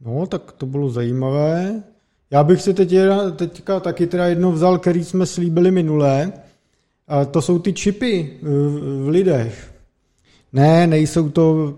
No, 0.00 0.26
tak 0.26 0.52
to 0.52 0.66
bylo 0.66 0.90
zajímavé. 0.90 1.82
Já 2.30 2.44
bych 2.44 2.62
si 2.62 2.74
teď 2.74 2.94
teďka 3.36 3.80
taky 3.80 4.06
teda 4.06 4.26
jedno 4.26 4.52
vzal, 4.52 4.78
který 4.78 5.04
jsme 5.04 5.26
slíbili 5.26 5.70
minulé. 5.70 6.32
A 7.08 7.24
to 7.24 7.42
jsou 7.42 7.58
ty 7.58 7.72
čipy 7.72 8.38
v, 8.42 9.04
v 9.04 9.08
lidech. 9.08 9.74
Ne, 10.52 10.86
nejsou 10.86 11.28
to 11.28 11.74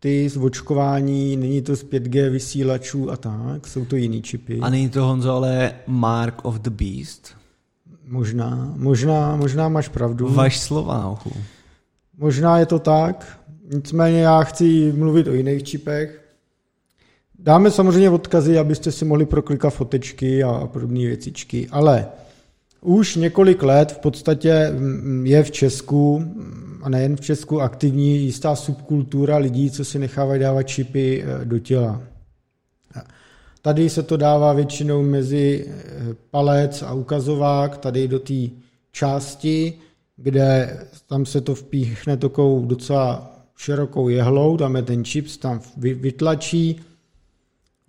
ty 0.00 0.28
z 0.28 0.36
očkování, 0.36 1.36
není 1.36 1.62
to 1.62 1.76
z 1.76 1.84
5G 1.84 2.30
vysílačů 2.30 3.10
a 3.10 3.16
tak, 3.16 3.66
jsou 3.66 3.84
to 3.84 3.96
jiný 3.96 4.22
čipy. 4.22 4.60
A 4.60 4.70
není 4.70 4.88
to, 4.88 5.04
Honzo, 5.04 5.32
ale 5.32 5.72
Mark 5.86 6.44
of 6.44 6.54
the 6.58 6.70
Beast? 6.70 7.36
Možná, 8.06 8.72
možná, 8.76 9.36
možná 9.36 9.68
máš 9.68 9.88
pravdu. 9.88 10.28
Vaš 10.28 10.60
slova, 10.60 11.06
ochu. 11.06 11.32
Možná 12.18 12.58
je 12.58 12.66
to 12.66 12.78
tak, 12.78 13.40
nicméně 13.72 14.20
já 14.20 14.42
chci 14.42 14.92
mluvit 14.92 15.28
o 15.28 15.32
jiných 15.32 15.62
čipech. 15.62 16.24
Dáme 17.38 17.70
samozřejmě 17.70 18.10
odkazy, 18.10 18.58
abyste 18.58 18.92
si 18.92 19.04
mohli 19.04 19.26
proklikat 19.26 19.74
fotečky 19.74 20.42
a 20.42 20.66
podobné 20.66 21.00
věcičky, 21.00 21.68
ale 21.70 22.06
už 22.80 23.16
několik 23.16 23.62
let 23.62 23.92
v 23.92 23.98
podstatě 23.98 24.70
mm, 24.70 25.26
je 25.26 25.42
v 25.42 25.50
Česku, 25.50 26.24
a 26.82 26.88
nejen 26.88 27.16
v 27.16 27.20
Česku, 27.20 27.60
aktivní 27.60 28.18
jistá 28.18 28.56
subkultura 28.56 29.36
lidí, 29.36 29.70
co 29.70 29.84
si 29.84 29.98
nechávají 29.98 30.40
dávat 30.40 30.62
čipy 30.62 31.24
eh, 31.24 31.44
do 31.44 31.58
těla. 31.58 32.02
Tady 33.62 33.90
se 33.90 34.02
to 34.02 34.16
dává 34.16 34.52
většinou 34.52 35.02
mezi 35.02 35.66
eh, 35.68 35.74
palec 36.30 36.82
a 36.82 36.92
ukazovák, 36.92 37.78
tady 37.78 38.08
do 38.08 38.18
té 38.18 38.48
části, 38.92 39.74
kde 40.16 40.78
tam 41.06 41.26
se 41.26 41.40
to 41.40 41.54
vpíchne 41.54 42.16
takovou 42.16 42.66
docela 42.66 43.33
širokou 43.56 44.08
jehlou, 44.08 44.58
je 44.76 44.82
ten 44.82 45.04
čip, 45.04 45.26
tam 45.36 45.60
vytlačí, 45.76 46.80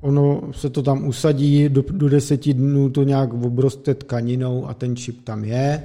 Ono 0.02 0.42
se 0.52 0.70
to 0.70 0.84
tam 0.84 1.08
usadí, 1.08 1.70
do, 1.70 1.84
do 1.92 2.10
deseti 2.10 2.54
dnů 2.54 2.90
to 2.90 3.04
nějak 3.04 3.34
obroste 3.34 3.94
tkaninou 3.94 4.70
a 4.70 4.74
ten 4.74 4.96
čip 4.96 5.24
tam 5.24 5.44
je. 5.44 5.82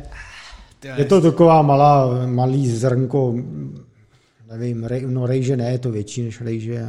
Je 0.96 1.04
to 1.04 1.20
taková 1.20 1.62
malá, 1.62 2.26
malý 2.26 2.68
zrnko, 2.68 3.34
nevím, 4.50 4.84
rej, 4.84 5.06
no 5.06 5.26
rejže 5.26 5.56
ne, 5.56 5.72
je 5.72 5.78
to 5.78 5.90
větší 5.90 6.22
než 6.22 6.40
rejže. 6.40 6.86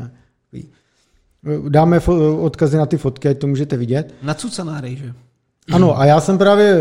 Dáme 1.69 1.99
fo- 1.99 2.41
odkazy 2.41 2.77
na 2.77 2.85
ty 2.85 2.97
fotky, 2.97 3.29
ať 3.29 3.37
to 3.37 3.47
můžete 3.47 3.77
vidět. 3.77 4.13
Nacucaná 4.23 4.81
rejže. 4.81 5.13
Ano, 5.71 5.99
a 5.99 6.05
já 6.05 6.21
jsem 6.21 6.37
právě 6.37 6.75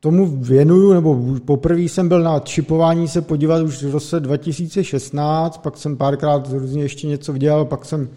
tomu 0.00 0.26
věnuju, 0.26 0.92
nebo 0.92 1.24
poprvé 1.44 1.80
jsem 1.80 2.08
byl 2.08 2.22
na 2.22 2.38
čipování 2.38 3.08
se 3.08 3.22
podívat 3.22 3.62
už 3.62 3.82
v 3.82 3.90
roce 3.90 4.20
2016, 4.20 5.58
pak 5.58 5.76
jsem 5.76 5.96
párkrát 5.96 6.48
různě 6.52 6.82
ještě 6.82 7.06
něco 7.06 7.32
viděl, 7.32 7.64
pak 7.64 7.84
jsem 7.84 8.08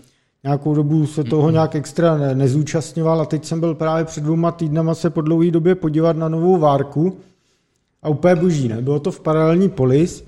nějakou 0.44 0.76
dobu 0.76 1.08
se 1.08 1.24
toho 1.24 1.50
nějak 1.50 1.76
extra 1.76 2.18
ne, 2.18 2.36
nezúčastňoval 2.36 3.22
a 3.22 3.26
teď 3.26 3.46
jsem 3.46 3.60
byl 3.60 3.76
právě 3.76 4.06
před 4.06 4.24
dvouma 4.24 4.52
týdnama 4.52 4.96
se 4.96 5.10
po 5.10 5.22
dlouhé 5.22 5.52
době 5.52 5.76
podívat 5.76 6.18
na 6.18 6.30
novou 6.30 6.58
várku 6.58 7.18
a 8.04 8.10
úplně 8.10 8.36
boží, 8.36 8.68
ne? 8.68 8.82
Bylo 8.82 9.00
to 9.00 9.12
v 9.12 9.20
paralelní 9.20 9.70
polis 9.70 10.26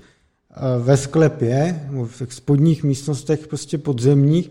ve 0.78 0.96
sklepě, 0.96 1.80
v 2.04 2.18
těch 2.18 2.32
spodních 2.32 2.84
místnostech 2.84 3.46
prostě 3.48 3.78
podzemních 3.78 4.50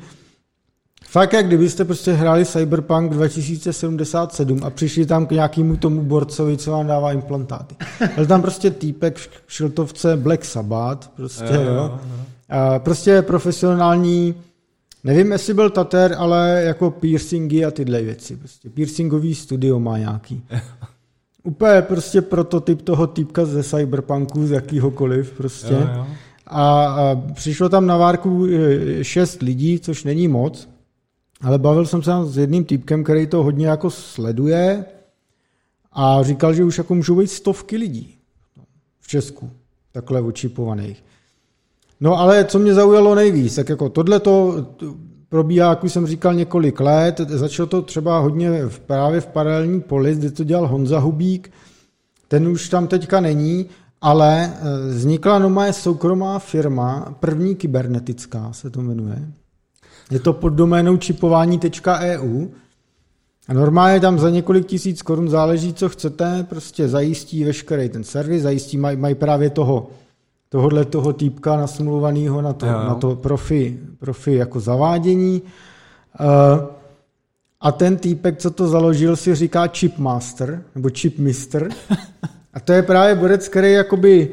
Fakt, 1.07 1.33
jak 1.33 1.47
kdybyste 1.47 1.85
prostě 1.85 2.13
hráli 2.13 2.45
Cyberpunk 2.45 3.11
2077 3.11 4.59
a 4.63 4.69
přišli 4.69 5.05
tam 5.05 5.25
k 5.25 5.31
nějakému 5.31 5.77
tomu 5.77 6.01
borcovi, 6.01 6.57
co 6.57 6.71
vám 6.71 6.87
dává 6.87 7.11
implantáty. 7.11 7.75
Byl 8.15 8.25
tam 8.25 8.41
prostě 8.41 8.71
týpek 8.71 9.17
v 9.17 9.29
šiltovce 9.47 10.17
Black 10.17 10.45
Sabbath, 10.45 11.07
prostě, 11.07 11.53
jo. 11.53 11.61
jo. 11.61 11.99
A 12.49 12.79
prostě 12.79 13.21
profesionální, 13.21 14.35
nevím, 15.03 15.31
jestli 15.31 15.53
byl 15.53 15.69
Tater, 15.69 16.15
ale 16.17 16.61
jako 16.65 16.91
piercingy 16.91 17.65
a 17.65 17.71
tyhle 17.71 18.01
věci. 18.01 18.35
Prostě 18.35 18.69
piercingový 18.69 19.35
studio 19.35 19.79
má 19.79 19.97
nějaký. 19.97 20.43
Úplně 21.43 21.81
prostě 21.81 22.21
prototyp 22.21 22.81
toho 22.81 23.07
týpka 23.07 23.45
ze 23.45 23.63
Cyberpunku, 23.63 24.47
z 24.47 24.51
jakýhokoliv 24.51 25.33
prostě. 25.37 25.73
Jo, 25.73 25.89
jo. 25.95 26.07
A, 26.47 26.85
a 26.85 27.15
přišlo 27.33 27.69
tam 27.69 27.87
na 27.87 27.97
várku 27.97 28.45
e, 28.45 29.03
šest 29.03 29.41
lidí, 29.41 29.79
což 29.79 30.03
není 30.03 30.27
moc, 30.27 30.74
ale 31.45 31.59
bavil 31.59 31.85
jsem 31.85 32.03
se 32.03 32.11
s 32.23 32.37
jedním 32.37 32.65
týpkem, 32.65 33.03
který 33.03 33.27
to 33.27 33.43
hodně 33.43 33.67
jako 33.67 33.89
sleduje 33.89 34.85
a 35.91 36.23
říkal, 36.23 36.53
že 36.53 36.63
už 36.63 36.77
jako 36.77 36.95
můžou 36.95 37.15
být 37.15 37.27
stovky 37.27 37.77
lidí 37.77 38.17
v 38.99 39.07
Česku, 39.07 39.49
takhle 39.91 40.21
očipovaných. 40.21 41.03
No 41.99 42.19
ale 42.19 42.45
co 42.45 42.59
mě 42.59 42.73
zaujalo 42.73 43.15
nejvíc, 43.15 43.55
tak 43.55 43.69
jako 43.69 43.89
tohle 43.89 44.19
to 44.19 44.65
probíhá, 45.29 45.69
jak 45.69 45.83
už 45.83 45.93
jsem 45.93 46.07
říkal, 46.07 46.33
několik 46.33 46.79
let. 46.79 47.19
Začalo 47.19 47.67
to 47.67 47.81
třeba 47.81 48.19
hodně 48.19 48.65
v, 48.65 48.79
právě 48.79 49.21
v 49.21 49.27
paralelní 49.27 49.81
poli, 49.81 50.15
kde 50.15 50.31
to 50.31 50.43
dělal 50.43 50.67
Honza 50.67 50.99
Hubík. 50.99 51.51
Ten 52.27 52.47
už 52.47 52.69
tam 52.69 52.87
teďka 52.87 53.19
není, 53.19 53.65
ale 54.01 54.53
eh, 54.53 54.89
vznikla 54.89 55.39
nová 55.39 55.73
soukromá 55.73 56.39
firma, 56.39 57.15
první 57.19 57.55
kybernetická 57.55 58.53
se 58.53 58.69
to 58.69 58.81
jmenuje. 58.81 59.44
Je 60.11 60.19
to 60.19 60.33
pod 60.33 60.49
doménou 60.49 60.97
čipování.eu 60.97 62.47
a 63.47 63.53
normálně 63.53 63.99
tam 63.99 64.19
za 64.19 64.29
několik 64.29 64.65
tisíc 64.65 65.01
korun 65.01 65.29
záleží, 65.29 65.73
co 65.73 65.89
chcete, 65.89 66.45
prostě 66.49 66.87
zajistí 66.87 67.43
veškerý 67.43 67.89
ten 67.89 68.03
servis, 68.03 68.43
zajistí, 68.43 68.77
mají 68.77 68.97
maj 68.97 69.15
právě 69.15 69.49
toho, 69.49 69.89
tohohle 70.49 70.85
toho 70.85 71.13
týpka 71.13 71.57
nasmluvaného 71.57 72.41
na 72.41 72.53
to, 72.53 72.65
na 72.65 72.95
to 72.95 73.15
profi, 73.15 73.79
profi 73.99 74.33
jako 74.33 74.59
zavádění. 74.59 75.41
Uh, 76.19 76.65
a 77.61 77.71
ten 77.71 77.97
týpek, 77.97 78.37
co 78.37 78.51
to 78.51 78.67
založil, 78.67 79.15
si 79.15 79.35
říká 79.35 79.67
Chipmaster, 79.67 80.63
nebo 80.75 80.89
Chipmister. 80.89 81.69
A 82.53 82.59
to 82.59 82.73
je 82.73 82.83
právě 82.83 83.15
borec, 83.15 83.47
který 83.47 83.71
jakoby 83.71 84.31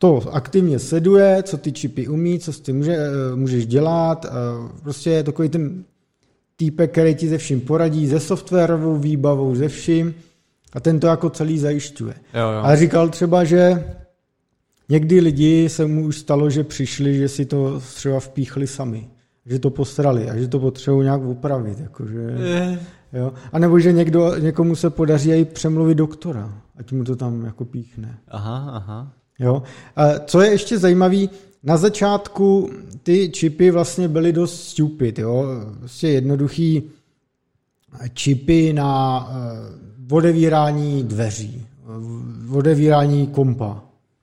to 0.00 0.22
aktivně 0.32 0.78
sleduje, 0.78 1.42
co 1.42 1.56
ty 1.56 1.72
čipy 1.72 2.08
umí, 2.08 2.38
co 2.38 2.52
s 2.52 2.60
tím 2.60 2.76
může, 2.76 2.96
eh, 2.96 3.36
můžeš 3.36 3.66
dělat. 3.66 4.26
Prostě 4.82 5.10
je 5.10 5.22
takový 5.22 5.48
ten 5.48 5.84
týpek, 6.56 6.90
který 6.90 7.14
ti 7.14 7.28
ze 7.28 7.38
vším 7.38 7.60
poradí, 7.60 8.06
ze 8.06 8.20
softwarovou 8.20 8.96
výbavou, 8.96 9.54
ze 9.54 9.68
vším 9.68 10.14
a 10.72 10.80
ten 10.80 11.00
to 11.00 11.06
jako 11.06 11.30
celý 11.30 11.58
zajišťuje. 11.58 12.14
Jo, 12.34 12.40
jo. 12.40 12.60
Ale 12.62 12.76
říkal 12.76 13.08
třeba, 13.08 13.44
že 13.44 13.84
někdy 14.88 15.20
lidi 15.20 15.68
se 15.68 15.86
mu 15.86 16.04
už 16.04 16.18
stalo, 16.18 16.50
že 16.50 16.64
přišli, 16.64 17.16
že 17.16 17.28
si 17.28 17.44
to 17.44 17.80
třeba 17.80 18.20
vpíchli 18.20 18.66
sami, 18.66 19.08
že 19.46 19.58
to 19.58 19.70
posrali 19.70 20.30
a 20.30 20.36
že 20.36 20.48
to 20.48 20.58
potřebují 20.58 21.04
nějak 21.04 21.22
upravit. 21.22 21.80
Jakože, 21.80 22.18
je. 22.18 22.78
jo. 23.12 23.32
A 23.52 23.58
nebo 23.58 23.78
že 23.78 23.92
někdo, 23.92 24.36
někomu 24.38 24.76
se 24.76 24.90
podaří 24.90 25.30
i 25.30 25.44
přemluvit 25.44 25.94
doktora, 25.94 26.62
ať 26.76 26.92
mu 26.92 27.04
to 27.04 27.16
tam 27.16 27.44
jako 27.44 27.64
píchne. 27.64 28.18
Aha, 28.28 28.70
aha. 28.72 29.12
Jo. 29.40 29.62
Co 30.24 30.40
je 30.40 30.50
ještě 30.50 30.78
zajímavé, 30.78 31.16
na 31.62 31.76
začátku 31.76 32.70
ty 33.02 33.30
čipy 33.30 33.70
vlastně 33.70 34.08
byly 34.08 34.32
dost 34.32 34.68
stupid, 34.68 35.18
jo. 35.18 35.46
Vlastně 35.78 36.10
jednoduchý 36.10 36.82
čipy 38.14 38.72
na 38.72 39.28
eh, 39.30 40.14
odevírání 40.14 41.02
dveří, 41.02 41.66
odevírání 42.52 43.26
kompa. 43.26 43.82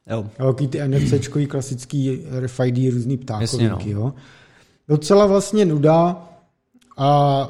Jo. 0.09 0.25
Jaký 0.47 0.67
ty 0.67 0.87
NFCčkový 0.87 1.47
klasický 1.47 2.21
RFID, 2.39 2.93
různý 2.93 3.17
ptákovinky, 3.17 3.93
no. 3.93 4.01
jo. 4.01 4.13
Docela 4.87 5.25
vlastně 5.25 5.65
nuda 5.65 6.27
a 6.97 7.49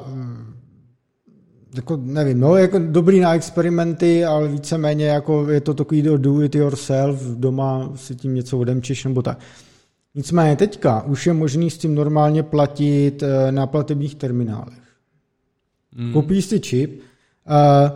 jako 1.74 1.98
nevím, 2.02 2.40
no, 2.40 2.56
jako 2.56 2.78
dobrý 2.78 3.20
na 3.20 3.34
experimenty, 3.34 4.24
ale 4.24 4.48
víceméně 4.48 5.06
jako 5.06 5.50
je 5.50 5.60
to 5.60 5.74
takový 5.74 6.02
do 6.02 6.42
it 6.42 6.54
yourself, 6.54 7.22
doma 7.22 7.92
si 7.94 8.14
tím 8.14 8.34
něco 8.34 8.58
odemčeš 8.58 9.04
nebo 9.04 9.22
tak. 9.22 9.38
Nicméně 10.14 10.56
teďka 10.56 11.02
už 11.02 11.26
je 11.26 11.32
možný 11.32 11.70
s 11.70 11.78
tím 11.78 11.94
normálně 11.94 12.42
platit 12.42 13.22
eh, 13.22 13.52
na 13.52 13.66
platebních 13.66 14.14
terminálech. 14.14 14.82
Mm. 15.96 16.12
Koupíš 16.12 16.44
si 16.44 16.60
čip, 16.60 17.00
eh, 17.48 17.92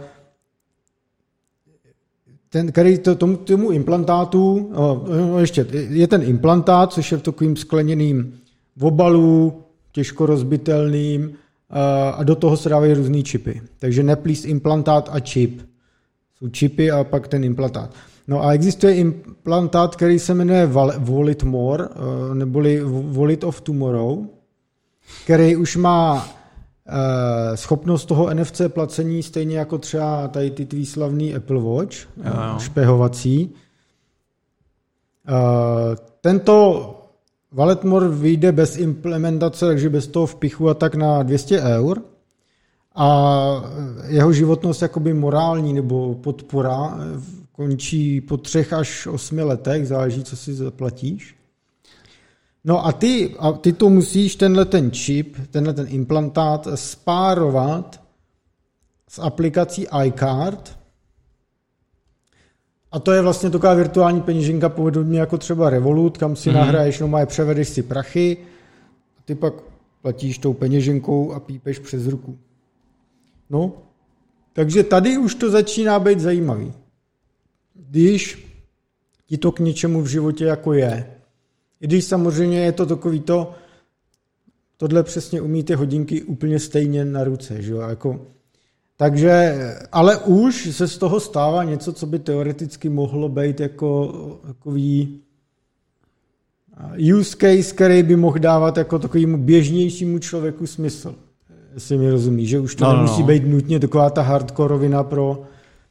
ten, 2.48 2.72
který 2.72 2.98
to, 2.98 3.14
tomu, 3.14 3.36
tomu 3.36 3.70
implantátu, 3.70 4.70
no, 4.72 5.38
ještě, 5.38 5.66
je 5.72 6.06
ten 6.08 6.22
implantát, 6.22 6.92
což 6.92 7.12
je 7.12 7.18
v 7.18 7.22
takovým 7.22 7.56
skleněným 7.56 8.38
obalu, 8.80 9.62
těžko 9.92 10.26
rozbitelným, 10.26 11.32
a 12.14 12.22
do 12.22 12.34
toho 12.34 12.56
se 12.56 12.68
dávají 12.68 12.94
různé 12.94 13.22
čipy. 13.22 13.62
Takže 13.78 14.02
neplíst 14.02 14.44
implantát 14.44 15.08
a 15.12 15.20
čip. 15.20 15.62
Jsou 16.38 16.48
čipy 16.48 16.90
a 16.90 17.04
pak 17.04 17.28
ten 17.28 17.44
implantát. 17.44 17.94
No 18.28 18.44
a 18.44 18.52
existuje 18.52 18.94
implantát, 18.94 19.96
který 19.96 20.18
se 20.18 20.34
jmenuje 20.34 20.66
Wallet 20.98 21.42
More, 21.42 21.84
eh, 21.84 22.34
neboli 22.34 22.82
Wallet 23.10 23.44
of 23.44 23.60
Tomorrow, 23.60 24.26
který 25.24 25.56
už 25.56 25.76
má 25.76 26.28
eh, 26.86 27.56
schopnost 27.56 28.06
toho 28.06 28.34
NFC 28.34 28.60
placení 28.68 29.22
stejně 29.22 29.58
jako 29.58 29.78
třeba 29.78 30.28
tady 30.28 30.50
ty 30.50 30.66
tvý 30.66 30.86
slavný 30.86 31.34
Apple 31.34 31.60
Watch, 31.60 31.96
jo, 31.96 32.06
jo. 32.24 32.58
špehovací. 32.58 33.54
Eh, 35.28 35.96
tento 36.20 37.01
Valetmore 37.52 38.08
vyjde 38.08 38.52
bez 38.52 38.76
implementace, 38.76 39.66
takže 39.66 39.90
bez 39.90 40.06
toho 40.06 40.26
vpichu 40.26 40.68
a 40.68 40.74
tak 40.74 40.94
na 40.94 41.22
200 41.22 41.60
eur. 41.60 42.02
A 42.94 43.38
jeho 44.06 44.32
životnost 44.32 44.82
jakoby 44.82 45.14
morální 45.14 45.72
nebo 45.72 46.14
podpora 46.14 46.98
končí 47.52 48.20
po 48.20 48.36
třech 48.36 48.72
až 48.72 49.06
osmi 49.06 49.42
letech, 49.42 49.88
záleží, 49.88 50.24
co 50.24 50.36
si 50.36 50.54
zaplatíš. 50.54 51.36
No 52.64 52.86
a 52.86 52.92
ty, 52.92 53.34
a 53.38 53.52
ty 53.52 53.72
to 53.72 53.90
musíš 53.90 54.36
tenhle 54.36 54.64
ten 54.64 54.90
čip, 54.90 55.36
tenhle 55.50 55.74
ten 55.74 55.86
implantát 55.88 56.68
spárovat 56.74 58.02
s 59.08 59.18
aplikací 59.18 59.86
iCard, 60.04 60.78
a 62.92 62.98
to 62.98 63.12
je 63.12 63.22
vlastně 63.22 63.50
taková 63.50 63.74
virtuální 63.74 64.20
peněženka 64.20 64.68
podobně 64.68 65.20
jako 65.20 65.38
třeba 65.38 65.70
Revolut, 65.70 66.18
kam 66.18 66.36
si 66.36 66.50
mm-hmm. 66.50 66.54
nahraješ, 66.54 67.00
no 67.00 67.08
má 67.08 67.26
převedeš 67.26 67.68
si 67.68 67.82
prachy 67.82 68.36
a 69.18 69.22
ty 69.24 69.34
pak 69.34 69.54
platíš 70.02 70.38
tou 70.38 70.52
peněženkou 70.52 71.32
a 71.32 71.40
pípeš 71.40 71.78
přes 71.78 72.06
ruku. 72.06 72.38
No, 73.50 73.72
takže 74.52 74.82
tady 74.82 75.18
už 75.18 75.34
to 75.34 75.50
začíná 75.50 75.98
být 75.98 76.20
zajímavý. 76.20 76.72
Když 77.74 78.52
ti 79.26 79.38
to 79.38 79.52
k 79.52 79.58
něčemu 79.58 80.02
v 80.02 80.06
životě 80.06 80.44
jako 80.44 80.72
je. 80.72 81.06
I 81.80 81.86
když 81.86 82.04
samozřejmě 82.04 82.60
je 82.60 82.72
to 82.72 82.86
takový 82.86 83.20
to, 83.20 83.54
tohle 84.76 85.02
přesně 85.02 85.40
umí 85.40 85.64
ty 85.64 85.74
hodinky 85.74 86.22
úplně 86.22 86.58
stejně 86.58 87.04
na 87.04 87.24
ruce, 87.24 87.62
že 87.62 87.72
jo? 87.72 87.80
Jako, 87.80 88.26
takže, 89.02 89.54
ale 89.92 90.16
už 90.16 90.68
se 90.70 90.88
z 90.88 90.98
toho 90.98 91.20
stává 91.20 91.64
něco, 91.64 91.92
co 91.92 92.06
by 92.06 92.18
teoreticky 92.18 92.88
mohlo 92.88 93.28
být 93.28 93.60
jako 93.60 94.12
takový 94.46 95.20
use 97.18 97.36
case, 97.36 97.74
který 97.74 98.02
by 98.02 98.16
mohl 98.16 98.38
dávat 98.38 98.76
jako 98.76 98.98
takovému 98.98 99.38
běžnějšímu 99.38 100.18
člověku 100.18 100.66
smysl. 100.66 101.14
Jestli 101.74 101.98
mi 101.98 102.10
rozumí, 102.10 102.46
že 102.46 102.60
už 102.60 102.74
to 102.74 102.84
no, 102.84 102.90
no 102.90 102.96
nemusí 102.96 103.20
no. 103.20 103.26
být 103.26 103.46
nutně 103.46 103.80
taková 103.80 104.10
ta 104.10 104.22
hardkorovina 104.22 105.02
pro 105.02 105.42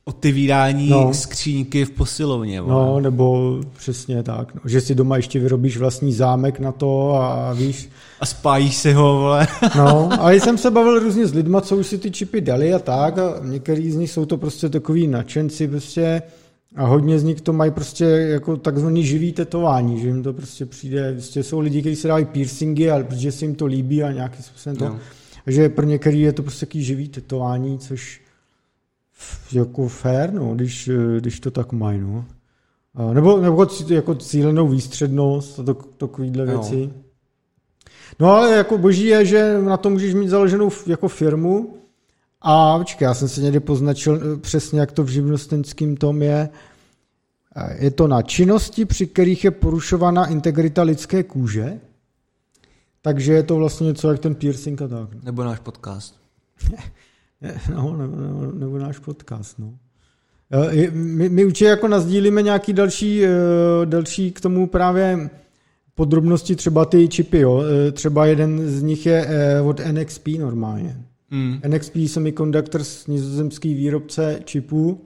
otevírání 0.05 0.89
no. 0.89 1.13
skřínky 1.13 1.85
v 1.85 1.91
posilovně. 1.91 2.61
Vole. 2.61 2.85
No, 2.85 2.99
nebo 2.99 3.57
přesně 3.77 4.23
tak. 4.23 4.55
No. 4.55 4.61
Že 4.65 4.81
si 4.81 4.95
doma 4.95 5.15
ještě 5.17 5.39
vyrobíš 5.39 5.77
vlastní 5.77 6.13
zámek 6.13 6.59
na 6.59 6.71
to 6.71 7.13
a 7.13 7.53
víš. 7.53 7.89
A 8.19 8.25
spájíš 8.25 8.75
si 8.75 8.93
ho, 8.93 9.17
vole. 9.17 9.47
no, 9.75 10.09
ale 10.19 10.35
jsem 10.35 10.57
se 10.57 10.71
bavil 10.71 10.99
různě 10.99 11.27
s 11.27 11.33
lidma, 11.33 11.61
co 11.61 11.77
už 11.77 11.87
si 11.87 11.97
ty 11.97 12.11
čipy 12.11 12.41
dali 12.41 12.73
a 12.73 12.79
tak 12.79 13.17
a 13.17 13.39
některý 13.43 13.91
z 13.91 13.95
nich 13.95 14.11
jsou 14.11 14.25
to 14.25 14.37
prostě 14.37 14.69
takový 14.69 15.07
nadšenci 15.07 15.67
prostě 15.67 16.21
a 16.75 16.85
hodně 16.85 17.19
z 17.19 17.23
nich 17.23 17.41
to 17.41 17.53
mají 17.53 17.71
prostě 17.71 18.05
jako 18.05 18.57
takzvaný 18.57 19.05
živý 19.05 19.33
tetování, 19.33 20.01
že 20.01 20.07
jim 20.07 20.23
to 20.23 20.33
prostě 20.33 20.65
přijde, 20.65 21.13
prostě 21.13 21.43
jsou 21.43 21.59
lidi, 21.59 21.81
kteří 21.81 21.95
si 21.95 22.07
dávají 22.07 22.25
piercingy, 22.25 22.89
ale 22.89 23.03
protože 23.03 23.31
se 23.31 23.45
jim 23.45 23.55
to 23.55 23.65
líbí 23.65 24.03
a 24.03 24.11
nějakým 24.11 24.43
způsobem 24.43 24.75
to, 24.75 24.85
no. 24.85 24.99
že 25.47 25.69
pro 25.69 25.85
některý 25.85 26.21
je 26.21 26.33
to 26.33 26.43
prostě 26.43 26.65
takový 26.65 26.83
živý 26.83 27.09
tetování, 27.09 27.79
což 27.79 28.20
jako 29.51 29.87
fair, 29.87 30.33
no, 30.33 30.55
když, 30.55 30.89
když 31.19 31.39
to 31.39 31.51
tak 31.51 31.71
mají, 31.71 31.99
no. 31.99 32.25
Nebo, 33.13 33.41
nebo 33.41 33.67
jako 33.89 34.15
cílenou 34.15 34.67
výstřednost 34.67 35.59
a 35.59 35.63
to, 35.63 35.73
takovýhle 35.73 36.45
no. 36.45 36.51
věci. 36.51 36.93
No 38.19 38.31
ale 38.31 38.55
jako 38.55 38.77
boží 38.77 39.05
je, 39.05 39.25
že 39.25 39.61
na 39.61 39.77
to 39.77 39.89
můžeš 39.89 40.13
mít 40.13 40.29
založenou 40.29 40.69
jako 40.87 41.07
firmu 41.07 41.77
a 42.41 42.77
počkej, 42.77 43.05
já 43.05 43.13
jsem 43.13 43.29
si 43.29 43.41
někdy 43.41 43.59
poznačil 43.59 44.15
eh, 44.15 44.37
přesně, 44.37 44.79
jak 44.79 44.91
to 44.91 45.03
v 45.03 45.09
živnostenském 45.09 45.97
tom 45.97 46.21
je. 46.21 46.49
Eh, 47.55 47.83
je 47.83 47.91
to 47.91 48.07
na 48.07 48.21
činnosti, 48.21 48.85
při 48.85 49.07
kterých 49.07 49.43
je 49.43 49.51
porušována 49.51 50.25
integrita 50.25 50.81
lidské 50.83 51.23
kůže, 51.23 51.79
takže 53.01 53.33
je 53.33 53.43
to 53.43 53.55
vlastně 53.55 53.87
něco 53.87 54.11
jak 54.11 54.19
ten 54.19 54.35
piercing 54.35 54.81
a 54.81 54.87
tak. 54.87 55.23
Nebo 55.23 55.43
náš 55.43 55.59
podcast. 55.59 56.15
no, 57.75 57.97
nebo, 57.97 58.15
nebo, 58.15 58.51
nebo 58.53 58.77
náš 58.77 58.99
podcast, 58.99 59.59
no. 59.59 59.73
Eh, 60.51 60.91
my, 60.91 61.29
my 61.29 61.45
určitě 61.45 61.65
jako 61.65 61.87
nazdílíme 61.87 62.41
nějaký 62.41 62.73
další, 62.73 63.23
další 63.85 64.31
k 64.31 64.41
tomu 64.41 64.67
právě 64.67 65.29
podrobnosti, 65.95 66.55
třeba 66.55 66.85
ty 66.85 67.07
čipy, 67.07 67.39
jo. 67.39 67.63
Třeba 67.91 68.25
jeden 68.25 68.67
z 68.67 68.81
nich 68.81 69.05
je 69.05 69.27
od 69.65 69.81
NXP 69.91 70.27
normálně. 70.39 71.05
Mm. 71.31 71.59
NXP 71.67 71.97
Semiconductors, 72.07 73.07
nizozemský 73.07 73.73
výrobce 73.73 74.39
čipů. 74.43 75.01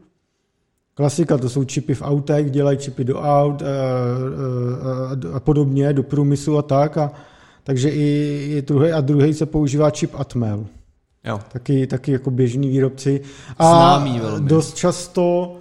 Klasika, 0.94 1.38
to 1.38 1.50
jsou 1.50 1.64
čipy 1.64 1.96
v 1.96 2.02
autech, 2.02 2.52
dělají 2.52 2.78
čipy 2.78 3.04
do 3.04 3.20
aut 3.20 3.62
a, 3.62 3.66
a, 3.66 3.72
a, 5.32 5.36
a 5.36 5.40
podobně, 5.40 5.94
do 5.94 6.04
průmyslu 6.04 6.58
a 6.58 6.62
tak. 6.62 6.98
A, 6.98 7.12
takže 7.64 7.90
i, 7.90 8.04
i 8.58 8.62
druhý 8.62 8.92
a 8.92 9.02
druhý 9.02 9.34
se 9.34 9.46
používá 9.46 9.92
čip 9.92 10.16
Atmel. 10.16 10.66
Jo. 11.26 11.40
Taky, 11.52 11.88
taky 11.88 12.12
jako 12.12 12.32
běžní 12.32 12.70
výrobci. 12.70 13.22
A 13.58 13.70
Známý 13.70 14.20
velmi. 14.20 14.50
dost 14.50 14.76
často 14.76 15.56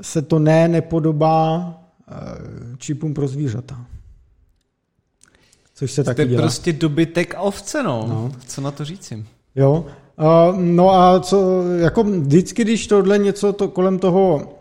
se 0.00 0.22
to 0.22 0.38
ne 0.38 0.68
nepodobá 0.68 1.74
eh, 2.10 2.14
čipům 2.78 3.14
pro 3.14 3.28
zvířata. 3.28 3.86
Což 5.74 5.92
se 5.92 6.04
taky 6.04 6.24
dělá. 6.26 6.42
prostě 6.42 6.72
dobytek 6.72 7.34
a 7.34 7.40
ovce, 7.40 7.82
no. 7.82 8.06
no. 8.08 8.32
Co 8.46 8.60
na 8.60 8.70
to 8.70 8.84
říci? 8.84 9.24
Jo. 9.54 9.86
Uh, 10.18 10.58
no 10.60 10.90
a 10.90 11.20
co, 11.20 11.62
jako 11.62 12.04
vždycky, 12.04 12.64
když 12.64 12.86
tohle 12.86 13.18
něco 13.18 13.52
to 13.52 13.68
kolem 13.68 13.98
toho, 13.98 14.52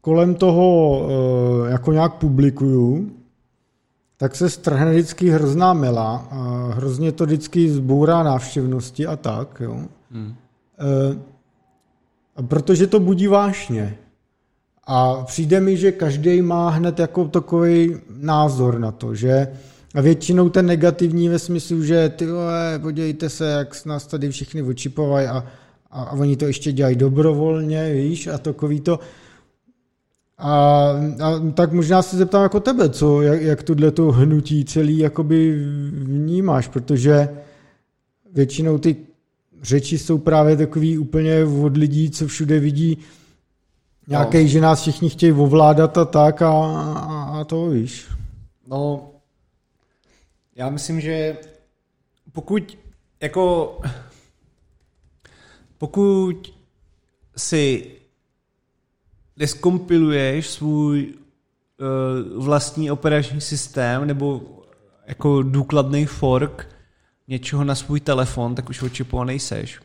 kolem 0.00 0.34
toho 0.34 0.98
uh, 1.00 1.68
jako 1.68 1.92
nějak 1.92 2.14
publikuju, 2.14 3.10
tak 4.20 4.36
se 4.36 4.50
strhne 4.50 4.90
vždycky 4.90 5.30
hrozná 5.30 5.72
mela 5.72 6.28
a 6.30 6.70
hrozně 6.74 7.12
to 7.12 7.26
vždycky 7.26 7.70
zbourá 7.70 8.22
návštěvnosti 8.22 9.06
a 9.06 9.16
tak, 9.16 9.60
jo. 9.60 9.80
Hmm. 10.10 10.34
Uh, 12.36 12.46
protože 12.46 12.86
to 12.86 13.00
budí 13.00 13.26
vášně. 13.26 13.96
A 14.86 15.22
přijde 15.24 15.60
mi, 15.60 15.76
že 15.76 15.92
každý 15.92 16.42
má 16.42 16.70
hned 16.70 16.98
jako 16.98 17.24
takový 17.24 17.96
názor 18.10 18.78
na 18.78 18.92
to, 18.92 19.14
že 19.14 19.48
a 19.94 20.00
většinou 20.00 20.48
ten 20.48 20.66
negativní 20.66 21.28
ve 21.28 21.38
smyslu, 21.38 21.82
že 21.82 22.08
ty 22.08 22.26
vole, 22.26 22.78
podívejte 22.82 23.28
se, 23.28 23.50
jak 23.50 23.86
nás 23.86 24.06
tady 24.06 24.30
všichni 24.30 24.62
očipovají 24.62 25.26
a, 25.26 25.44
a, 25.90 26.02
a 26.02 26.12
oni 26.12 26.36
to 26.36 26.46
ještě 26.46 26.72
dělají 26.72 26.96
dobrovolně, 26.96 27.92
víš, 27.92 28.26
a 28.26 28.38
takový 28.38 28.80
to. 28.80 29.00
A, 30.40 30.88
a 31.22 31.50
tak 31.54 31.72
možná 31.72 32.02
se 32.02 32.16
zeptám 32.16 32.42
jako 32.42 32.60
tebe, 32.60 32.90
co, 32.90 33.22
jak, 33.22 33.42
jak 33.42 33.62
tuhle 33.62 33.90
to 33.90 34.12
hnutí 34.12 34.64
celý 34.64 34.98
jakoby 34.98 35.64
vnímáš, 35.92 36.68
protože 36.68 37.28
většinou 38.32 38.78
ty 38.78 38.96
řeči 39.62 39.98
jsou 39.98 40.18
právě 40.18 40.56
takový 40.56 40.98
úplně 40.98 41.44
od 41.44 41.76
lidí, 41.76 42.10
co 42.10 42.26
všude 42.26 42.60
vidí 42.60 42.98
nějaký, 44.08 44.42
no. 44.42 44.46
že 44.46 44.60
nás 44.60 44.80
všichni 44.80 45.10
chtějí 45.10 45.32
ovládat 45.32 45.98
a 45.98 46.04
tak 46.04 46.42
a, 46.42 46.50
a, 46.50 47.40
a 47.40 47.44
to 47.44 47.68
víš. 47.68 48.08
No, 48.66 49.10
já 50.56 50.70
myslím, 50.70 51.00
že 51.00 51.36
pokud 52.32 52.78
jako 53.20 53.76
pokud 55.78 56.54
si 57.36 57.86
deskompiluješ 59.40 60.46
svůj 60.48 61.14
uh, 61.14 62.44
vlastní 62.44 62.90
operační 62.90 63.40
systém 63.40 64.06
nebo 64.06 64.40
jako 65.06 65.42
důkladný 65.42 66.06
fork 66.06 66.68
něčeho 67.28 67.64
na 67.64 67.74
svůj 67.74 68.00
telefon, 68.00 68.54
tak 68.54 68.70
už 68.70 68.82
očipovaný 68.82 69.38
seš. 69.38 69.80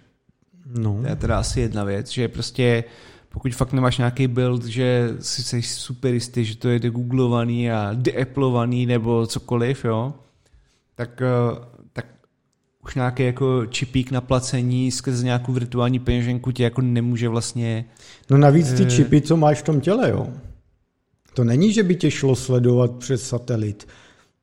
No. 0.65 0.97
To 1.01 1.07
je 1.07 1.15
teda 1.15 1.39
asi 1.39 1.61
jedna 1.61 1.83
věc, 1.83 2.09
že 2.09 2.27
prostě 2.27 2.83
pokud 3.29 3.55
fakt 3.55 3.73
nemáš 3.73 3.97
nějaký 3.97 4.27
build, 4.27 4.65
že 4.65 5.15
si 5.19 5.43
jsi 5.43 5.61
super 5.61 6.13
jistý, 6.13 6.45
že 6.45 6.57
to 6.57 6.69
je 6.69 6.79
degooglovaný 6.79 7.71
a 7.71 7.89
deaplovaný 7.93 8.85
nebo 8.85 9.27
cokoliv, 9.27 9.85
jo, 9.85 10.13
tak, 10.95 11.21
eh, 11.21 11.25
tak 11.55 11.74
už 12.85 12.95
nějaký 12.95 13.23
jako 13.23 13.65
čipík 13.65 14.11
na 14.11 14.21
placení 14.21 14.91
skrze 14.91 15.25
nějakou 15.25 15.51
virtuální 15.53 15.99
peněženku 15.99 16.51
tě 16.51 16.63
jako 16.63 16.81
nemůže 16.81 17.29
vlastně... 17.29 17.85
No 18.29 18.37
navíc 18.37 18.73
ty 18.73 18.83
eh, 18.83 18.89
čipy, 18.89 19.21
co 19.21 19.37
máš 19.37 19.59
v 19.59 19.63
tom 19.63 19.81
těle, 19.81 20.09
jo. 20.09 20.27
To 21.33 21.43
není, 21.43 21.73
že 21.73 21.83
by 21.83 21.95
tě 21.95 22.11
šlo 22.11 22.35
sledovat 22.35 22.91
přes 22.91 23.27
satelit. 23.27 23.87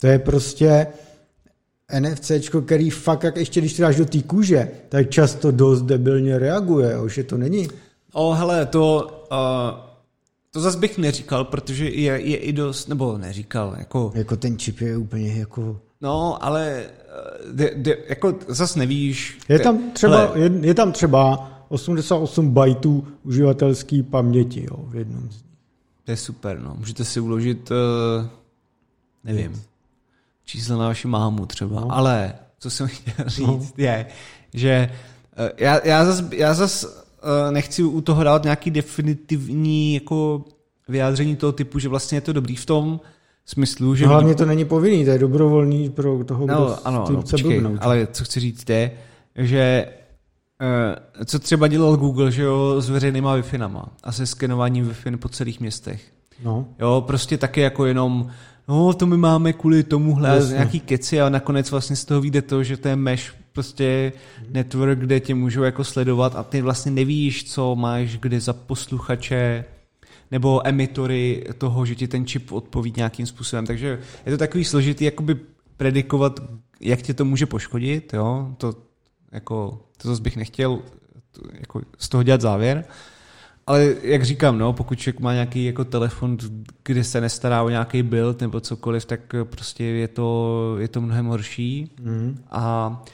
To 0.00 0.06
je 0.06 0.18
prostě 0.18 0.86
NFC, 2.00 2.32
který 2.64 2.90
fakt, 2.90 3.22
jak 3.22 3.36
ještě 3.36 3.60
když 3.60 3.76
dáš 3.76 3.96
do 3.96 4.04
té 4.04 4.22
kůže, 4.22 4.68
tak 4.88 5.10
často 5.10 5.50
dost 5.50 5.82
debilně 5.82 6.38
reaguje, 6.38 6.92
jo, 6.92 7.08
že 7.08 7.24
to 7.24 7.36
není. 7.36 7.68
O, 8.12 8.32
hele, 8.32 8.66
to, 8.66 9.10
uh, 9.32 9.78
to 10.50 10.60
zase 10.60 10.78
bych 10.78 10.98
neříkal, 10.98 11.44
protože 11.44 11.88
je, 11.88 12.12
je 12.12 12.36
i 12.36 12.52
dost, 12.52 12.88
nebo 12.88 13.18
neříkal, 13.18 13.74
jako... 13.78 14.12
Jako 14.14 14.36
ten 14.36 14.58
čip 14.58 14.80
je 14.80 14.96
úplně 14.96 15.32
jako... 15.32 15.80
No, 16.00 16.44
ale 16.44 16.84
de, 17.52 17.72
de, 17.76 17.98
jako 18.08 18.34
zas 18.48 18.76
nevíš. 18.76 19.38
Je 19.48 19.58
tam 19.58 19.90
třeba, 19.92 20.32
je, 20.34 20.50
je 20.60 20.74
tam 20.74 20.92
třeba 20.92 21.52
88 21.68 22.50
bajtů 22.50 23.06
uživatelské 23.22 24.02
paměti 24.02 24.66
jo, 24.70 24.84
v 24.88 24.96
jednom 24.96 25.30
z 25.30 25.42
nich. 25.42 25.52
To 26.04 26.10
je 26.10 26.16
super, 26.16 26.60
no. 26.60 26.74
Můžete 26.78 27.04
si 27.04 27.20
uložit, 27.20 27.70
uh, 27.70 28.26
nevím, 29.24 29.62
číslo 30.44 30.78
na 30.78 30.86
vaši 30.86 31.08
mámu 31.08 31.46
třeba. 31.46 31.80
No. 31.80 31.92
Ale 31.92 32.34
co 32.58 32.70
jsem 32.70 32.88
chtěl 32.88 33.28
říct 33.28 33.46
no. 33.46 33.70
je, 33.76 34.06
že 34.54 34.90
uh, 35.38 35.48
já, 35.56 35.86
já 35.86 36.04
zas, 36.04 36.24
já 36.32 36.54
zas 36.54 36.84
uh, 36.84 36.90
nechci 37.50 37.82
u 37.82 38.00
toho 38.00 38.24
dát 38.24 38.42
nějaký 38.42 38.70
definitivní 38.70 39.94
jako 39.94 40.44
vyjádření 40.88 41.36
toho 41.36 41.52
typu, 41.52 41.78
že 41.78 41.88
vlastně 41.88 42.16
je 42.16 42.20
to 42.22 42.32
dobrý 42.32 42.56
v 42.56 42.66
tom, 42.66 43.00
smyslu, 43.46 43.94
že... 43.94 44.04
No, 44.04 44.10
hlavně 44.10 44.34
to 44.34 44.44
není 44.44 44.64
povinný, 44.64 45.04
to 45.04 45.10
je 45.10 45.18
dobrovolný 45.18 45.90
pro 45.90 46.24
toho, 46.24 46.46
no, 46.46 46.54
kdo 46.54 46.76
ano, 46.84 47.08
ano, 47.08 47.22
počkej, 47.30 47.60
blbnout. 47.60 47.78
ale 47.80 48.08
co 48.12 48.24
chci 48.24 48.40
říct 48.40 48.70
je, 48.70 48.90
že 49.36 49.88
uh, 51.18 51.24
co 51.24 51.38
třeba 51.38 51.68
dělal 51.68 51.96
Google, 51.96 52.32
že 52.32 52.42
jo, 52.42 52.80
s 52.80 52.90
veřejnýma 52.90 53.36
wi 53.36 53.42
a 54.02 54.12
se 54.12 54.26
skenováním 54.26 54.94
wi 55.04 55.16
po 55.16 55.28
celých 55.28 55.60
městech. 55.60 56.02
No. 56.44 56.66
Jo, 56.78 57.04
prostě 57.06 57.38
taky 57.38 57.60
jako 57.60 57.86
jenom 57.86 58.30
no 58.68 58.92
to 58.92 59.06
my 59.06 59.16
máme 59.16 59.52
kvůli 59.52 59.82
tomuhle 59.82 60.28
Jasně. 60.28 60.52
nějaký 60.52 60.80
keci 60.80 61.20
a 61.20 61.28
nakonec 61.28 61.70
vlastně 61.70 61.96
z 61.96 62.04
toho 62.04 62.20
vyjde 62.20 62.42
to, 62.42 62.64
že 62.64 62.76
to 62.76 62.88
je 62.88 62.96
mesh 62.96 63.34
prostě 63.52 64.12
network, 64.50 64.98
kde 64.98 65.20
tě 65.20 65.34
můžou 65.34 65.62
jako 65.62 65.84
sledovat 65.84 66.36
a 66.36 66.42
ty 66.42 66.62
vlastně 66.62 66.92
nevíš, 66.92 67.52
co 67.52 67.76
máš 67.76 68.18
kde 68.18 68.40
za 68.40 68.52
posluchače, 68.52 69.64
nebo 70.32 70.66
emitory 70.66 71.44
toho, 71.58 71.86
že 71.86 71.94
ti 71.94 72.08
ten 72.08 72.26
čip 72.26 72.52
odpoví 72.52 72.92
nějakým 72.96 73.26
způsobem. 73.26 73.66
Takže 73.66 73.98
je 74.26 74.32
to 74.32 74.38
takový 74.38 74.64
složitý 74.64 75.04
jakoby 75.04 75.36
predikovat, 75.76 76.40
jak 76.80 77.02
tě 77.02 77.14
to 77.14 77.24
může 77.24 77.46
poškodit, 77.46 78.12
jo? 78.14 78.54
To, 78.56 78.74
jako, 79.32 79.80
to 80.02 80.08
zase 80.08 80.22
bych 80.22 80.36
nechtěl 80.36 80.78
to, 81.32 81.40
jako, 81.60 81.80
z 81.98 82.08
toho 82.08 82.22
dělat 82.22 82.40
závěr. 82.40 82.84
Ale 83.66 83.94
jak 84.02 84.24
říkám, 84.24 84.58
no, 84.58 84.72
pokud 84.72 84.98
člověk 84.98 85.20
má 85.20 85.32
nějaký 85.32 85.64
jako 85.64 85.84
telefon, 85.84 86.38
kde 86.84 87.04
se 87.04 87.20
nestará 87.20 87.62
o 87.62 87.68
nějaký 87.68 88.02
build 88.02 88.40
nebo 88.40 88.60
cokoliv, 88.60 89.04
tak 89.04 89.20
prostě 89.44 89.84
je 89.84 90.08
to, 90.08 90.76
je 90.78 90.88
to 90.88 91.00
mnohem 91.00 91.26
horší. 91.26 91.90
Mm. 92.00 92.44
A 92.50 93.04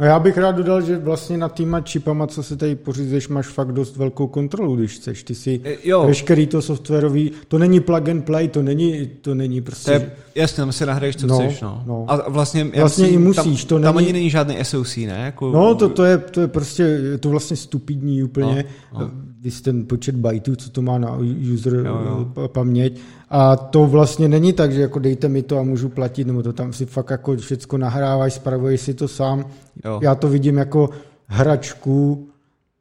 No 0.00 0.06
já 0.06 0.18
bych 0.18 0.38
rád 0.38 0.56
dodal, 0.56 0.80
že 0.80 0.98
vlastně 0.98 1.38
nad 1.38 1.52
týma 1.54 1.80
čipama, 1.80 2.26
co 2.26 2.42
se 2.42 2.56
tady 2.56 2.74
pořízeš, 2.74 3.28
máš 3.28 3.46
fakt 3.46 3.72
dost 3.72 3.96
velkou 3.96 4.26
kontrolu, 4.26 4.76
když 4.76 4.94
chceš. 4.94 5.22
Ty 5.22 5.34
si 5.34 5.60
e, 5.64 5.76
jo. 5.84 6.06
veškerý 6.06 6.46
to 6.46 6.62
softwarový, 6.62 7.32
to 7.48 7.58
není 7.58 7.80
plug 7.80 8.08
and 8.08 8.24
play, 8.24 8.48
to 8.48 8.62
není, 8.62 9.10
to 9.20 9.34
není 9.34 9.60
prostě... 9.60 9.84
To 9.84 10.04
je, 10.04 10.12
jasně, 10.34 10.56
tam 10.56 10.72
si 10.72 10.86
nahraješ, 10.86 11.16
co 11.16 11.26
no, 11.26 11.38
chceš, 11.38 11.60
no. 11.60 11.82
no. 11.86 12.04
A 12.08 12.30
vlastně, 12.30 12.64
vlastně 12.64 13.04
myslím, 13.04 13.22
i 13.22 13.24
musíš, 13.24 13.64
tam, 13.64 13.68
to 13.68 13.78
není... 13.78 13.84
Tam 13.84 13.96
ani 13.96 14.12
není 14.12 14.30
žádný 14.30 14.56
SOC, 14.62 14.96
ne? 14.96 15.22
Jako... 15.24 15.52
No, 15.52 15.74
to, 15.74 15.88
to, 15.88 16.04
je, 16.04 16.18
to 16.18 16.40
je 16.40 16.48
prostě, 16.48 16.82
je 16.82 17.18
to 17.18 17.28
vlastně 17.28 17.56
stupidní 17.56 18.22
úplně. 18.22 18.64
No, 18.94 19.00
no. 19.00 19.10
Víš 19.46 19.60
ten 19.60 19.86
počet 19.86 20.16
byteů, 20.16 20.56
co 20.56 20.70
to 20.70 20.82
má 20.82 20.98
na 20.98 21.18
user 21.52 21.74
jo, 21.74 21.84
jo. 21.84 22.48
paměť. 22.48 23.00
A 23.30 23.56
to 23.56 23.86
vlastně 23.86 24.28
není 24.28 24.52
tak, 24.52 24.72
že 24.72 24.80
jako 24.80 24.98
dejte 24.98 25.28
mi 25.28 25.42
to 25.42 25.58
a 25.58 25.62
můžu 25.62 25.88
platit, 25.88 26.26
nebo 26.26 26.42
to 26.42 26.52
tam 26.52 26.72
si 26.72 26.86
fakt 26.86 27.10
jako 27.10 27.36
všecko 27.36 27.78
nahráváš, 27.78 28.32
spravuješ 28.32 28.80
si 28.80 28.94
to 28.94 29.08
sám. 29.08 29.46
Jo. 29.84 30.00
Já 30.02 30.14
to 30.14 30.28
vidím 30.28 30.56
jako 30.56 30.90
hračku, 31.26 32.28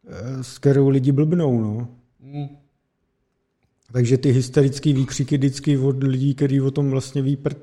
eh, 0.08 0.44
s 0.44 0.58
kterou 0.58 0.90
lidi 0.90 1.12
blbnou, 1.12 1.62
no. 1.62 1.88
Mm. 2.24 2.48
Takže 3.92 4.18
ty 4.18 4.32
hysterické 4.32 4.94
výkřiky 4.94 5.38
vždycky 5.38 5.78
od 5.78 6.04
lidí, 6.04 6.36
kteří 6.36 6.62
o 6.62 6.72
tom 6.72 6.90
vlastně 6.90 7.22
ví 7.22 7.36
prd, 7.36 7.58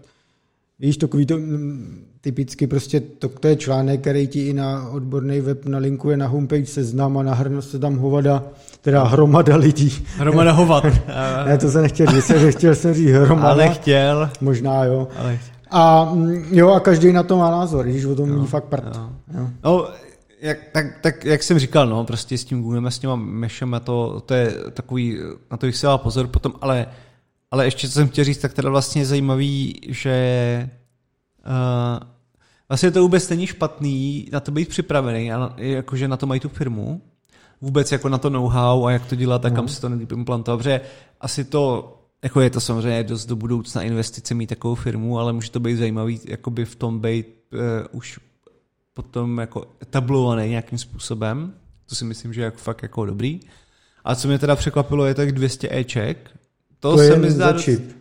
Víš, 0.78 0.96
takový 0.96 1.26
to 1.26 1.38
mm, 1.38 2.06
typicky 2.22 2.66
prostě, 2.66 3.00
to, 3.00 3.28
to 3.28 3.48
je 3.48 3.56
článek, 3.56 4.00
který 4.00 4.26
ti 4.26 4.48
i 4.48 4.52
na 4.52 4.88
odborný 4.88 5.40
web 5.40 5.66
nalinkuje 5.66 6.16
na 6.16 6.26
homepage 6.26 6.66
seznam 6.66 7.18
a 7.18 7.22
nahrne 7.22 7.62
se 7.62 7.78
tam 7.78 7.96
hovada, 7.96 8.42
teda 8.80 9.04
hromada 9.04 9.56
lidí. 9.56 10.04
Hromada 10.16 10.52
hovat. 10.62 10.84
ne, 11.46 11.58
to 11.58 11.70
se 11.70 11.82
nechtěl 11.82 12.06
říct, 12.06 12.30
že 12.30 12.52
chtěl 12.52 12.74
jsem 12.74 12.94
říct 12.94 13.10
hromada. 13.10 13.48
Ale 13.48 13.68
chtěl. 13.68 14.30
Možná 14.40 14.84
jo. 14.84 15.08
Ale 15.18 15.36
chtěl. 15.36 15.52
A 15.70 16.04
mm, 16.04 16.44
jo, 16.50 16.70
a 16.70 16.80
každý 16.80 17.12
na 17.12 17.22
to 17.22 17.36
má 17.36 17.50
názor, 17.50 17.86
když 17.86 18.04
o 18.04 18.14
tom 18.14 18.28
mluví 18.28 18.46
fakt 18.46 18.64
prd. 18.64 18.96
Jo. 18.96 19.10
Jo. 19.34 19.48
No, 19.64 19.88
jak, 20.40 20.58
tak, 20.72 20.86
tak, 21.00 21.24
jak 21.24 21.42
jsem 21.42 21.58
říkal, 21.58 21.86
no, 21.86 22.04
prostě 22.04 22.38
s 22.38 22.44
tím 22.44 22.62
Googlem 22.62 22.86
a 22.86 22.90
s 22.90 22.98
těma 22.98 23.16
mešem 23.16 23.74
a 23.74 23.80
to, 23.80 24.22
to 24.26 24.34
je 24.34 24.54
takový, 24.72 25.18
na 25.50 25.56
to 25.56 25.66
bych 25.66 25.76
si 25.76 25.86
dal 25.86 25.98
pozor 25.98 26.26
potom, 26.26 26.52
ale, 26.60 26.86
ale 27.50 27.64
ještě 27.64 27.88
co 27.88 27.92
jsem 27.92 28.08
chtěl 28.08 28.24
říct, 28.24 28.38
tak 28.38 28.52
teda 28.52 28.70
vlastně 28.70 29.02
je 29.02 29.06
zajímavý, 29.06 29.80
že 29.88 30.70
uh, 31.46 32.08
vlastně 32.68 32.90
to 32.90 33.02
vůbec 33.02 33.28
není 33.28 33.46
špatný 33.46 34.28
na 34.32 34.40
to 34.40 34.50
být 34.52 34.68
připravený, 34.68 35.32
a 35.32 35.54
jakože 35.56 36.08
na 36.08 36.16
to 36.16 36.26
mají 36.26 36.40
tu 36.40 36.48
firmu, 36.48 37.02
vůbec 37.60 37.92
jako 37.92 38.08
na 38.08 38.18
to 38.18 38.30
know-how 38.30 38.86
a 38.86 38.90
jak 38.90 39.06
to 39.06 39.14
dělat 39.14 39.44
a 39.44 39.50
kam 39.50 39.64
no. 39.64 39.68
se 39.68 39.80
to 39.80 39.88
nejlíp 39.88 40.12
implantovat, 40.12 40.60
protože 40.60 40.80
asi 41.20 41.44
to 41.44 41.98
jako 42.22 42.40
je 42.40 42.50
to 42.50 42.60
samozřejmě 42.60 43.04
dost 43.04 43.26
do 43.26 43.36
budoucna 43.36 43.82
investice 43.82 44.34
mít 44.34 44.46
takovou 44.46 44.74
firmu, 44.74 45.18
ale 45.18 45.32
může 45.32 45.50
to 45.50 45.60
být 45.60 45.76
zajímavý 45.76 46.20
jakoby 46.24 46.64
v 46.64 46.76
tom 46.76 47.00
být 47.00 47.26
uh, 47.52 47.58
už 47.92 48.18
potom 48.94 49.38
jako 49.38 49.66
etablovaný 49.82 50.48
nějakým 50.48 50.78
způsobem. 50.78 51.52
To 51.88 51.94
si 51.94 52.04
myslím, 52.04 52.32
že 52.32 52.40
je 52.40 52.44
jako 52.44 52.58
fakt 52.58 52.82
jako 52.82 53.06
dobrý. 53.06 53.40
A 54.04 54.14
co 54.14 54.28
mě 54.28 54.38
teda 54.38 54.56
překvapilo, 54.56 55.06
je 55.06 55.14
tak 55.14 55.32
200 55.32 55.68
Eček. 55.70 56.30
To, 56.80 56.90
to, 56.90 56.98
se 56.98 57.16
mi 57.16 57.30
zdá, 57.30 57.54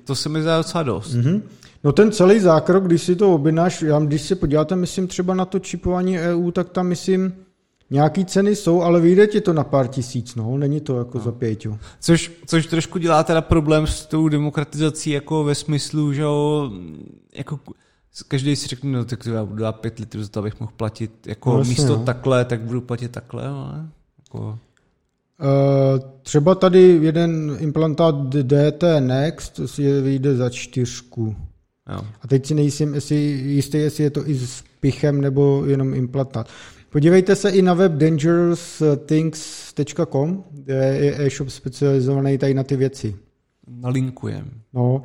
to 0.03 0.15
se 0.15 0.29
mi 0.29 0.41
zdá 0.41 0.57
docela 0.57 0.83
dost. 0.83 1.15
Mm-hmm. 1.15 1.41
No 1.83 1.91
ten 1.91 2.11
celý 2.11 2.39
zákrok, 2.39 2.83
když 2.83 3.01
si 3.01 3.15
to 3.15 3.33
objednáš, 3.33 3.81
já, 3.81 3.99
když 3.99 4.21
se 4.21 4.35
podíváte, 4.35 4.75
myslím 4.75 5.07
třeba 5.07 5.33
na 5.33 5.45
to 5.45 5.59
čipování 5.59 6.19
EU, 6.19 6.51
tak 6.51 6.69
tam 6.69 6.87
myslím, 6.87 7.33
Nějaký 7.91 8.25
ceny 8.25 8.55
jsou, 8.55 8.81
ale 8.81 9.01
vyjde 9.01 9.27
ti 9.27 9.41
to 9.41 9.53
na 9.53 9.63
pár 9.63 9.87
tisíc, 9.87 10.35
no, 10.35 10.57
není 10.57 10.81
to 10.81 10.97
jako 10.97 11.17
no. 11.17 11.23
za 11.23 11.31
pěťu. 11.31 11.79
Což, 11.99 12.31
což 12.45 12.65
trošku 12.65 12.99
dělá 12.99 13.23
teda 13.23 13.41
problém 13.41 13.87
s 13.87 14.05
tou 14.05 14.29
demokratizací 14.29 15.09
jako 15.09 15.43
ve 15.43 15.55
smyslu, 15.55 16.13
že 16.13 16.21
jo, 16.21 16.71
jako 17.35 17.59
každý 18.27 18.55
si 18.55 18.67
řekne, 18.67 18.91
no 18.91 19.05
tak 19.05 19.25
já 19.25 19.45
budu 19.45 19.61
dát 19.61 19.79
pět 19.79 19.99
litrů 19.99 20.23
za 20.23 20.29
to, 20.29 20.39
abych 20.39 20.59
mohl 20.59 20.71
platit 20.77 21.27
jako 21.27 21.57
no, 21.57 21.63
místo 21.63 21.97
no. 21.97 22.03
takhle, 22.03 22.45
tak 22.45 22.61
budu 22.61 22.81
platit 22.81 23.11
takhle, 23.11 23.47
ale 23.47 23.89
jako... 24.19 24.39
Uh, 24.39 25.99
třeba 26.21 26.55
tady 26.55 26.99
jeden 27.01 27.57
implantát 27.59 28.15
DT 28.15 28.83
Next 28.99 29.59
si 29.65 30.01
vyjde 30.01 30.35
za 30.35 30.49
čtyřku. 30.49 31.35
Jo. 31.89 31.99
A 32.21 32.27
teď 32.27 32.45
si 32.45 32.55
nejsem 32.55 32.93
jestli, 32.93 33.15
jistý, 33.15 33.77
jestli 33.77 34.03
je 34.03 34.09
to 34.09 34.29
i 34.29 34.35
s 34.35 34.63
pichem 34.79 35.21
nebo 35.21 35.65
jenom 35.65 35.93
implantát. 35.93 36.49
Podívejte 36.89 37.35
se 37.35 37.49
i 37.49 37.61
na 37.61 37.73
web 37.73 37.91
dangerousthings.com, 37.91 40.43
kde 40.51 40.97
je 40.97 41.25
e-shop 41.25 41.49
specializovaný 41.49 42.37
tady 42.37 42.53
na 42.53 42.63
ty 42.63 42.75
věci. 42.75 43.15
Nalinkujem. 43.67 44.51
No, 44.73 45.03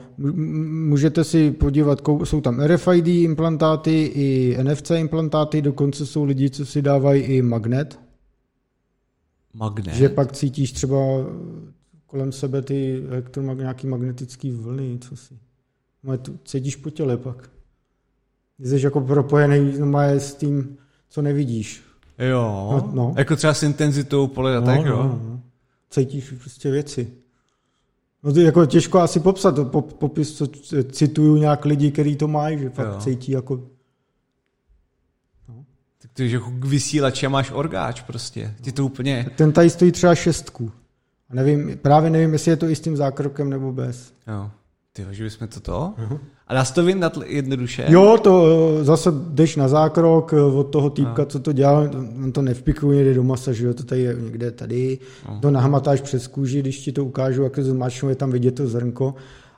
můžete 0.89 1.25
si 1.25 1.51
podívat, 1.51 2.03
jsou 2.25 2.41
tam 2.41 2.61
RFID 2.61 3.07
implantáty 3.07 4.11
i 4.15 4.57
NFC 4.63 4.91
implantáty, 4.91 5.63
dokonce 5.63 6.07
jsou 6.07 6.25
lidi, 6.25 6.51
co 6.51 6.67
si 6.67 6.83
dávají 6.83 7.23
i 7.23 7.43
magnet. 7.43 8.01
Magnet? 9.55 9.95
Že 9.95 10.09
pak 10.09 10.33
cítíš 10.33 10.73
třeba 10.73 10.97
kolem 12.07 12.33
sebe 12.33 12.63
ty 12.63 13.03
elektromag- 13.11 13.59
nějaký 13.59 13.87
magnetický 13.87 14.51
vlny, 14.51 14.99
co 15.01 15.17
si. 15.17 15.35
Cítíš 16.45 16.77
po 16.77 16.91
těle 16.91 17.17
pak. 17.17 17.51
Jsi 18.59 18.85
jako 18.85 19.01
propojený 19.01 19.79
no, 19.79 19.99
s 20.01 20.35
tím 20.35 20.77
co 21.09 21.23
nevidíš. 21.23 21.83
Jo, 22.19 22.71
no, 22.73 22.91
no. 22.95 23.15
jako 23.17 23.37
třeba 23.37 23.55
s 23.55 23.63
intenzitou 23.63 24.27
pole 24.27 24.57
a 24.57 24.61
no, 24.61 24.67
tak, 24.67 24.85
no, 24.85 24.87
jo. 24.87 25.03
No. 25.03 25.41
Cítíš 25.91 26.35
prostě 26.43 26.71
věci. 26.71 27.11
No 28.23 28.33
to 28.33 28.39
je 28.39 28.47
jako 28.47 28.67
těžko 28.67 28.99
asi 28.99 29.21
popsat, 29.21 29.55
popis, 29.99 30.37
co 30.37 30.47
cituju 30.91 31.37
nějak 31.37 31.65
lidi, 31.65 31.91
kteří 31.91 32.17
to 32.17 32.29
mají, 32.29 32.59
že 32.59 32.71
fakt 32.71 32.87
jo. 32.87 33.01
cítí 33.01 33.33
jako... 33.33 33.57
No. 35.49 35.65
Tak 36.03 36.19
je, 36.19 36.29
že 36.29 36.37
jako 36.37 36.51
k 36.51 36.65
vysílači 36.65 37.29
máš 37.29 37.51
orgáč 37.51 38.03
prostě, 38.03 38.55
ty 38.63 38.73
to 38.73 38.85
úplně... 38.85 39.31
Ten 39.37 39.53
tady 39.53 39.71
stojí 39.71 39.93
třeba 39.93 40.15
šestku. 40.15 40.73
A 41.31 41.35
nevím, 41.35 41.79
právě 41.79 42.11
nevím, 42.11 42.33
jestli 42.33 42.51
je 42.51 42.57
to 42.57 42.69
i 42.69 42.77
s 42.77 42.81
tím 42.81 42.97
zákrokem 42.97 43.51
nebo 43.51 43.73
bez. 43.73 44.13
Jo. 44.27 44.51
Ty 44.97 45.07
že 45.11 45.25
bychom 45.25 45.49
to 45.49 45.61
to? 45.61 45.95
Uh-huh. 45.99 46.19
A 46.47 46.55
dá 46.55 46.65
se 46.65 46.75
to 46.75 46.85
vyndat 46.85 47.19
jednoduše? 47.27 47.85
Jo, 47.89 48.19
to 48.23 48.47
eh, 48.81 48.85
zase 48.85 49.11
jdeš 49.13 49.57
na 49.57 49.69
zákrok 49.69 50.33
eh, 50.33 50.41
od 50.41 50.65
toho 50.65 50.91
týpka, 50.91 51.23
no. 51.23 51.27
co 51.27 51.41
to 51.41 51.53
dělá, 51.53 51.91
on 52.25 52.33
to 52.33 52.43
nevpikuje 52.43 52.97
někde 52.97 53.15
do 53.15 53.23
masa, 53.23 53.53
že 53.53 53.67
jo, 53.67 53.75
to 53.75 53.85
tady 53.85 54.01
je 54.01 54.17
někde 54.21 54.51
tady, 54.51 54.99
uh-huh. 55.27 55.41
to 55.41 55.51
nahmatáš 55.51 56.01
přes 56.01 56.27
kůži, 56.27 56.61
když 56.61 56.81
ti 56.81 56.93
to 56.93 57.05
ukážu, 57.05 57.43
jak 57.43 57.55
to 57.55 57.63
zmáčknou, 57.63 58.09
je 58.09 58.15
tam 58.15 58.31
vidět 58.31 58.53
to 58.53 58.67
zrnko 58.67 59.15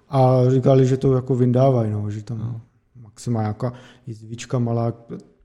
a 0.09 0.43
říkali, 0.49 0.87
že 0.87 0.97
to 0.97 1.15
jako 1.15 1.35
vyndávají, 1.35 1.93
no, 1.93 2.11
že 2.11 2.23
tam 2.23 2.39
uh-huh. 2.39 2.61
maximálně 3.03 3.45
nějaká 3.45 3.73
jizvička 4.07 4.59
malá, 4.59 4.93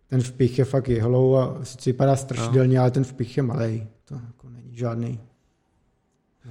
ten 0.07 0.21
vpich 0.21 0.59
je 0.59 0.65
fakt 0.65 0.89
jehlou 0.89 1.35
a 1.35 1.57
sice 1.63 1.89
vypadá 1.89 2.15
strašidelně, 2.15 2.77
uh-huh. 2.77 2.81
ale 2.81 2.91
ten 2.91 3.03
vpich 3.03 3.37
je 3.37 3.43
malý, 3.43 3.87
to 4.05 4.15
jako 4.15 4.49
není 4.49 4.75
žádný. 4.75 5.19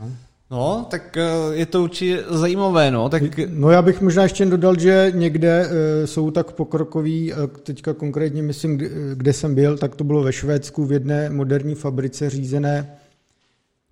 No. 0.01 0.13
No, 0.53 0.87
tak 0.91 1.17
eh, 1.17 1.23
je 1.53 1.67
to 1.67 1.83
určitě 1.83 2.25
zajímavé, 2.29 2.91
no. 2.91 3.09
Tak... 3.09 3.23
No 3.49 3.71
já 3.71 3.83
bych 3.83 4.01
možná 4.01 4.23
ještě 4.23 4.47
dodal, 4.47 4.79
že 4.79 5.13
někde 5.15 5.67
eh, 5.67 6.07
jsou 6.07 6.31
tak 6.31 6.53
pokrokoví, 6.53 7.33
teďka 7.63 7.95
konkrétně 7.95 8.43
myslím, 8.43 8.81
kde 9.15 9.33
jsem 9.33 9.55
byl, 9.55 9.79
tak 9.79 9.97
to 9.97 10.05
bylo 10.05 10.23
ve 10.23 10.33
Švédsku 10.33 10.85
v 10.85 10.93
jedné 10.93 11.31
moderní 11.31 11.75
fabrice 11.75 12.31
řízené 12.31 12.97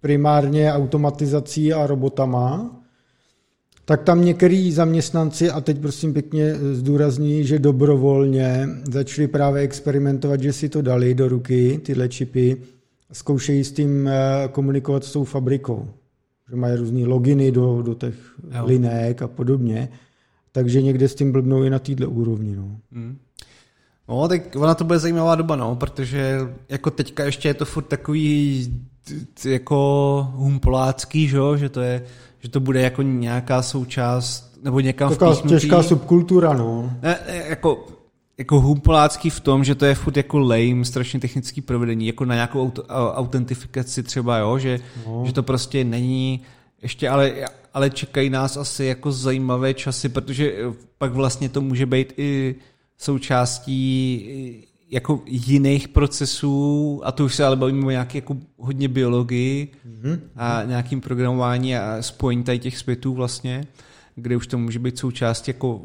primárně 0.01 0.73
automatizací 0.73 1.73
a 1.73 1.87
robotama, 1.87 2.77
tak 3.85 4.03
tam 4.03 4.25
některý 4.25 4.73
zaměstnanci, 4.73 5.51
a 5.51 5.61
teď 5.61 5.79
prosím 5.79 6.13
pěkně 6.13 6.55
zdůrazní, 6.73 7.45
že 7.45 7.59
dobrovolně 7.59 8.69
začali 8.93 9.29
právě 9.29 9.63
experimentovat, 9.63 10.41
že 10.41 10.53
si 10.53 10.69
to 10.69 10.83
dali 10.83 11.15
do 11.15 11.29
ruky, 11.29 11.81
tyhle 11.83 12.09
čipy, 12.09 12.57
zkoušejí 13.13 13.65
s 13.65 13.73
tím 13.73 14.09
eh, 14.09 14.49
komunikovat 14.53 15.05
s 15.05 15.13
tou 15.13 15.25
fabrikou 15.25 15.89
že 16.51 16.57
mají 16.57 16.77
různé 16.77 17.07
loginy 17.07 17.53
do, 17.53 17.83
do 17.83 17.95
těch 17.95 18.15
jo. 18.55 18.67
linek 18.67 19.23
a 19.23 19.29
podobně. 19.29 19.89
Takže 20.53 20.83
někde 20.83 21.09
s 21.09 21.15
tím 21.15 21.33
blbnou 21.33 21.63
i 21.63 21.71
na 21.71 21.79
této 21.79 22.11
úrovni. 22.11 22.57
No. 22.57 22.77
Hmm. 22.93 23.19
No, 24.09 24.29
tak 24.29 24.57
ona 24.57 24.75
to 24.75 24.85
bude 24.85 24.99
zajímavá 24.99 25.35
doba, 25.35 25.57
no, 25.57 25.77
protože 25.77 26.39
jako 26.69 26.91
teďka 26.91 27.25
ještě 27.25 27.49
je 27.49 27.55
to 27.55 27.65
furt 27.65 27.83
takový 27.85 28.83
jako 29.45 30.29
humpolácký, 30.35 31.29
že, 31.29 31.39
že 31.57 31.69
to 31.69 31.81
je, 31.81 32.03
že 32.39 32.49
to 32.49 32.61
bude 32.61 32.83
jako 32.83 33.03
nějaká 33.03 33.63
součást, 33.63 34.59
nebo 34.63 34.81
někam 34.81 35.11
Taková 35.11 35.37
těžká 35.37 35.83
subkultura, 35.83 36.53
no. 36.53 36.93
Ne, 37.03 37.19
jako 37.49 37.87
jako 38.41 38.61
humpolácký 38.61 39.31
v 39.31 39.41
tom, 39.41 39.65
že 39.65 39.75
to 39.75 39.85
je 39.85 39.95
furt 39.95 40.17
jako 40.17 40.39
lame, 40.39 40.85
strašně 40.85 41.21
technický 41.21 41.61
provedení, 41.61 42.07
jako 42.07 42.25
na 42.25 42.35
nějakou 42.35 42.69
aut- 42.69 42.85
autentifikaci 43.15 44.03
třeba, 44.03 44.39
jo, 44.39 44.59
že, 44.59 44.81
no. 45.07 45.23
že 45.27 45.33
to 45.33 45.43
prostě 45.43 45.85
není 45.85 46.41
ještě, 46.83 47.09
ale, 47.09 47.33
ale 47.75 47.91
čekají 47.91 48.31
nás 48.31 48.57
asi 48.57 48.85
jako 48.85 49.13
zajímavé 49.13 49.75
časy, 49.75 50.09
protože 50.09 50.55
pak 50.99 51.13
vlastně 51.13 51.49
to 51.49 51.61
může 51.61 51.87
být 51.87 52.13
i 52.17 52.55
součástí 52.99 54.27
jako 54.91 55.23
jiných 55.27 55.89
procesů, 55.89 57.01
a 57.05 57.13
to 57.13 57.25
už 57.25 57.35
se 57.35 57.45
ale 57.45 57.57
bavíme 57.57 57.87
o 57.87 57.91
nějaké 57.91 58.19
jako 58.19 58.37
hodně 58.59 58.89
biologii 58.89 59.69
mm-hmm. 59.89 60.21
a 60.37 60.63
nějakým 60.67 61.01
programování 61.01 61.77
a 61.77 61.97
spojení 62.01 62.43
tady 62.43 62.59
těch 62.59 62.79
světů 62.79 63.15
vlastně, 63.15 63.67
kde 64.15 64.37
už 64.37 64.47
to 64.47 64.59
může 64.59 64.79
být 64.79 64.99
součástí 64.99 65.51
jako 65.51 65.81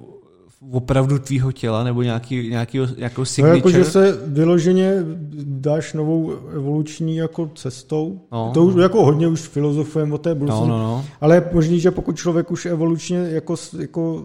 opravdu 0.72 1.20
tvýho 1.20 1.52
těla 1.52 1.84
nebo 1.84 2.02
nějaký, 2.02 2.50
nějaký, 2.50 2.80
nějakou 2.98 3.26
signature? 3.26 3.52
No 3.52 3.56
jako, 3.56 3.70
že 3.70 3.86
se 3.86 4.20
vyloženě 4.26 4.94
dáš 5.44 5.94
novou 5.94 6.32
evoluční 6.56 7.16
jako 7.16 7.52
cestou. 7.56 8.22
No, 8.32 8.52
to 8.54 8.66
už 8.66 8.76
jako 8.82 9.06
hodně 9.06 9.28
už 9.28 9.42
filozofujeme 9.42 10.14
o 10.14 10.18
té 10.18 10.36
budoucnosti. 10.36 10.70
No, 10.70 10.78
no, 10.78 10.84
no. 10.84 11.06
Ale 11.22 11.36
je 11.36 11.50
možný, 11.54 11.80
že 11.80 11.92
pokud 11.92 12.18
člověk 12.18 12.52
už 12.52 12.66
evolučně 12.66 13.18
jako, 13.18 13.56
jako 13.80 14.24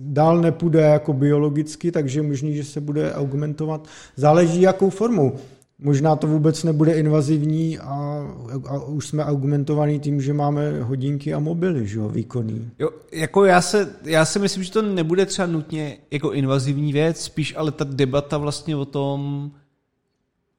dál 0.00 0.40
nepůjde 0.40 0.80
jako 0.80 1.12
biologicky, 1.12 1.92
takže 1.92 2.18
je 2.18 2.22
možný, 2.22 2.56
že 2.56 2.64
se 2.64 2.80
bude 2.80 3.12
augmentovat. 3.12 3.86
Záleží 4.16 4.60
jakou 4.60 4.90
formou. 4.90 5.32
Možná 5.80 6.16
to 6.16 6.26
vůbec 6.26 6.64
nebude 6.64 6.92
invazivní 6.92 7.78
a, 7.78 8.26
a 8.66 8.78
už 8.78 9.06
jsme 9.06 9.24
argumentovaní 9.24 10.00
tím, 10.00 10.20
že 10.20 10.32
máme 10.32 10.82
hodinky 10.82 11.34
a 11.34 11.38
mobily, 11.38 11.86
že 11.86 11.98
jo, 11.98 12.08
výkonný. 12.08 12.70
Jo, 12.78 12.90
jako 13.12 13.44
já 13.44 13.60
se, 13.60 13.96
já 14.04 14.24
si 14.24 14.38
myslím, 14.38 14.64
že 14.64 14.72
to 14.72 14.82
nebude 14.82 15.26
třeba 15.26 15.46
nutně 15.46 15.96
jako 16.10 16.32
invazivní 16.32 16.92
věc, 16.92 17.20
spíš 17.20 17.54
ale 17.56 17.72
ta 17.72 17.84
debata 17.84 18.38
vlastně 18.38 18.76
o 18.76 18.84
tom 18.84 19.50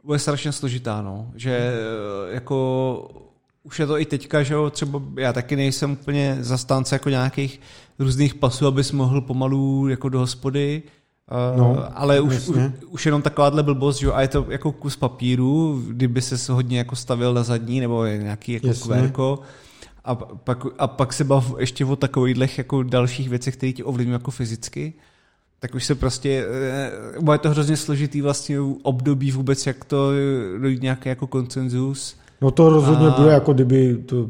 bude 0.03 0.20
strašně 0.20 0.51
složitá, 0.51 1.01
no. 1.01 1.32
Že 1.36 1.72
jako 2.30 3.09
už 3.63 3.80
je 3.80 3.88
to 3.88 3.99
i 3.99 4.05
teďka, 4.05 4.43
že 4.43 4.53
jo, 4.53 4.70
třeba 4.70 5.01
já 5.17 5.34
taky 5.34 5.55
nejsem 5.55 5.91
úplně 5.91 6.38
zastánce 6.39 6.95
jako 6.95 7.09
nějakých 7.09 7.61
různých 7.99 8.36
pasů, 8.36 8.67
abys 8.67 8.91
mohl 8.91 9.22
pomalu 9.22 9.88
jako 9.88 10.09
do 10.09 10.20
hospody, 10.20 10.84
No, 11.57 11.86
ale 11.93 12.19
už, 12.19 12.47
už, 12.47 12.57
už 12.89 13.05
jenom 13.05 13.21
takováhle 13.21 13.63
blbost, 13.63 13.97
že 13.97 14.11
a 14.11 14.21
je 14.21 14.27
to 14.27 14.45
jako 14.49 14.71
kus 14.71 14.95
papíru, 14.95 15.82
kdyby 15.88 16.21
se 16.21 16.53
hodně 16.53 16.77
jako 16.77 16.95
stavil 16.95 17.34
na 17.34 17.43
zadní, 17.43 17.80
nebo 17.80 18.05
nějaký 18.05 18.51
jako 18.51 18.73
kvérko, 18.73 19.39
a 20.05 20.15
pak, 20.15 20.65
a 20.77 20.88
pak 20.88 21.13
se 21.13 21.23
bav 21.23 21.53
ještě 21.59 21.86
o 21.86 21.95
takových 21.95 22.57
jako 22.57 22.84
dalších 22.84 23.30
věcech, 23.30 23.57
které 23.57 23.73
ti 23.73 23.84
ovlivňují 23.84 24.13
jako 24.13 24.32
fyzicky, 24.32 24.93
tak 25.59 25.75
už 25.75 25.86
se 25.86 25.95
prostě, 25.95 26.45
eh, 26.49 26.91
bude 27.21 27.38
to 27.38 27.49
hrozně 27.49 27.77
složitý 27.77 28.21
vlastně 28.21 28.59
období 28.61 29.32
vůbec, 29.32 29.67
jak 29.67 29.86
to 29.86 30.11
dojít 30.61 30.82
nějaký 30.82 31.09
jako 31.09 31.27
koncenzus. 31.27 32.17
No 32.41 32.51
to 32.51 32.69
rozhodně 32.69 33.07
a... 33.07 33.11
bude, 33.11 33.32
jako 33.32 33.53
kdyby 33.53 33.97
to, 33.97 34.30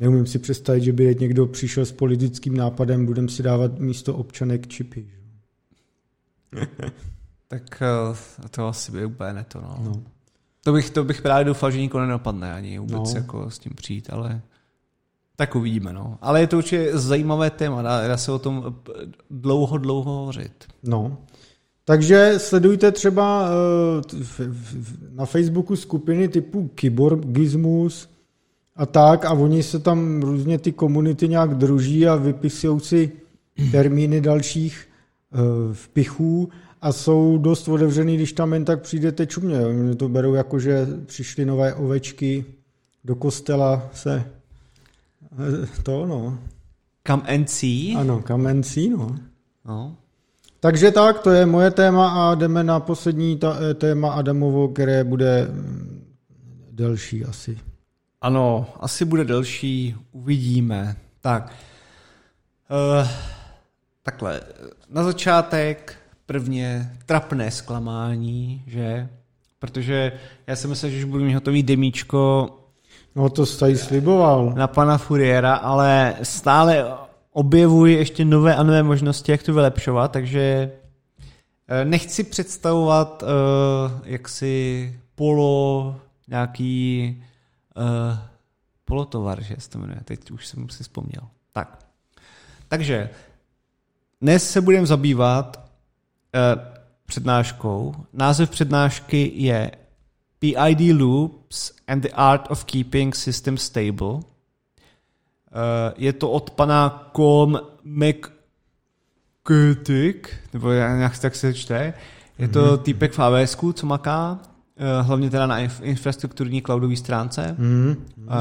neumím 0.00 0.26
si 0.26 0.38
představit, 0.38 0.82
že 0.82 0.92
by 0.92 1.16
někdo 1.20 1.46
přišel 1.46 1.84
s 1.84 1.92
politickým 1.92 2.56
nápadem, 2.56 3.06
budeme 3.06 3.28
si 3.28 3.42
dávat 3.42 3.78
místo 3.78 4.14
občanek 4.14 4.66
čipy. 4.66 5.00
Že? 5.00 5.25
tak 7.48 7.82
eh, 7.82 8.48
to 8.50 8.66
asi 8.66 8.92
by 8.92 9.04
úplně 9.04 9.32
ne 9.32 9.44
to, 9.48 9.60
no. 9.60 9.78
no. 9.84 10.02
To 10.64 10.72
bych, 10.72 10.90
to 10.90 11.04
bych 11.04 11.22
právě 11.22 11.44
doufal, 11.44 11.70
že 11.70 11.80
nikoho 11.80 12.04
nenapadne 12.04 12.52
ani 12.52 12.78
vůbec 12.78 13.14
no. 13.14 13.20
jako 13.20 13.50
s 13.50 13.58
tím 13.58 13.72
přijít, 13.74 14.08
ale 14.12 14.40
tak 15.36 15.56
uvidíme, 15.56 15.92
no. 15.92 16.18
Ale 16.20 16.40
je 16.40 16.46
to 16.46 16.58
určitě 16.58 16.98
zajímavé 16.98 17.50
téma, 17.50 17.82
dá, 17.82 18.08
dá 18.08 18.16
se 18.16 18.32
o 18.32 18.38
tom 18.38 18.74
dlouho, 19.30 19.78
dlouho 19.78 20.12
hovořit. 20.12 20.64
No. 20.82 21.18
Takže 21.84 22.34
sledujte 22.36 22.92
třeba 22.92 23.48
uh, 23.48 24.02
na 25.10 25.26
Facebooku 25.26 25.76
skupiny 25.76 26.28
typu 26.28 26.70
Kyborgismus 26.74 28.08
a 28.76 28.86
tak 28.86 29.24
a 29.24 29.32
oni 29.32 29.62
se 29.62 29.78
tam 29.78 30.22
různě 30.22 30.58
ty 30.58 30.72
komunity 30.72 31.28
nějak 31.28 31.54
druží 31.54 32.06
a 32.06 32.16
vypisují 32.16 32.80
si 32.80 33.12
termíny 33.70 34.20
dalších 34.20 34.88
uh, 35.32 35.72
vpichů 35.72 36.48
a 36.82 36.92
jsou 36.92 37.38
dost 37.38 37.68
otevřený, 37.68 38.16
když 38.16 38.32
tam 38.32 38.52
jen 38.52 38.64
tak 38.64 38.82
přijdete 38.82 39.26
čumě. 39.26 39.66
Oni 39.66 39.96
to 39.96 40.08
berou 40.08 40.34
jako, 40.34 40.58
že 40.58 40.86
přišly 41.06 41.44
nové 41.44 41.74
ovečky 41.74 42.44
do 43.04 43.14
kostela 43.14 43.88
se 43.92 44.24
to, 45.82 46.06
no. 46.06 46.38
And 47.08 47.50
see? 47.50 47.94
Ano, 47.96 48.22
and 48.28 48.66
see, 48.66 48.90
no. 48.90 49.16
no. 49.64 49.96
Takže 50.60 50.90
tak, 50.90 51.20
to 51.20 51.30
je 51.30 51.46
moje 51.46 51.70
téma 51.70 52.30
a 52.30 52.34
jdeme 52.34 52.64
na 52.64 52.80
poslední 52.80 53.36
ta, 53.36 53.56
eh, 53.70 53.74
téma 53.74 54.12
Adamovo, 54.12 54.68
které 54.68 55.04
bude 55.04 55.48
mm, 55.50 56.04
delší 56.70 57.24
asi. 57.24 57.58
Ano, 58.20 58.66
asi 58.80 59.04
bude 59.04 59.24
delší, 59.24 59.96
uvidíme. 60.12 60.96
Tak, 61.20 61.52
uh, 63.00 63.08
takhle, 64.06 64.40
na 64.90 65.04
začátek 65.04 65.94
prvně 66.26 66.92
trapné 67.06 67.50
zklamání, 67.50 68.64
že? 68.66 69.08
Protože 69.58 70.12
já 70.46 70.56
si 70.56 70.68
myslím, 70.68 70.90
že 70.90 70.98
už 70.98 71.04
budu 71.04 71.24
mít 71.24 71.34
hotový 71.34 71.62
demíčko 71.62 72.50
No 73.16 73.30
to 73.30 73.46
tady 73.46 73.76
sliboval. 73.76 74.52
Na 74.56 74.66
pana 74.66 74.98
Furiera, 74.98 75.54
ale 75.54 76.16
stále 76.22 76.94
objevuji 77.32 77.96
ještě 77.96 78.24
nové 78.24 78.56
a 78.56 78.62
nové 78.62 78.82
možnosti, 78.82 79.32
jak 79.32 79.42
to 79.42 79.54
vylepšovat, 79.54 80.12
takže 80.12 80.72
eh, 81.68 81.84
nechci 81.84 82.24
představovat 82.24 83.22
uh, 83.22 83.28
jaksi 84.04 85.00
polo 85.14 85.96
nějaký 86.28 87.22
uh, 87.76 88.18
polotovar, 88.84 89.42
že 89.42 89.56
se 89.58 89.70
to 89.70 89.78
jmenuje, 89.78 90.00
teď 90.04 90.30
už 90.30 90.46
jsem 90.46 90.68
si 90.68 90.82
vzpomněl. 90.82 91.22
Tak, 91.52 91.78
takže 92.68 93.10
dnes 94.20 94.50
se 94.50 94.60
budeme 94.60 94.86
zabývat 94.86 95.56
uh, 95.56 95.62
přednáškou. 97.06 97.94
Název 98.12 98.50
přednášky 98.50 99.32
je 99.34 99.70
PID 100.38 100.80
loops 101.00 101.72
and 101.86 102.00
the 102.00 102.08
art 102.14 102.50
of 102.50 102.64
keeping 102.64 103.16
system 103.16 103.58
stable. 103.58 104.08
Uh, 104.08 104.22
je 105.96 106.12
to 106.12 106.30
od 106.30 106.50
pana 106.50 107.10
Com 107.16 107.60
McCurtick, 107.84 108.28
nebo 110.52 110.70
jak 110.70 111.18
tak 111.18 111.34
se 111.34 111.54
čte. 111.54 111.94
Je 112.38 112.48
to 112.48 112.64
mm-hmm. 112.64 112.82
týpek 112.82 113.12
v 113.12 113.18
AWS, 113.18 113.56
co 113.72 113.86
maká, 113.86 114.32
uh, 114.32 114.38
hlavně 115.06 115.30
teda 115.30 115.46
na 115.46 115.60
inf- 115.60 115.82
infrastrukturní 115.82 116.62
cloudové 116.62 116.96
stránce. 116.96 117.56
Mm-hmm. 117.58 117.96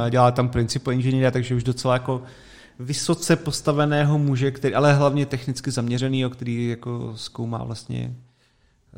Dělá 0.10 0.32
tam 0.32 0.50
principal 0.50 0.94
inženýra, 0.94 1.32
takže 1.32 1.56
už 1.56 1.64
docela 1.64 1.94
jako 1.94 2.22
vysoce 2.80 3.36
postaveného 3.36 4.18
muže, 4.18 4.52
který, 4.52 4.76
ale 4.76 4.94
hlavně 4.94 5.26
technicky 5.26 5.72
zaměřený, 5.72 6.26
který 6.30 6.68
jako 6.68 7.14
zkoumá 7.16 7.64
vlastně 7.64 8.16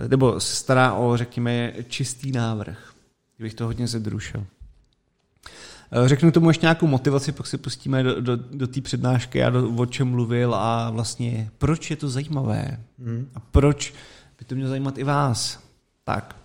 nebo 0.07 0.39
se 0.39 0.55
stará 0.55 0.93
o, 0.93 1.17
řekněme, 1.17 1.73
čistý 1.87 2.31
návrh, 2.31 2.93
kdybych 3.37 3.53
to 3.53 3.65
hodně 3.65 3.87
zjedrušil. 3.87 4.45
Eh, 5.91 6.07
řeknu 6.07 6.31
tomu 6.31 6.49
ještě 6.49 6.65
nějakou 6.65 6.87
motivaci, 6.87 7.31
pak 7.31 7.47
se 7.47 7.57
pustíme 7.57 8.03
do, 8.03 8.21
do, 8.21 8.35
do 8.35 8.67
té 8.67 8.81
přednášky 8.81 9.43
a 9.43 9.49
do, 9.49 9.69
o 9.69 9.85
čem 9.85 10.07
mluvil 10.07 10.55
a 10.55 10.89
vlastně 10.89 11.51
proč 11.57 11.89
je 11.89 11.95
to 11.95 12.09
zajímavé 12.09 12.79
hmm. 12.99 13.29
a 13.35 13.39
proč 13.39 13.93
by 14.39 14.45
to 14.45 14.55
mělo 14.55 14.69
zajímat 14.69 14.97
i 14.97 15.03
vás. 15.03 15.59
Tak. 16.03 16.35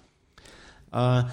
Uh, 0.94 1.30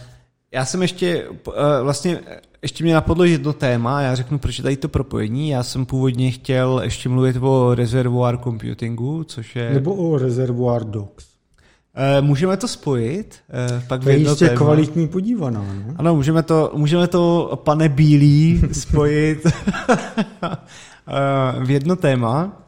já 0.51 0.65
jsem 0.65 0.81
ještě, 0.81 1.29
uh, 1.29 1.53
vlastně 1.81 2.19
ještě 2.61 2.83
mě 2.83 2.93
napadlo 2.93 3.23
jedno 3.23 3.53
téma, 3.53 4.01
já 4.01 4.15
řeknu, 4.15 4.39
proč 4.39 4.57
je 4.57 4.63
tady 4.63 4.77
to 4.77 4.89
propojení. 4.89 5.49
Já 5.49 5.63
jsem 5.63 5.85
původně 5.85 6.31
chtěl 6.31 6.81
ještě 6.83 7.09
mluvit 7.09 7.35
o 7.41 7.75
reservoir 7.75 8.37
computingu, 8.37 9.23
což 9.23 9.55
je... 9.55 9.73
Nebo 9.73 9.95
o 9.95 10.17
reservoir 10.17 10.83
docs. 10.83 11.29
Eh, 11.95 12.21
můžeme 12.21 12.57
to 12.57 12.67
spojit. 12.67 13.35
Eh, 13.49 13.83
pak 13.87 14.03
to 14.03 14.09
je 14.09 14.17
jistě 14.17 14.45
téma. 14.45 14.57
kvalitní 14.57 15.07
podívaná. 15.07 15.65
No? 15.87 15.93
Ano, 15.95 16.15
můžeme 16.15 16.43
to, 16.43 16.71
můžeme 16.75 17.07
to, 17.07 17.51
pane 17.63 17.89
Bílý, 17.89 18.61
spojit 18.71 19.47
eh, 20.43 21.65
v 21.65 21.71
jedno 21.71 21.95
téma. 21.95 22.61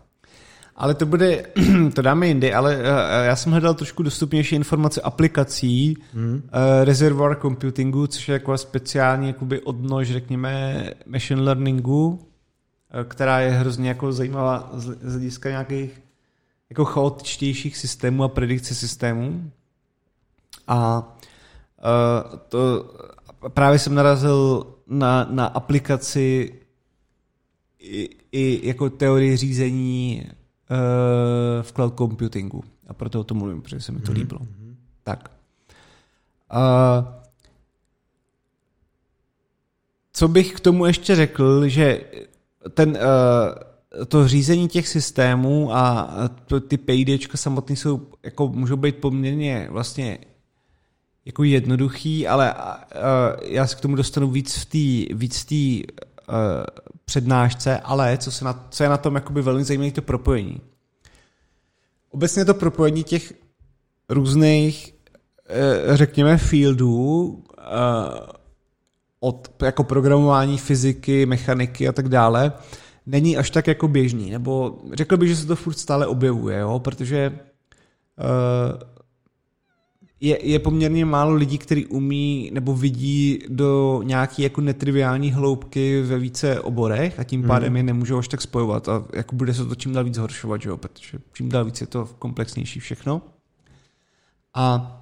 Ale 0.82 0.94
to 0.94 1.06
bude, 1.06 1.46
to 1.94 2.02
dáme 2.02 2.28
jindy, 2.28 2.54
ale 2.54 2.80
já 3.24 3.36
jsem 3.36 3.52
hledal 3.52 3.74
trošku 3.74 4.04
dostupnější 4.04 4.56
informace 4.56 5.02
aplikací 5.02 5.98
hmm. 6.14 6.50
reservoir 6.84 7.38
computingu, 7.42 8.08
což 8.08 8.30
je 8.30 8.34
jako 8.34 8.58
speciální 8.58 9.28
jakoby 9.28 9.62
odnož, 9.62 10.12
řekněme, 10.12 10.84
machine 11.06 11.42
learningu, 11.42 12.20
která 13.08 13.40
je 13.40 13.52
hrozně 13.52 13.90
jako 13.90 14.14
zajímavá 14.14 14.70
z 14.74 15.12
hlediska 15.12 15.50
nějakých 15.50 16.02
jako 16.70 16.86
chaotičtějších 16.86 17.78
systémů 17.78 18.24
a 18.24 18.28
predikce 18.28 18.76
systémů. 18.76 19.52
A 20.68 20.98
uh, 22.28 22.40
to 22.50 22.94
právě 23.50 23.80
jsem 23.80 23.96
narazil 23.96 24.66
na, 24.88 25.28
na 25.30 25.46
aplikaci 25.46 26.54
i, 27.80 28.10
i 28.32 28.68
jako 28.68 28.90
teorii 28.90 29.38
řízení 29.38 30.26
v 31.61 31.72
cloud 31.72 31.97
computingu. 31.97 32.63
A 32.88 32.93
proto 32.93 33.19
o 33.19 33.24
tom 33.24 33.38
mluvím, 33.38 33.61
protože 33.61 33.82
se 33.82 33.91
mi 33.91 33.99
to 33.99 34.11
mm-hmm. 34.11 34.15
líbilo. 34.15 34.39
Mm-hmm. 34.39 34.76
Tak. 35.03 35.32
Uh, 36.53 37.05
co 40.13 40.28
bych 40.28 40.53
k 40.53 40.59
tomu 40.59 40.86
ještě 40.86 41.15
řekl, 41.15 41.67
že 41.67 42.01
ten 42.74 42.89
uh, 42.89 44.05
to 44.05 44.28
řízení 44.28 44.67
těch 44.67 44.88
systémů 44.88 45.76
a 45.76 46.13
to, 46.45 46.59
ty 46.59 46.78
PIDčka 46.78 47.38
samotný 47.38 47.76
jsou, 47.76 48.07
jako 48.24 48.47
můžou 48.47 48.76
být 48.76 48.95
poměrně 48.95 49.67
vlastně 49.72 50.17
jako 51.26 51.43
jednoduchý, 51.43 52.28
ale 52.28 52.53
uh, 52.53 52.59
já 53.43 53.67
se 53.67 53.76
k 53.76 53.80
tomu 53.80 53.95
dostanu 53.95 54.32
víc 54.32 54.57
v 54.57 54.65
té 54.65 55.13
víc 55.15 55.45
v 55.45 55.51
uh, 55.51 56.11
přednášce, 57.05 57.80
ale 57.80 58.17
co, 58.17 58.32
se 58.32 58.45
na, 58.45 58.67
co 58.69 58.84
je 58.84 58.89
na 58.89 58.97
tom 58.97 59.15
jakoby 59.15 59.41
velmi 59.41 59.63
zajímavé, 59.63 59.91
to 59.91 60.01
propojení. 60.01 60.61
Obecně 62.09 62.45
to 62.45 62.53
propojení 62.53 63.03
těch 63.03 63.34
různých, 64.09 64.93
uh, 65.88 65.95
řekněme, 65.95 66.38
fieldů, 66.38 67.24
uh, 67.24 67.43
od 69.19 69.49
jako 69.63 69.84
programování, 69.84 70.57
fyziky, 70.57 71.26
mechaniky 71.26 71.88
a 71.88 71.91
tak 71.91 72.09
dále, 72.09 72.53
není 73.05 73.38
až 73.38 73.49
tak 73.49 73.67
jako 73.67 73.88
běžný, 73.88 74.30
nebo 74.30 74.80
řekl 74.93 75.17
bych, 75.17 75.30
že 75.30 75.36
se 75.36 75.47
to 75.47 75.55
furt 75.55 75.80
stále 75.80 76.07
objevuje, 76.07 76.59
jo? 76.59 76.80
protože 76.80 77.39
uh, 78.19 78.91
je, 80.22 80.47
je 80.47 80.59
poměrně 80.59 81.05
málo 81.05 81.34
lidí, 81.34 81.57
kteří 81.57 81.86
umí 81.86 82.49
nebo 82.53 82.76
vidí 82.76 83.39
do 83.47 84.01
nějaké 84.03 84.43
jako 84.43 84.61
netriviální 84.61 85.32
hloubky 85.32 86.01
ve 86.01 86.19
více 86.19 86.59
oborech 86.59 87.19
a 87.19 87.24
tím 87.24 87.43
pádem 87.43 87.67
hmm. 87.67 87.78
je 87.78 87.84
nemůžou 87.84 88.17
až 88.17 88.28
tak 88.28 88.41
spojovat 88.41 88.89
a 88.89 89.03
jako 89.13 89.36
bude 89.36 89.53
se 89.53 89.65
to 89.65 89.76
čím 89.76 89.93
dál 89.93 90.03
víc 90.03 90.15
zhoršovat, 90.15 90.65
jo? 90.65 90.78
protože 90.78 91.19
čím 91.34 91.49
dál 91.49 91.65
víc 91.65 91.82
je 91.82 91.88
to 91.88 92.09
komplexnější 92.19 92.80
všechno. 92.80 93.22
A 94.55 94.97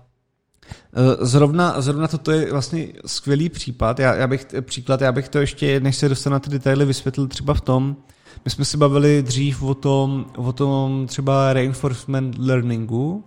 Zrovna, 1.21 1.81
zrovna 1.81 2.07
toto 2.07 2.31
je 2.31 2.51
vlastně 2.51 2.87
skvělý 3.05 3.49
případ. 3.49 3.99
Já, 3.99 4.15
já 4.15 4.27
bych, 4.27 4.47
příklad, 4.61 5.01
já 5.01 5.11
bych 5.11 5.29
to 5.29 5.39
ještě, 5.39 5.79
než 5.79 5.95
se 5.95 6.09
dostanu 6.09 6.33
na 6.33 6.39
ty 6.39 6.49
detaily, 6.49 6.85
vysvětlil 6.85 7.27
třeba 7.27 7.53
v 7.53 7.61
tom, 7.61 7.95
my 8.45 8.51
jsme 8.51 8.65
se 8.65 8.77
bavili 8.77 9.23
dřív 9.23 9.63
o 9.63 9.73
tom, 9.73 10.25
o 10.35 10.53
tom 10.53 11.07
třeba 11.07 11.53
reinforcement 11.53 12.35
learningu, 12.37 13.23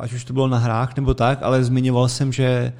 ať 0.00 0.12
už 0.12 0.24
to 0.24 0.32
bylo 0.32 0.48
na 0.48 0.58
hrách 0.58 0.96
nebo 0.96 1.14
tak, 1.14 1.38
ale 1.42 1.64
zmiňoval 1.64 2.08
jsem, 2.08 2.32
že 2.32 2.72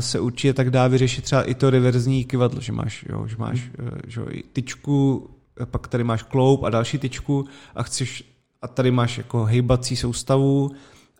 se 0.00 0.20
určitě 0.20 0.52
tak 0.52 0.70
dá 0.70 0.88
vyřešit 0.88 1.24
třeba 1.24 1.42
i 1.42 1.54
to 1.54 1.70
reverzní 1.70 2.24
kivadlo, 2.24 2.60
že 2.60 2.72
máš, 2.72 3.04
jo, 3.08 3.26
že 3.26 3.36
máš 3.36 3.70
že 4.06 4.20
tyčku, 4.52 5.30
pak 5.64 5.88
tady 5.88 6.04
máš 6.04 6.22
kloup 6.22 6.62
a 6.62 6.70
další 6.70 6.98
tyčku 6.98 7.44
a 7.74 7.82
chceš 7.82 8.24
a 8.62 8.68
tady 8.68 8.90
máš 8.90 9.18
jako 9.18 9.44
hejbací 9.44 9.96
soustavu 9.96 10.70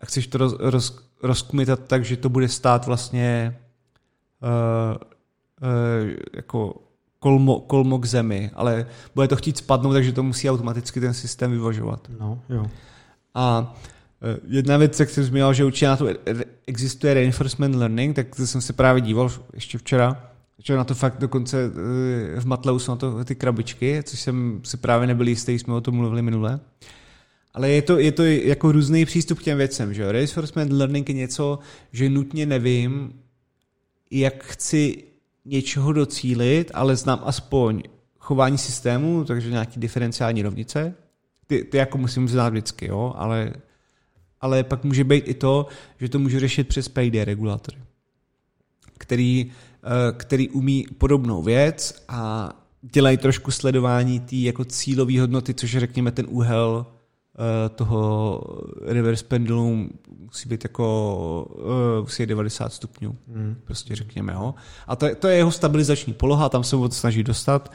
a 0.01 0.07
chceš 0.07 0.27
to 0.27 0.39
roz, 0.39 0.55
roz, 0.59 0.99
rozkmitat 1.23 1.81
tak, 1.87 2.05
že 2.05 2.17
to 2.17 2.29
bude 2.29 2.49
stát 2.49 2.87
vlastně 2.87 3.57
uh, 4.43 4.97
uh, 4.97 6.11
jako 6.35 6.75
kolmo, 7.19 7.61
kolmo 7.61 7.99
k 7.99 8.05
zemi, 8.05 8.51
ale 8.55 8.87
bude 9.15 9.29
to 9.29 9.37
chtít 9.37 9.57
spadnout, 9.57 9.93
takže 9.93 10.13
to 10.13 10.23
musí 10.23 10.51
automaticky 10.51 11.01
ten 11.01 11.15
systém 11.15 11.51
vyvažovat. 11.51 12.09
No, 12.21 12.43
jo. 12.49 12.67
A 13.35 13.61
uh, 13.61 13.67
jedna 14.49 14.77
věc, 14.77 15.01
jak 15.01 15.11
jsem 15.11 15.25
zmínil, 15.25 15.53
že 15.53 15.65
určitě 15.65 15.87
na 15.87 15.97
to 15.97 16.07
existuje 16.67 17.15
reinforcement 17.15 17.75
learning, 17.75 18.17
tak 18.17 18.37
to 18.37 18.47
jsem 18.47 18.61
se 18.61 18.73
právě 18.73 19.01
díval 19.01 19.31
ještě 19.55 19.79
včera, 19.79 20.31
že 20.59 20.77
na 20.77 20.85
to 20.85 20.95
fakt 20.95 21.19
dokonce 21.19 21.71
v 22.39 22.45
Matleu 22.45 22.79
jsou 22.79 22.93
na 22.93 22.97
to 22.97 23.25
ty 23.25 23.35
krabičky, 23.35 24.03
což 24.03 24.21
jsem 24.21 24.61
si 24.65 24.77
právě 24.77 25.07
nebyl 25.07 25.29
jistý, 25.29 25.59
jsme 25.59 25.75
o 25.75 25.81
tom 25.81 25.95
mluvili 25.95 26.23
minule. 26.23 26.61
Ale 27.55 27.71
je 27.71 27.83
to, 27.83 27.99
je 27.99 28.13
to 28.13 28.25
jako 28.25 28.73
různý 28.73 29.05
přístup 29.05 29.39
k 29.39 29.43
těm 29.43 29.59
věcem, 29.59 29.95
že 29.95 30.13
Reinforcement 30.13 30.73
learning 30.73 31.09
je 31.09 31.15
něco, 31.15 31.59
že 31.93 32.09
nutně 32.09 32.47
nevím, 32.47 33.21
jak 34.11 34.45
chci 34.45 35.05
něčeho 35.45 35.93
docílit, 35.93 36.71
ale 36.75 36.97
znám 36.97 37.21
aspoň 37.25 37.83
chování 38.19 38.59
systému, 38.59 39.25
takže 39.25 39.51
nějaký 39.51 39.81
diferenciální 39.81 40.43
rovnice. 40.43 40.95
Ty, 41.47 41.65
ty 41.65 41.77
jako 41.77 41.99
musím 41.99 42.29
znát 42.29 42.49
vždycky, 42.49 42.87
jo, 42.87 43.15
ale, 43.17 43.53
ale 44.47 44.65
pak 44.65 44.85
může 44.85 45.05
být 45.05 45.29
i 45.29 45.35
to, 45.35 45.67
že 46.01 46.09
to 46.09 46.19
můžu 46.19 46.39
řešit 46.39 46.69
přes 46.69 46.89
PID 46.89 47.15
regulátory, 47.15 47.79
který, 48.99 49.53
eh, 49.85 50.13
který 50.17 50.49
umí 50.49 50.87
podobnou 50.99 51.43
věc 51.43 52.05
a 52.09 52.53
dělají 52.83 53.17
trošku 53.17 53.51
sledování 53.51 54.21
té 54.21 54.37
jako 54.37 54.65
cílové 54.65 55.21
hodnoty, 55.21 55.55
což 55.55 55.73
je 55.73 55.81
řekněme 55.81 56.13
ten 56.13 56.27
úhel 56.29 56.87
Eh, 57.39 57.69
toho 57.69 58.41
reverse 58.87 59.25
pendulum 59.25 59.91
musí 60.09 60.49
být 60.49 60.65
jako 60.65 61.47
uh, 61.55 62.01
musí 62.01 62.27
90 62.27 62.73
stupňů, 62.73 63.17
hmm. 63.29 63.57
prostě 63.65 63.97
řekněme. 63.97 64.33
Jo. 64.33 64.55
A 64.87 64.97
to, 64.97 65.15
to 65.15 65.29
je 65.29 65.37
jeho 65.37 65.51
stabilizační 65.51 66.13
poloha, 66.13 66.49
tam 66.49 66.65
se 66.65 66.77
ho 66.77 66.91
snaží 66.91 67.23
dostat 67.23 67.73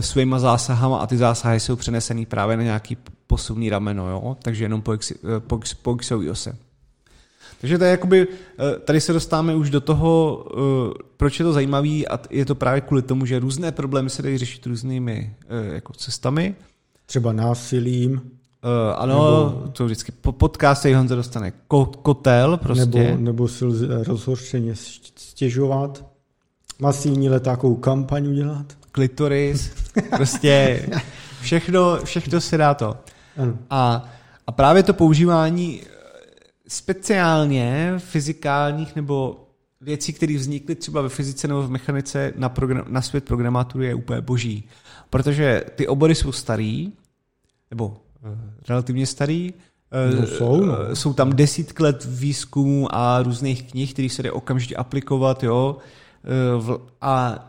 svýma 0.00 0.38
zásahama 0.38 0.98
a 0.98 1.06
ty 1.06 1.16
zásahy 1.16 1.60
jsou 1.60 1.76
přenesený 1.76 2.26
právě 2.26 2.56
na 2.56 2.62
nějaký 2.62 2.96
posuvný 3.26 3.70
rameno, 3.70 4.10
jo? 4.10 4.36
takže 4.42 4.64
jenom 4.64 4.82
po, 4.82 4.92
ex, 4.92 5.12
po, 5.38 5.60
po. 5.82 5.96
Takže 7.60 7.78
to 7.78 7.84
je 7.84 7.90
jakoby, 7.90 8.26
tady 8.84 9.00
se 9.00 9.12
dostáváme 9.12 9.54
už 9.54 9.70
do 9.70 9.80
toho, 9.80 10.44
proč 11.16 11.38
je 11.38 11.44
to 11.44 11.52
zajímavý 11.52 12.08
a 12.08 12.18
je 12.30 12.44
to 12.44 12.54
právě 12.54 12.80
kvůli 12.80 13.02
tomu, 13.02 13.26
že 13.26 13.38
různé 13.38 13.72
problémy 13.72 14.10
se 14.10 14.22
dají 14.22 14.38
řešit 14.38 14.66
různými 14.66 15.36
jako 15.72 15.92
cestami. 15.92 16.54
Třeba 17.06 17.32
násilím. 17.32 18.12
Uh, 18.14 18.94
ano, 18.96 19.14
nebo, 19.14 19.68
to 19.68 19.84
vždycky 19.84 20.12
po 20.12 20.32
podcastu 20.32 20.94
Honza 20.94 21.14
dostane 21.14 21.52
ko, 21.68 21.86
kotel 21.86 22.56
prostě. 22.56 22.98
Nebo, 22.98 23.20
nebo 23.20 23.48
si 23.48 23.64
lze 23.64 24.04
rozhorčeně 24.04 24.74
stěžovat, 25.16 26.04
masivní 26.78 27.28
letákovou 27.28 27.76
kampaň 27.76 28.26
udělat. 28.26 28.66
Klitoris, 28.92 29.70
prostě 30.16 30.86
všechno, 31.40 31.98
všechno 32.04 32.40
se 32.40 32.56
dá 32.56 32.74
to. 32.74 32.96
Ano. 33.36 33.58
A, 33.70 34.04
a 34.46 34.52
právě 34.52 34.82
to 34.82 34.94
používání 34.94 35.82
eh, 35.82 35.88
speciálně 36.68 37.94
fyzikálních 37.98 38.96
nebo 38.96 39.48
věcí, 39.80 40.12
které 40.12 40.36
vznikly 40.36 40.74
třeba 40.74 41.02
ve 41.02 41.08
fyzice 41.08 41.48
nebo 41.48 41.62
v 41.62 41.70
mechanice 41.70 42.32
na, 42.36 42.48
program, 42.48 42.84
na 42.88 43.02
svět 43.02 43.24
programátoru 43.24 43.84
je 43.84 43.94
úplně 43.94 44.20
boží. 44.20 44.68
Protože 45.10 45.64
ty 45.74 45.86
obory 45.86 46.14
jsou 46.14 46.32
starý, 46.32 46.92
nebo 47.70 47.96
Eh, 48.24 48.38
relativně 48.68 49.06
starý. 49.06 49.54
Eh, 49.92 50.20
no 50.20 50.26
jsou, 50.26 50.64
no. 50.64 50.96
Jsou 50.96 51.12
tam 51.12 51.32
desítky 51.32 51.82
let 51.82 52.04
výzkumů 52.10 52.94
a 52.94 53.22
různých 53.22 53.70
knih, 53.70 53.92
které 53.92 54.08
se 54.08 54.22
jde 54.22 54.32
okamžitě 54.32 54.76
aplikovat, 54.76 55.42
jo. 55.42 55.76
A 57.00 57.44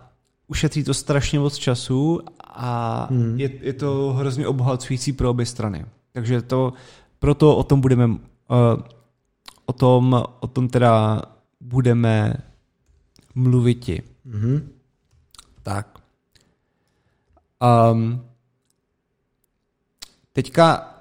ušetří 0.47 0.83
to 0.83 0.93
strašně 0.93 1.39
moc 1.39 1.57
času 1.57 2.21
a 2.56 3.08
hmm. 3.12 3.39
je, 3.39 3.49
je 3.62 3.74
to 3.74 4.14
hrozně 4.14 4.47
obohacující 4.47 5.14
pro 5.14 5.30
obě 5.30 5.45
strany. 5.45 5.86
Takže 6.12 6.41
to, 6.41 6.74
proto 7.20 7.58
o 7.58 7.64
tom 7.64 7.82
budeme 7.82 8.18
o 9.66 9.74
tom, 9.74 10.24
o 10.39 10.47
tom 10.47 10.70
teda 10.70 11.22
budeme 11.62 12.34
mluviti. 13.36 14.03
Mm-hmm. 14.28 14.62
Tak. 15.64 15.99
Um, 17.91 18.22
Teďka 20.34 20.95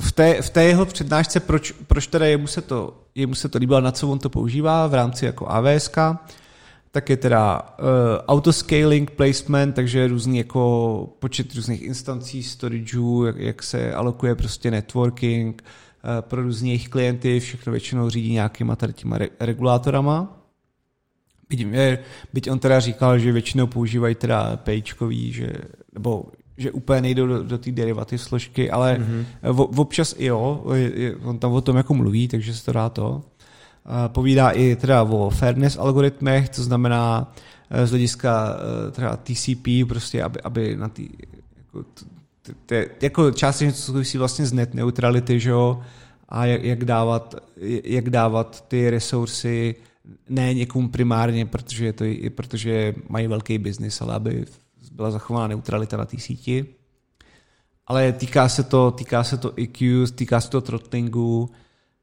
v 0.00 0.12
té, 0.12 0.42
v 0.42 0.50
té 0.50 0.64
jeho 0.64 0.86
přednášce, 0.86 1.40
proč, 1.40 1.72
proč 1.72 2.06
teda 2.06 2.26
jemu 2.26 2.46
se, 2.46 2.62
to, 2.62 3.04
jemu 3.14 3.34
se 3.34 3.48
to 3.48 3.58
líbilo, 3.58 3.80
na 3.80 3.92
co 3.92 4.08
on 4.08 4.18
to 4.18 4.30
používá 4.30 4.86
v 4.86 4.94
rámci 4.94 5.24
jako 5.24 5.46
AWS, 5.48 5.90
tak 6.92 7.10
je 7.10 7.16
teda 7.16 7.62
uh, 7.62 7.86
autoscaling 8.28 9.10
placement, 9.10 9.74
takže 9.74 10.08
různý 10.08 10.38
jako 10.38 11.14
počet 11.18 11.54
různých 11.54 11.82
instancí, 11.82 12.42
storageů, 12.42 13.24
jak, 13.24 13.36
jak 13.36 13.62
se 13.62 13.94
alokuje 13.94 14.34
prostě 14.34 14.70
networking 14.70 15.62
uh, 15.62 16.10
pro 16.20 16.42
různé 16.42 16.68
jejich 16.68 16.88
klienty, 16.88 17.40
všechno 17.40 17.70
většinou 17.72 18.10
řídí 18.10 18.32
nějakýma 18.32 18.76
tady 18.76 18.92
těma 18.92 19.18
re, 19.18 19.28
regulátorama. 19.40 20.36
Byť, 21.48 21.66
byť 22.32 22.50
on 22.50 22.58
teda 22.58 22.80
říkal, 22.80 23.18
že 23.18 23.32
většinou 23.32 23.66
používají 23.66 24.14
teda 24.14 24.56
pejčkový, 24.56 25.32
že, 25.32 25.52
nebo 25.94 26.24
že 26.56 26.70
úplně 26.70 27.00
nejdou 27.00 27.26
do, 27.26 27.42
do 27.42 27.58
té 27.58 27.72
derivaty 27.72 28.18
složky, 28.18 28.70
ale 28.70 28.98
mm-hmm. 28.98 29.80
občas 29.80 30.14
i 30.18 30.24
jo, 30.24 30.64
je, 30.74 31.16
on 31.16 31.38
tam 31.38 31.52
o 31.52 31.60
tom 31.60 31.76
jako 31.76 31.94
mluví, 31.94 32.28
takže 32.28 32.54
se 32.54 32.64
to 32.64 32.72
dá 32.72 32.88
to. 32.88 33.22
Povídá 34.08 34.50
i 34.50 34.76
teda 34.76 35.02
o 35.02 35.30
fairness 35.30 35.78
algoritmech, 35.78 36.48
to 36.48 36.62
znamená 36.62 37.32
eh, 37.70 37.86
z 37.86 37.90
hlediska 37.90 38.56
eh, 38.56 38.90
teda 38.90 39.16
TCP, 39.16 39.88
prostě 39.88 40.22
aby, 40.22 40.40
aby 40.40 40.76
na 40.76 40.88
ty 40.88 41.10
jako, 41.68 41.84
jako 43.02 43.30
částečně 43.30 43.72
to 43.72 43.78
souvisí 43.78 44.18
vlastně 44.18 44.46
z 44.46 44.52
net 44.52 44.74
neutrality, 44.74 45.40
že 45.40 45.50
jo, 45.50 45.80
a 46.28 46.46
jak, 46.46 46.64
jak, 46.64 46.84
dávat, 46.84 47.34
jak 47.84 48.10
dávat 48.10 48.64
ty 48.68 48.90
resursy 48.90 49.74
ne 50.28 50.54
někomu 50.54 50.88
primárně, 50.88 51.46
protože, 51.46 51.86
je 51.86 51.92
to, 51.92 52.04
protože 52.34 52.94
mají 53.08 53.26
velký 53.26 53.58
biznis, 53.58 54.00
ale 54.00 54.14
aby 54.14 54.44
byla 54.92 55.10
zachována 55.10 55.46
neutralita 55.46 55.96
na 55.96 56.04
té 56.04 56.18
síti. 56.18 56.66
Ale 57.86 58.12
týká 58.12 58.48
se 58.48 58.62
to, 58.62 58.90
týká 58.90 59.24
se 59.24 59.36
to 59.36 59.52
EQ, 59.60 60.06
týká 60.14 60.40
se 60.40 60.50
to 60.50 60.60
throttlingu, 60.60 61.50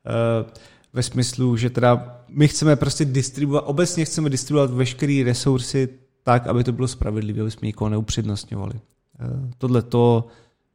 eh, 0.05 0.51
ve 0.93 1.03
smyslu, 1.03 1.57
že 1.57 1.69
teda 1.69 2.23
my 2.27 2.47
chceme 2.47 2.75
prostě 2.75 3.05
distribuovat, 3.05 3.63
obecně 3.67 4.05
chceme 4.05 4.29
distribuovat 4.29 4.71
veškeré 4.71 5.23
resursy 5.25 5.89
tak, 6.23 6.47
aby 6.47 6.63
to 6.63 6.71
bylo 6.71 6.87
spravedlivé, 6.87 7.41
aby 7.41 7.51
jsme 7.51 7.65
nikoho 7.65 7.89
neupřednostňovali. 7.89 8.73
Eh, 8.75 9.25
tohle 9.57 9.81
to 9.81 10.27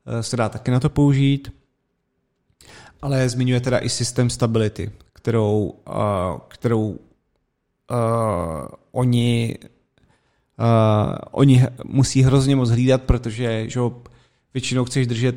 eh, 0.07 0.23
se 0.23 0.37
dá 0.37 0.49
taky 0.49 0.71
na 0.71 0.81
to 0.81 0.91
použít, 0.91 1.53
ale 3.03 3.29
zmiňuje 3.29 3.61
teda 3.61 3.79
i 3.79 3.89
systém 3.89 4.31
stability, 4.31 4.93
kterou, 5.13 5.75
kterou 6.49 6.89
uh, 6.89 6.97
oni 8.93 9.57
Uh, 10.59 11.19
oni 11.31 11.67
musí 11.85 12.23
hrozně 12.23 12.57
moc 12.57 12.71
hlídat, 12.71 13.03
protože 13.03 13.71
že 13.71 13.81
většinou 14.55 14.85
chceš 14.85 15.07
držet 15.07 15.37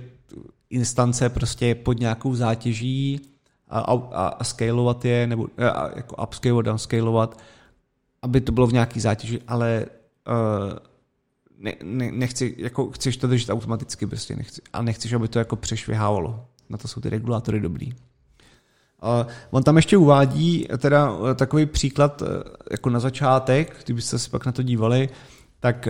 instance 0.70 1.30
prostě 1.30 1.76
pod 1.76 2.00
nějakou 2.00 2.36
zátěží 2.36 3.22
a, 3.70 3.80
a, 3.80 4.28
a 4.28 4.44
scalovat 4.44 5.06
je, 5.06 5.28
nebo 5.28 5.48
a, 5.58 5.90
jako 5.96 6.24
upscalovat, 6.24 6.66
downscalovat, 6.66 7.40
aby 8.22 8.42
to 8.42 8.52
bylo 8.52 8.68
v 8.68 8.74
nějaký 8.74 9.00
zátěži, 9.00 9.42
ale 9.48 9.86
uh, 10.28 10.78
ne, 11.58 11.74
ne, 11.84 12.12
nechci, 12.12 12.56
jako 12.58 12.92
chceš 12.92 13.18
to 13.18 13.28
držet 13.28 13.50
automaticky 13.50 14.08
prostě, 14.08 14.36
nechci, 14.36 14.62
a 14.74 14.82
nechceš, 14.82 15.14
aby 15.14 15.28
to 15.28 15.40
jako 15.40 15.56
přešvihávalo. 15.56 16.46
Na 16.70 16.78
to 16.78 16.88
jsou 16.88 17.02
ty 17.02 17.10
regulátory 17.10 17.60
dobrý. 17.60 17.92
Uh, 17.92 19.32
on 19.52 19.64
tam 19.64 19.76
ještě 19.76 19.98
uvádí 19.98 20.68
teda 20.78 21.14
eh, 21.32 21.36
takový 21.36 21.66
příklad 21.66 22.22
eh, 22.22 22.26
jako 22.72 22.90
na 22.90 23.00
začátek, 23.00 23.82
kdybyste 23.86 24.20
se 24.20 24.30
pak 24.30 24.46
na 24.46 24.52
to 24.52 24.64
dívali, 24.64 25.10
tak 25.60 25.88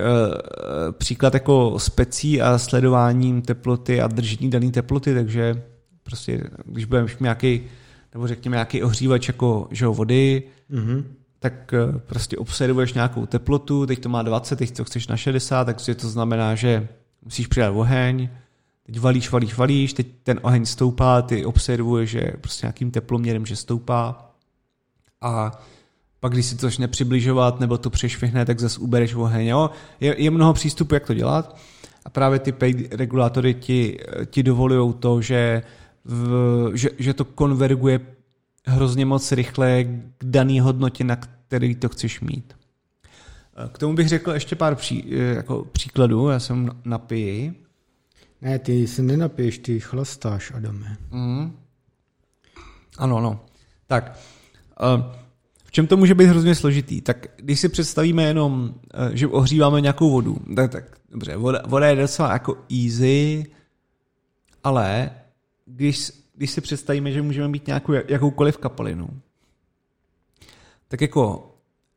příklad 0.92 1.34
jako 1.34 1.80
specí 1.80 2.42
a 2.42 2.58
sledováním 2.58 3.42
teploty 3.42 4.02
a 4.02 4.08
držení 4.08 4.50
dané 4.50 4.72
teploty, 4.72 5.14
takže 5.14 5.64
prostě 6.06 6.44
když 6.66 6.86
budeme 6.86 7.08
mít 7.08 7.22
nějaký 7.22 7.62
nebo 8.14 8.28
řekněme 8.28 8.56
nějaký 8.56 8.84
ohřívač 8.84 9.28
jako 9.28 9.68
že 9.72 9.88
vody, 9.88 10.44
mm-hmm. 10.72 11.04
tak 11.40 11.74
eh, 11.74 12.00
prostě 12.00 12.38
observuješ 12.38 12.94
nějakou 12.94 13.26
teplotu, 13.26 13.86
teď 13.86 14.00
to 14.00 14.10
má 14.10 14.22
20, 14.22 14.56
teď 14.56 14.78
to 14.78 14.84
chceš 14.84 15.08
na 15.08 15.18
60, 15.18 15.66
takže 15.66 15.96
to 15.96 16.10
znamená, 16.10 16.56
že 16.56 16.88
musíš 17.22 17.48
přidat 17.48 17.70
oheň, 17.70 18.30
teď 18.86 19.00
valíš, 19.00 19.32
valíš, 19.32 19.58
valíš, 19.58 19.94
teď 19.94 20.08
ten 20.24 20.40
oheň 20.42 20.66
stoupá, 20.66 21.22
ty 21.22 21.46
observuješ, 21.46 22.10
že 22.10 22.32
prostě 22.42 22.66
nějakým 22.66 22.92
teploměrem, 22.92 23.46
že 23.46 23.56
stoupá 23.56 24.32
a 25.22 25.52
pak 26.20 26.34
když 26.34 26.46
si 26.46 26.56
to 26.56 26.68
začne 26.68 26.88
přibližovat 26.88 27.60
nebo 27.60 27.78
to 27.78 27.90
přešvihne, 27.90 28.46
tak 28.46 28.60
zase 28.60 28.80
ubereš 28.80 29.14
oheň. 29.14 29.48
Jo? 29.48 29.70
Je, 30.00 30.22
je 30.24 30.32
mnoho 30.32 30.54
přístupů, 30.54 30.94
jak 30.94 31.08
to 31.08 31.14
dělat 31.14 31.58
a 32.06 32.10
právě 32.10 32.40
ty 32.40 32.52
paid 32.52 32.94
regulátory 32.94 33.54
ti, 33.54 34.00
ti 34.26 34.44
dovolují 34.44 34.94
to, 34.94 35.22
že, 35.22 35.64
v, 36.06 36.72
že, 36.74 36.90
že 36.98 37.14
to 37.14 37.26
konverguje 37.26 38.00
hrozně 38.66 39.06
moc 39.06 39.32
rychle 39.32 39.84
k 40.18 40.24
dané 40.24 40.62
hodnotě, 40.62 41.04
na 41.04 41.16
který 41.16 41.76
to 41.76 41.90
chceš 41.90 42.22
mít. 42.22 42.56
K 43.72 43.78
tomu 43.78 43.96
bych 43.96 44.08
řekl 44.08 44.32
ještě 44.32 44.56
pár 44.56 44.76
pří, 44.76 45.06
jako 45.10 45.66
příkladů. 45.72 46.30
Já 46.30 46.40
jsem 46.40 46.70
napiji. 46.86 47.54
Ne, 48.42 48.60
ty 48.60 48.88
se 48.88 49.02
nenapiješ, 49.02 49.58
ty 49.58 49.80
chlastáš, 49.80 50.52
Adame. 50.52 50.98
Mm. 51.12 51.58
Ano, 52.98 53.18
ano. 53.18 53.46
Tak, 53.88 54.20
uh, 54.96 55.14
čem 55.72 55.88
to 55.88 55.98
může 55.98 56.16
být 56.16 56.26
hrozně 56.26 56.56
složitý? 56.56 57.02
Tak 57.02 57.28
když 57.36 57.60
si 57.60 57.70
představíme 57.70 58.24
jenom, 58.24 58.74
eh, 58.94 59.18
že 59.18 59.28
ohříváme 59.28 59.82
nějakou 59.82 60.12
vodu, 60.12 60.38
tak, 60.56 60.72
tak 60.72 60.98
dobře, 61.12 61.38
voda, 61.38 61.62
voda 61.68 61.88
je 61.88 61.96
docela 61.96 62.34
jako 62.34 62.58
easy, 62.84 63.46
ale 64.64 65.12
když, 65.66 66.12
když 66.36 66.52
si 66.52 66.62
představíme, 66.62 67.12
že 67.12 67.22
můžeme 67.22 67.48
mít 67.48 67.68
nějakou, 67.68 67.94
jakoukoliv 68.08 68.58
kapalinu, 68.58 69.08
tak 70.88 71.02
jako 71.02 71.52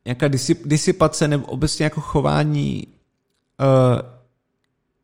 nějaká 0.04 0.28
disip, 0.28 0.62
disipace 0.64 1.28
nebo 1.28 1.46
obecně 1.46 1.84
jako 1.84 2.00
chování 2.00 2.86
uh, 3.60 4.00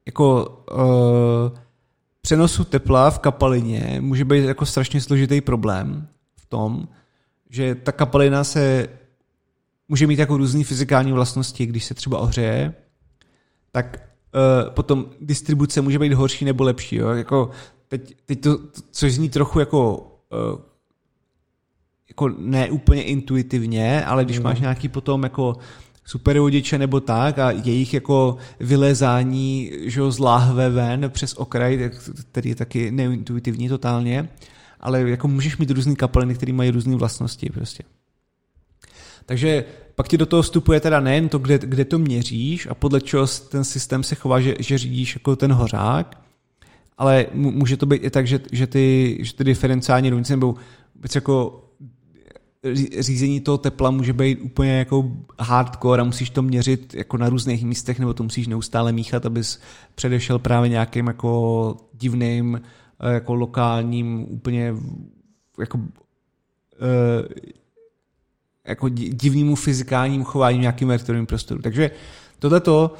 jako 0.06 0.44
uh, 0.72 1.58
přenosu 2.20 2.64
tepla 2.64 3.10
v 3.10 3.18
kapalině 3.18 3.96
může 4.00 4.24
být 4.24 4.44
jako 4.44 4.66
strašně 4.66 5.00
složitý 5.00 5.40
problém 5.40 6.08
v 6.36 6.46
tom, 6.46 6.88
že 7.50 7.74
ta 7.74 7.92
kapalina 7.92 8.44
se 8.44 8.88
může 9.88 10.06
mít 10.06 10.18
jako 10.18 10.36
různé 10.36 10.64
fyzikální 10.64 11.12
vlastnosti, 11.12 11.66
když 11.66 11.84
se 11.84 11.94
třeba 11.94 12.18
ohřeje, 12.18 12.74
tak 13.72 14.08
uh, 14.34 14.70
potom 14.70 15.06
distribuce 15.20 15.80
může 15.80 15.98
být 15.98 16.12
horší 16.12 16.44
nebo 16.44 16.64
lepší. 16.64 16.96
Jo? 16.96 17.08
Jako 17.08 17.50
teď, 17.98 18.16
teď 18.26 18.40
to, 18.40 18.58
což 18.90 19.14
zní 19.14 19.28
trochu 19.28 19.60
jako 19.60 19.96
uh, 20.52 20.60
jako 22.08 22.28
ne 22.38 22.70
úplně 22.70 23.02
intuitivně, 23.02 24.04
ale 24.04 24.24
když 24.24 24.38
mm. 24.38 24.44
máš 24.44 24.60
nějaký 24.60 24.88
potom 24.88 25.22
jako 25.22 25.56
supervodiče 26.04 26.78
nebo 26.78 27.00
tak 27.00 27.38
a 27.38 27.50
jejich 27.50 27.94
jako 27.94 28.36
vylezání 28.60 29.70
že 29.84 30.10
z 30.10 30.18
láhve 30.18 30.70
ven 30.70 31.10
přes 31.10 31.34
okraj, 31.34 31.90
který 32.30 32.50
je 32.50 32.56
taky 32.56 32.90
neintuitivní 32.90 33.68
totálně, 33.68 34.28
ale 34.80 35.10
jako 35.10 35.28
můžeš 35.28 35.56
mít 35.56 35.70
různé 35.70 35.94
kapaliny, 35.94 36.34
které 36.34 36.52
mají 36.52 36.70
různé 36.70 36.96
vlastnosti 36.96 37.50
prostě. 37.50 37.84
Takže 39.26 39.64
pak 39.94 40.08
ti 40.08 40.18
do 40.18 40.26
toho 40.26 40.42
vstupuje 40.42 40.80
teda 40.80 41.00
nejen 41.00 41.28
to, 41.28 41.38
kde, 41.38 41.58
kde 41.58 41.84
to 41.84 41.98
měříš 41.98 42.66
a 42.70 42.74
podle 42.74 43.00
čeho 43.00 43.26
ten 43.26 43.64
systém 43.64 44.02
se 44.02 44.14
chová, 44.14 44.40
že, 44.40 44.54
že 44.58 44.78
řídíš 44.78 45.14
jako 45.14 45.36
ten 45.36 45.52
hořák, 45.52 46.23
ale 46.98 47.26
může 47.32 47.76
to 47.76 47.86
být 47.86 48.04
i 48.04 48.10
tak, 48.10 48.26
že, 48.26 48.40
že, 48.52 48.66
ty, 48.66 49.18
že 49.20 49.34
ty 49.34 49.44
diferenciální 49.44 50.10
rovnice 50.10 50.32
nebo 50.32 50.54
jako 51.14 51.60
řízení 52.98 53.40
toho 53.40 53.58
tepla 53.58 53.90
může 53.90 54.12
být 54.12 54.38
úplně 54.42 54.72
jako 54.72 55.12
hardcore 55.40 56.02
a 56.02 56.04
musíš 56.04 56.30
to 56.30 56.42
měřit 56.42 56.94
jako 56.94 57.16
na 57.16 57.28
různých 57.28 57.64
místech 57.64 57.98
nebo 57.98 58.14
to 58.14 58.22
musíš 58.22 58.46
neustále 58.46 58.92
míchat, 58.92 59.26
abys 59.26 59.60
předešel 59.94 60.38
právě 60.38 60.68
nějakým 60.68 61.06
jako 61.06 61.76
divným 61.92 62.60
Eh, 63.00 63.12
jako 63.12 63.34
lokálním 63.34 64.26
úplně 64.32 64.74
jako 65.58 65.78
uh, 65.78 65.84
jako 68.64 68.88
divnému 68.88 69.54
fyzikálnímu 69.54 70.24
chování 70.24 70.58
nějakým 70.58 70.88
vektorovým 70.88 71.26
prostoru. 71.26 71.62
Takže 71.62 71.90
tohleto 72.38 72.94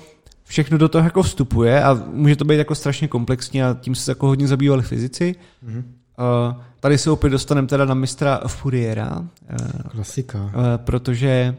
všechno 0.45 0.79
do 0.79 0.89
toho 0.89 1.05
jako 1.05 1.23
vstupuje 1.23 1.85
a 1.85 1.95
může 2.13 2.37
to 2.37 2.45
být 2.45 2.57
jako 2.57 2.75
strašně 2.75 3.09
komplexní 3.09 3.63
a 3.63 3.77
tím 3.81 3.95
se 3.95 4.11
jako 4.11 4.27
hodně 4.27 4.49
zabývali 4.49 4.83
fyzici. 4.83 5.35
Mm-hmm. 5.67 5.83
Uh, 6.19 6.63
tady 6.81 6.99
se 6.99 7.11
opět 7.11 7.31
dostaneme 7.31 7.69
teda 7.69 7.85
na 7.85 7.95
mistra 7.95 8.41
Fouriera. 8.47 9.19
Uh, 9.19 9.27
Klasika. 9.91 10.43
Uh, 10.43 10.51
protože 10.77 11.57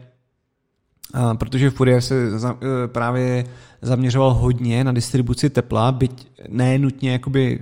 uh, 1.14 1.34
protože 1.34 1.70
Fourier 1.70 2.00
se 2.00 2.38
za, 2.38 2.52
uh, 2.52 2.58
právě 2.86 3.44
zaměřoval 3.82 4.34
hodně 4.34 4.84
na 4.84 4.92
distribuci 4.92 5.50
tepla, 5.50 5.92
byť 5.92 6.28
ne 6.48 6.78
nutně 6.78 7.12
jakoby 7.12 7.60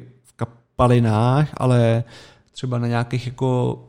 palinách, 0.77 1.49
ale 1.57 2.05
třeba 2.53 2.79
na 2.79 2.87
nějakých 2.87 3.27
jako 3.27 3.83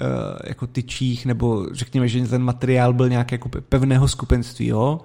eh, 0.00 0.48
jako 0.48 0.66
tyčích, 0.66 1.26
nebo 1.26 1.66
řekněme, 1.72 2.08
že 2.08 2.26
ten 2.26 2.42
materiál 2.42 2.92
byl 2.92 3.08
nějak 3.08 3.32
jako 3.32 3.48
pevného 3.48 4.08
skupenství, 4.08 4.66
jo? 4.66 5.00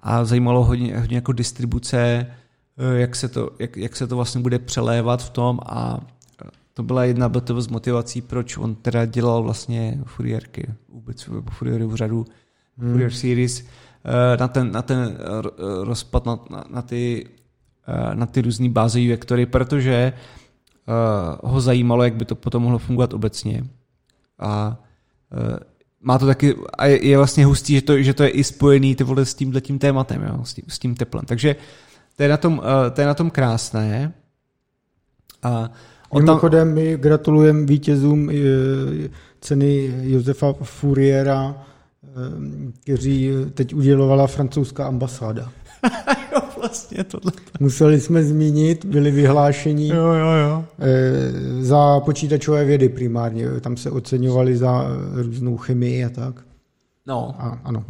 A 0.00 0.24
zajímalo 0.24 0.64
hodně, 0.64 0.98
hodně 0.98 1.16
jako 1.16 1.32
distribuce, 1.32 2.26
eh, 2.78 2.98
jak 2.98 3.16
se, 3.16 3.28
to, 3.28 3.50
jak, 3.58 3.76
jak 3.76 3.96
se 3.96 4.06
to 4.06 4.16
vlastně 4.16 4.40
bude 4.40 4.58
přelévat 4.58 5.22
v 5.22 5.30
tom 5.30 5.60
a 5.66 6.00
to 6.74 6.82
byla 6.82 7.04
jedna 7.04 7.30
z 7.58 7.68
motivací, 7.68 8.22
proč 8.22 8.56
on 8.56 8.74
teda 8.74 9.04
dělal 9.04 9.42
vlastně 9.42 9.98
Fourierky, 10.04 10.66
vůbec 10.88 11.28
Fourierovu 11.50 11.96
řadu, 11.96 12.26
hmm. 12.78 12.90
Fourier 12.90 13.12
series, 13.12 13.64
eh, 14.04 14.36
na 14.36 14.48
ten, 14.48 14.72
na 14.72 14.82
ten 14.82 15.18
rozpad, 15.82 16.26
na, 16.26 16.38
na, 16.50 16.64
na 16.70 16.82
ty, 16.82 17.28
na 18.14 18.26
ty 18.26 18.40
různé 18.40 18.68
bázové 18.68 19.08
vektory, 19.08 19.46
protože 19.46 20.12
ho 21.42 21.60
zajímalo, 21.60 22.04
jak 22.04 22.14
by 22.14 22.24
to 22.24 22.34
potom 22.34 22.62
mohlo 22.62 22.78
fungovat 22.78 23.14
obecně. 23.14 23.64
A 24.38 24.76
má 26.06 26.18
to 26.18 26.26
taky, 26.26 26.54
a 26.78 26.86
je, 26.86 27.06
je 27.06 27.16
vlastně 27.16 27.46
hustý, 27.46 27.74
že 27.74 27.82
to, 27.82 28.02
že 28.02 28.14
to 28.14 28.22
je 28.22 28.28
i 28.28 28.44
spojený 28.44 28.94
ty 28.94 29.04
vole, 29.04 29.24
s 29.24 29.34
tímhle 29.34 29.60
tím 29.60 29.78
tématem, 29.78 30.22
jo, 30.22 30.44
s, 30.44 30.54
tím, 30.54 30.64
s 30.68 30.78
tím 30.78 30.94
teplem. 30.94 31.24
Takže 31.24 31.56
to 32.16 32.22
je 32.22 32.28
na 32.28 32.36
tom, 32.36 32.58
uh, 32.58 32.64
to 32.92 33.00
je 33.00 33.06
na 33.06 33.14
tom 33.14 33.30
krásné. 33.30 34.12
A 35.42 35.70
Mimochodem, 36.14 36.74
my 36.74 36.96
gratulujeme 36.96 37.66
vítězům 37.66 38.30
ceny 39.40 39.94
Josefa 40.02 40.52
Fouriera, 40.62 41.54
kteří 42.82 43.30
teď 43.54 43.74
udělovala 43.74 44.26
francouzská 44.26 44.86
ambasáda. 44.86 45.52
jo, 46.32 46.40
vlastně 46.66 47.04
tohle. 47.04 47.32
Museli 47.60 48.00
jsme 48.00 48.22
zmínit, 48.22 48.84
byli 48.84 49.10
vyhlášení 49.10 49.88
jo, 49.88 50.12
jo, 50.12 50.30
jo. 50.30 50.64
Eh, 50.78 51.62
za 51.62 52.00
počítačové 52.00 52.64
vědy 52.64 52.88
primárně. 52.88 53.60
Tam 53.60 53.76
se 53.76 53.90
oceňovali 53.90 54.56
za 54.56 54.86
různou 55.12 55.56
chemii 55.56 56.04
a 56.04 56.10
tak. 56.10 56.44
No. 57.06 57.34
A, 57.38 57.60
ano. 57.64 57.84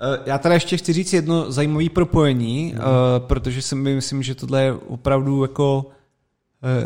Eh, 0.00 0.18
já 0.26 0.38
teda 0.38 0.54
ještě 0.54 0.76
chci 0.76 0.92
říct 0.92 1.12
jedno 1.12 1.52
zajímavé 1.52 1.88
propojení, 1.88 2.74
no. 2.76 2.84
protože 3.18 3.62
si 3.62 3.74
myslím, 3.74 4.22
že 4.22 4.34
tohle 4.34 4.62
je 4.62 4.72
opravdu 4.72 5.42
jako 5.42 5.86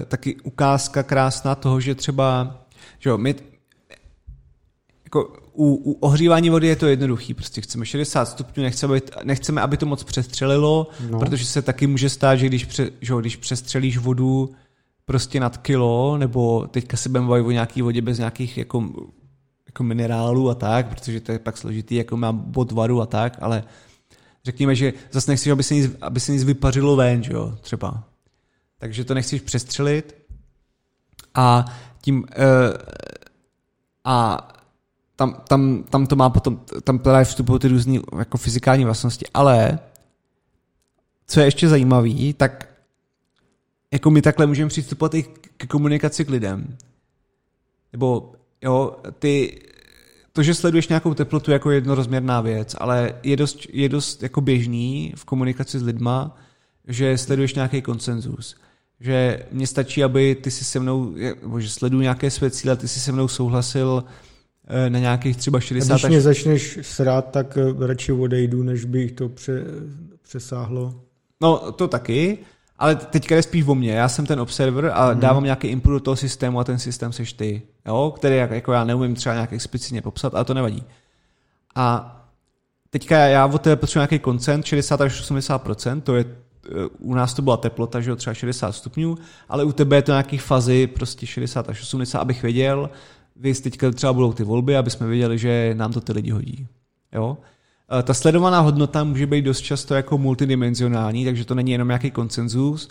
taky 0.09 0.36
ukázka 0.40 1.02
krásná 1.02 1.54
toho, 1.54 1.80
že 1.80 1.94
třeba, 1.94 2.56
že 2.98 3.10
jo, 3.10 3.18
my 3.18 3.34
jako 5.04 5.41
u, 5.54 5.74
u 5.74 5.92
ohřívání 5.92 6.50
vody 6.50 6.66
je 6.66 6.76
to 6.76 6.86
jednoduchý, 6.86 7.34
prostě 7.34 7.60
chceme 7.60 7.86
60 7.86 8.24
stupňů, 8.24 8.62
nechceme, 8.62 9.00
nechceme 9.24 9.60
aby 9.60 9.76
to 9.76 9.86
moc 9.86 10.04
přestřelilo, 10.04 10.88
no. 11.10 11.18
protože 11.18 11.44
se 11.46 11.62
taky 11.62 11.86
může 11.86 12.10
stát, 12.10 12.36
že 12.36 12.46
když, 12.46 12.64
pře, 12.64 12.90
že 13.00 13.14
když 13.20 13.36
přestřelíš 13.36 13.98
vodu 13.98 14.50
prostě 15.04 15.40
nad 15.40 15.56
kilo, 15.56 16.18
nebo 16.18 16.66
teďka 16.66 16.96
se 16.96 17.08
budeme 17.08 17.28
bavit 17.28 17.46
o 17.46 17.50
nějaký 17.50 17.82
vodě 17.82 18.02
bez 18.02 18.18
nějakých 18.18 18.58
jako, 18.58 18.90
jako 19.66 19.82
minerálů 19.82 20.50
a 20.50 20.54
tak, 20.54 20.88
protože 20.88 21.20
to 21.20 21.32
je 21.32 21.38
pak 21.38 21.56
složitý, 21.56 21.94
jako 21.94 22.16
má 22.16 22.32
bod 22.32 22.72
varu 22.72 23.00
a 23.00 23.06
tak, 23.06 23.36
ale 23.40 23.64
řekněme, 24.44 24.74
že 24.74 24.92
zase 25.10 25.30
nechceš, 25.30 25.52
aby 25.52 25.62
se 25.62 25.74
nic, 25.74 25.92
aby 26.00 26.20
se 26.20 26.32
nic 26.32 26.44
vypařilo 26.44 26.96
ven, 26.96 27.22
že 27.22 27.32
jo, 27.32 27.58
třeba. 27.60 28.04
Takže 28.78 29.04
to 29.04 29.14
nechceš 29.14 29.40
přestřelit 29.40 30.16
a 31.34 31.64
tím 32.00 32.18
uh, 32.18 32.24
a 34.04 34.48
tam, 35.22 35.42
tam, 35.48 35.84
tam 35.90 36.06
to 36.06 36.16
má 36.16 36.30
potom, 36.30 36.60
tam 36.84 36.98
právě 36.98 37.24
vstupují 37.24 37.60
ty 37.60 37.68
různé 37.68 38.00
jako 38.18 38.38
fyzikální 38.38 38.84
vlastnosti, 38.84 39.26
ale 39.34 39.78
co 41.26 41.40
je 41.40 41.46
ještě 41.46 41.68
zajímavé, 41.68 42.32
tak 42.36 42.68
jako 43.92 44.10
my 44.10 44.22
takhle 44.22 44.46
můžeme 44.46 44.68
přistupovat 44.68 45.14
i 45.14 45.22
k 45.56 45.66
komunikaci 45.66 46.24
k 46.24 46.30
lidem. 46.30 46.76
Nebo 47.92 48.32
jo, 48.62 48.96
ty, 49.18 49.60
to, 50.32 50.42
že 50.42 50.54
sleduješ 50.54 50.88
nějakou 50.88 51.14
teplotu 51.14 51.50
jako 51.50 51.70
jednorozměrná 51.70 52.40
věc, 52.40 52.76
ale 52.78 53.14
je 53.22 53.36
dost, 53.36 53.66
je 53.72 53.88
dost 53.88 54.22
jako 54.22 54.40
běžný 54.40 55.12
v 55.16 55.24
komunikaci 55.24 55.78
s 55.78 55.82
lidma, 55.82 56.36
že 56.88 57.18
sleduješ 57.18 57.54
nějaký 57.54 57.82
konsenzus. 57.82 58.56
že 59.00 59.46
mně 59.52 59.66
stačí, 59.66 60.04
aby 60.04 60.34
ty 60.34 60.50
si 60.50 60.64
se 60.64 60.80
mnou, 60.80 61.14
že 61.58 61.68
sleduju 61.68 62.02
nějaké 62.02 62.30
své 62.30 62.50
cíle, 62.50 62.76
ty 62.76 62.88
si 62.88 63.00
se 63.00 63.12
mnou 63.12 63.28
souhlasil 63.28 64.04
eh, 64.06 64.31
na 64.88 64.98
nějakých 64.98 65.36
třeba 65.36 65.60
60 65.60 65.94
A 65.94 65.96
když 65.96 66.08
mě 66.08 66.16
až... 66.16 66.22
začneš 66.22 66.78
srát, 66.82 67.30
tak 67.30 67.58
eh, 67.58 67.86
radši 67.86 68.12
odejdu, 68.12 68.62
než 68.62 68.84
bych 68.84 69.12
to 69.12 69.28
pře, 69.28 69.64
přesáhlo. 70.22 70.94
No, 71.40 71.72
to 71.72 71.88
taky, 71.88 72.38
ale 72.78 72.96
teďka 72.96 73.36
je 73.36 73.42
spíš 73.42 73.64
o 73.66 73.74
mně. 73.74 73.92
Já 73.92 74.08
jsem 74.08 74.26
ten 74.26 74.40
observer 74.40 74.90
a 74.94 75.06
hmm. 75.06 75.20
dávám 75.20 75.44
nějaký 75.44 75.68
input 75.68 75.90
do 75.90 76.00
toho 76.00 76.16
systému 76.16 76.60
a 76.60 76.64
ten 76.64 76.78
systém 76.78 77.12
seš 77.12 77.32
ty, 77.32 77.62
jo? 77.86 78.12
který 78.16 78.36
jako 78.36 78.72
já 78.72 78.84
neumím 78.84 79.14
třeba 79.14 79.34
nějak 79.34 79.52
explicitně 79.52 80.02
popsat, 80.02 80.34
ale 80.34 80.44
to 80.44 80.54
nevadí. 80.54 80.84
A 81.74 82.16
teďka 82.90 83.16
já 83.18 83.46
od 83.46 83.62
tebe 83.62 83.76
potřebuji 83.76 84.00
nějaký 84.00 84.18
koncent, 84.18 84.64
60 84.64 85.00
až 85.00 85.30
80%, 85.30 86.00
to 86.00 86.16
je 86.16 86.24
Eh, 86.66 86.88
u 86.98 87.14
nás 87.14 87.34
to 87.34 87.42
byla 87.42 87.56
teplota, 87.56 88.00
že 88.00 88.10
jo, 88.10 88.16
třeba 88.16 88.34
60 88.34 88.72
stupňů, 88.72 89.18
ale 89.48 89.64
u 89.64 89.72
tebe 89.72 89.96
je 89.96 90.02
to 90.02 90.12
nějakých 90.12 90.42
fazy 90.42 90.86
prostě 90.86 91.26
60 91.26 91.68
až 91.68 91.82
80, 91.82 92.18
abych 92.18 92.42
věděl, 92.42 92.90
vy 93.36 93.54
teďka 93.54 93.90
třeba 93.90 94.12
budou 94.12 94.32
ty 94.32 94.44
volby, 94.44 94.76
aby 94.76 94.90
jsme 94.90 95.06
věděli, 95.06 95.38
že 95.38 95.74
nám 95.74 95.92
to 95.92 96.00
ty 96.00 96.12
lidi 96.12 96.30
hodí. 96.30 96.66
Jo? 97.12 97.38
Eh, 97.98 98.02
ta 98.02 98.14
sledovaná 98.14 98.60
hodnota 98.60 99.04
může 99.04 99.26
být 99.26 99.42
dost 99.42 99.60
často 99.60 99.94
jako 99.94 100.18
multidimenzionální, 100.18 101.24
takže 101.24 101.44
to 101.44 101.54
není 101.54 101.72
jenom 101.72 101.88
nějaký 101.88 102.10
konsenzus, 102.10 102.88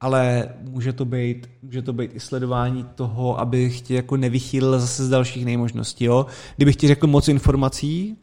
ale 0.00 0.48
může 0.62 0.92
to 0.92 1.04
být, 1.04 1.48
může 1.62 1.82
to 1.82 1.92
být 1.92 2.10
i 2.14 2.20
sledování 2.20 2.86
toho, 2.94 3.40
abych 3.40 3.80
tě 3.80 3.94
jako 3.94 4.16
nevychýlil 4.16 4.80
zase 4.80 5.04
z 5.04 5.08
dalších 5.08 5.44
nejmožností. 5.44 6.04
Jo? 6.04 6.26
Kdybych 6.56 6.76
ti 6.76 6.88
řekl 6.88 7.06
moc 7.06 7.28
informací, 7.28 8.16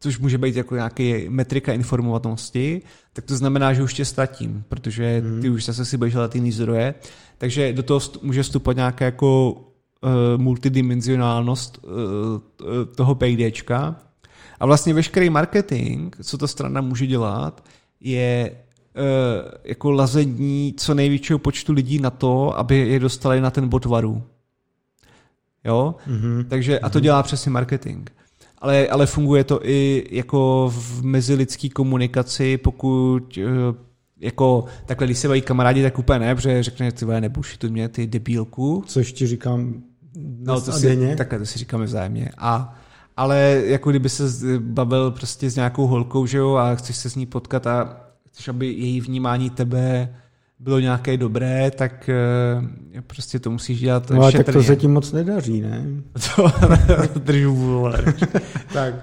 což 0.00 0.18
může 0.18 0.38
být 0.38 0.56
jako 0.56 0.74
nějaký 0.74 1.28
metrika 1.28 1.72
informovatnosti, 1.72 2.82
tak 3.12 3.24
to 3.24 3.36
znamená, 3.36 3.72
že 3.72 3.82
už 3.82 3.94
tě 3.94 4.04
ztratím, 4.04 4.64
protože 4.68 5.22
ty 5.40 5.46
hmm. 5.46 5.56
už 5.56 5.64
zase 5.64 5.84
si 5.84 5.96
budeš 5.96 6.14
hledat 6.14 6.34
jiný 6.34 6.52
zdroje. 6.52 6.94
Takže 7.38 7.72
do 7.72 7.82
toho 7.82 8.00
může 8.22 8.42
vstupovat 8.42 8.76
nějaká 8.76 9.04
jako 9.04 9.56
multidimenzionálnost 10.36 11.78
uh, 11.84 11.90
toho 12.96 13.14
PDčka. 13.14 13.96
A 14.60 14.66
vlastně 14.66 14.94
veškerý 14.94 15.30
marketing, 15.30 16.14
co 16.22 16.38
ta 16.38 16.46
strana 16.46 16.80
může 16.80 17.06
dělat, 17.06 17.64
je 18.00 18.50
uh, 18.50 19.52
jako 19.64 19.90
lazení 19.90 20.74
co 20.76 20.94
největšího 20.94 21.38
počtu 21.38 21.72
lidí 21.72 21.98
na 21.98 22.10
to, 22.10 22.58
aby 22.58 22.78
je 22.78 23.00
dostali 23.00 23.40
na 23.40 23.50
ten 23.50 23.68
bod 23.68 23.84
varu. 23.84 24.22
Jo? 25.64 25.94
Mm-hmm. 26.08 26.44
Takže, 26.48 26.78
a 26.78 26.88
to 26.88 26.98
mhm. 26.98 27.02
dělá 27.02 27.22
přesně 27.22 27.50
marketing 27.50 28.10
ale, 28.60 28.88
ale 28.88 29.06
funguje 29.06 29.44
to 29.44 29.60
i 29.66 30.06
jako 30.10 30.72
v 30.74 31.02
mezilidské 31.02 31.68
komunikaci, 31.68 32.56
pokud 32.56 33.38
eh, 33.38 33.44
jako 34.20 34.64
takhle, 34.86 35.06
když 35.06 35.18
se 35.18 35.28
baví 35.28 35.40
kamarádi, 35.40 35.82
tak 35.82 35.98
úplně 35.98 36.18
ne, 36.18 36.34
protože 36.34 36.62
řekne, 36.62 36.92
ty 36.92 37.04
vole, 37.04 37.22
to 37.58 37.68
mě, 37.68 37.88
ty 37.88 38.06
debílku. 38.06 38.84
Což 38.86 39.12
ti 39.12 39.26
říkám 39.26 39.82
no, 40.38 40.60
to 40.60 40.72
si, 40.72 41.16
takhle 41.16 41.38
to 41.38 41.46
si 41.46 41.58
říkáme 41.58 41.84
vzájemně. 41.84 42.30
A, 42.38 42.74
ale 43.16 43.62
jako 43.64 43.90
kdyby 43.90 44.08
se 44.08 44.24
bavil 44.58 45.10
prostě 45.10 45.50
s 45.50 45.56
nějakou 45.56 45.86
holkou, 45.86 46.26
že 46.26 46.38
jo, 46.38 46.54
a 46.54 46.74
chceš 46.74 46.96
se 46.96 47.10
s 47.10 47.16
ní 47.16 47.26
potkat 47.26 47.66
a 47.66 47.96
chceš, 48.26 48.48
aby 48.48 48.66
její 48.66 49.00
vnímání 49.00 49.50
tebe 49.50 50.14
bylo 50.58 50.78
nějaké 50.80 51.16
dobré, 51.16 51.70
tak 51.70 52.10
uh, 52.58 53.00
prostě 53.06 53.38
to 53.38 53.50
musíš 53.50 53.80
dělat 53.80 54.10
No 54.10 54.22
ale 54.22 54.32
tak 54.32 54.52
to 54.52 54.62
se 54.62 54.76
ti 54.76 54.88
moc 54.88 55.12
nedaří, 55.12 55.60
ne? 55.60 55.86
To 56.34 57.18
držu 57.18 57.54
vůle. 57.54 58.04
tak. 58.72 58.94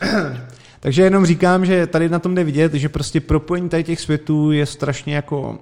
Takže 0.80 1.02
jenom 1.02 1.26
říkám, 1.26 1.66
že 1.66 1.86
tady 1.86 2.08
na 2.08 2.18
tom 2.18 2.34
jde 2.34 2.44
vidět, 2.44 2.74
že 2.74 2.88
prostě 2.88 3.20
propojení 3.20 3.68
tady 3.68 3.84
těch 3.84 4.00
světů 4.00 4.52
je 4.52 4.66
strašně 4.66 5.14
jako 5.14 5.50
uh, 5.50 5.58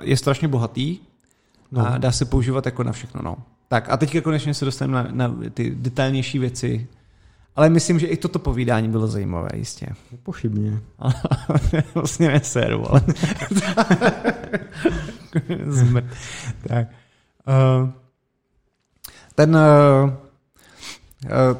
je 0.00 0.16
strašně 0.16 0.48
bohatý 0.48 0.98
no. 1.76 1.86
a 1.86 1.98
dá 1.98 2.12
se 2.12 2.24
používat 2.24 2.66
jako 2.66 2.82
na 2.82 2.92
všechno. 2.92 3.22
No. 3.22 3.36
Tak 3.68 3.90
a 3.90 3.96
teď 3.96 4.22
konečně 4.22 4.54
se 4.54 4.64
dostaneme 4.64 5.02
na, 5.12 5.28
na 5.28 5.36
ty 5.54 5.70
detailnější 5.70 6.38
věci, 6.38 6.86
ale 7.56 7.68
myslím, 7.68 7.98
že 7.98 8.06
i 8.06 8.16
toto 8.16 8.38
povídání 8.38 8.88
bylo 8.88 9.06
zajímavé, 9.06 9.48
jistě. 9.54 9.86
Pochybně. 10.22 10.80
vlastně 11.94 12.28
neseru, 12.28 12.90
ale... 12.90 13.00
Tak. 16.68 16.88
Uh, 17.48 17.90
ten, 19.34 19.56
uh, 19.56 20.10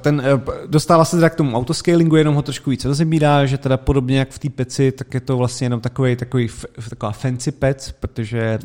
ten 0.00 0.22
dostává 0.66 1.04
se 1.04 1.16
teda 1.16 1.30
k 1.30 1.34
tomu 1.34 1.56
autoscalingu, 1.56 2.16
jenom 2.16 2.34
ho 2.34 2.42
trošku 2.42 2.70
více 2.70 2.88
rozebírá, 2.88 3.46
že 3.46 3.58
teda 3.58 3.76
podobně 3.76 4.18
jak 4.18 4.30
v 4.30 4.38
té 4.38 4.48
peci, 4.50 4.92
tak 4.92 5.14
je 5.14 5.20
to 5.20 5.36
vlastně 5.36 5.64
jenom 5.64 5.80
takový, 5.80 6.16
takový 6.16 6.48
taková 6.88 7.12
fancy 7.12 7.52
pec, 7.52 7.92
protože 8.00 8.58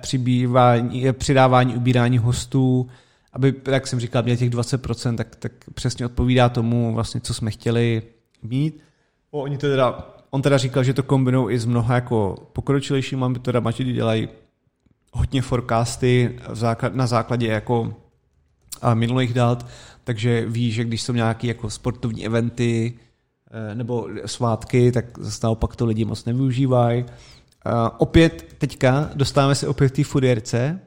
přibývání, 0.00 1.12
přidávání, 1.12 1.76
ubírání 1.76 2.18
hostů 2.18 2.88
aby, 3.32 3.54
jak 3.70 3.86
jsem 3.86 4.00
říkal, 4.00 4.22
měl 4.22 4.36
těch 4.36 4.50
20%, 4.50 5.16
tak, 5.16 5.36
tak 5.36 5.52
přesně 5.74 6.06
odpovídá 6.06 6.48
tomu, 6.48 6.94
vlastně, 6.94 7.20
co 7.20 7.34
jsme 7.34 7.50
chtěli 7.50 8.02
mít. 8.42 8.82
O, 9.30 9.40
oni 9.40 9.58
teda, 9.58 10.08
on 10.30 10.42
teda 10.42 10.58
říkal, 10.58 10.84
že 10.84 10.94
to 10.94 11.02
kombinují 11.02 11.54
i 11.54 11.58
s 11.58 11.66
mnoha 11.66 11.94
jako 11.94 12.48
pokročilejšími 12.52 13.24
teda 13.42 13.60
Mačidi 13.60 13.92
dělají 13.92 14.28
hodně 15.12 15.42
forecasty 15.42 16.38
na 16.92 17.06
základě 17.06 17.46
jako 17.46 17.94
a 18.82 18.94
minulých 18.94 19.34
dat, 19.34 19.66
takže 20.04 20.44
ví, 20.46 20.72
že 20.72 20.84
když 20.84 21.02
jsou 21.02 21.12
nějaké 21.12 21.46
jako 21.46 21.70
sportovní 21.70 22.26
eventy 22.26 22.94
eh, 23.50 23.74
nebo 23.74 24.08
svátky, 24.26 24.92
tak 24.92 25.18
zase 25.18 25.40
naopak 25.42 25.76
to 25.76 25.86
lidi 25.86 26.04
moc 26.04 26.24
nevyužívají. 26.24 27.04
opět 27.98 28.54
teďka 28.58 29.10
dostáváme 29.14 29.54
se 29.54 29.68
opět 29.68 29.92
k 29.92 29.96
té 29.96 30.04
furierce, 30.04 30.80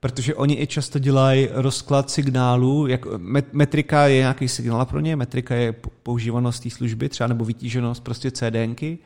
protože 0.00 0.34
oni 0.34 0.60
i 0.60 0.66
často 0.66 0.98
dělají 0.98 1.48
rozklad 1.52 2.10
signálu, 2.10 2.86
jak 2.86 3.06
metrika 3.52 4.06
je 4.06 4.18
nějaký 4.18 4.48
signál 4.48 4.86
pro 4.86 5.00
ně, 5.00 5.16
metrika 5.16 5.54
je 5.54 5.74
používanost 6.02 6.62
té 6.62 6.70
služby, 6.70 7.08
třeba 7.08 7.28
nebo 7.28 7.44
vytíženost 7.44 8.04
prostě 8.04 8.30
CDNky. 8.30 8.98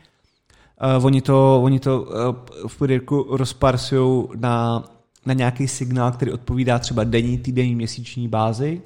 Uh, 0.99 1.07
oni 1.07 1.21
to, 1.21 1.63
oni 1.63 1.81
to 1.81 2.09
v 2.67 2.79
podírku 2.79 3.27
rozparsují 3.31 4.29
na, 4.37 4.85
na 5.27 5.35
nějaký 5.35 5.69
signál, 5.69 6.13
který 6.13 6.33
odpovídá 6.33 6.79
třeba 6.79 7.05
denní, 7.05 7.39
týdenní, 7.39 7.75
měsíční 7.75 8.29
bázi 8.29 8.83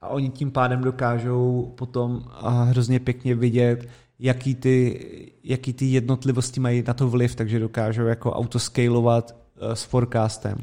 a 0.00 0.08
oni 0.08 0.28
tím 0.28 0.50
pádem 0.50 0.80
dokážou 0.80 1.72
potom 1.76 2.24
hrozně 2.64 3.00
pěkně 3.00 3.34
vidět, 3.34 3.88
jaký 4.18 4.54
ty, 4.54 5.06
jaký 5.44 5.72
ty 5.72 5.84
jednotlivosti 5.84 6.60
mají 6.60 6.84
na 6.86 6.94
to 6.94 7.08
vliv, 7.08 7.34
takže 7.34 7.58
dokážou 7.58 8.02
jako 8.02 8.32
autoscalovat 8.32 9.36
uh, 9.62 9.72
s 9.72 9.82
forecastem. 9.82 10.58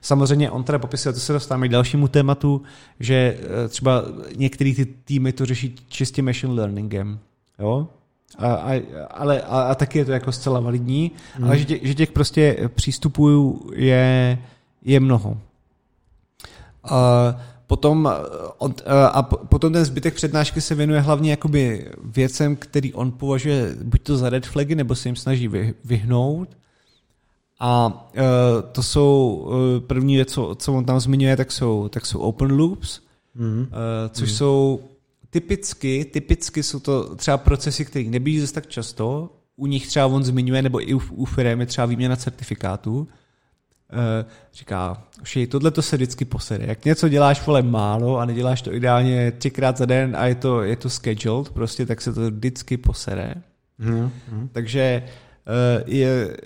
Samozřejmě 0.00 0.50
on 0.50 0.64
teda 0.64 0.78
popisuje, 0.78 1.12
to 1.12 1.20
se 1.20 1.32
dostáváme 1.32 1.68
k 1.68 1.72
dalšímu 1.72 2.08
tématu, 2.08 2.62
že 3.00 3.38
eh, 3.40 3.68
třeba 3.68 4.04
některé 4.36 4.74
ty 4.74 4.86
týmy 4.86 5.32
to 5.32 5.46
řeší 5.46 5.74
čistě 5.88 6.22
machine 6.22 6.52
learningem. 6.52 7.18
Jo? 7.58 7.88
A, 8.38 8.54
a, 8.54 8.82
ale, 9.10 9.42
a, 9.42 9.60
a 9.60 9.74
taky 9.74 9.98
je 9.98 10.04
to 10.04 10.12
jako 10.12 10.32
zcela 10.32 10.60
validní, 10.60 11.10
mm. 11.38 11.44
ale 11.44 11.58
že, 11.58 11.64
tě, 11.64 11.78
že 11.82 11.94
těch 11.94 12.12
prostě 12.12 12.68
přístupů 12.74 13.60
je, 13.74 14.38
je 14.84 15.00
mnoho. 15.00 15.40
A 16.84 17.36
potom, 17.66 18.12
on, 18.58 18.74
a 19.12 19.22
potom 19.22 19.72
ten 19.72 19.84
zbytek 19.84 20.14
přednášky 20.14 20.60
se 20.60 20.74
věnuje 20.74 21.00
hlavně 21.00 21.30
jakoby 21.30 21.90
věcem, 22.04 22.56
který 22.56 22.94
on 22.94 23.12
považuje 23.12 23.76
buď 23.82 24.02
to 24.02 24.16
za 24.16 24.30
red 24.30 24.46
flagy, 24.46 24.74
nebo 24.74 24.94
se 24.94 25.08
jim 25.08 25.16
snaží 25.16 25.48
vyhnout. 25.84 26.48
A 27.60 27.86
uh, 27.86 28.22
to 28.72 28.82
jsou 28.82 29.46
uh, 29.46 29.86
první 29.86 30.14
věc, 30.14 30.32
co, 30.32 30.54
co 30.54 30.74
on 30.74 30.84
tam 30.84 31.00
zmiňuje, 31.00 31.36
tak 31.36 31.52
jsou, 31.52 31.88
tak 31.88 32.06
jsou 32.06 32.18
open 32.18 32.52
loops, 32.52 32.98
uh, 32.98 33.66
což 34.10 34.28
mm-hmm. 34.28 34.36
jsou 34.36 34.80
typicky, 35.30 36.04
typicky 36.04 36.62
jsou 36.62 36.80
to 36.80 37.16
třeba 37.16 37.38
procesy, 37.38 37.84
které 37.84 38.04
nebývají 38.04 38.40
zase 38.40 38.52
tak 38.52 38.66
často, 38.66 39.30
u 39.56 39.66
nich 39.66 39.86
třeba 39.86 40.06
on 40.06 40.24
zmiňuje, 40.24 40.62
nebo 40.62 40.90
i 40.90 40.94
u, 40.94 41.02
u 41.10 41.24
firmy 41.24 41.66
třeba 41.66 41.86
výměna 41.86 42.16
certifikátů, 42.16 42.98
uh, 42.98 43.06
říká, 44.52 45.02
že 45.24 45.46
tohle 45.46 45.70
to 45.70 45.82
se 45.82 45.96
vždycky 45.96 46.24
posede. 46.24 46.66
Jak 46.66 46.84
něco 46.84 47.08
děláš 47.08 47.46
vole 47.46 47.62
málo 47.62 48.18
a 48.18 48.24
neděláš 48.24 48.62
to 48.62 48.74
ideálně 48.74 49.32
třikrát 49.32 49.76
za 49.76 49.86
den 49.86 50.16
a 50.16 50.26
je 50.26 50.34
to, 50.34 50.62
je 50.62 50.76
to 50.76 50.90
scheduled, 50.90 51.48
prostě 51.48 51.86
tak 51.86 52.00
se 52.00 52.12
to 52.12 52.30
vždycky 52.30 52.76
posede. 52.76 53.34
Mm-hmm. 53.80 54.48
Takže 54.52 55.02
Eh, 55.48 55.84
je 55.86 56.36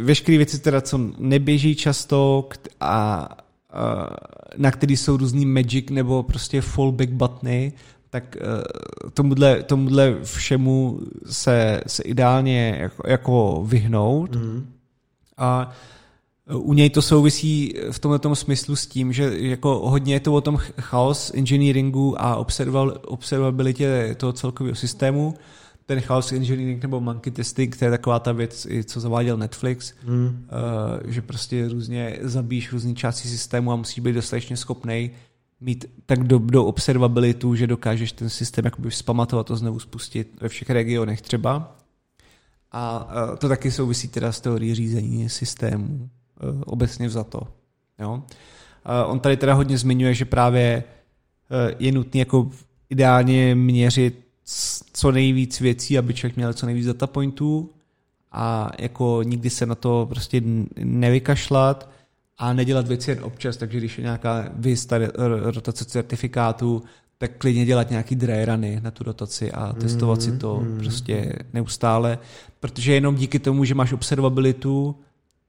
veškeré 0.00 0.36
věci, 0.36 0.58
teda, 0.58 0.80
co 0.80 1.00
neběží 1.18 1.74
často 1.74 2.48
a, 2.80 3.28
a 3.70 4.08
na 4.56 4.70
který 4.70 4.96
jsou 4.96 5.16
různý 5.16 5.46
magic 5.46 5.90
nebo 5.90 6.22
prostě 6.22 6.60
fallback 6.60 7.10
buttony, 7.10 7.72
tak 8.10 8.36
uh, 8.40 9.10
tomuhle, 9.10 9.62
tomuhle 9.62 10.16
všemu 10.22 11.00
se, 11.26 11.80
se 11.86 12.02
ideálně 12.02 12.78
jako, 12.80 13.02
jako 13.06 13.64
vyhnout. 13.66 14.36
Mm. 14.36 14.72
A 15.36 15.70
u 16.54 16.72
něj 16.72 16.90
to 16.90 17.02
souvisí 17.02 17.74
v 17.90 17.98
tomto 17.98 18.34
smyslu 18.36 18.76
s 18.76 18.86
tím, 18.86 19.12
že 19.12 19.32
jako 19.38 19.90
hodně 19.90 20.14
je 20.14 20.20
to 20.20 20.34
o 20.34 20.40
tom 20.40 20.56
chaos 20.80 21.32
engineeringu 21.34 22.22
a 22.22 22.46
observabilitě 23.06 24.16
toho 24.18 24.32
celkového 24.32 24.76
systému, 24.76 25.34
ten 25.86 26.00
chaos 26.00 26.32
engineering 26.32 26.82
nebo 26.82 27.00
monkey 27.00 27.32
testing, 27.32 27.76
to 27.76 27.84
je 27.84 27.90
taková 27.90 28.18
ta 28.18 28.32
věc, 28.32 28.66
co 28.84 29.00
zaváděl 29.00 29.36
Netflix, 29.36 29.94
mm. 30.06 30.46
že 31.04 31.22
prostě 31.22 31.68
různě 31.68 32.18
zabíjíš 32.20 32.72
různý 32.72 32.94
části 32.94 33.28
systému 33.28 33.72
a 33.72 33.76
musíš 33.76 33.98
být 33.98 34.12
dostatečně 34.12 34.56
schopný 34.56 35.10
mít 35.60 35.84
tak 36.06 36.24
do, 36.24 36.38
do 36.38 36.64
observabilitu, 36.64 37.54
že 37.54 37.66
dokážeš 37.66 38.12
ten 38.12 38.30
systém 38.30 38.64
jakoby 38.64 38.90
vzpamatovat 38.90 39.50
a 39.50 39.56
znovu 39.56 39.78
spustit 39.78 40.40
ve 40.40 40.48
všech 40.48 40.70
regionech 40.70 41.22
třeba. 41.22 41.76
A 42.72 43.08
uh, 43.30 43.36
to 43.36 43.48
taky 43.48 43.70
souvisí 43.70 44.08
teda 44.08 44.32
s 44.32 44.40
teorií 44.40 44.74
řízení 44.74 45.28
systému, 45.28 46.10
obecně 46.66 47.08
vzato. 47.08 47.40
Jo? 47.98 48.12
Uh, 48.14 49.10
on 49.10 49.20
tady 49.20 49.36
teda 49.36 49.54
hodně 49.54 49.78
zmiňuje, 49.78 50.14
že 50.14 50.24
právě 50.24 50.84
uh, 51.50 51.74
je 51.78 51.92
nutné 51.92 52.18
jako 52.18 52.50
ideálně 52.90 53.54
měřit 53.54 54.22
co 54.92 55.12
nejvíc 55.12 55.60
věcí, 55.60 55.98
aby 55.98 56.14
člověk 56.14 56.36
měl 56.36 56.52
co 56.52 56.66
nejvíc 56.66 56.86
data 56.86 57.06
pointů 57.06 57.70
a 58.32 58.70
jako 58.78 59.22
nikdy 59.22 59.50
se 59.50 59.66
na 59.66 59.74
to 59.74 60.06
prostě 60.10 60.42
nevykašlat 60.78 61.90
a 62.38 62.52
nedělat 62.52 62.88
věci 62.88 63.10
jen 63.10 63.24
občas, 63.24 63.56
takže 63.56 63.78
když 63.78 63.98
je 63.98 64.04
nějaká 64.04 64.48
vysta 64.54 64.96
rotace 65.40 65.84
certifikátu, 65.84 66.82
tak 67.18 67.30
klidně 67.38 67.64
dělat 67.64 67.90
nějaký 67.90 68.16
dry 68.16 68.44
runy 68.44 68.80
na 68.82 68.90
tu 68.90 69.04
rotaci 69.04 69.52
a 69.52 69.72
testovat 69.72 70.18
mm, 70.18 70.22
si 70.22 70.38
to 70.38 70.60
mm. 70.60 70.78
prostě 70.78 71.32
neustále, 71.52 72.18
protože 72.60 72.94
jenom 72.94 73.16
díky 73.16 73.38
tomu, 73.38 73.64
že 73.64 73.74
máš 73.74 73.92
observabilitu, 73.92 74.96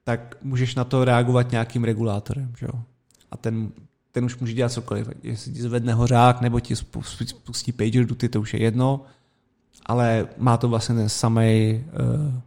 tak 0.04 0.36
můžeš 0.42 0.74
na 0.74 0.84
to 0.84 1.04
reagovat 1.04 1.50
nějakým 1.50 1.84
regulátorem. 1.84 2.52
Že 2.58 2.66
jo? 2.66 2.82
A 3.30 3.36
ten 3.36 3.72
ten 4.14 4.24
už 4.24 4.38
může 4.38 4.52
dělat 4.52 4.72
cokoliv. 4.72 5.08
Jestli 5.22 5.52
ti 5.52 5.62
zvedne 5.62 5.94
hořák 5.94 6.40
nebo 6.40 6.60
ti 6.60 6.76
spustí 6.76 7.72
pager 7.72 8.06
duty, 8.06 8.28
to 8.28 8.40
už 8.40 8.54
je 8.54 8.62
jedno, 8.62 9.00
ale 9.86 10.28
má 10.36 10.56
to 10.56 10.68
vlastně 10.68 10.94
ten 10.94 11.08
samý 11.08 11.84
eh, 11.86 12.40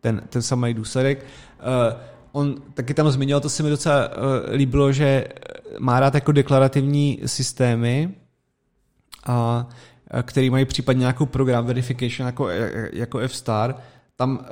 ten, 0.00 0.22
ten 0.28 0.42
samý 0.42 0.74
důsledek. 0.74 1.26
Eh, 1.60 1.96
on 2.32 2.62
taky 2.74 2.94
tam 2.94 3.10
zmiňoval, 3.10 3.40
to 3.40 3.48
se 3.48 3.62
mi 3.62 3.70
docela 3.70 4.04
eh, 4.04 4.56
líbilo, 4.56 4.92
že 4.92 5.28
má 5.78 6.00
rád 6.00 6.14
jako 6.14 6.32
deklarativní 6.32 7.20
systémy, 7.26 8.14
a, 9.26 9.68
který 10.22 10.50
mají 10.50 10.64
případně 10.64 11.00
nějakou 11.00 11.26
program 11.26 11.66
verification 11.66 12.26
jako, 12.26 12.48
jako 12.92 13.18
F-Star. 13.18 13.74
Tam 14.16 14.46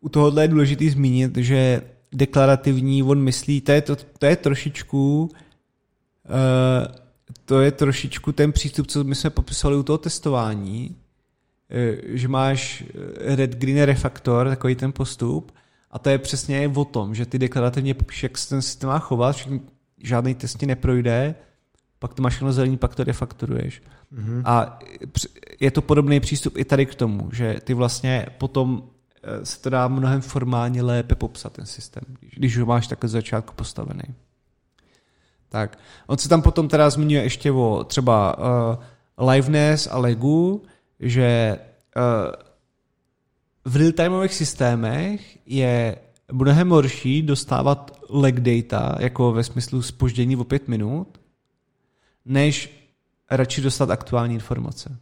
u 0.00 0.08
tohohle 0.08 0.44
je 0.44 0.48
důležité 0.48 0.90
zmínit, 0.90 1.36
že 1.36 1.82
deklarativní, 2.12 3.02
on 3.02 3.20
myslí, 3.20 3.60
to 3.60 3.72
je, 3.72 3.80
to, 3.80 3.96
to 4.18 4.26
je 4.26 4.36
trošičku 4.36 5.30
Eh, 6.26 6.88
to 7.44 7.60
je 7.60 7.70
trošičku 7.70 8.32
ten 8.32 8.52
přístup, 8.52 8.86
co 8.86 9.04
my 9.04 9.14
jsme 9.14 9.30
popisovali 9.30 9.78
u 9.78 9.82
toho 9.82 9.98
testování, 9.98 10.96
eh, 11.70 11.96
že 12.04 12.28
máš 12.28 12.84
eh, 12.94 13.36
red, 13.36 13.56
green 13.56 13.82
refaktor, 13.82 14.48
takový 14.48 14.74
ten 14.74 14.92
postup, 14.92 15.52
a 15.90 15.98
to 15.98 16.10
je 16.10 16.18
přesně 16.18 16.72
o 16.74 16.84
tom, 16.84 17.14
že 17.14 17.26
ty 17.26 17.38
deklarativně 17.38 17.94
popíš, 17.94 18.22
jak 18.22 18.38
se 18.38 18.48
ten 18.48 18.62
systém 18.62 18.88
má 18.88 18.98
chovat, 18.98 19.36
žádný 20.02 20.34
test 20.34 20.58
ti 20.58 20.66
neprojde, 20.66 21.34
pak 21.98 22.14
to 22.14 22.22
máš 22.22 22.40
jenom 22.40 22.52
zelený, 22.52 22.76
pak 22.76 22.94
to 22.94 23.04
refaktoruješ. 23.04 23.82
Mm-hmm. 24.14 24.42
A 24.44 24.78
je 25.60 25.70
to 25.70 25.82
podobný 25.82 26.20
přístup 26.20 26.56
i 26.56 26.64
tady 26.64 26.86
k 26.86 26.94
tomu, 26.94 27.28
že 27.32 27.56
ty 27.64 27.74
vlastně 27.74 28.26
potom 28.38 28.82
se 29.42 29.60
to 29.60 29.70
dá 29.70 29.88
mnohem 29.88 30.20
formálně 30.20 30.82
lépe 30.82 31.14
popsat 31.14 31.52
ten 31.52 31.66
systém, 31.66 32.02
když 32.36 32.58
ho 32.58 32.66
máš 32.66 32.86
takhle 32.86 33.08
začátku 33.08 33.54
postavený. 33.54 34.14
Tak. 35.48 35.78
On 36.06 36.18
se 36.18 36.28
tam 36.28 36.42
potom 36.42 36.68
teda 36.68 36.90
zmiňuje 36.90 37.22
ještě 37.22 37.52
o 37.52 37.84
třeba 37.84 38.38
uh, 38.38 39.26
liveness 39.28 39.88
a 39.90 39.98
legu, 39.98 40.62
že 41.00 41.58
uh, 41.96 42.02
v 43.64 43.76
real-timeových 43.76 44.34
systémech 44.34 45.38
je 45.46 45.96
mnohem 46.32 46.70
horší 46.70 47.22
dostávat 47.22 47.98
lag 48.10 48.40
data, 48.40 48.96
jako 48.98 49.32
ve 49.32 49.44
smyslu 49.44 49.82
spoždění 49.82 50.36
o 50.36 50.44
pět 50.44 50.68
minut, 50.68 51.20
než 52.24 52.86
radši 53.30 53.60
dostat 53.60 53.90
aktuální 53.90 54.34
informace. 54.34 54.96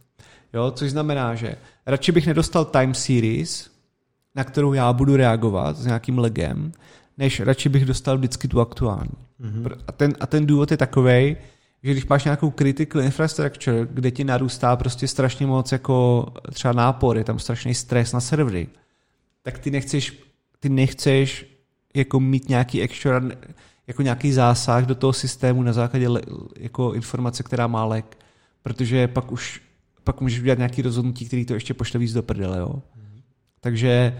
Jo, 0.53 0.71
což 0.71 0.91
znamená, 0.91 1.35
že 1.35 1.55
radši 1.85 2.11
bych 2.11 2.27
nedostal 2.27 2.65
time 2.65 2.93
series, 2.93 3.69
na 4.35 4.43
kterou 4.43 4.73
já 4.73 4.93
budu 4.93 5.15
reagovat 5.15 5.77
s 5.77 5.85
nějakým 5.85 6.19
legem, 6.19 6.71
než 7.17 7.39
radši 7.39 7.69
bych 7.69 7.85
dostal 7.85 8.17
vždycky 8.17 8.47
tu 8.47 8.61
aktuální. 8.61 9.17
Mm-hmm. 9.41 9.77
A, 9.87 9.91
ten, 9.91 10.13
a 10.19 10.27
ten 10.27 10.45
důvod 10.45 10.71
je 10.71 10.77
takový, 10.77 11.37
že 11.83 11.91
když 11.91 12.05
máš 12.07 12.23
nějakou 12.23 12.51
critical 12.51 13.01
infrastructure, 13.01 13.87
kde 13.91 14.11
ti 14.11 14.23
narůstá 14.23 14.75
prostě 14.75 15.07
strašně 15.07 15.47
moc 15.47 15.71
jako 15.71 16.25
třeba 16.53 16.73
nápor, 16.73 17.17
je 17.17 17.23
tam 17.23 17.39
strašný 17.39 17.73
stres 17.73 18.13
na 18.13 18.19
servery, 18.19 18.67
tak 19.41 19.59
ty 19.59 19.71
nechceš, 19.71 20.19
ty 20.59 20.69
nechceš 20.69 21.45
jako 21.93 22.19
mít 22.19 22.49
nějaký 22.49 22.81
extra, 22.81 23.21
jako 23.87 24.01
nějaký 24.01 24.31
zásah 24.31 24.85
do 24.85 24.95
toho 24.95 25.13
systému 25.13 25.63
na 25.63 25.73
základě 25.73 26.07
le, 26.07 26.21
jako 26.57 26.93
informace, 26.93 27.43
která 27.43 27.67
má 27.67 27.85
lek, 27.85 28.17
protože 28.63 29.07
pak 29.07 29.31
už 29.31 29.61
pak 30.03 30.21
můžeš 30.21 30.39
udělat 30.39 30.57
nějaký 30.57 30.81
rozhodnutí, 30.81 31.25
který 31.25 31.45
to 31.45 31.53
ještě 31.53 31.73
pošle 31.73 31.99
víc 31.99 32.13
do 32.13 32.23
prdele, 32.23 32.59
jo. 32.59 32.81
Takže 33.65 34.17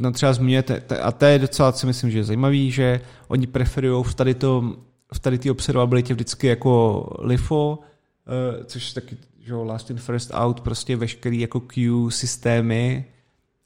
uh, 0.00 0.12
třeba 0.12 0.32
zmiňujete, 0.32 0.80
a 1.02 1.12
to 1.12 1.24
je 1.24 1.38
docela, 1.38 1.72
si 1.72 1.86
myslím, 1.86 2.10
že 2.10 2.18
je 2.18 2.24
zajímavý, 2.24 2.70
že 2.70 3.00
oni 3.28 3.46
preferují 3.46 4.04
v 4.04 4.14
tady 4.14 4.34
to, 4.34 4.76
v 5.14 5.18
tady 5.18 5.38
té 5.38 5.50
observabilitě 5.50 6.14
vždycky 6.14 6.46
jako 6.46 7.06
LIFO, 7.18 7.78
uh, 7.78 8.64
což 8.64 8.92
taky 8.92 9.16
že 9.40 9.54
last 9.54 9.90
in 9.90 9.96
first 9.96 10.30
out, 10.34 10.60
prostě 10.60 10.96
veškerý 10.96 11.40
jako 11.40 11.60
queue 11.60 12.10
systémy, 12.10 13.04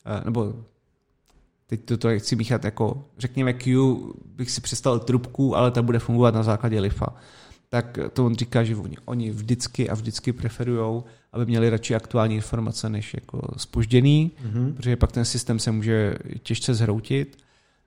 uh, 0.07 0.25
nebo 0.25 0.55
teď 1.67 1.85
to, 1.85 1.97
to 1.97 2.19
chci 2.19 2.37
míchat 2.37 2.65
jako, 2.65 3.05
řekněme 3.19 3.53
queue, 3.53 3.97
bych 4.25 4.51
si 4.51 4.61
představil 4.61 4.99
trubku, 4.99 5.57
ale 5.57 5.71
ta 5.71 5.83
bude 5.83 5.99
fungovat 5.99 6.35
na 6.35 6.43
základě 6.43 6.81
LIFA. 6.81 7.15
Tak 7.69 7.99
to 8.13 8.27
on 8.27 8.35
říká, 8.35 8.65
že 8.65 8.77
oni, 8.77 8.97
oni 9.05 9.31
vždycky 9.31 9.91
a 9.91 9.95
vždycky 9.95 10.33
preferují 10.33 11.03
aby 11.33 11.47
měli 11.47 11.71
radši 11.71 11.95
aktuální 11.95 12.35
informace 12.35 12.89
než 12.89 13.15
jako 13.15 13.41
spožděný, 13.57 14.33
mm-hmm. 14.45 14.75
protože 14.75 14.97
pak 14.97 15.13
ten 15.13 15.25
systém 15.25 15.59
se 15.59 15.71
může 15.71 16.15
těžce 16.43 16.75
zhroutit. 16.75 17.39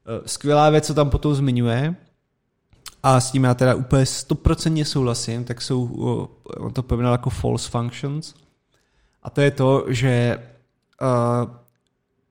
Eh, 0.05 0.27
skvělá 0.27 0.69
věc, 0.69 0.87
co 0.87 0.93
tam 0.93 1.09
potom 1.09 1.35
zmiňuje, 1.35 1.95
a 3.03 3.19
s 3.19 3.31
tím 3.31 3.43
já 3.43 3.53
teda 3.53 3.75
úplně 3.75 4.05
stoprocentně 4.05 4.85
souhlasím, 4.85 5.43
tak 5.43 5.61
jsou, 5.61 5.85
on 6.57 6.73
to 6.73 6.83
pojmenoval 6.83 7.13
jako 7.13 7.29
false 7.29 7.69
functions. 7.69 8.33
A 9.23 9.29
to 9.29 9.41
je 9.41 9.51
to, 9.51 9.85
že 9.87 10.43
uh, 11.01 11.51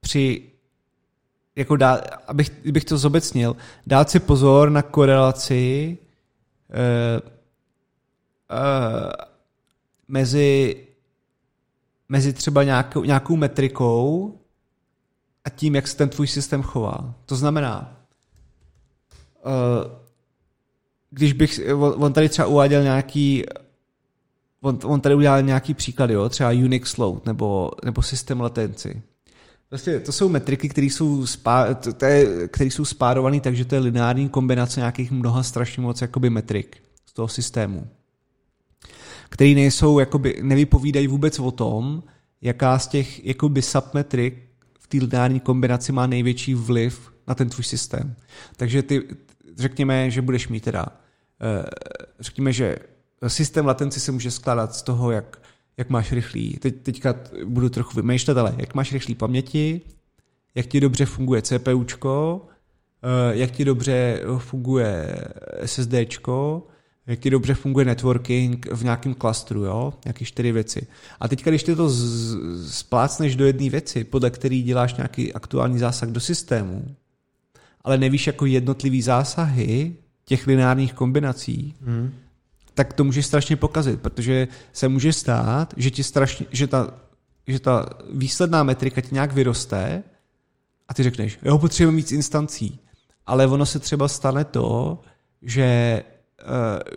při 0.01 0.43
jako 1.57 1.77
dá, 1.77 2.01
abych, 2.27 2.51
abych 2.69 2.85
to 2.85 2.99
zobecnil, 2.99 3.57
dát 3.87 4.11
si 4.11 4.21
pozor 4.21 4.71
na 4.71 4.83
korelaci 4.83 5.99
uh, 6.69 7.31
uh, 8.59 9.13
mezi 10.09 10.77
mezi 12.13 12.33
třeba 12.33 12.63
nějakou, 12.63 13.05
nějakou 13.05 13.37
metrikou 13.37 14.35
a 15.45 15.51
tím, 15.51 15.75
jak 15.75 15.89
se 15.89 15.97
ten 15.97 16.09
tvůj 16.09 16.27
systém 16.27 16.63
chová. 16.63 17.15
To 17.27 17.37
znamená, 17.37 17.97
uh, 19.45 19.93
když 21.11 21.33
bych, 21.33 21.61
on 21.79 22.13
tady 22.13 22.29
třeba 22.29 22.49
uváděl 22.49 22.83
nějaký, 22.83 23.45
on, 24.61 24.79
on 24.85 25.01
tady 25.01 25.15
udělal 25.15 25.43
nějaký 25.43 25.75
příklad, 25.75 26.11
jo, 26.11 26.29
třeba 26.29 26.51
Unix 26.51 26.97
load 26.97 27.27
nebo, 27.27 27.71
nebo 27.85 28.03
systém 28.03 28.41
latenci. 28.41 29.03
Vlastně 29.71 30.01
to 30.01 30.13
jsou 30.13 30.29
metriky, 30.29 30.69
které 30.69 30.87
jsou, 30.87 31.27
spá, 31.27 31.67
jsou 32.61 32.85
spárované, 32.85 33.41
takže 33.41 33.65
to 33.65 33.75
je 33.75 33.81
lineární 33.81 34.29
kombinace 34.29 34.81
nějakých 34.81 35.11
mnoha 35.11 35.43
strašně 35.43 35.83
moc 35.83 36.01
jakoby 36.01 36.31
metrik 36.31 36.83
z 37.07 37.13
toho 37.13 37.29
systému 37.29 37.89
který 39.33 39.55
nejsou, 39.55 39.99
jakoby, 39.99 40.39
nevypovídají 40.43 41.07
vůbec 41.07 41.39
o 41.39 41.51
tom, 41.51 42.03
jaká 42.43 42.79
z 42.79 42.87
těch 42.87 43.25
jakoby 43.25 43.63
submetrik 43.63 44.43
v 44.79 44.87
té 44.87 44.99
lineární 44.99 45.41
kombinaci 45.41 45.93
má 45.93 46.07
největší 46.07 46.55
vliv 46.55 47.13
na 47.29 47.35
ten 47.35 47.49
tvůj 47.49 47.65
systém. 47.65 48.15
Takže 48.57 48.83
ty, 48.83 49.03
řekněme, 49.57 50.11
že 50.11 50.23
budeš 50.23 50.49
mít 50.49 50.65
teda, 50.65 50.87
eh, 51.41 51.65
řekněme, 52.21 52.53
že 52.53 52.77
systém 53.27 53.67
latenci 53.67 54.01
se 54.01 54.13
může 54.13 54.31
skládat 54.31 54.75
z 54.75 54.83
toho, 54.83 55.11
jak, 55.11 55.41
jak 55.77 55.91
máš 55.91 56.13
rychlý, 56.13 56.57
teď, 56.61 56.83
teďka 56.83 57.15
budu 57.45 57.69
trochu 57.69 57.97
vymýšlet, 57.97 58.39
ale 58.39 58.55
jak 58.59 58.75
máš 58.75 58.93
rychlý 58.93 59.15
paměti, 59.15 59.81
jak 60.55 60.67
ti 60.67 60.81
dobře 60.81 61.07
funguje 61.07 61.43
CPUčko, 61.43 62.47
eh, 63.03 63.37
jak 63.37 63.51
ti 63.51 63.65
dobře 63.65 64.21
funguje 64.39 65.19
SSDčko, 65.65 66.67
jak 67.07 67.19
ti 67.19 67.31
dobře 67.31 67.55
funguje 67.55 67.85
networking 67.87 68.67
v 68.73 68.85
nějakém 68.85 69.15
klastru, 69.15 69.65
jo? 69.65 69.93
Nějaké 70.05 70.25
čtyři 70.25 70.53
věci. 70.53 70.87
A 71.21 71.29
teď, 71.29 71.45
když 71.45 71.63
ty 71.63 71.77
to 71.77 71.91
splácneš 72.69 73.37
do 73.37 73.47
jedné 73.47 73.71
věci, 73.71 74.05
podle 74.05 74.31
který 74.31 74.63
děláš 74.63 74.95
nějaký 74.95 75.33
aktuální 75.33 75.79
zásah 75.79 76.09
do 76.09 76.21
systému, 76.21 76.97
ale 77.85 77.99
nevíš 77.99 78.27
jako 78.27 78.47
jednotlivý 78.47 79.03
zásahy 79.03 79.97
těch 80.25 80.47
lineárních 80.47 80.95
kombinací, 80.95 81.75
hmm. 81.85 82.13
tak 82.75 82.93
to 82.93 83.05
může 83.05 83.23
strašně 83.23 83.57
pokazit, 83.57 84.01
protože 84.01 84.49
se 84.73 84.89
může 84.89 85.13
stát, 85.13 85.75
že 85.77 85.91
ti 85.91 86.03
strašně, 86.03 86.47
že 86.51 86.67
ta 86.67 86.95
že 87.47 87.61
ta 87.61 87.89
výsledná 88.13 88.63
metrika 88.63 89.01
ti 89.01 89.09
nějak 89.13 89.33
vyroste 89.33 90.03
a 90.89 90.95
ty 90.95 91.03
řekneš, 91.03 91.39
jo, 91.43 91.59
potřebujeme 91.59 91.97
víc 91.97 92.13
instancí. 92.13 92.81
Ale 93.27 93.47
ono 93.47 93.67
se 93.67 93.79
třeba 93.79 94.09
stane 94.09 94.45
to, 94.45 94.99
že, 95.43 96.03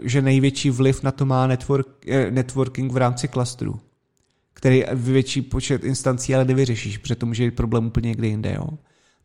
že 0.04 0.22
největší 0.22 0.70
vliv 0.70 1.04
na 1.04 1.12
to 1.12 1.26
má 1.26 1.48
network, 1.48 1.88
uh, 2.08 2.32
networking 2.32 2.92
v 2.92 2.98
rámci 2.98 3.28
klastru, 3.28 3.80
který 4.54 4.84
větší 4.94 5.42
počet 5.42 5.84
instancí 5.84 6.36
ale 6.36 6.46
nevyřešíš, 6.46 6.98
protože 6.98 7.16
to 7.16 7.26
může 7.26 7.46
být 7.46 7.56
problém 7.56 7.86
úplně 7.86 8.08
někde 8.08 8.28
jinde. 8.28 8.54
Jo? 8.54 8.68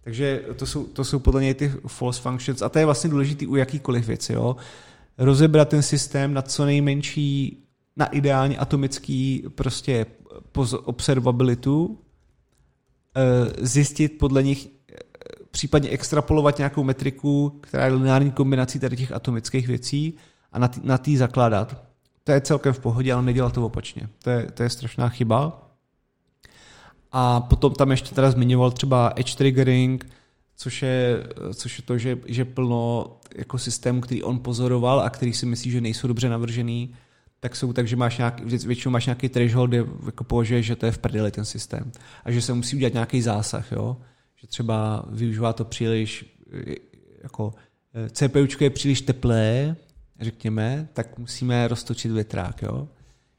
Takže 0.05 0.43
to 0.57 0.67
jsou, 0.67 0.85
to 0.85 1.05
jsou 1.05 1.19
podle 1.19 1.43
něj 1.43 1.55
ty 1.55 1.73
false 1.87 2.21
functions 2.23 2.63
a 2.63 2.69
to 2.69 2.79
je 2.79 2.85
vlastně 2.85 3.11
důležité 3.11 3.47
u 3.47 3.57
jakýkoliv 3.57 4.07
věci. 4.07 4.33
Jo? 4.33 4.57
Rozebrat 5.19 5.69
ten 5.69 5.83
systém 5.83 6.35
na 6.35 6.43
co 6.43 6.65
nejmenší, 6.65 7.65
na 7.97 8.07
ideálně 8.07 8.59
atomický 8.59 9.45
prostě 9.55 10.07
observabilitu, 10.85 11.99
eh, 13.17 13.67
zjistit 13.67 14.19
podle 14.19 14.43
nich, 14.43 14.67
eh, 14.67 14.80
případně 15.51 15.91
extrapolovat 15.91 16.59
nějakou 16.59 16.85
metriku, 16.85 17.59
která 17.61 17.85
je 17.85 17.93
lineární 17.93 18.31
kombinací 18.31 18.79
tady 18.79 18.97
těch 18.97 19.13
atomických 19.13 19.69
věcí 19.69 20.15
a 20.53 20.59
na 20.59 20.69
tý, 20.69 20.81
na 20.85 20.99
tý 20.99 21.17
zakládat. 21.17 21.85
To 22.25 22.33
je 22.33 22.41
celkem 22.41 22.73
v 22.73 22.79
pohodě, 22.79 23.13
ale 23.13 23.23
nedělat 23.23 23.53
to 23.53 23.67
opačně. 23.67 24.09
To 24.23 24.31
je, 24.31 24.51
to 24.55 24.63
je 24.63 24.71
strašná 24.71 25.09
chyba. 25.09 25.67
A 27.13 27.41
potom 27.41 27.75
tam 27.75 27.91
ještě 27.91 28.15
teda 28.15 28.31
zmiňoval 28.31 28.71
třeba 28.71 29.13
edge 29.17 29.37
triggering, 29.37 30.07
což 30.57 30.83
je, 30.83 31.27
což 31.55 31.79
je 31.79 31.85
to, 31.85 31.99
že, 31.99 32.19
že 32.27 32.45
plno 32.45 33.07
jako 33.37 33.59
systémů, 33.59 34.01
který 34.01 34.23
on 34.23 34.39
pozoroval 34.39 35.01
a 35.01 35.11
který 35.11 35.33
si 35.33 35.47
myslí, 35.47 35.71
že 35.71 35.81
nejsou 35.81 36.09
dobře 36.09 36.29
navržený, 36.29 36.95
tak 37.41 37.57
jsou 37.57 37.73
tak, 37.73 37.89
že 37.89 37.97
máš 37.97 38.19
nějaký, 38.19 38.45
většinou 38.45 38.93
máš 38.93 39.07
nějaký 39.07 39.29
threshold, 39.29 39.71
kde 39.71 39.85
jako 40.07 40.25
považuješ, 40.25 40.67
že 40.67 40.77
to 40.77 40.87
je 40.87 40.93
v 40.93 40.99
prdeli 40.99 41.31
ten 41.31 41.45
systém. 41.45 41.93
A 42.25 42.31
že 42.31 42.43
se 42.43 42.55
musí 42.55 42.77
udělat 42.77 42.93
nějaký 42.93 43.23
zásah, 43.23 43.73
jo? 43.73 43.97
Že 44.41 44.47
třeba 44.47 45.05
využívá 45.09 45.53
to 45.53 45.65
příliš, 45.65 46.37
jako 47.23 47.55
eh, 47.95 48.11
CPUčko 48.11 48.65
je 48.65 48.71
příliš 48.71 49.01
teplé, 49.01 49.77
řekněme, 50.21 50.89
tak 50.93 51.19
musíme 51.19 51.69
roztočit 51.69 52.13
větrák. 52.13 52.63
Jo? 52.63 52.89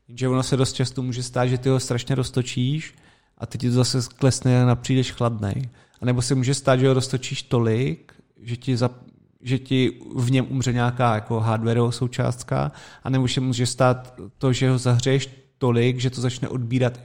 Jenže 0.08 0.28
ono 0.28 0.44
se 0.44 0.58
dost 0.58 0.74
často 0.74 1.02
může 1.02 1.24
stát, 1.24 1.48
že 1.48 1.58
ty 1.58 1.70
ho 1.70 1.80
strašně 1.80 2.16
roztočíš 2.16 2.96
a 3.38 3.46
teď 3.46 3.62
ti 3.62 3.70
to 3.70 3.76
zase 3.76 4.00
klesne 4.16 4.66
na 4.66 4.76
příliš 4.76 5.12
chladnej. 5.12 5.70
A 6.02 6.06
nebo 6.06 6.22
se 6.22 6.36
může 6.36 6.54
stát, 6.54 6.80
že 6.80 6.88
ho 6.88 6.94
roztočíš 6.94 7.44
tolik, 7.44 8.14
že 8.42 8.58
ti, 8.58 8.78
za, 8.78 8.90
že 9.42 9.60
ti 9.60 10.02
v 10.16 10.32
něm 10.32 10.46
umře 10.50 10.74
nějaká 10.74 11.16
jako 11.16 11.40
hardwareová 11.40 11.92
součástka, 11.92 12.72
a 13.04 13.10
nebo 13.10 13.28
se 13.28 13.42
může 13.42 13.66
stát 13.66 14.14
to, 14.38 14.54
že 14.54 14.70
ho 14.70 14.78
zahřeješ 14.78 15.30
tolik, 15.58 16.00
že 16.00 16.10
to 16.10 16.22
začne 16.22 16.48
odbírat 16.48 17.00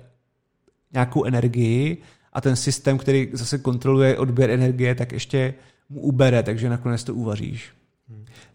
nějakou 0.92 1.24
energii 1.24 2.02
a 2.36 2.40
ten 2.40 2.56
systém, 2.56 2.98
který 2.98 3.28
zase 3.32 3.58
kontroluje 3.58 4.18
odběr 4.18 4.50
energie, 4.50 4.94
tak 4.94 5.12
ještě 5.12 5.54
mu 5.88 6.00
ubere, 6.00 6.42
takže 6.42 6.68
nakonec 6.68 7.04
to 7.04 7.14
uvaříš. 7.14 7.72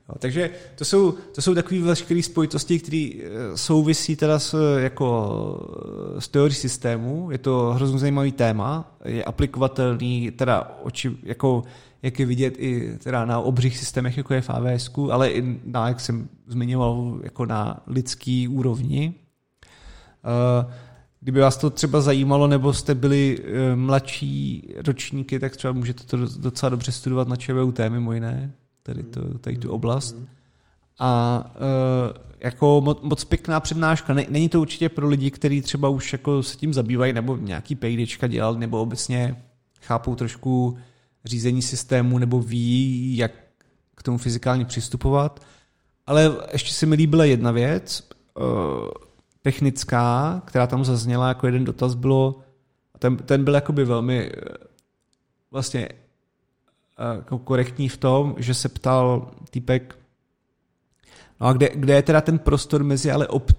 Jo, 0.09 0.15
takže 0.19 0.49
to 0.75 0.85
jsou, 0.85 1.11
to 1.35 1.41
jsou 1.41 1.55
takové 1.55 1.81
veškeré 1.81 2.23
spojitosti, 2.23 2.79
které 2.79 3.09
eh, 3.13 3.57
souvisí 3.57 4.15
teda 4.15 4.39
s, 4.39 4.77
jako, 4.77 6.15
s 6.19 6.27
teorií 6.27 6.55
systému. 6.55 7.31
Je 7.31 7.37
to 7.37 7.73
hrozně 7.73 7.99
zajímavý 7.99 8.31
téma, 8.31 8.97
je 9.05 9.23
aplikovatelný 9.23 10.31
teda 10.31 10.79
oči, 10.83 11.17
jako, 11.23 11.63
jak 12.03 12.19
je 12.19 12.25
vidět 12.25 12.53
i 12.57 12.97
teda 13.03 13.25
na 13.25 13.39
obřích 13.39 13.77
systémech, 13.77 14.17
jako 14.17 14.33
je 14.33 14.41
v 14.41 14.49
AWS, 14.49 14.91
ale 15.11 15.31
i 15.31 15.59
na, 15.65 15.87
jak 15.87 15.99
jsem 15.99 16.29
zmiňoval, 16.47 17.19
jako 17.23 17.45
na 17.45 17.83
lidský 17.87 18.47
úrovni. 18.47 19.13
Uh, 20.65 20.71
Kdyby 21.23 21.39
vás 21.39 21.57
to 21.57 21.69
třeba 21.69 22.02
zajímalo, 22.02 22.48
nebo 22.48 22.73
jste 22.73 22.95
byli 22.95 23.39
uh, 23.39 23.45
mladší 23.76 24.68
ročníky, 24.88 25.39
tak 25.39 25.56
třeba 25.56 25.73
můžete 25.73 26.03
to 26.03 26.18
docela 26.18 26.69
dobře 26.69 26.91
studovat 26.91 27.27
na 27.27 27.35
ČVUT 27.35 27.80
mimo 27.89 28.14
jiné 28.14 28.53
tady, 28.84 29.03
to, 29.03 29.38
tady 29.38 29.57
tu 29.57 29.72
oblast. 29.72 30.15
A 30.99 31.43
uh, 31.56 32.18
jako 32.39 32.81
moc, 32.81 32.99
moc 33.02 33.23
pěkná 33.23 33.60
přednáška. 33.60 34.14
Není 34.14 34.49
to 34.49 34.61
určitě 34.61 34.89
pro 34.89 35.07
lidi, 35.07 35.31
kteří 35.31 35.61
třeba 35.61 35.89
už 35.89 36.14
jako 36.14 36.43
se 36.43 36.57
tím 36.57 36.73
zabývají, 36.73 37.14
nebo 37.14 37.38
nějaký 37.38 37.76
PDčka 37.76 38.27
dělal, 38.27 38.56
nebo 38.56 38.81
obecně 38.81 39.43
chápou 39.81 40.15
trošku 40.15 40.77
řízení 41.26 41.61
systému, 41.61 42.18
nebo 42.18 42.39
ví, 42.39 43.18
jak 43.18 43.31
k 43.95 44.03
tomu 44.03 44.18
fyzikálně 44.18 44.65
přistupovat. 44.65 45.39
Ale 46.07 46.35
ještě 46.52 46.73
se 46.73 46.85
mi 46.85 46.95
líbila 46.95 47.26
jedna 47.26 47.52
věc, 47.52 48.10
uh, 48.39 48.43
technická, 49.41 50.41
která 50.45 50.68
tam 50.68 50.85
zazněla, 50.85 51.27
jako 51.27 51.45
jeden 51.45 51.63
dotaz 51.63 51.95
bylo, 51.95 52.39
ten, 52.99 53.18
ten 53.18 53.43
byl 53.43 53.55
jakoby 53.55 53.85
velmi 53.85 54.31
vlastně 55.51 55.89
jako 57.15 57.38
korektní 57.38 57.89
v 57.89 57.97
tom, 57.97 58.35
že 58.38 58.53
se 58.53 58.69
ptal 58.69 59.31
týpek, 59.49 59.97
no 61.41 61.47
a 61.47 61.53
kde, 61.53 61.69
kde 61.76 61.93
je 61.93 62.01
teda 62.01 62.22
ten 62.22 62.39
prostor 62.39 62.84
mezi 62.84 63.11
ale 63.11 63.27
op, 63.27 63.51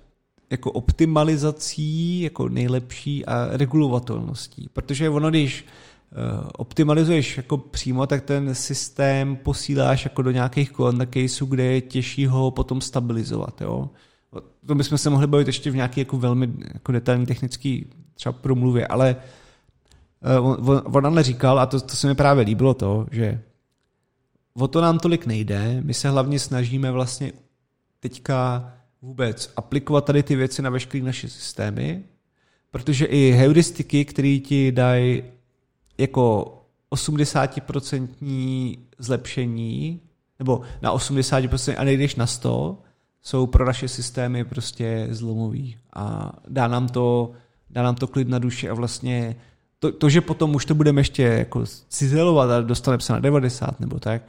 jako 0.51 0.73
optimalizací 0.73 2.21
jako 2.21 2.49
nejlepší 2.49 3.27
a 3.27 3.49
regulovatelností. 3.51 4.69
Protože 4.73 5.11
ono, 5.11 5.31
když 5.31 5.65
uh, 5.65 6.49
optimalizuješ 6.53 7.37
jako 7.37 7.59
přímo, 7.59 8.07
tak 8.07 8.25
ten 8.25 8.55
systém 8.55 9.37
posíláš 9.37 10.05
jako 10.05 10.23
do 10.23 10.31
nějakých 10.31 10.73
corner 10.73 11.09
caseů, 11.09 11.47
kde 11.47 11.65
je 11.65 11.81
těžší 11.81 12.27
ho 12.27 12.51
potom 12.51 12.81
stabilizovat. 12.81 13.61
Jo? 13.61 13.91
To 14.67 14.75
bychom 14.75 14.99
se 14.99 15.11
mohli 15.11 15.27
bavit 15.27 15.47
ještě 15.47 15.71
v 15.71 15.77
nějaké 15.77 16.01
jako 16.01 16.19
velmi 16.19 16.53
jako 16.75 16.93
detailní 16.93 17.27
technické 17.27 17.79
třeba 18.15 18.33
promluvě, 18.33 18.87
ale 18.87 19.17
uh, 20.41 20.71
on, 20.71 20.83
on 20.85 21.07
ale 21.07 21.23
říkal, 21.23 21.61
a 21.61 21.67
to, 21.67 21.81
to 21.81 21.97
se 21.97 22.07
mi 22.07 22.15
právě 22.15 22.45
líbilo 22.45 22.75
to, 22.75 23.07
že 23.11 23.41
o 24.55 24.69
to 24.69 24.81
nám 24.81 24.99
tolik 24.99 25.27
nejde, 25.27 25.81
my 25.85 25.95
se 25.95 26.09
hlavně 26.09 26.39
snažíme 26.39 26.91
vlastně 26.91 27.33
teďka 28.01 28.69
vůbec 29.03 29.53
aplikovat 29.57 30.05
tady 30.05 30.23
ty 30.23 30.37
věci 30.37 30.63
na 30.63 30.71
veškeré 30.71 31.05
naše 31.05 31.29
systémy, 31.29 32.05
protože 32.71 33.05
i 33.05 33.31
heuristiky, 33.31 34.05
které 34.05 34.39
ti 34.39 34.73
dají 34.73 35.23
jako 35.99 36.59
80% 36.91 38.79
zlepšení, 38.99 40.01
nebo 40.39 40.61
na 40.83 40.95
80% 40.95 41.75
a 41.79 41.85
nejdeš 41.85 42.17
na 42.17 42.27
100, 42.27 42.83
jsou 43.23 43.47
pro 43.47 43.65
naše 43.65 43.89
systémy 43.89 44.45
prostě 44.45 45.09
zlomový. 45.11 45.77
A 45.95 46.33
dá 46.49 46.69
nám 46.69 46.89
to, 46.89 47.33
dá 47.71 47.83
nám 47.83 47.95
to 47.95 48.07
klid 48.07 48.29
na 48.29 48.39
duši 48.39 48.69
a 48.69 48.75
vlastně 48.75 49.37
to, 49.79 49.93
to, 49.93 50.09
že 50.09 50.21
potom 50.21 50.55
už 50.55 50.65
to 50.65 50.75
budeme 50.75 51.01
ještě 51.01 51.23
jako 51.23 51.65
cizelovat 51.89 52.51
a 52.51 52.61
dostaneme 52.61 53.01
se 53.01 53.13
na 53.13 53.19
90 53.19 53.81
nebo 53.81 53.99
tak, 53.99 54.23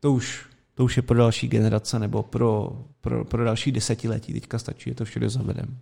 to 0.00 0.12
už, 0.12 0.46
to 0.74 0.84
už 0.84 0.96
je 0.96 1.02
pro 1.02 1.18
další 1.18 1.48
generace 1.48 1.98
nebo 1.98 2.22
pro, 2.22 2.72
pro, 3.00 3.24
pro 3.24 3.44
další 3.44 3.72
desetiletí. 3.72 4.32
Teďka 4.32 4.58
stačí, 4.58 4.90
je 4.90 4.94
to 4.94 5.04
všude 5.04 5.28
zavedem. 5.28 5.76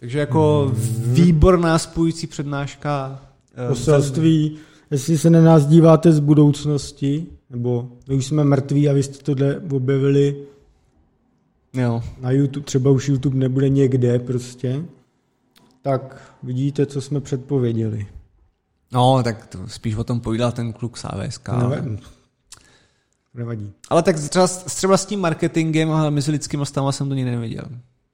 Takže 0.00 0.18
jako 0.18 0.72
mm. 0.74 1.14
výborná 1.14 1.78
spojující 1.78 2.26
přednáška. 2.26 3.22
Eh, 3.54 3.68
Poselství, 3.68 4.58
jestli 4.90 5.18
se 5.18 5.30
na 5.30 5.42
nás 5.42 5.66
díváte 5.66 6.12
z 6.12 6.20
budoucnosti, 6.20 7.26
nebo 7.50 7.88
my 8.08 8.14
už 8.14 8.26
jsme 8.26 8.44
mrtví 8.44 8.88
a 8.88 8.92
vy 8.92 9.02
jste 9.02 9.24
tohle 9.24 9.60
objevili 9.70 10.36
jo. 11.74 12.02
na 12.20 12.30
YouTube, 12.30 12.66
třeba 12.66 12.90
už 12.90 13.08
YouTube 13.08 13.36
nebude 13.36 13.68
někde 13.68 14.18
prostě, 14.18 14.84
tak 15.82 16.34
vidíte, 16.42 16.86
co 16.86 17.00
jsme 17.00 17.20
předpověděli. 17.20 18.06
No, 18.92 19.22
tak 19.22 19.46
to 19.46 19.68
spíš 19.68 19.94
o 19.94 20.04
tom 20.04 20.20
povídal 20.20 20.52
ten 20.52 20.72
kluk 20.72 20.96
z 20.96 21.04
AVSK. 21.04 21.48
Nevadí. 21.48 21.98
Nevadí. 23.34 23.72
Ale 23.90 24.02
tak 24.02 24.16
třeba, 24.20 24.46
třeba 24.48 24.96
s 24.96 25.06
tím 25.06 25.20
marketingem 25.20 25.90
a 25.90 26.10
mezi 26.10 26.30
lidskými 26.30 26.66
stavama 26.66 26.92
jsem 26.92 27.08
to 27.08 27.14
nikdy 27.14 27.30
neviděl. 27.30 27.64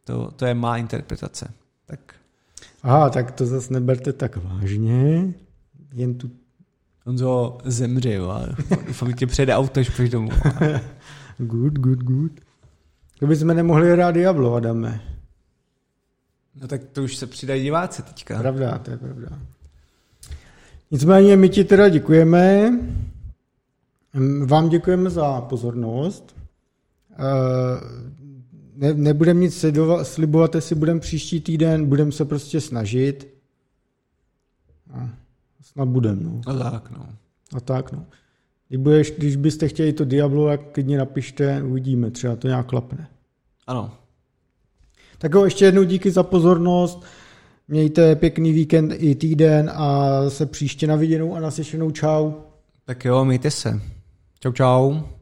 To, 0.04 0.30
to 0.36 0.46
je 0.46 0.54
má 0.54 0.76
interpretace. 0.76 1.48
Tak. 1.86 2.00
Aha, 2.82 3.10
tak 3.10 3.30
to 3.30 3.46
zase 3.46 3.72
neberte 3.72 4.12
tak 4.12 4.36
vážně. 4.36 5.34
Jen 5.92 6.14
tu... 6.14 6.30
Honzo, 7.06 7.58
zemře, 7.64 8.12
jo. 8.12 8.40
Doufám, 8.86 9.12
tě 9.12 9.26
přejde 9.26 9.54
auto, 9.54 9.80
až 9.80 9.90
půjdeš 9.90 10.10
domů. 10.10 10.30
good, 11.38 11.72
good, 11.72 11.98
good. 11.98 12.32
To 13.18 13.26
bychom 13.26 13.48
nemohli 13.48 13.93
hrát 13.93 14.10
Diablo, 14.10 14.55
Adame. 14.55 15.01
No 16.60 16.68
tak 16.68 16.84
to 16.84 17.02
už 17.02 17.16
se 17.16 17.26
přidají 17.26 17.62
diváci 17.62 18.02
teďka. 18.02 18.38
Pravda, 18.38 18.78
to 18.78 18.90
je 18.90 18.97
pravda. 18.97 19.38
Nicméně 20.90 21.36
my 21.36 21.48
ti 21.48 21.64
teda 21.64 21.88
děkujeme. 21.88 22.72
Vám 24.47 24.68
děkujeme 24.68 25.10
za 25.10 25.40
pozornost. 25.40 26.36
Eh, 27.12 27.80
ne, 28.76 28.94
nebudeme 28.94 29.40
nic 29.40 29.64
slibovat, 30.02 30.55
jestli 30.55 30.74
budeme 30.74 31.01
příští 31.01 31.40
týden, 31.40 31.86
budeme 31.86 32.12
se 32.12 32.24
prostě 32.24 32.60
snažit. 32.60 33.34
A 34.93 35.10
snad 35.60 35.88
budeme, 35.88 36.22
no. 36.22 36.40
A 36.47 36.70
tak, 36.70 36.90
no. 36.90 37.09
A 37.56 37.60
tak, 37.60 37.93
no. 37.93 38.06
Když, 38.68 38.80
budeš, 38.80 39.10
když 39.10 39.36
byste 39.36 39.68
chtěli 39.68 39.93
to 39.93 40.05
Diablo, 40.05 40.47
tak 40.47 40.60
klidně 40.72 40.98
napište, 40.98 41.62
uvidíme, 41.62 42.10
třeba 42.10 42.36
to 42.36 42.48
nějak 42.48 42.66
klapne. 42.66 43.09
Ano. 43.66 43.94
Tak 45.18 45.34
jo, 45.34 45.44
ještě 45.44 45.64
jednou 45.64 45.84
díky 45.84 46.10
za 46.10 46.22
pozornost. 46.22 47.05
Mějte 47.68 48.16
pěkný 48.16 48.52
víkend 48.52 48.93
i 48.97 49.14
týden 49.14 49.70
a 49.74 50.10
se 50.30 50.47
příště 50.47 50.86
na 50.86 50.97
viděnou 50.97 51.34
a 51.34 51.40
naslyšenou. 51.40 51.90
Čau. 51.90 52.32
Tak 52.84 53.05
jo, 53.05 53.24
mějte 53.24 53.51
se. 53.51 53.80
Čau, 54.40 54.52
čau. 54.52 55.15